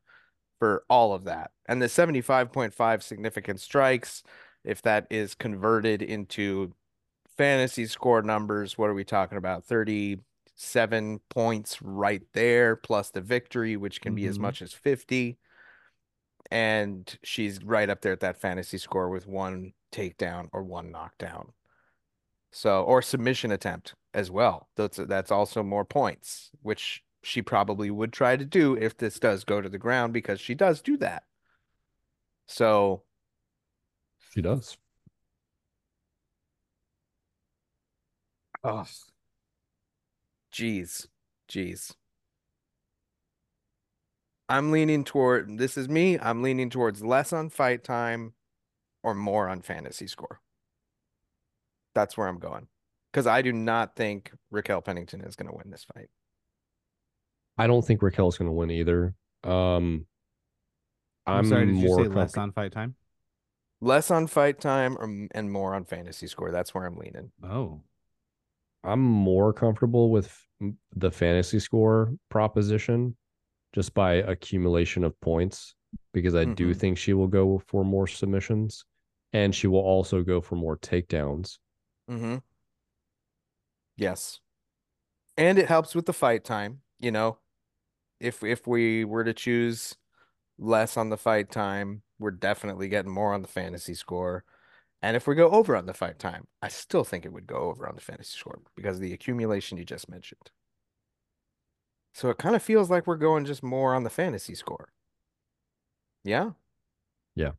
for 0.59 0.83
all 0.89 1.13
of 1.13 1.25
that. 1.25 1.51
And 1.67 1.81
the 1.81 1.87
75.5 1.87 3.03
significant 3.03 3.59
strikes, 3.59 4.23
if 4.63 4.81
that 4.83 5.07
is 5.09 5.35
converted 5.35 6.01
into 6.01 6.73
fantasy 7.37 7.87
score 7.87 8.21
numbers, 8.21 8.77
what 8.77 8.89
are 8.89 8.93
we 8.93 9.03
talking 9.03 9.37
about? 9.37 9.65
37 10.57 11.19
points 11.29 11.81
right 11.81 12.23
there, 12.33 12.75
plus 12.75 13.11
the 13.11 13.21
victory, 13.21 13.75
which 13.75 14.01
can 14.01 14.15
be 14.15 14.25
as 14.27 14.37
Mhm. 14.37 14.41
much 14.41 14.61
as 14.61 14.73
50. 14.73 15.37
And 16.51 17.17
she's 17.23 17.63
right 17.63 17.89
up 17.89 18.01
there 18.01 18.13
at 18.13 18.19
that 18.21 18.39
fantasy 18.39 18.77
score 18.77 19.09
with 19.09 19.27
one 19.27 19.73
takedown 19.91 20.49
or 20.53 20.63
one 20.63 20.91
knockdown. 20.91 21.53
So, 22.51 22.83
or 22.83 23.01
submission 23.01 23.51
attempt 23.51 23.95
as 24.13 24.31
well. 24.31 24.69
That's 24.75 24.97
that's 24.97 25.31
also 25.31 25.61
more 25.63 25.83
points, 25.83 26.51
which 26.61 27.03
she 27.21 27.41
probably 27.41 27.89
would 27.91 28.13
try 28.13 28.37
to 28.37 28.45
do 28.45 28.75
if 28.75 28.95
this 28.95 29.19
does 29.19 29.43
go 29.43 29.59
to 29.59 29.67
the 29.67 29.79
ground 29.79 30.13
because 30.13 30.39
she 30.39 30.55
does 30.55 30.81
do 30.81 30.95
that. 30.97 31.23
So, 32.47 33.03
She 34.31 34.41
does. 34.41 34.77
oh, 38.63 38.85
geez, 40.55 41.09
geez. 41.49 41.93
I'm 44.47 44.71
leaning 44.71 45.03
toward 45.03 45.57
this 45.57 45.75
is 45.75 45.89
me. 45.89 46.17
I'm 46.17 46.41
leaning 46.41 46.69
towards 46.69 47.03
less 47.03 47.33
on 47.33 47.49
fight 47.49 47.83
time 47.83 48.33
or 49.03 49.13
more 49.13 49.49
on 49.49 49.61
fantasy 49.61 50.07
score. 50.07 50.39
That's 51.93 52.17
where 52.17 52.27
I'm 52.27 52.39
going. 52.39 52.67
Because 53.11 53.27
I 53.27 53.41
do 53.41 53.51
not 53.51 53.95
think 53.95 54.31
Raquel 54.49 54.81
Pennington 54.81 55.21
is 55.21 55.35
going 55.35 55.49
to 55.49 55.55
win 55.55 55.71
this 55.71 55.85
fight. 55.93 56.09
I 57.57 57.67
don't 57.67 57.85
think 57.85 58.01
Raquel's 58.01 58.37
going 58.37 58.49
to 58.49 58.53
win 58.53 58.71
either. 58.71 59.13
Um, 59.43 60.05
I'm, 61.25 61.39
I'm, 61.39 61.45
sorry, 61.45 61.65
did 61.65 61.75
you 61.75 61.87
more 61.87 62.03
say 62.03 62.09
less 62.09 62.37
on 62.37 62.51
fight 62.53 62.71
time? 62.71 62.95
Less 63.81 64.09
on 64.09 64.27
fight 64.27 64.61
time 64.61 64.97
or, 64.97 65.27
and 65.31 65.51
more 65.51 65.73
on 65.75 65.85
fantasy 65.85 66.27
score. 66.27 66.51
That's 66.51 66.73
where 66.73 66.85
I'm 66.85 66.95
leaning. 66.95 67.31
Oh. 67.43 67.81
I'm 68.85 69.01
more 69.01 69.51
comfortable 69.51 70.11
with 70.11 70.27
f- 70.27 70.44
the 70.95 71.11
fantasy 71.11 71.59
score 71.59 72.13
proposition 72.29 73.15
just 73.73 73.93
by 73.93 74.15
accumulation 74.15 75.03
of 75.03 75.19
points 75.21 75.75
because 76.13 76.35
I 76.35 76.45
do 76.45 76.73
Mhm. 76.73 76.79
think 76.79 76.97
she 76.97 77.13
will 77.13 77.27
go 77.27 77.59
for 77.67 77.83
more 77.83 78.07
submissions 78.07 78.85
and 79.33 79.53
she 79.53 79.67
will 79.67 79.81
also 79.81 80.23
go 80.23 80.41
for 80.41 80.55
more 80.55 80.77
takedowns. 80.77 81.59
Mm-hmm. 82.09 82.37
Yes. 83.97 84.39
And 85.37 85.57
it 85.57 85.67
helps 85.67 85.95
with 85.95 86.05
the 86.05 86.13
fight 86.13 86.43
time, 86.43 86.81
you 86.99 87.11
know. 87.11 87.39
If 88.19 88.43
if 88.43 88.67
we 88.67 89.05
were 89.05 89.23
to 89.25 89.33
choose 89.33 89.95
less 90.57 90.97
on 90.97 91.09
the 91.09 91.17
fight 91.17 91.51
time, 91.51 92.03
we're 92.19 92.31
definitely 92.31 92.89
getting 92.89 93.11
more 93.11 93.33
on 93.33 93.41
the 93.43 93.47
fantasy 93.49 93.95
score. 93.95 94.45
And 95.05 95.15
if 95.15 95.27
we 95.27 95.35
go 95.35 95.51
over 95.51 95.75
on 95.75 95.85
the 95.85 95.93
fight 95.93 96.17
time, 96.17 96.47
I 96.63 96.67
still 96.67 97.03
think 97.03 97.25
it 97.25 97.31
would 97.31 97.45
go 97.45 97.57
over 97.57 97.87
on 97.87 97.93
the 97.93 98.01
fantasy 98.01 98.35
score 98.39 98.59
because 98.75 98.95
of 98.97 99.01
the 99.03 99.13
accumulation 99.13 99.77
you 99.77 99.85
just 99.85 100.09
mentioned. 100.09 100.49
So 102.15 102.31
it 102.31 102.39
kind 102.39 102.55
of 102.55 102.63
feels 102.63 102.89
like 102.89 103.05
we're 103.05 103.15
going 103.17 103.45
just 103.45 103.61
more 103.61 103.93
on 103.93 104.03
the 104.03 104.09
fantasy 104.09 104.55
score. 104.55 104.89
Yeah? 106.23 106.51
Yeah. 107.35 107.51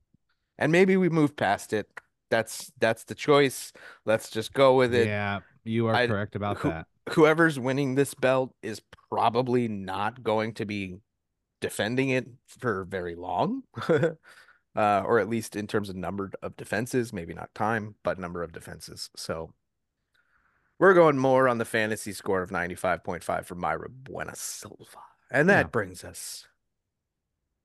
And 0.59 0.73
maybe 0.73 0.97
we 0.97 1.09
move 1.09 1.37
past 1.37 1.73
it. 1.73 1.89
That's 2.33 2.73
that's 2.81 3.05
the 3.05 3.15
choice. 3.15 3.73
Let's 4.05 4.29
just 4.29 4.53
go 4.53 4.75
with 4.75 4.93
it 4.93 5.07
Yeah, 5.07 5.39
you 5.63 5.87
are 5.87 5.95
I- 5.95 6.09
correct 6.09 6.35
about 6.35 6.57
who- 6.59 6.71
that. 6.71 6.87
whoever's 7.11 7.61
winning 7.61 7.95
this 7.95 8.13
belt 8.15 8.53
is 8.61 8.83
probably 9.09 9.69
not 9.69 10.25
going 10.25 10.55
to 10.55 10.65
be 10.67 10.97
defending 11.61 12.09
it 12.09 12.27
for 12.49 12.85
very 12.87 13.15
long. 13.15 13.63
uh, 14.77 15.03
or 15.07 15.19
at 15.19 15.29
least 15.29 15.57
in 15.57 15.67
terms 15.67 15.89
of 15.89 15.97
number 15.97 16.31
of 16.43 16.57
defenses, 16.57 17.13
maybe 17.13 17.35
not 17.35 17.55
time, 17.55 17.95
but 18.03 18.19
number 18.19 18.43
of 18.43 18.53
defenses. 18.53 19.11
So 19.17 19.53
we're 20.79 20.95
going 20.95 21.19
more 21.19 21.49
on 21.49 21.59
the 21.59 21.65
fantasy 21.65 22.13
score 22.13 22.43
of 22.43 22.51
95.5 22.51 23.47
for 23.47 23.55
Myra 23.55 23.89
Bueno 23.89 24.33
Silva. 24.35 24.99
And 25.31 25.49
that 25.49 25.67
Yeah. 25.67 25.69
brings 25.71 26.05
us 26.05 26.47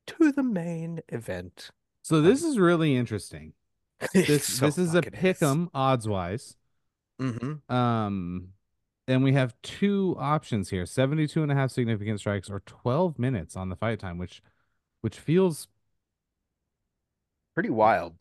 to 0.08 0.32
the 0.32 0.44
main 0.44 1.02
event. 1.10 1.72
So 2.02 2.22
this 2.22 2.44
is 2.44 2.58
really 2.58 2.96
interesting. 2.96 3.54
This 4.14 4.46
So 4.46 4.66
this 4.66 4.80
is 4.80 4.96
a 4.96 5.04
pick 5.04 5.42
'em 5.44 5.70
odds 5.76 6.08
wise. 6.08 6.56
Mhm. 7.20 7.70
Um 7.70 8.54
and 9.08 9.24
we 9.24 9.34
have 9.34 9.54
two 9.62 10.16
options 10.18 10.70
here 10.70 10.86
72 10.86 11.44
and 11.44 11.52
a 11.52 11.56
half 11.56 11.70
significant 11.72 12.20
strikes 12.20 12.50
or 12.50 12.62
12 12.62 13.20
minutes 13.20 13.56
on 13.56 13.70
the 13.70 13.76
fight 13.76 14.00
time 14.00 14.18
which 14.18 14.42
which 15.02 15.20
feels 15.20 15.68
Pretty 17.62 17.70
wild. 17.76 18.16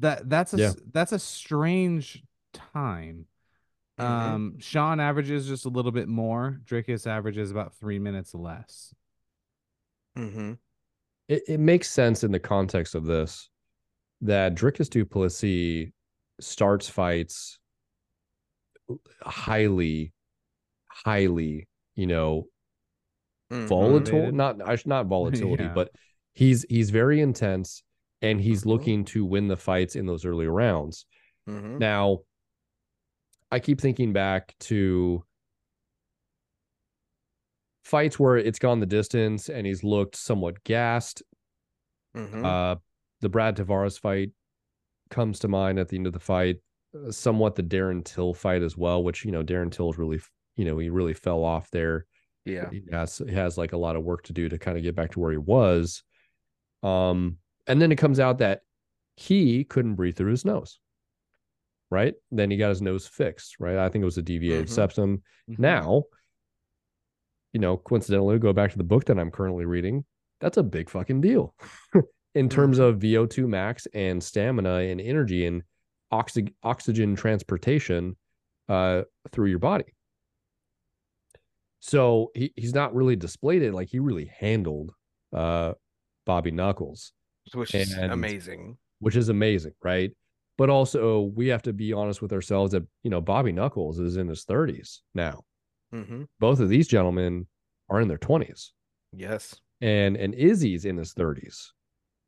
that 0.00 0.28
that's 0.28 0.52
a 0.52 0.56
Yeah. 0.56 0.72
that's 0.92 1.12
a 1.12 1.18
strange 1.20 2.24
time 2.52 3.26
Mhm. 4.00 4.04
um 4.04 4.58
sean 4.58 4.98
averages 4.98 5.46
just 5.46 5.64
a 5.64 5.68
little 5.68 5.92
bit 5.92 6.08
more 6.08 6.60
Dricus 6.64 7.06
averages 7.06 7.52
about 7.52 7.72
three 7.76 8.00
minutes 8.00 8.34
less 8.34 8.92
Mm-hmm. 10.18 10.54
It, 11.28 11.42
it 11.46 11.60
makes 11.60 11.88
sense 11.88 12.24
in 12.24 12.32
the 12.32 12.40
context 12.40 12.96
of 12.96 13.04
this 13.04 13.48
that 14.22 14.56
Dricus 14.56 14.88
DuPlessis 14.88 15.92
starts 16.40 16.88
fights 16.88 17.60
highly, 19.22 20.12
highly, 20.88 21.68
you 21.94 22.08
know, 22.08 22.48
Mhm. 23.52 23.68
volatile. 23.68 24.32
Not 24.32 24.60
I 24.66 24.74
should 24.74 24.88
not 24.88 25.06
volatility, 25.06 25.62
Yeah. 25.64 25.74
but 25.74 25.92
he's 26.32 26.64
he's 26.68 26.90
very 26.90 27.20
intense 27.20 27.82
and 28.22 28.40
he's 28.40 28.62
Mhm. 28.62 28.66
looking 28.66 29.04
to 29.06 29.24
win 29.24 29.48
the 29.48 29.56
fights 29.56 29.96
in 29.96 30.06
those 30.06 30.24
early 30.24 30.46
rounds. 30.46 31.06
Mhm. 31.48 31.78
Now, 31.78 32.20
I 33.50 33.58
keep 33.60 33.80
thinking 33.80 34.12
back 34.12 34.54
to 34.60 35.24
fights 37.84 38.18
where 38.18 38.36
it's 38.36 38.58
gone 38.58 38.80
the 38.80 38.86
distance 38.86 39.48
and 39.48 39.66
he's 39.66 39.82
looked 39.82 40.16
somewhat 40.16 40.62
gassed. 40.64 41.22
Mhm. 42.16 42.44
Uh, 42.44 42.76
the 43.20 43.28
Brad 43.28 43.56
Tavares 43.56 43.98
fight 43.98 44.30
comes 45.10 45.38
to 45.40 45.48
mind 45.48 45.78
at 45.78 45.88
the 45.88 45.96
end 45.96 46.06
of 46.06 46.12
the 46.12 46.20
fight. 46.20 46.60
uh, 46.94 47.10
Somewhat 47.10 47.54
the 47.54 47.62
Darren 47.62 48.04
Till 48.04 48.34
fight 48.34 48.62
as 48.62 48.76
well, 48.76 49.02
which 49.04 49.24
you 49.24 49.30
know 49.30 49.42
Darren 49.44 49.70
Till's 49.70 49.96
really, 49.98 50.20
you 50.56 50.64
know, 50.64 50.78
he 50.78 50.90
really 50.90 51.14
fell 51.14 51.44
off 51.44 51.70
there. 51.70 52.06
yeah. 52.44 52.70
He 52.70 52.82
has 52.90 53.18
he 53.18 53.32
has 53.32 53.56
like 53.58 53.72
a 53.72 53.76
lot 53.76 53.96
of 53.96 54.02
work 54.04 54.22
to 54.24 54.32
do 54.32 54.48
to 54.48 54.58
kind 54.58 54.76
of 54.76 54.82
get 54.82 54.94
back 54.96 55.10
to 55.12 55.20
where 55.20 55.30
he 55.30 55.36
was. 55.38 56.02
Um, 56.82 57.38
and 57.70 57.80
then 57.80 57.92
it 57.92 57.96
comes 57.96 58.18
out 58.20 58.38
that 58.38 58.60
he 59.16 59.64
couldn't 59.64 59.94
breathe 59.94 60.16
through 60.16 60.30
his 60.30 60.44
nose. 60.44 60.78
Right. 61.90 62.14
Then 62.30 62.50
he 62.50 62.56
got 62.56 62.68
his 62.70 62.82
nose 62.82 63.06
fixed. 63.06 63.56
Right. 63.58 63.76
I 63.76 63.88
think 63.88 64.02
it 64.02 64.06
was 64.06 64.18
a 64.18 64.22
deviated 64.22 64.66
Mhm. 64.66 64.70
septum. 64.70 65.22
Mhm. 65.50 65.58
Now, 65.58 66.04
you 67.52 67.60
know, 67.60 67.76
coincidentally, 67.76 68.38
go 68.38 68.52
back 68.52 68.70
to 68.72 68.78
the 68.78 68.84
book 68.84 69.06
that 69.06 69.18
I'm 69.18 69.30
currently 69.30 69.64
reading. 69.64 70.04
That's 70.40 70.56
a 70.56 70.62
big 70.62 70.88
fucking 70.88 71.20
deal 71.20 71.54
in 72.34 72.48
terms 72.48 72.78
Mhm. 72.78 72.88
of 72.88 72.98
VO2 73.00 73.48
max 73.48 73.86
and 73.92 74.22
stamina 74.22 74.74
and 74.76 75.00
energy 75.00 75.46
and 75.46 75.62
oxy- 76.12 76.54
oxygen 76.62 77.16
transportation 77.16 78.16
uh, 78.68 79.02
through 79.32 79.48
your 79.50 79.58
body. 79.58 79.92
So 81.80 82.30
he, 82.34 82.52
he's 82.56 82.74
not 82.74 82.94
really 82.94 83.16
displayed 83.16 83.62
it 83.62 83.72
like 83.72 83.88
he 83.88 83.98
really 83.98 84.26
handled 84.26 84.92
uh, 85.32 85.74
Bobby 86.26 86.50
Knuckles, 86.50 87.12
Which 87.54 87.74
is 87.74 87.96
amazing. 87.96 88.78
which 89.00 89.16
is 89.16 89.28
amazing, 89.28 89.72
right? 89.82 90.10
But 90.58 90.68
also, 90.70 91.22
we 91.34 91.48
have 91.48 91.62
to 91.62 91.72
be 91.72 91.92
honest 91.92 92.20
with 92.20 92.32
ourselves 92.32 92.72
that 92.72 92.86
you 93.02 93.10
know 93.10 93.20
Bobby 93.20 93.52
Knuckles 93.52 93.98
is 93.98 94.16
in 94.16 94.28
his 94.28 94.44
30s 94.44 95.00
now. 95.14 95.42
Hmm 95.92 96.24
both 96.38 96.60
of 96.60 96.68
these 96.68 96.86
gentlemen 96.88 97.46
are 97.90 98.00
in 98.00 98.08
their 98.08 98.16
20s 98.18 98.70
Yes. 99.12 99.60
and 99.80 100.16
and 100.16 100.34
izzy's 100.34 100.84
in 100.84 100.96
his 100.96 101.12
30s 101.14 101.72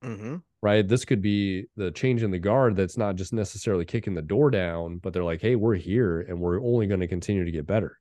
hmm 0.02 0.36
right? 0.62 0.86
This 0.86 1.04
could 1.04 1.20
be 1.22 1.66
the 1.76 1.90
change 1.92 2.22
in 2.22 2.30
the 2.30 2.38
guard 2.38 2.76
that's 2.76 2.96
not 2.96 3.16
just 3.16 3.32
necessarily 3.32 3.84
kicking 3.84 4.14
the 4.14 4.22
door 4.22 4.50
down 4.50 4.98
but 4.98 5.12
they're 5.12 5.24
like 5.24 5.40
hey 5.40 5.54
we're 5.56 5.74
here 5.76 6.20
and 6.22 6.40
we're 6.40 6.60
only 6.60 6.86
going 6.86 7.00
to 7.00 7.08
continue 7.08 7.44
to 7.44 7.50
get 7.52 7.66
better. 7.66 7.98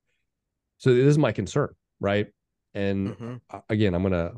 So 0.77 0.93
this 0.93 1.05
is 1.05 1.17
my 1.17 1.31
concern 1.31 1.73
right? 1.99 2.27
And 2.73 3.13
hmm 3.15 3.35
uh, 3.51 3.59
again 3.69 3.93
i'm 3.93 4.03
gonna 4.03 4.31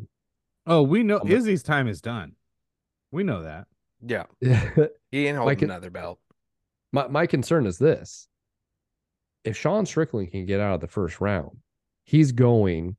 Oh, 0.65 0.81
we 0.83 1.03
know 1.03 1.19
I'm 1.19 1.29
a- 1.31 1.35
Izzy's 1.35 1.63
time 1.63 1.87
is 1.87 2.01
done. 2.01 2.33
We 3.13 3.23
know 3.23 3.43
that. 3.43 3.67
Yeah. 4.05 4.23
my, 4.41 4.89
He 5.11 5.27
ain't 5.27 5.37
holding 5.37 5.57
con- 5.59 5.69
another 5.69 5.89
belt. 5.91 6.19
my 6.91 7.25
concern 7.27 7.65
is 7.65 7.77
this 7.77 8.27
if 9.45 9.55
sean 9.57 9.85
strickland 9.85 10.31
can 10.31 10.45
get 10.45 10.59
out 10.59 10.75
of 10.75 10.79
the 10.81 10.87
first 10.87 11.19
round 11.21 11.57
he's 12.05 12.31
going 12.31 12.95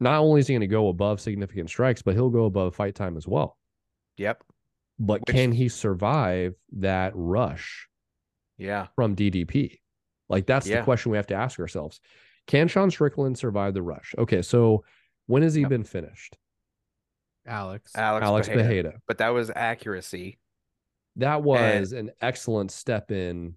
not 0.00 0.20
only 0.20 0.40
is 0.40 0.46
he 0.46 0.54
going 0.54 0.60
to 0.60 0.66
go 0.66 0.88
above 0.88 1.20
significant 1.20 1.68
strikes 1.68 2.02
but 2.02 2.14
he'll 2.14 2.30
go 2.30 2.44
above 2.46 2.74
fight 2.74 2.94
time 2.94 3.16
as 3.16 3.26
well 3.26 3.56
Yep. 4.18 4.42
but 4.98 5.20
Which- 5.26 5.34
can 5.34 5.50
he 5.52 5.68
survive 5.68 6.54
that 6.78 7.12
rush 7.14 7.88
Yeah. 8.58 8.86
from 8.96 9.14
DDP? 9.16 9.80
Like 10.28 10.46
that's 10.46 10.66
Yeah. 10.68 10.78
the 10.78 10.84
question 10.84 11.10
we 11.12 11.18
have 11.18 11.26
to 11.28 11.34
ask 11.34 11.58
ourselves. 11.60 12.00
Can 12.46 12.68
Sean 12.68 12.90
Strickland 12.90 13.36
survive 13.38 13.74
the 13.74 13.82
rush? 13.82 14.14
Okay, 14.18 14.40
so 14.42 14.84
when 15.26 15.42
has 15.42 15.54
he 15.54 15.62
Yep. 15.62 15.70
been 15.70 15.84
finished? 15.84 16.36
Alex. 17.46 17.92
Alex, 17.94 18.24
Alex 18.24 18.48
Pereira. 18.48 18.64
Pereira. 18.68 18.92
But 19.06 19.18
that 19.18 19.30
was 19.30 19.50
accuracy. 19.54 20.38
That 21.16 21.42
was 21.42 21.92
an 21.92 22.10
excellent 22.20 22.70
step 22.70 23.10
in 23.10 23.54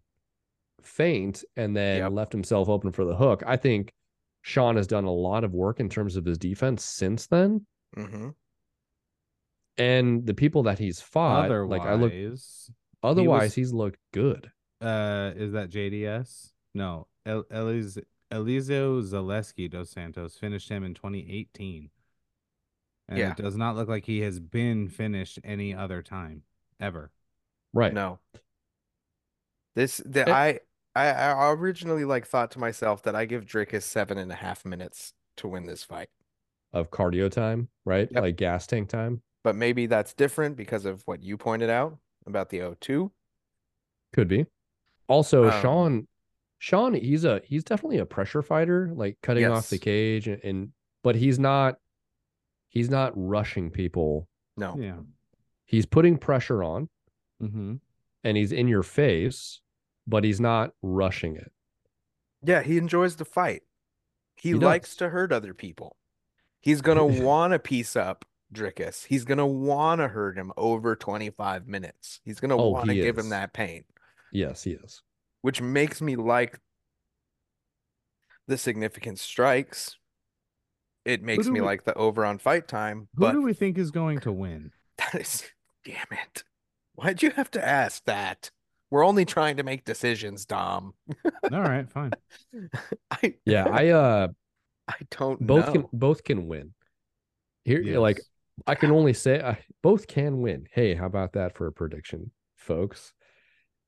feint 0.81 1.43
and 1.57 1.75
then 1.75 1.97
Yep. 1.99 2.11
left 2.13 2.31
himself 2.31 2.69
open 2.69 2.91
for 2.91 3.03
the 3.05 3.15
hook. 3.15 3.43
I 3.45 3.57
think 3.57 3.93
Sean 4.41 4.77
has 4.77 4.87
done 4.87 5.03
a 5.03 5.11
lot 5.11 5.43
of 5.43 5.53
work 5.53 5.79
in 5.81 5.89
terms 5.89 6.15
of 6.15 6.23
his 6.25 6.37
defense 6.37 6.83
since 6.85 7.27
then. 7.27 7.65
hmm 7.95 8.29
And 9.77 10.25
the 10.25 10.33
people 10.33 10.63
that 10.63 10.79
he's 10.79 11.01
fought, 11.01 11.45
Otherwise, 11.45 11.79
like 11.79 11.87
I 11.87 11.93
look 11.95 12.13
otherwise 13.03 13.53
he's 13.55 13.73
looked 13.73 13.99
good. 14.13 14.51
uh, 14.81 15.31
is 15.35 15.51
that 15.53 15.69
JDS? 15.69 16.51
No, 16.73 17.07
El- 17.25 17.45
Eliz 17.51 17.97
Elizeu 18.31 19.01
Zaleski 19.01 19.69
dos 19.69 19.89
Santos 19.89 20.37
finished 20.37 20.69
him 20.69 20.83
in 20.83 20.93
2018. 20.93 21.89
And 23.09 23.17
Yeah. 23.17 23.31
it 23.31 23.37
does 23.37 23.57
not 23.57 23.75
look 23.75 23.89
like 23.89 24.05
he 24.05 24.21
has 24.21 24.39
been 24.39 24.87
finished 24.87 25.39
any 25.43 25.73
other 25.73 26.01
time 26.03 26.43
ever. 26.79 27.11
Right. 27.73 27.91
No. 27.93 28.19
This 29.75 29.97
the 30.05 30.27
Eh. 30.29 30.31
I, 30.31 30.59
I 30.95 31.07
I 31.31 31.51
originally 31.51 32.05
like 32.05 32.25
thought 32.25 32.51
to 32.51 32.59
myself 32.59 33.03
that 33.03 33.15
I 33.15 33.25
give 33.25 33.45
Dricus 33.45 33.83
seven 33.83 34.17
and 34.17 34.31
a 34.31 34.35
half 34.35 34.63
minutes 34.65 35.13
to 35.37 35.47
win 35.47 35.65
this 35.65 35.83
fight. 35.83 36.09
Of 36.71 36.91
cardio 36.91 37.31
time, 37.31 37.69
right? 37.85 38.07
Yep. 38.11 38.21
Like 38.21 38.35
gas 38.35 38.67
tank 38.67 38.89
time. 38.89 39.21
But 39.43 39.55
maybe 39.55 39.87
that's 39.87 40.13
different 40.13 40.55
because 40.55 40.85
of 40.85 41.01
what 41.07 41.23
you 41.23 41.35
pointed 41.37 41.69
out 41.69 41.97
about 42.27 42.49
the 42.49 42.59
O2. 42.59 43.09
Could 44.13 44.27
be. 44.27 44.45
Also, 45.07 45.49
Um, 45.49 45.61
Sean, 45.61 46.07
Sean, 46.59 46.93
he's 46.93 47.25
a 47.25 47.41
he's 47.43 47.63
definitely 47.63 47.97
a 47.97 48.05
pressure 48.05 48.43
fighter, 48.43 48.91
like 48.93 49.17
cutting 49.23 49.45
off 49.45 49.69
the 49.69 49.79
cage, 49.79 50.27
and, 50.27 50.43
and 50.43 50.69
but 51.03 51.15
he's 51.15 51.39
not 51.39 51.79
he's 52.69 52.89
not 52.89 53.11
rushing 53.15 53.69
people. 53.71 54.27
No. 54.55 54.77
Yeah. 54.79 54.99
He's 55.65 55.85
putting 55.85 56.17
pressure 56.17 56.63
on, 56.63 56.89
Mm-hmm. 57.41 57.75
and 58.23 58.37
he's 58.37 58.51
in 58.51 58.67
your 58.67 58.83
face, 58.83 59.61
but 60.07 60.23
he's 60.23 60.39
not 60.41 60.71
rushing 60.81 61.35
it. 61.35 61.51
Yeah, 62.43 62.61
he 62.63 62.77
enjoys 62.77 63.15
the 63.17 63.25
fight. 63.25 63.63
He, 64.35 64.49
He 64.49 64.55
likes 64.55 64.95
to 64.97 65.09
hurt 65.09 65.31
other 65.31 65.53
people. 65.53 65.95
He's 66.61 66.81
gonna 66.81 67.05
want 67.25 67.53
to 67.53 67.59
piece 67.59 67.95
up 67.95 68.25
Dricus. 68.53 69.05
He's 69.05 69.23
gonna 69.25 69.47
want 69.47 69.99
to 70.01 70.07
hurt 70.09 70.37
him 70.37 70.51
over 70.57 70.95
25 70.95 71.67
minutes. 71.67 72.19
He's 72.23 72.39
gonna 72.39 72.57
Oh, 72.57 72.69
want 72.69 72.87
to 72.89 72.95
give 72.95 73.17
is. 73.17 73.25
him 73.25 73.29
that 73.29 73.53
pain, 73.53 73.83
Yes, 74.33 74.63
he 74.63 74.71
is. 74.71 75.01
which 75.41 75.61
makes 75.61 76.01
me 76.01 76.15
like 76.15 76.59
the 78.47 78.57
significant 78.57 79.19
strikes. 79.19 79.95
It 81.09 81.23
makes 81.23 81.47
me 81.47 81.59
we- 81.59 81.65
like 81.65 81.83
the 81.85 81.93
over 81.95 82.25
on 82.25 82.37
fight 82.37 82.67
time, 82.67 83.07
Who 83.15 83.21
but 83.21 83.31
do 83.33 83.41
we 83.41 83.53
think 83.53 83.77
is 83.77 83.91
going 83.91 84.19
to 84.21 84.31
win? 84.31 84.71
that 84.97 85.15
is 85.15 85.43
damn 85.83 86.05
it. 86.11 86.43
Why'd 86.95 87.23
you 87.23 87.31
have 87.31 87.49
to 87.51 87.65
ask 87.65 88.03
that? 88.05 88.51
We're 88.91 89.05
only 89.05 89.23
trying 89.25 89.57
to 89.57 89.63
make 89.63 89.85
decisions, 89.85 90.45
Dom. 90.45 90.93
All 91.51 91.61
right, 91.61 91.89
fine. 91.89 92.11
I 93.11 93.35
Yeah, 93.45 93.67
I 93.67 93.87
uh 93.89 94.27
I 94.87 94.95
don't 95.11 95.39
both 95.45 95.67
know. 95.67 95.71
can 95.73 95.85
both 95.93 96.23
can 96.23 96.47
win. 96.47 96.73
Here, 97.65 97.99
like 97.99 98.19
I 98.67 98.75
can 98.75 98.91
only 98.91 99.13
say 99.13 99.41
I, 99.41 99.59
both 99.83 100.07
can 100.07 100.41
win. 100.41 100.67
Hey, 100.71 100.95
how 100.95 101.05
about 101.05 101.33
that 101.33 101.55
for 101.55 101.67
a 101.67 101.71
prediction, 101.71 102.31
folks? 102.55 103.13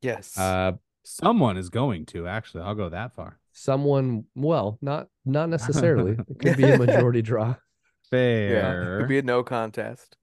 Yes. 0.01 0.37
Uh, 0.37 0.73
Someone 1.03 1.57
is 1.57 1.69
going 1.69 2.05
to 2.07 2.27
actually. 2.27 2.61
I'll 2.63 2.75
go 2.75 2.89
that 2.89 3.13
far. 3.15 3.39
Someone, 3.51 4.25
well, 4.35 4.77
not 4.81 5.07
not 5.25 5.49
necessarily. 5.49 6.17
It 6.29 6.39
could 6.39 6.57
be 6.57 6.63
a 6.63 6.77
majority 6.77 7.21
draw. 7.21 7.55
fair 8.09 8.53
yeah. 8.53 8.61
Fair. 8.61 8.99
Could 8.99 9.09
be 9.09 9.17
a 9.19 9.21
no 9.21 9.43
contest. 9.43 10.17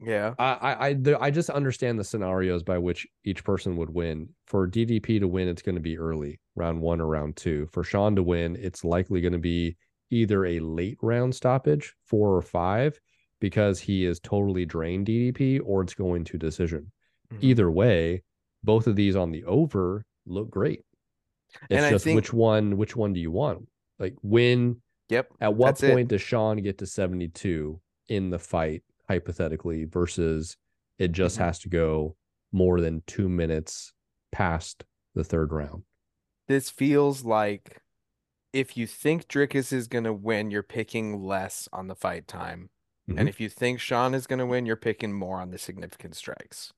Yeah. 0.00 0.34
I 0.38 0.44
I 0.52 0.86
I, 0.88 0.92
there- 0.94 1.22
I 1.22 1.30
just 1.30 1.50
understand 1.50 1.98
the 1.98 2.04
scenarios 2.04 2.62
by 2.62 2.78
which 2.78 3.06
each 3.24 3.44
person 3.44 3.76
would 3.76 3.90
win. 3.90 4.28
For 4.46 4.68
DDP 4.68 5.20
to 5.20 5.28
win, 5.28 5.48
it's 5.48 5.62
going 5.62 5.74
to 5.76 5.80
be 5.80 5.98
early, 5.98 6.40
round 6.54 6.80
one 6.80 7.00
or 7.00 7.06
round 7.06 7.36
two. 7.36 7.68
For 7.72 7.82
Sean 7.82 8.14
to 8.16 8.22
win, 8.22 8.56
it's 8.60 8.84
likely 8.84 9.20
going 9.20 9.32
to 9.32 9.38
be 9.38 9.76
either 10.10 10.44
a 10.44 10.60
late 10.60 10.98
round 11.02 11.34
stoppage, 11.34 11.94
four 12.06 12.36
or 12.36 12.42
five, 12.42 13.00
because 13.40 13.80
he 13.80 14.04
is 14.04 14.20
totally 14.20 14.64
drained 14.66 15.06
DDP, 15.06 15.60
or 15.64 15.82
it's 15.82 15.94
going 15.94 16.24
to 16.24 16.38
decision. 16.38 16.92
Mhm. 17.32 17.38
Either 17.42 17.70
way, 17.70 18.22
both 18.62 18.86
of 18.86 18.96
these 18.96 19.16
on 19.16 19.30
the 19.32 19.44
over 19.44 20.04
look 20.26 20.50
great. 20.50 20.82
It's 21.54 21.66
And 21.70 21.84
I 21.84 21.90
just 21.90 22.04
think- 22.04 22.16
which 22.16 22.32
one 22.32 22.76
which 22.76 22.94
one 22.96 23.12
do 23.12 23.20
you 23.20 23.30
want? 23.30 23.68
Like 23.98 24.14
when 24.22 24.82
Yep. 25.08 25.32
at 25.40 25.54
what 25.54 25.66
That's 25.66 25.82
it. 25.84 25.92
point 25.92 26.08
does 26.08 26.20
Sean 26.20 26.56
get 26.58 26.78
to 26.78 26.86
72 26.86 27.80
in 28.08 28.30
the 28.30 28.38
fight, 28.38 28.82
hypothetically, 29.08 29.84
versus 29.84 30.56
it 30.98 31.12
just 31.12 31.36
Mhm. 31.36 31.40
has 31.42 31.58
to 31.60 31.68
go 31.68 32.16
more 32.52 32.80
than 32.80 33.02
two 33.06 33.28
minutes 33.28 33.92
past 34.32 34.84
the 35.14 35.22
third 35.24 35.52
round? 35.52 35.84
This 36.48 36.70
feels 36.70 37.24
like 37.24 37.82
if 38.52 38.76
you 38.76 38.86
think 38.86 39.28
Dricus 39.28 39.72
is 39.72 39.86
going 39.88 40.04
to 40.04 40.12
win, 40.12 40.50
you're 40.50 40.62
picking 40.62 41.22
less 41.22 41.68
on 41.72 41.86
the 41.88 41.94
fight 41.96 42.26
time. 42.26 42.70
Mhm. 43.08 43.20
And 43.20 43.28
if 43.28 43.40
you 43.40 43.48
think 43.48 43.78
Sean 43.80 44.14
is 44.14 44.26
going 44.26 44.38
to 44.40 44.46
win, 44.46 44.66
you're 44.66 44.76
picking 44.76 45.12
more 45.12 45.40
on 45.40 45.50
the 45.50 45.58
significant 45.58 46.16
strikes 46.16 46.72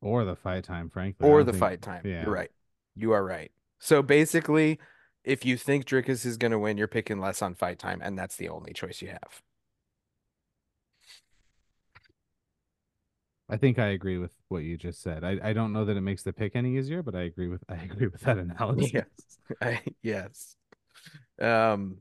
Or 0.00 0.24
the 0.24 0.36
fight 0.36 0.64
time, 0.64 0.88
frankly. 0.90 1.28
Or 1.28 1.42
the 1.42 1.52
think- 1.52 1.60
fight 1.60 1.82
time. 1.82 2.06
yeah. 2.06 2.22
You're 2.22 2.32
right. 2.34 2.50
You 2.94 3.12
are 3.12 3.24
right. 3.24 3.50
So 3.82 4.00
basically, 4.00 4.78
if 5.24 5.44
you 5.44 5.56
think 5.56 5.86
Dricus 5.86 6.24
is 6.24 6.36
going 6.36 6.52
to 6.52 6.58
win, 6.60 6.78
you're 6.78 6.86
picking 6.86 7.18
less 7.18 7.42
on 7.42 7.56
fight 7.56 7.80
time, 7.80 8.00
and 8.00 8.16
that's 8.16 8.36
the 8.36 8.48
only 8.48 8.72
choice 8.72 9.02
you 9.02 9.08
have. 9.08 9.42
I 13.50 13.56
think 13.56 13.80
I 13.80 13.88
agree 13.88 14.18
with 14.18 14.30
what 14.46 14.62
you 14.62 14.76
just 14.76 15.02
said. 15.02 15.24
I, 15.24 15.40
I 15.42 15.52
don't 15.52 15.72
know 15.72 15.84
that 15.84 15.96
it 15.96 16.00
makes 16.00 16.22
the 16.22 16.32
pick 16.32 16.54
any 16.54 16.78
easier, 16.78 17.02
but 17.02 17.16
I 17.16 17.22
agree 17.22 17.48
with 17.48 17.64
I 17.68 17.74
agree 17.74 18.06
with 18.06 18.20
that 18.20 18.38
analogy. 18.38 18.92
Yes. 18.94 19.06
I, 19.60 19.80
yes. 20.00 20.54
Um. 21.40 21.96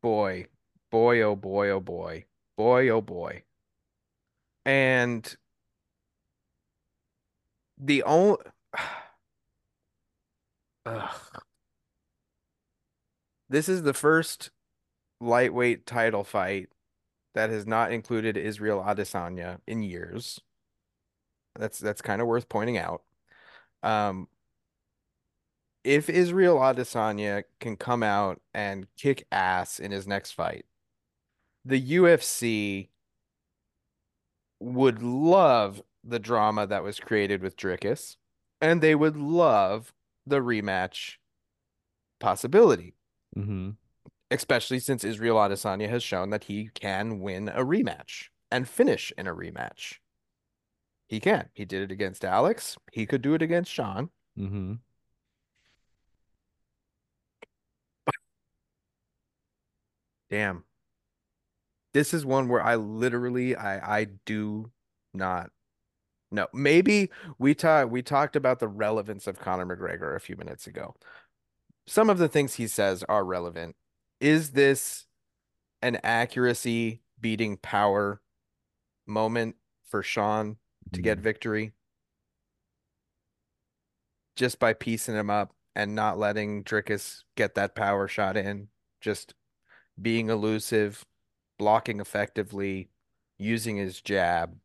Boy, 0.00 0.46
boy, 0.90 1.20
oh 1.20 1.36
boy, 1.36 1.68
oh 1.68 1.80
boy, 1.80 2.24
boy, 2.56 2.88
oh 2.88 3.02
boy. 3.02 3.42
And 4.64 5.36
the 7.76 8.04
only. 8.04 8.38
Ugh. 10.86 11.10
This 13.48 13.68
is 13.68 13.82
the 13.82 13.94
first 13.94 14.50
lightweight 15.20 15.86
title 15.86 16.24
fight 16.24 16.68
that 17.34 17.50
has 17.50 17.66
not 17.66 17.92
included 17.92 18.36
Israel 18.36 18.84
Adesanya 18.86 19.58
in 19.66 19.82
years. 19.82 20.40
That's 21.56 21.78
that's 21.78 22.02
kind 22.02 22.22
of 22.22 22.28
worth 22.28 22.48
pointing 22.48 22.78
out. 22.78 23.02
Um, 23.82 24.28
if 25.84 26.08
Israel 26.08 26.58
Adesanya 26.58 27.44
can 27.60 27.76
come 27.76 28.02
out 28.02 28.40
and 28.54 28.86
kick 28.96 29.26
ass 29.30 29.78
in 29.78 29.90
his 29.92 30.06
next 30.06 30.32
fight, 30.32 30.66
the 31.64 31.80
UFC 31.80 32.88
would 34.60 35.02
love 35.02 35.82
the 36.04 36.18
drama 36.18 36.66
that 36.66 36.82
was 36.82 37.00
created 37.00 37.42
with 37.42 37.56
Dricus, 37.56 38.16
and 38.60 38.80
they 38.80 38.94
would 38.94 39.16
love 39.16 39.92
the 40.26 40.40
rematch 40.40 41.16
possibility, 42.18 42.94
hmm 43.34 43.70
especially 44.28 44.80
since 44.80 45.04
Israel 45.04 45.36
Adesanya 45.36 45.88
has 45.88 46.02
shown 46.02 46.30
that 46.30 46.44
he 46.44 46.68
can 46.74 47.20
win 47.20 47.48
a 47.48 47.60
rematch 47.64 48.24
and 48.50 48.68
finish 48.68 49.12
in 49.16 49.28
a 49.28 49.34
rematch. 49.34 49.98
He 51.06 51.20
can. 51.20 51.48
He 51.52 51.64
did 51.64 51.82
it 51.82 51.92
against 51.92 52.24
Alex. 52.24 52.76
He 52.92 53.06
could 53.06 53.22
do 53.22 53.34
it 53.34 53.42
against 53.42 53.70
Sean. 53.70 54.10
hmm 54.36 54.74
Damn. 60.30 60.64
This 61.92 62.12
is 62.12 62.26
one 62.26 62.48
where 62.48 62.62
I 62.62 62.76
literally 62.76 63.56
I 63.56 64.00
I 64.00 64.04
do 64.04 64.70
not 65.14 65.50
know. 66.30 66.46
Maybe 66.52 67.10
we 67.38 67.54
talked 67.54 67.90
we 67.90 68.02
talked 68.02 68.36
about 68.36 68.60
the 68.60 68.68
relevance 68.68 69.26
of 69.26 69.38
Conor 69.38 69.66
McGregor 69.66 70.16
a 70.16 70.20
few 70.20 70.36
minutes 70.36 70.66
ago. 70.66 70.94
Some 71.86 72.10
of 72.10 72.18
the 72.18 72.28
things 72.28 72.54
he 72.54 72.66
says 72.66 73.04
are 73.08 73.24
relevant. 73.24 73.76
Is 74.20 74.50
this 74.50 75.06
an 75.82 75.98
accuracy 76.02 77.02
beating 77.20 77.56
power 77.58 78.20
moment 79.06 79.56
for 79.84 80.02
Sean 80.02 80.56
to 80.92 81.02
get 81.02 81.18
mm-hmm. 81.18 81.24
victory? 81.24 81.72
Just 84.34 84.58
by 84.58 84.72
piecing 84.72 85.14
him 85.14 85.30
up 85.30 85.54
and 85.74 85.94
not 85.94 86.18
letting 86.18 86.64
Dricus 86.64 87.22
get 87.36 87.54
that 87.54 87.74
power 87.74 88.08
shot 88.08 88.36
in, 88.36 88.68
just 89.00 89.34
being 90.00 90.28
elusive, 90.28 91.04
blocking 91.58 92.00
effectively, 92.00 92.90
using 93.38 93.76
his 93.76 94.00
jab, 94.00 94.56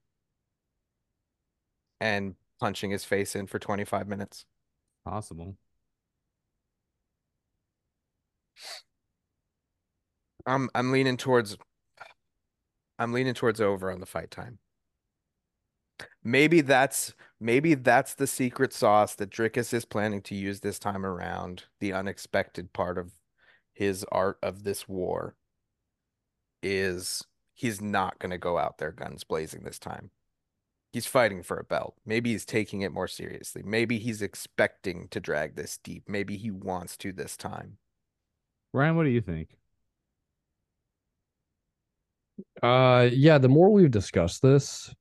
and 2.02 2.36
punching 2.60 2.92
his 2.92 3.06
face 3.06 3.36
in 3.36 3.48
for 3.48 3.60
25 3.60 4.08
minutes. 4.08 4.46
Possible. 5.06 5.56
I'm 10.46 10.70
I'm 10.76 10.92
leaning 10.92 11.18
towards 11.18 11.58
I'm 13.00 13.14
leaning 13.14 13.34
towards 13.34 13.62
over 13.62 13.92
on 13.92 14.00
the 14.00 14.06
fight 14.06 14.32
time. 14.32 14.60
Maybe 16.24 16.62
that's 16.62 17.14
maybe 17.40 17.76
that's 17.76 18.16
the 18.16 18.28
secret 18.28 18.74
sauce 18.74 19.16
that 19.16 19.30
Dricus 19.30 19.74
is 19.74 19.86
planning 19.86 20.22
to 20.24 20.36
use 20.36 20.60
this 20.60 20.80
time 20.80 21.06
around, 21.06 21.66
the 21.80 21.94
unexpected 21.94 22.74
part 22.74 22.98
of 22.98 23.14
his 23.74 24.06
art 24.12 24.38
of 24.44 24.64
this 24.64 24.88
war 24.88 25.36
is 26.64 27.24
he's 27.54 27.82
not 27.82 28.20
going 28.20 28.32
to 28.32 28.38
go 28.38 28.58
out 28.58 28.78
there 28.78 28.92
guns 28.92 29.24
blazing 29.24 29.64
this 29.64 29.80
time. 29.80 30.12
He's 30.92 31.06
fighting 31.06 31.42
for 31.42 31.58
a 31.58 31.64
belt. 31.64 31.96
Maybe 32.06 32.32
he's 32.32 32.46
taking 32.46 32.82
it 32.82 32.92
more 32.92 33.08
seriously. 33.08 33.64
Maybe 33.64 33.98
he's 33.98 34.22
expecting 34.22 35.08
to 35.10 35.22
drag 35.22 35.56
this 35.56 35.78
deep. 35.78 36.04
Maybe 36.08 36.36
he 36.36 36.52
wants 36.52 36.98
to 36.98 37.14
this 37.14 37.38
time. 37.38 37.78
Ryan, 38.74 38.98
what 38.98 39.04
do 39.04 39.10
you 39.10 39.22
think? 39.22 39.56
Uh, 42.62 43.10
yeah, 43.12 43.38
the 43.38 43.48
more 43.48 43.70
we've 43.70 43.92
discussed 43.92 44.42
this, 44.42 44.94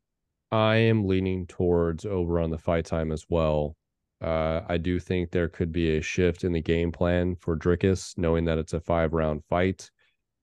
I 0.53 0.77
am 0.77 1.07
leaning 1.07 1.47
towards 1.47 2.05
over 2.05 2.39
on 2.39 2.51
the 2.51 2.59
fight 2.59 2.85
time 2.85 3.11
as 3.11 3.25
well. 3.29 3.77
Uh, 4.23 4.61
I 4.69 4.77
do 4.77 5.01
think 5.01 5.31
there 5.31 5.49
could 5.49 5.73
be 5.73 5.97
a 5.97 6.03
shift 6.03 6.45
in 6.45 6.53
the 6.53 6.61
game 6.61 6.93
plan 6.93 7.35
for 7.37 7.57
Dricus, 7.57 8.17
knowing 8.17 8.45
that 8.45 8.59
it's 8.59 8.75
a 8.75 8.81
five 8.81 9.13
round 9.13 9.43
fight. 9.49 9.91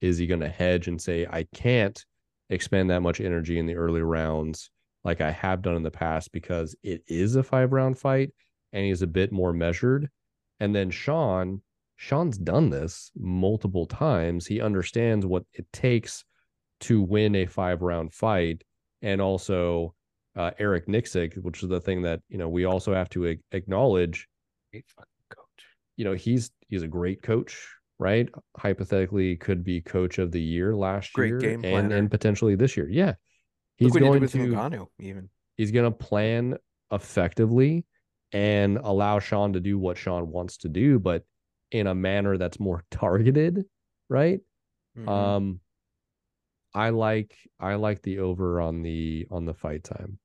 Is 0.02 0.18
he 0.18 0.28
going 0.28 0.42
to 0.42 0.50
hedge 0.50 0.88
and 0.88 1.02
say, 1.02 1.26
I 1.30 1.44
can't 1.54 2.04
expend 2.50 2.90
that 2.90 3.02
much 3.02 3.22
energy 3.22 3.60
in 3.60 3.66
the 3.66 3.76
early 3.76 4.02
rounds 4.02 4.72
like 5.04 5.22
I 5.22 5.32
have 5.32 5.62
done 5.62 5.76
in 5.76 5.84
the 5.84 5.92
past 5.92 6.32
because 6.32 6.76
it 6.84 7.04
is 7.08 7.36
a 7.36 7.44
five 7.44 7.72
round 7.72 7.98
fight 7.98 8.32
and 8.74 8.86
he's 8.86 9.02
a 9.02 9.08
bit 9.08 9.32
more 9.32 9.54
measured? 9.54 10.10
And 10.60 10.76
then 10.76 10.90
Sean, 10.90 11.62
Sean's 11.96 12.38
done 12.38 12.70
this 12.70 13.12
multiple 13.16 13.86
times. 13.86 14.46
He 14.48 14.62
understands 14.62 15.26
what 15.26 15.44
it 15.54 15.66
takes 15.72 16.24
to 16.82 17.02
win 17.02 17.36
a 17.36 17.46
five 17.46 17.82
round 17.82 18.14
fight 18.14 18.64
and 19.02 19.22
also 19.22 19.94
uh, 20.36 20.52
Eric 20.60 20.88
Nicksick, 20.88 21.36
which 21.44 21.64
is 21.64 21.70
the 21.70 21.82
thing 21.82 22.04
that 22.04 22.22
you 22.30 22.38
know 22.38 22.50
we 22.50 22.66
also 22.66 22.94
have 22.94 23.10
to 23.10 23.28
a- 23.28 23.40
acknowledge. 23.52 24.28
Great 24.72 24.86
fucking 24.96 25.08
coach. 25.30 25.66
You 25.96 26.06
know 26.06 26.14
he's 26.14 26.52
he's 26.68 26.84
a 26.84 26.88
great 26.88 27.24
coach, 27.24 27.68
right? 27.98 28.30
Hypothetically, 28.58 29.36
could 29.38 29.64
be 29.64 29.82
coach 29.82 30.20
of 30.20 30.32
the 30.32 30.42
year 30.42 30.76
last 30.76 31.14
Great 31.14 31.30
year 31.30 31.40
game 31.40 31.54
and 31.66 31.88
planner. 31.88 31.96
and 31.96 32.12
potentially 32.12 32.54
this 32.56 32.78
year. 32.78 32.88
Yeah, 32.90 33.14
he's 33.78 33.94
what 33.94 34.02
he 34.02 34.06
did 34.06 34.10
going 34.10 34.22
with 34.22 34.32
to 34.32 34.90
even. 35.00 35.30
he's 35.58 35.72
going 35.72 35.92
to 35.92 35.98
plan 35.98 36.58
effectively 36.92 37.86
and 38.32 38.78
allow 38.78 39.20
Sean 39.20 39.54
to 39.54 39.60
do 39.60 39.78
what 39.78 39.98
Sean 39.98 40.30
wants 40.30 40.58
to 40.58 40.70
do, 40.70 41.00
but 41.00 41.26
in 41.72 41.88
a 41.88 41.96
manner 41.96 42.38
that's 42.38 42.60
more 42.60 42.84
targeted, 42.92 43.66
right? 44.10 44.40
Mhm. 44.98 45.08
Um, 45.08 45.60
I 46.74 46.90
like 46.90 47.36
I 47.60 47.76
like 47.76 48.02
the 48.04 48.20
over 48.20 48.62
on 48.62 48.82
the 48.84 49.28
on 49.32 49.46
the 49.46 49.54
fight 49.54 49.84
time. 49.84 50.20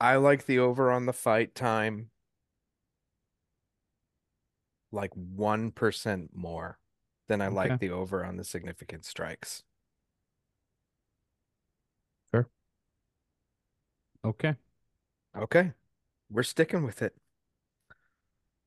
I 0.00 0.16
like 0.16 0.46
the 0.46 0.58
over 0.58 0.90
on 0.90 1.06
the 1.06 1.12
fight 1.12 1.54
time 1.54 2.10
like 4.90 5.12
1% 5.14 6.30
more 6.34 6.78
than 7.28 7.40
I 7.40 7.48
like 7.48 7.78
the 7.78 7.90
over 7.90 8.24
on 8.24 8.36
the 8.36 8.44
significant 8.44 9.04
strikes. 9.04 9.62
Okay. 14.24 14.54
Okay. 15.36 15.72
We're 16.30 16.42
sticking 16.44 16.84
with 16.84 17.02
it. 17.02 17.14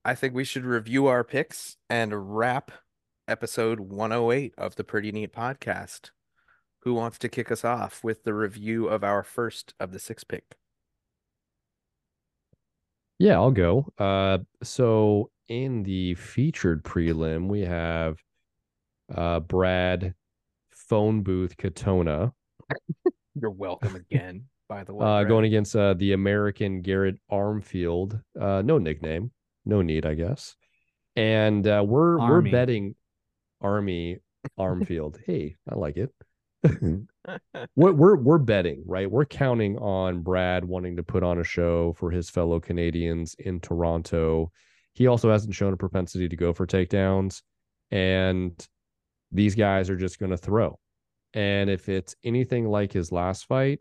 I 0.04 0.14
think 0.14 0.34
we 0.34 0.44
should 0.44 0.66
review 0.66 1.08
our 1.08 1.24
picks 1.24 1.78
and 1.90 2.36
wrap 2.38 2.72
episode 3.28 3.80
108 3.80 4.54
of 4.58 4.76
the 4.76 4.84
Pretty 4.84 5.12
Neat 5.12 5.34
podcast. 5.34 6.12
Who 6.80 6.94
wants 6.94 7.18
to 7.20 7.30
kick 7.30 7.52
us 7.52 7.66
off 7.66 8.04
with 8.04 8.24
the 8.24 8.34
review 8.34 8.88
of 8.88 9.04
our 9.04 9.24
first 9.24 9.74
of 9.80 9.92
the 9.92 10.00
six 10.00 10.24
pick? 10.24 10.58
Yeah, 13.18 13.36
I'll 13.36 13.52
go. 13.52 13.88
Uh, 13.98 14.40
so 14.62 15.32
in 15.48 15.84
the 15.84 16.16
featured 16.16 16.84
prelim, 16.84 17.48
we 17.48 17.62
have 17.62 18.18
uh 19.14 19.40
Brad 19.40 20.16
phone 20.72 21.22
booth 21.22 21.58
Katona 21.58 22.34
You're 23.40 23.52
welcome 23.52 23.96
again, 23.96 24.46
by 24.68 24.84
the 24.84 24.94
way. 24.94 25.06
uh 25.06 25.20
Brad. 25.22 25.28
going 25.28 25.46
against 25.46 25.76
uh 25.76 25.94
the 25.94 26.14
American 26.14 26.82
Garrett 26.82 27.18
Armfield. 27.32 28.22
Uh 28.40 28.62
no 28.64 28.78
nickname, 28.78 29.32
no 29.66 29.82
need, 29.82 30.06
I 30.06 30.16
guess. 30.16 30.56
And 31.16 31.66
uh 31.68 31.84
we're 31.88 32.20
Army. 32.20 32.50
we're 32.50 32.52
betting 32.52 32.96
Army 33.62 34.20
Armfield. 34.60 35.18
hey, 35.26 35.56
I 35.70 35.76
like 35.76 35.98
it. 35.98 36.12
we're, 37.76 37.92
we're 37.94 38.16
we're 38.18 38.38
betting, 38.38 38.84
right? 38.86 39.10
We're 39.10 39.26
counting 39.26 39.78
on 39.78 40.22
Brad 40.22 40.66
wanting 40.66 40.96
to 40.98 41.04
put 41.04 41.24
on 41.24 41.40
a 41.40 41.44
show 41.44 41.94
for 41.94 42.12
his 42.12 42.30
fellow 42.30 42.60
Canadians 42.60 43.36
in 43.40 43.60
Toronto. 43.60 44.52
He 44.94 45.08
also 45.08 45.30
hasn't 45.32 45.56
shown 45.56 45.74
a 45.74 45.78
propensity 45.78 46.30
to 46.30 46.36
go 46.36 46.54
for 46.54 46.66
takedowns, 46.66 47.42
and 47.92 48.54
these 49.32 49.56
guys 49.56 49.90
are 49.90 49.98
just 49.98 50.20
going 50.20 50.32
to 50.32 50.38
throw. 50.38 50.80
And 51.34 51.70
if 51.70 51.90
it's 51.90 52.16
anything 52.24 52.66
like 52.68 52.94
his 52.94 53.12
last 53.12 53.46
fight, 53.46 53.80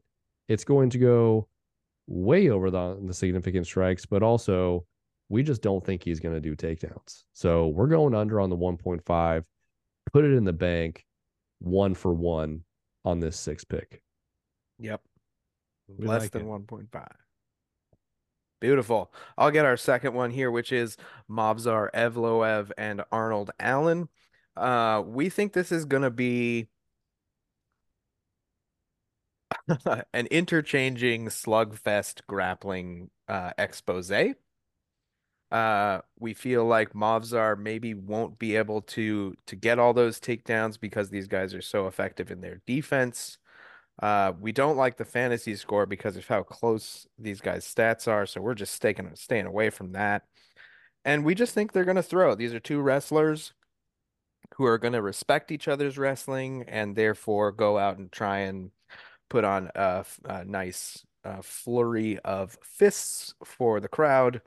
it's 0.49 0.65
going 0.65 0.91
to 0.91 0.99
go 0.99 1.49
way 2.07 2.51
over 2.51 2.71
the, 2.71 3.01
the 3.05 3.15
significant 3.15 3.66
strikes, 3.66 4.07
but 4.07 4.23
also 4.23 4.85
we 5.29 5.43
just 5.43 5.62
don't 5.62 5.85
think 5.85 6.03
he's 6.03 6.21
going 6.21 6.35
to 6.35 6.41
do 6.41 6.55
takedowns. 6.55 7.25
So 7.33 7.69
we're 7.69 7.87
going 7.87 8.15
under 8.15 8.41
on 8.41 8.51
the 8.51 8.57
1.5, 8.57 9.45
put 10.12 10.25
it 10.25 10.33
in 10.33 10.45
the 10.45 10.53
bank, 10.53 11.05
one 11.61 11.95
for 11.95 12.12
one 12.12 12.65
on 13.05 13.21
this 13.21 13.39
six 13.39 13.65
pick. 13.65 14.03
Yep. 14.79 15.01
We 15.89 16.07
Less 16.07 16.23
like 16.23 16.31
than 16.33 16.43
it. 16.43 16.49
1.5. 16.49 17.07
Beautiful. 18.61 19.12
I'll 19.37 19.51
get 19.51 19.66
our 19.66 19.77
second 19.77 20.15
one 20.15 20.31
here, 20.31 20.51
which 20.51 20.73
is 20.73 20.97
Movsar 21.31 21.91
Evloev 21.93 22.71
and 22.79 23.03
Arnold 23.12 23.51
Allen. 23.61 24.09
Uh, 24.57 25.03
we 25.05 25.29
think 25.29 25.53
this 25.53 25.73
is 25.73 25.85
going 25.85 26.03
to 26.03 26.11
be 26.11 26.69
an 30.12 30.26
interchanging 30.26 31.26
slugfest 31.26 32.22
grappling 32.26 33.10
uh, 33.28 33.52
expose. 33.59 34.12
Uh, 35.51 36.01
we 36.18 36.35
feel 36.35 36.64
like 36.64 36.94
Movsar 36.94 37.59
maybe 37.59 37.94
won't 37.94 38.39
be 38.39 38.56
able 38.56 38.82
to 38.82 39.35
to 39.47 39.56
get 39.56 39.78
all 39.78 39.93
those 39.93 40.18
takedowns 40.18 40.81
because 40.81 41.10
these 41.10 41.28
guys 41.28 41.55
are 41.55 41.62
so 41.62 41.86
effective 41.86 42.31
in 42.31 42.40
their 42.40 42.60
defense. 42.66 43.39
Uh, 44.02 44.32
we 44.40 44.51
don't 44.51 44.76
like 44.76 44.97
the 44.97 45.05
fantasy 45.05 45.55
score 45.55 45.86
because 45.86 46.16
of 46.16 46.26
how 46.26 46.43
close 46.43 47.06
these 47.18 47.40
guys' 47.40 47.72
stats 47.72 48.09
are, 48.09 48.26
so 48.26 48.40
we're 48.40 48.55
just 48.55 48.74
staking, 48.74 49.09
staying 49.14 49.47
away 49.47 49.70
from 49.70 49.93
that. 49.93 50.24
And 51.05 51.24
we 51.24 51.35
just 51.35 51.55
think 51.55 51.72
they're 51.72 51.85
going 51.85 51.97
to 51.97 52.02
throw. 52.02 52.35
These 52.35 52.55
are 52.55 52.60
two 52.60 52.81
wrestlers 52.81 53.52
who 54.56 54.64
are 54.64 54.78
going 54.78 54.94
to 54.94 55.02
respect 55.02 55.52
each 55.52 55.68
other's 55.68 55.98
wrestling 55.98 56.64
and 56.66 56.97
therefore 56.97 57.52
go 57.52 57.78
out 57.78 57.98
and 57.98 58.10
try 58.10 58.40
and 58.40 58.70
put 59.35 59.44
on 59.44 59.69
a 59.74 60.44
nice 60.44 61.05
uh, 61.24 61.43
flurry 61.43 62.20
of 62.20 62.56
fists 62.62 63.35
for 63.44 63.81
the 63.81 63.89
crowd. 63.89 64.40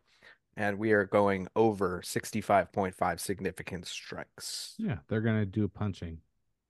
And 0.56 0.80
we 0.80 0.94
are 0.94 1.04
going 1.04 1.50
over 1.58 2.02
65.5 2.04 3.20
significant 3.20 3.86
strikes. 3.86 4.76
Yeah, 4.78 5.00
they're 5.08 5.22
gonna 5.22 5.46
do 5.46 5.68
punching. 5.68 6.20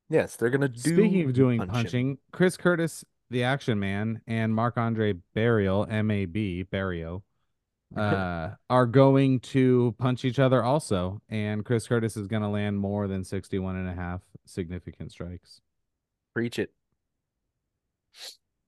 Yes, 0.09 0.35
they're 0.35 0.49
going 0.49 0.61
to 0.61 0.69
do. 0.69 0.79
Speaking 0.79 1.25
of 1.25 1.33
doing 1.33 1.59
punching. 1.59 1.73
punching, 1.73 2.17
Chris 2.31 2.55
Curtis, 2.55 3.03
the 3.29 3.43
Action 3.43 3.77
Man, 3.77 4.21
and 4.25 4.55
Marc 4.55 4.77
Andre 4.77 5.15
Barriault, 5.35 5.91
M 5.91 6.09
A 6.11 6.25
B 6.25 6.63
Barriault, 6.63 7.23
uh, 7.97 8.51
are 8.69 8.85
going 8.85 9.41
to 9.41 9.95
punch 9.99 10.23
each 10.23 10.39
other 10.39 10.63
also. 10.63 11.21
And 11.27 11.65
Chris 11.65 11.87
Curtis 11.87 12.15
is 12.15 12.27
going 12.27 12.41
to 12.41 12.47
land 12.47 12.79
more 12.79 13.07
than 13.07 13.25
61 13.25 13.75
and 13.75 13.89
a 13.89 13.93
half 13.93 14.21
significant 14.45 15.11
strikes. 15.11 15.59
Preach 16.33 16.57
it. 16.57 16.71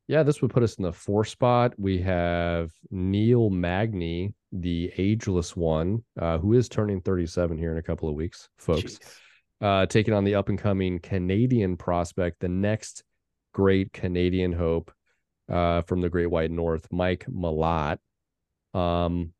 Yeah, 0.07 0.23
this 0.23 0.41
would 0.41 0.51
put 0.51 0.63
us 0.63 0.76
in 0.76 0.84
the 0.84 0.91
four 0.93 1.23
spot. 1.23 1.73
We 1.77 1.99
have 1.99 2.71
Neil 2.89 3.51
Magny, 3.51 4.34
the 4.51 4.91
ageless 4.97 5.55
one, 5.55 6.03
uh, 6.19 6.39
who 6.39 6.53
is 6.53 6.67
turning 6.67 6.99
37 7.01 7.57
here 7.57 7.71
in 7.71 7.77
a 7.77 7.84
couple 7.84 8.09
of 8.09 8.15
weeks, 8.15 8.49
folks. 8.57 8.99
Uh, 9.61 9.85
taking 9.85 10.13
on 10.13 10.23
the 10.23 10.35
up 10.35 10.49
and 10.49 10.57
coming 10.57 10.99
Canadian 10.99 11.77
prospect, 11.77 12.39
the 12.39 12.47
next 12.47 13.03
great 13.53 13.93
Canadian 13.93 14.51
hope 14.51 14.91
uh, 15.47 15.81
from 15.81 16.01
the 16.01 16.09
Great 16.09 16.31
White 16.31 16.49
North, 16.49 16.88
Mike 16.91 17.26
Malott. 17.30 17.99
Um, 18.73 19.34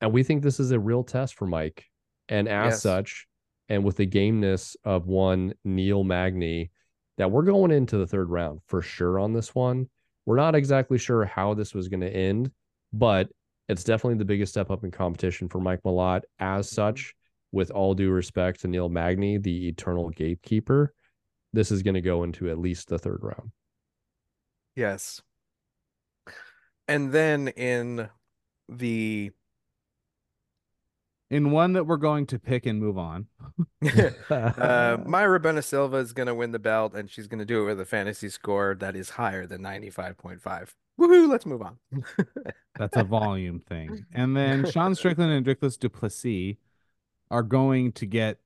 and 0.00 0.12
we 0.12 0.22
think 0.22 0.42
this 0.42 0.60
is 0.60 0.70
a 0.70 0.78
real 0.78 1.02
test 1.02 1.34
for 1.34 1.46
Mike. 1.46 1.84
And 2.28 2.48
as 2.48 2.72
Yes. 2.74 2.82
such, 2.82 3.26
and 3.68 3.84
with 3.84 3.96
the 3.96 4.06
gameness 4.06 4.76
of 4.84 5.06
one 5.06 5.54
Neil 5.64 6.04
Magny, 6.04 6.70
that 7.18 7.30
we're 7.30 7.42
going 7.42 7.70
into 7.70 7.98
the 7.98 8.06
third 8.06 8.30
round 8.30 8.60
for 8.66 8.80
sure 8.80 9.18
on 9.18 9.32
this 9.32 9.54
one. 9.54 9.88
We're 10.24 10.36
not 10.36 10.54
exactly 10.54 10.98
sure 10.98 11.24
how 11.24 11.54
this 11.54 11.74
was 11.74 11.88
going 11.88 12.00
to 12.00 12.10
end, 12.14 12.50
but 12.92 13.28
it's 13.68 13.84
definitely 13.84 14.18
the 14.18 14.24
biggest 14.24 14.52
step 14.52 14.70
up 14.70 14.84
in 14.84 14.90
competition 14.90 15.48
for 15.48 15.60
Mike 15.60 15.82
Malott. 15.84 16.22
As 16.38 16.66
mm-hmm. 16.66 16.74
such, 16.74 17.14
with 17.52 17.70
all 17.70 17.94
due 17.94 18.10
respect 18.10 18.60
to 18.60 18.68
Neil 18.68 18.88
Magny, 18.88 19.38
the 19.38 19.68
eternal 19.68 20.10
gatekeeper, 20.10 20.94
this 21.52 21.70
is 21.70 21.82
going 21.82 21.94
to 21.94 22.00
go 22.00 22.22
into 22.22 22.50
at 22.50 22.58
least 22.58 22.88
the 22.88 22.98
third 22.98 23.20
round. 23.22 23.50
Yes. 24.76 25.20
And 26.86 27.10
then 27.12 27.48
in 27.48 28.08
the 28.68 29.32
In 31.30 31.50
one 31.50 31.74
that 31.74 31.84
we're 31.84 31.98
going 31.98 32.24
to 32.26 32.38
pick 32.38 32.64
and 32.64 32.80
move 32.80 32.96
on. 32.96 33.26
uh, 33.58 33.58
Mayra 34.30 35.42
Bueno 35.42 35.60
Silva 35.60 35.98
is 35.98 36.14
going 36.14 36.26
to 36.26 36.34
win 36.34 36.52
the 36.52 36.58
belt, 36.58 36.94
and 36.94 37.10
she's 37.10 37.26
going 37.26 37.38
to 37.38 37.44
do 37.44 37.62
it 37.62 37.66
with 37.66 37.80
a 37.80 37.84
fantasy 37.84 38.30
score 38.30 38.74
that 38.80 38.96
is 38.96 39.10
higher 39.10 39.46
than 39.46 39.60
95.5. 39.60 40.70
Woohoo, 40.98 41.28
let's 41.28 41.46
move 41.46 41.62
on. 41.62 41.78
That's 42.78 42.96
a 42.96 43.04
volume 43.04 43.60
thing. 43.60 44.04
And 44.12 44.36
then 44.36 44.68
Sean 44.70 44.94
Strickland 44.94 45.32
and 45.32 45.46
Dricus 45.46 45.78
DuPlessis 45.78 46.56
are 47.30 47.42
going 47.42 47.92
to 47.92 48.06
get, 48.06 48.38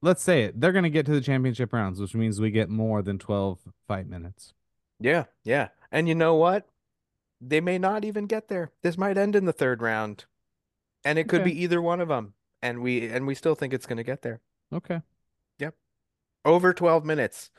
let's 0.00 0.22
say 0.22 0.44
it, 0.44 0.60
they're 0.60 0.72
going 0.72 0.82
to 0.82 0.90
get 0.90 1.06
to 1.06 1.12
the 1.12 1.20
championship 1.20 1.72
rounds, 1.72 2.00
which 2.00 2.14
means 2.14 2.40
we 2.40 2.50
get 2.50 2.68
more 2.68 3.02
than 3.02 3.18
12 3.18 3.58
fight 3.86 4.08
minutes. 4.08 4.52
Yeah, 4.98 5.24
yeah. 5.44 5.68
And 5.92 6.08
you 6.08 6.14
know 6.14 6.34
what? 6.34 6.68
They 7.40 7.60
may 7.60 7.78
not 7.78 8.04
even 8.04 8.26
get 8.26 8.48
there. 8.48 8.70
This 8.82 8.98
might 8.98 9.18
end 9.18 9.36
in 9.36 9.44
the 9.44 9.52
third 9.52 9.82
round. 9.82 10.24
And 11.04 11.18
it 11.18 11.28
could 11.28 11.40
Okay. 11.42 11.50
be 11.50 11.62
either 11.62 11.80
one 11.82 12.00
of 12.00 12.08
them. 12.08 12.34
And 12.62 12.80
we 12.80 13.08
and 13.08 13.26
we 13.26 13.34
still 13.34 13.54
think 13.54 13.72
it's 13.74 13.86
going 13.86 13.96
to 13.96 14.04
get 14.04 14.22
there. 14.22 14.40
Okay. 14.72 15.00
Yep 15.58 15.74
over 16.44 16.72
12 16.72 17.04
minutes. 17.04 17.50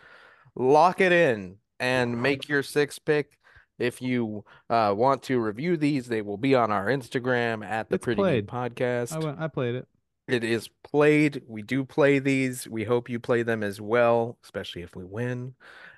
Lock 0.55 1.01
it 1.01 1.11
in 1.11 1.57
and 1.79 2.21
make 2.21 2.47
your 2.49 2.63
six 2.63 2.99
pick. 2.99 3.37
If 3.79 4.01
you 4.01 4.45
uh, 4.69 4.93
want 4.95 5.23
to 5.23 5.39
review 5.39 5.77
these, 5.77 6.07
they 6.07 6.21
will 6.21 6.37
be 6.37 6.53
on 6.53 6.71
our 6.71 6.87
Instagram 6.87 7.65
at 7.65 7.89
the 7.89 7.95
It's 7.95 8.03
Pretty 8.03 8.21
Neat 8.21 8.45
played. 8.45 8.47
Podcast. 8.47 9.13
I 9.13 9.19
went, 9.19 9.39
I 9.39 9.47
played 9.47 9.75
it. 9.75 9.87
It 10.27 10.43
is 10.43 10.69
played. 10.83 11.41
We 11.47 11.63
do 11.63 11.83
play 11.83 12.19
these. 12.19 12.67
We 12.67 12.83
hope 12.83 13.09
you 13.09 13.19
play 13.19 13.41
them 13.43 13.63
as 13.63 13.81
well, 13.81 14.37
especially 14.43 14.83
if 14.83 14.95
we 14.95 15.03
win. 15.05 15.55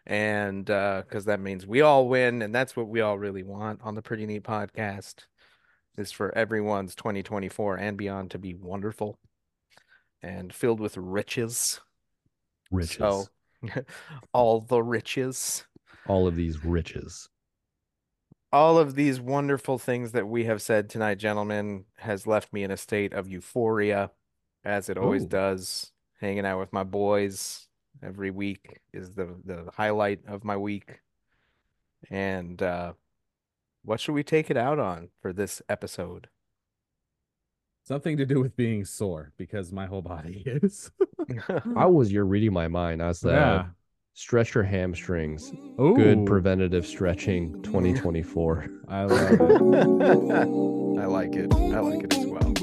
And 0.07 0.69
uh 0.69 1.01
because 1.07 1.25
that 1.25 1.39
means 1.39 1.65
we 1.65 1.81
all 1.81 2.07
win, 2.07 2.41
and 2.43 2.53
that's 2.53 2.75
what 2.75 2.87
we 2.87 3.01
all 3.01 3.17
really 3.17 3.43
want 3.43 3.81
on 3.83 3.95
the 3.95 4.01
Pretty 4.03 4.25
Neat 4.25 4.43
podcast 4.43 5.25
is 5.97 6.11
for 6.11 6.35
everyone's 6.37 6.95
2024 6.95 7.77
and 7.77 7.97
beyond 7.97 8.31
to 8.31 8.39
be 8.39 8.53
wonderful 8.53 9.17
and 10.21 10.53
filled 10.53 10.79
with 10.79 10.97
riches. 10.97 11.79
riches. 12.71 12.97
So 12.97 13.25
all 14.33 14.61
the 14.61 14.81
riches. 14.83 15.65
all 16.07 16.27
of 16.27 16.35
these 16.35 16.63
riches. 16.65 17.29
all 18.51 18.77
of 18.77 18.95
these 18.95 19.19
wonderful 19.19 19.77
things 19.77 20.11
that 20.13 20.27
we 20.27 20.45
have 20.45 20.61
said 20.61 20.89
tonight, 20.89 21.17
gentlemen, 21.17 21.85
has 21.97 22.25
left 22.27 22.53
me 22.53 22.63
in 22.63 22.71
a 22.71 22.77
state 22.77 23.13
of 23.13 23.27
euphoria, 23.27 24.11
as 24.63 24.89
it 24.89 24.97
always 24.97 25.23
Ooh. 25.23 25.29
does. 25.29 25.91
Hanging 26.21 26.45
out 26.45 26.59
with 26.59 26.71
my 26.71 26.83
boys 26.83 27.67
every 28.01 28.31
week 28.31 28.79
is 28.93 29.11
the 29.11 29.35
the 29.43 29.69
highlight 29.75 30.21
of 30.27 30.43
my 30.43 30.57
week. 30.57 31.01
And 32.09 32.61
uh, 32.61 32.93
what 33.85 33.99
should 33.99 34.13
we 34.13 34.23
take 34.23 34.49
it 34.49 34.57
out 34.57 34.79
on 34.79 35.09
for 35.21 35.31
this 35.31 35.61
episode? 35.69 36.27
Something 37.87 38.17
to 38.17 38.25
do 38.25 38.41
with 38.41 38.57
being 38.57 38.83
sore 38.83 39.31
because 39.37 39.71
my 39.71 39.85
whole 39.85 40.01
body 40.01 40.41
is. 40.45 40.91
How 41.75 41.89
was 41.91 42.11
your 42.11 42.25
reading 42.25 42.51
my 42.51 42.67
mind? 42.67 43.01
I 43.01 43.09
was 43.09 43.21
that 43.21 43.31
yeah. 43.31 43.65
stretch 44.13 44.55
your 44.55 44.63
hamstrings. 44.63 45.53
Ooh, 45.79 45.95
Good 45.95 46.25
preventative 46.25 46.87
stretching 46.87 47.61
2024. 47.61 48.69
I 48.87 49.03
love 49.03 49.31
it. 49.31 49.41
I 50.99 51.05
like 51.05 51.35
it. 51.35 51.53
I 51.53 51.79
like 51.79 52.03
it 52.03 52.13
as 52.17 52.25
well. 52.25 52.53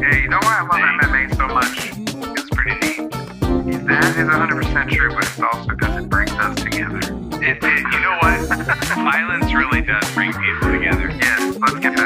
Yeah, 0.00 0.16
you 0.16 0.28
know 0.28 0.38
why 0.40 0.60
I 0.60 0.66
love 0.70 0.80
MMA 1.10 1.36
so 1.36 1.46
much? 1.48 1.92
It's 2.38 2.50
pretty 2.50 2.74
neat. 2.80 3.10
That 3.86 4.16
is 4.16 4.28
100% 4.28 4.90
true, 4.90 5.14
but 5.14 5.24
it's 5.24 5.40
also 5.40 5.68
because 5.68 6.02
it 6.02 6.08
brings 6.08 6.30
us 6.32 6.62
together. 6.62 7.25
It, 7.42 7.62
it, 7.62 7.78
you 7.92 8.00
know 8.00 8.18
what? 8.22 8.40
Violence 8.94 9.52
really 9.52 9.82
does 9.82 10.10
bring 10.14 10.32
people 10.32 10.72
together. 10.72 11.10
Yes, 11.20 11.56
let's 11.60 11.78
get 11.78 11.96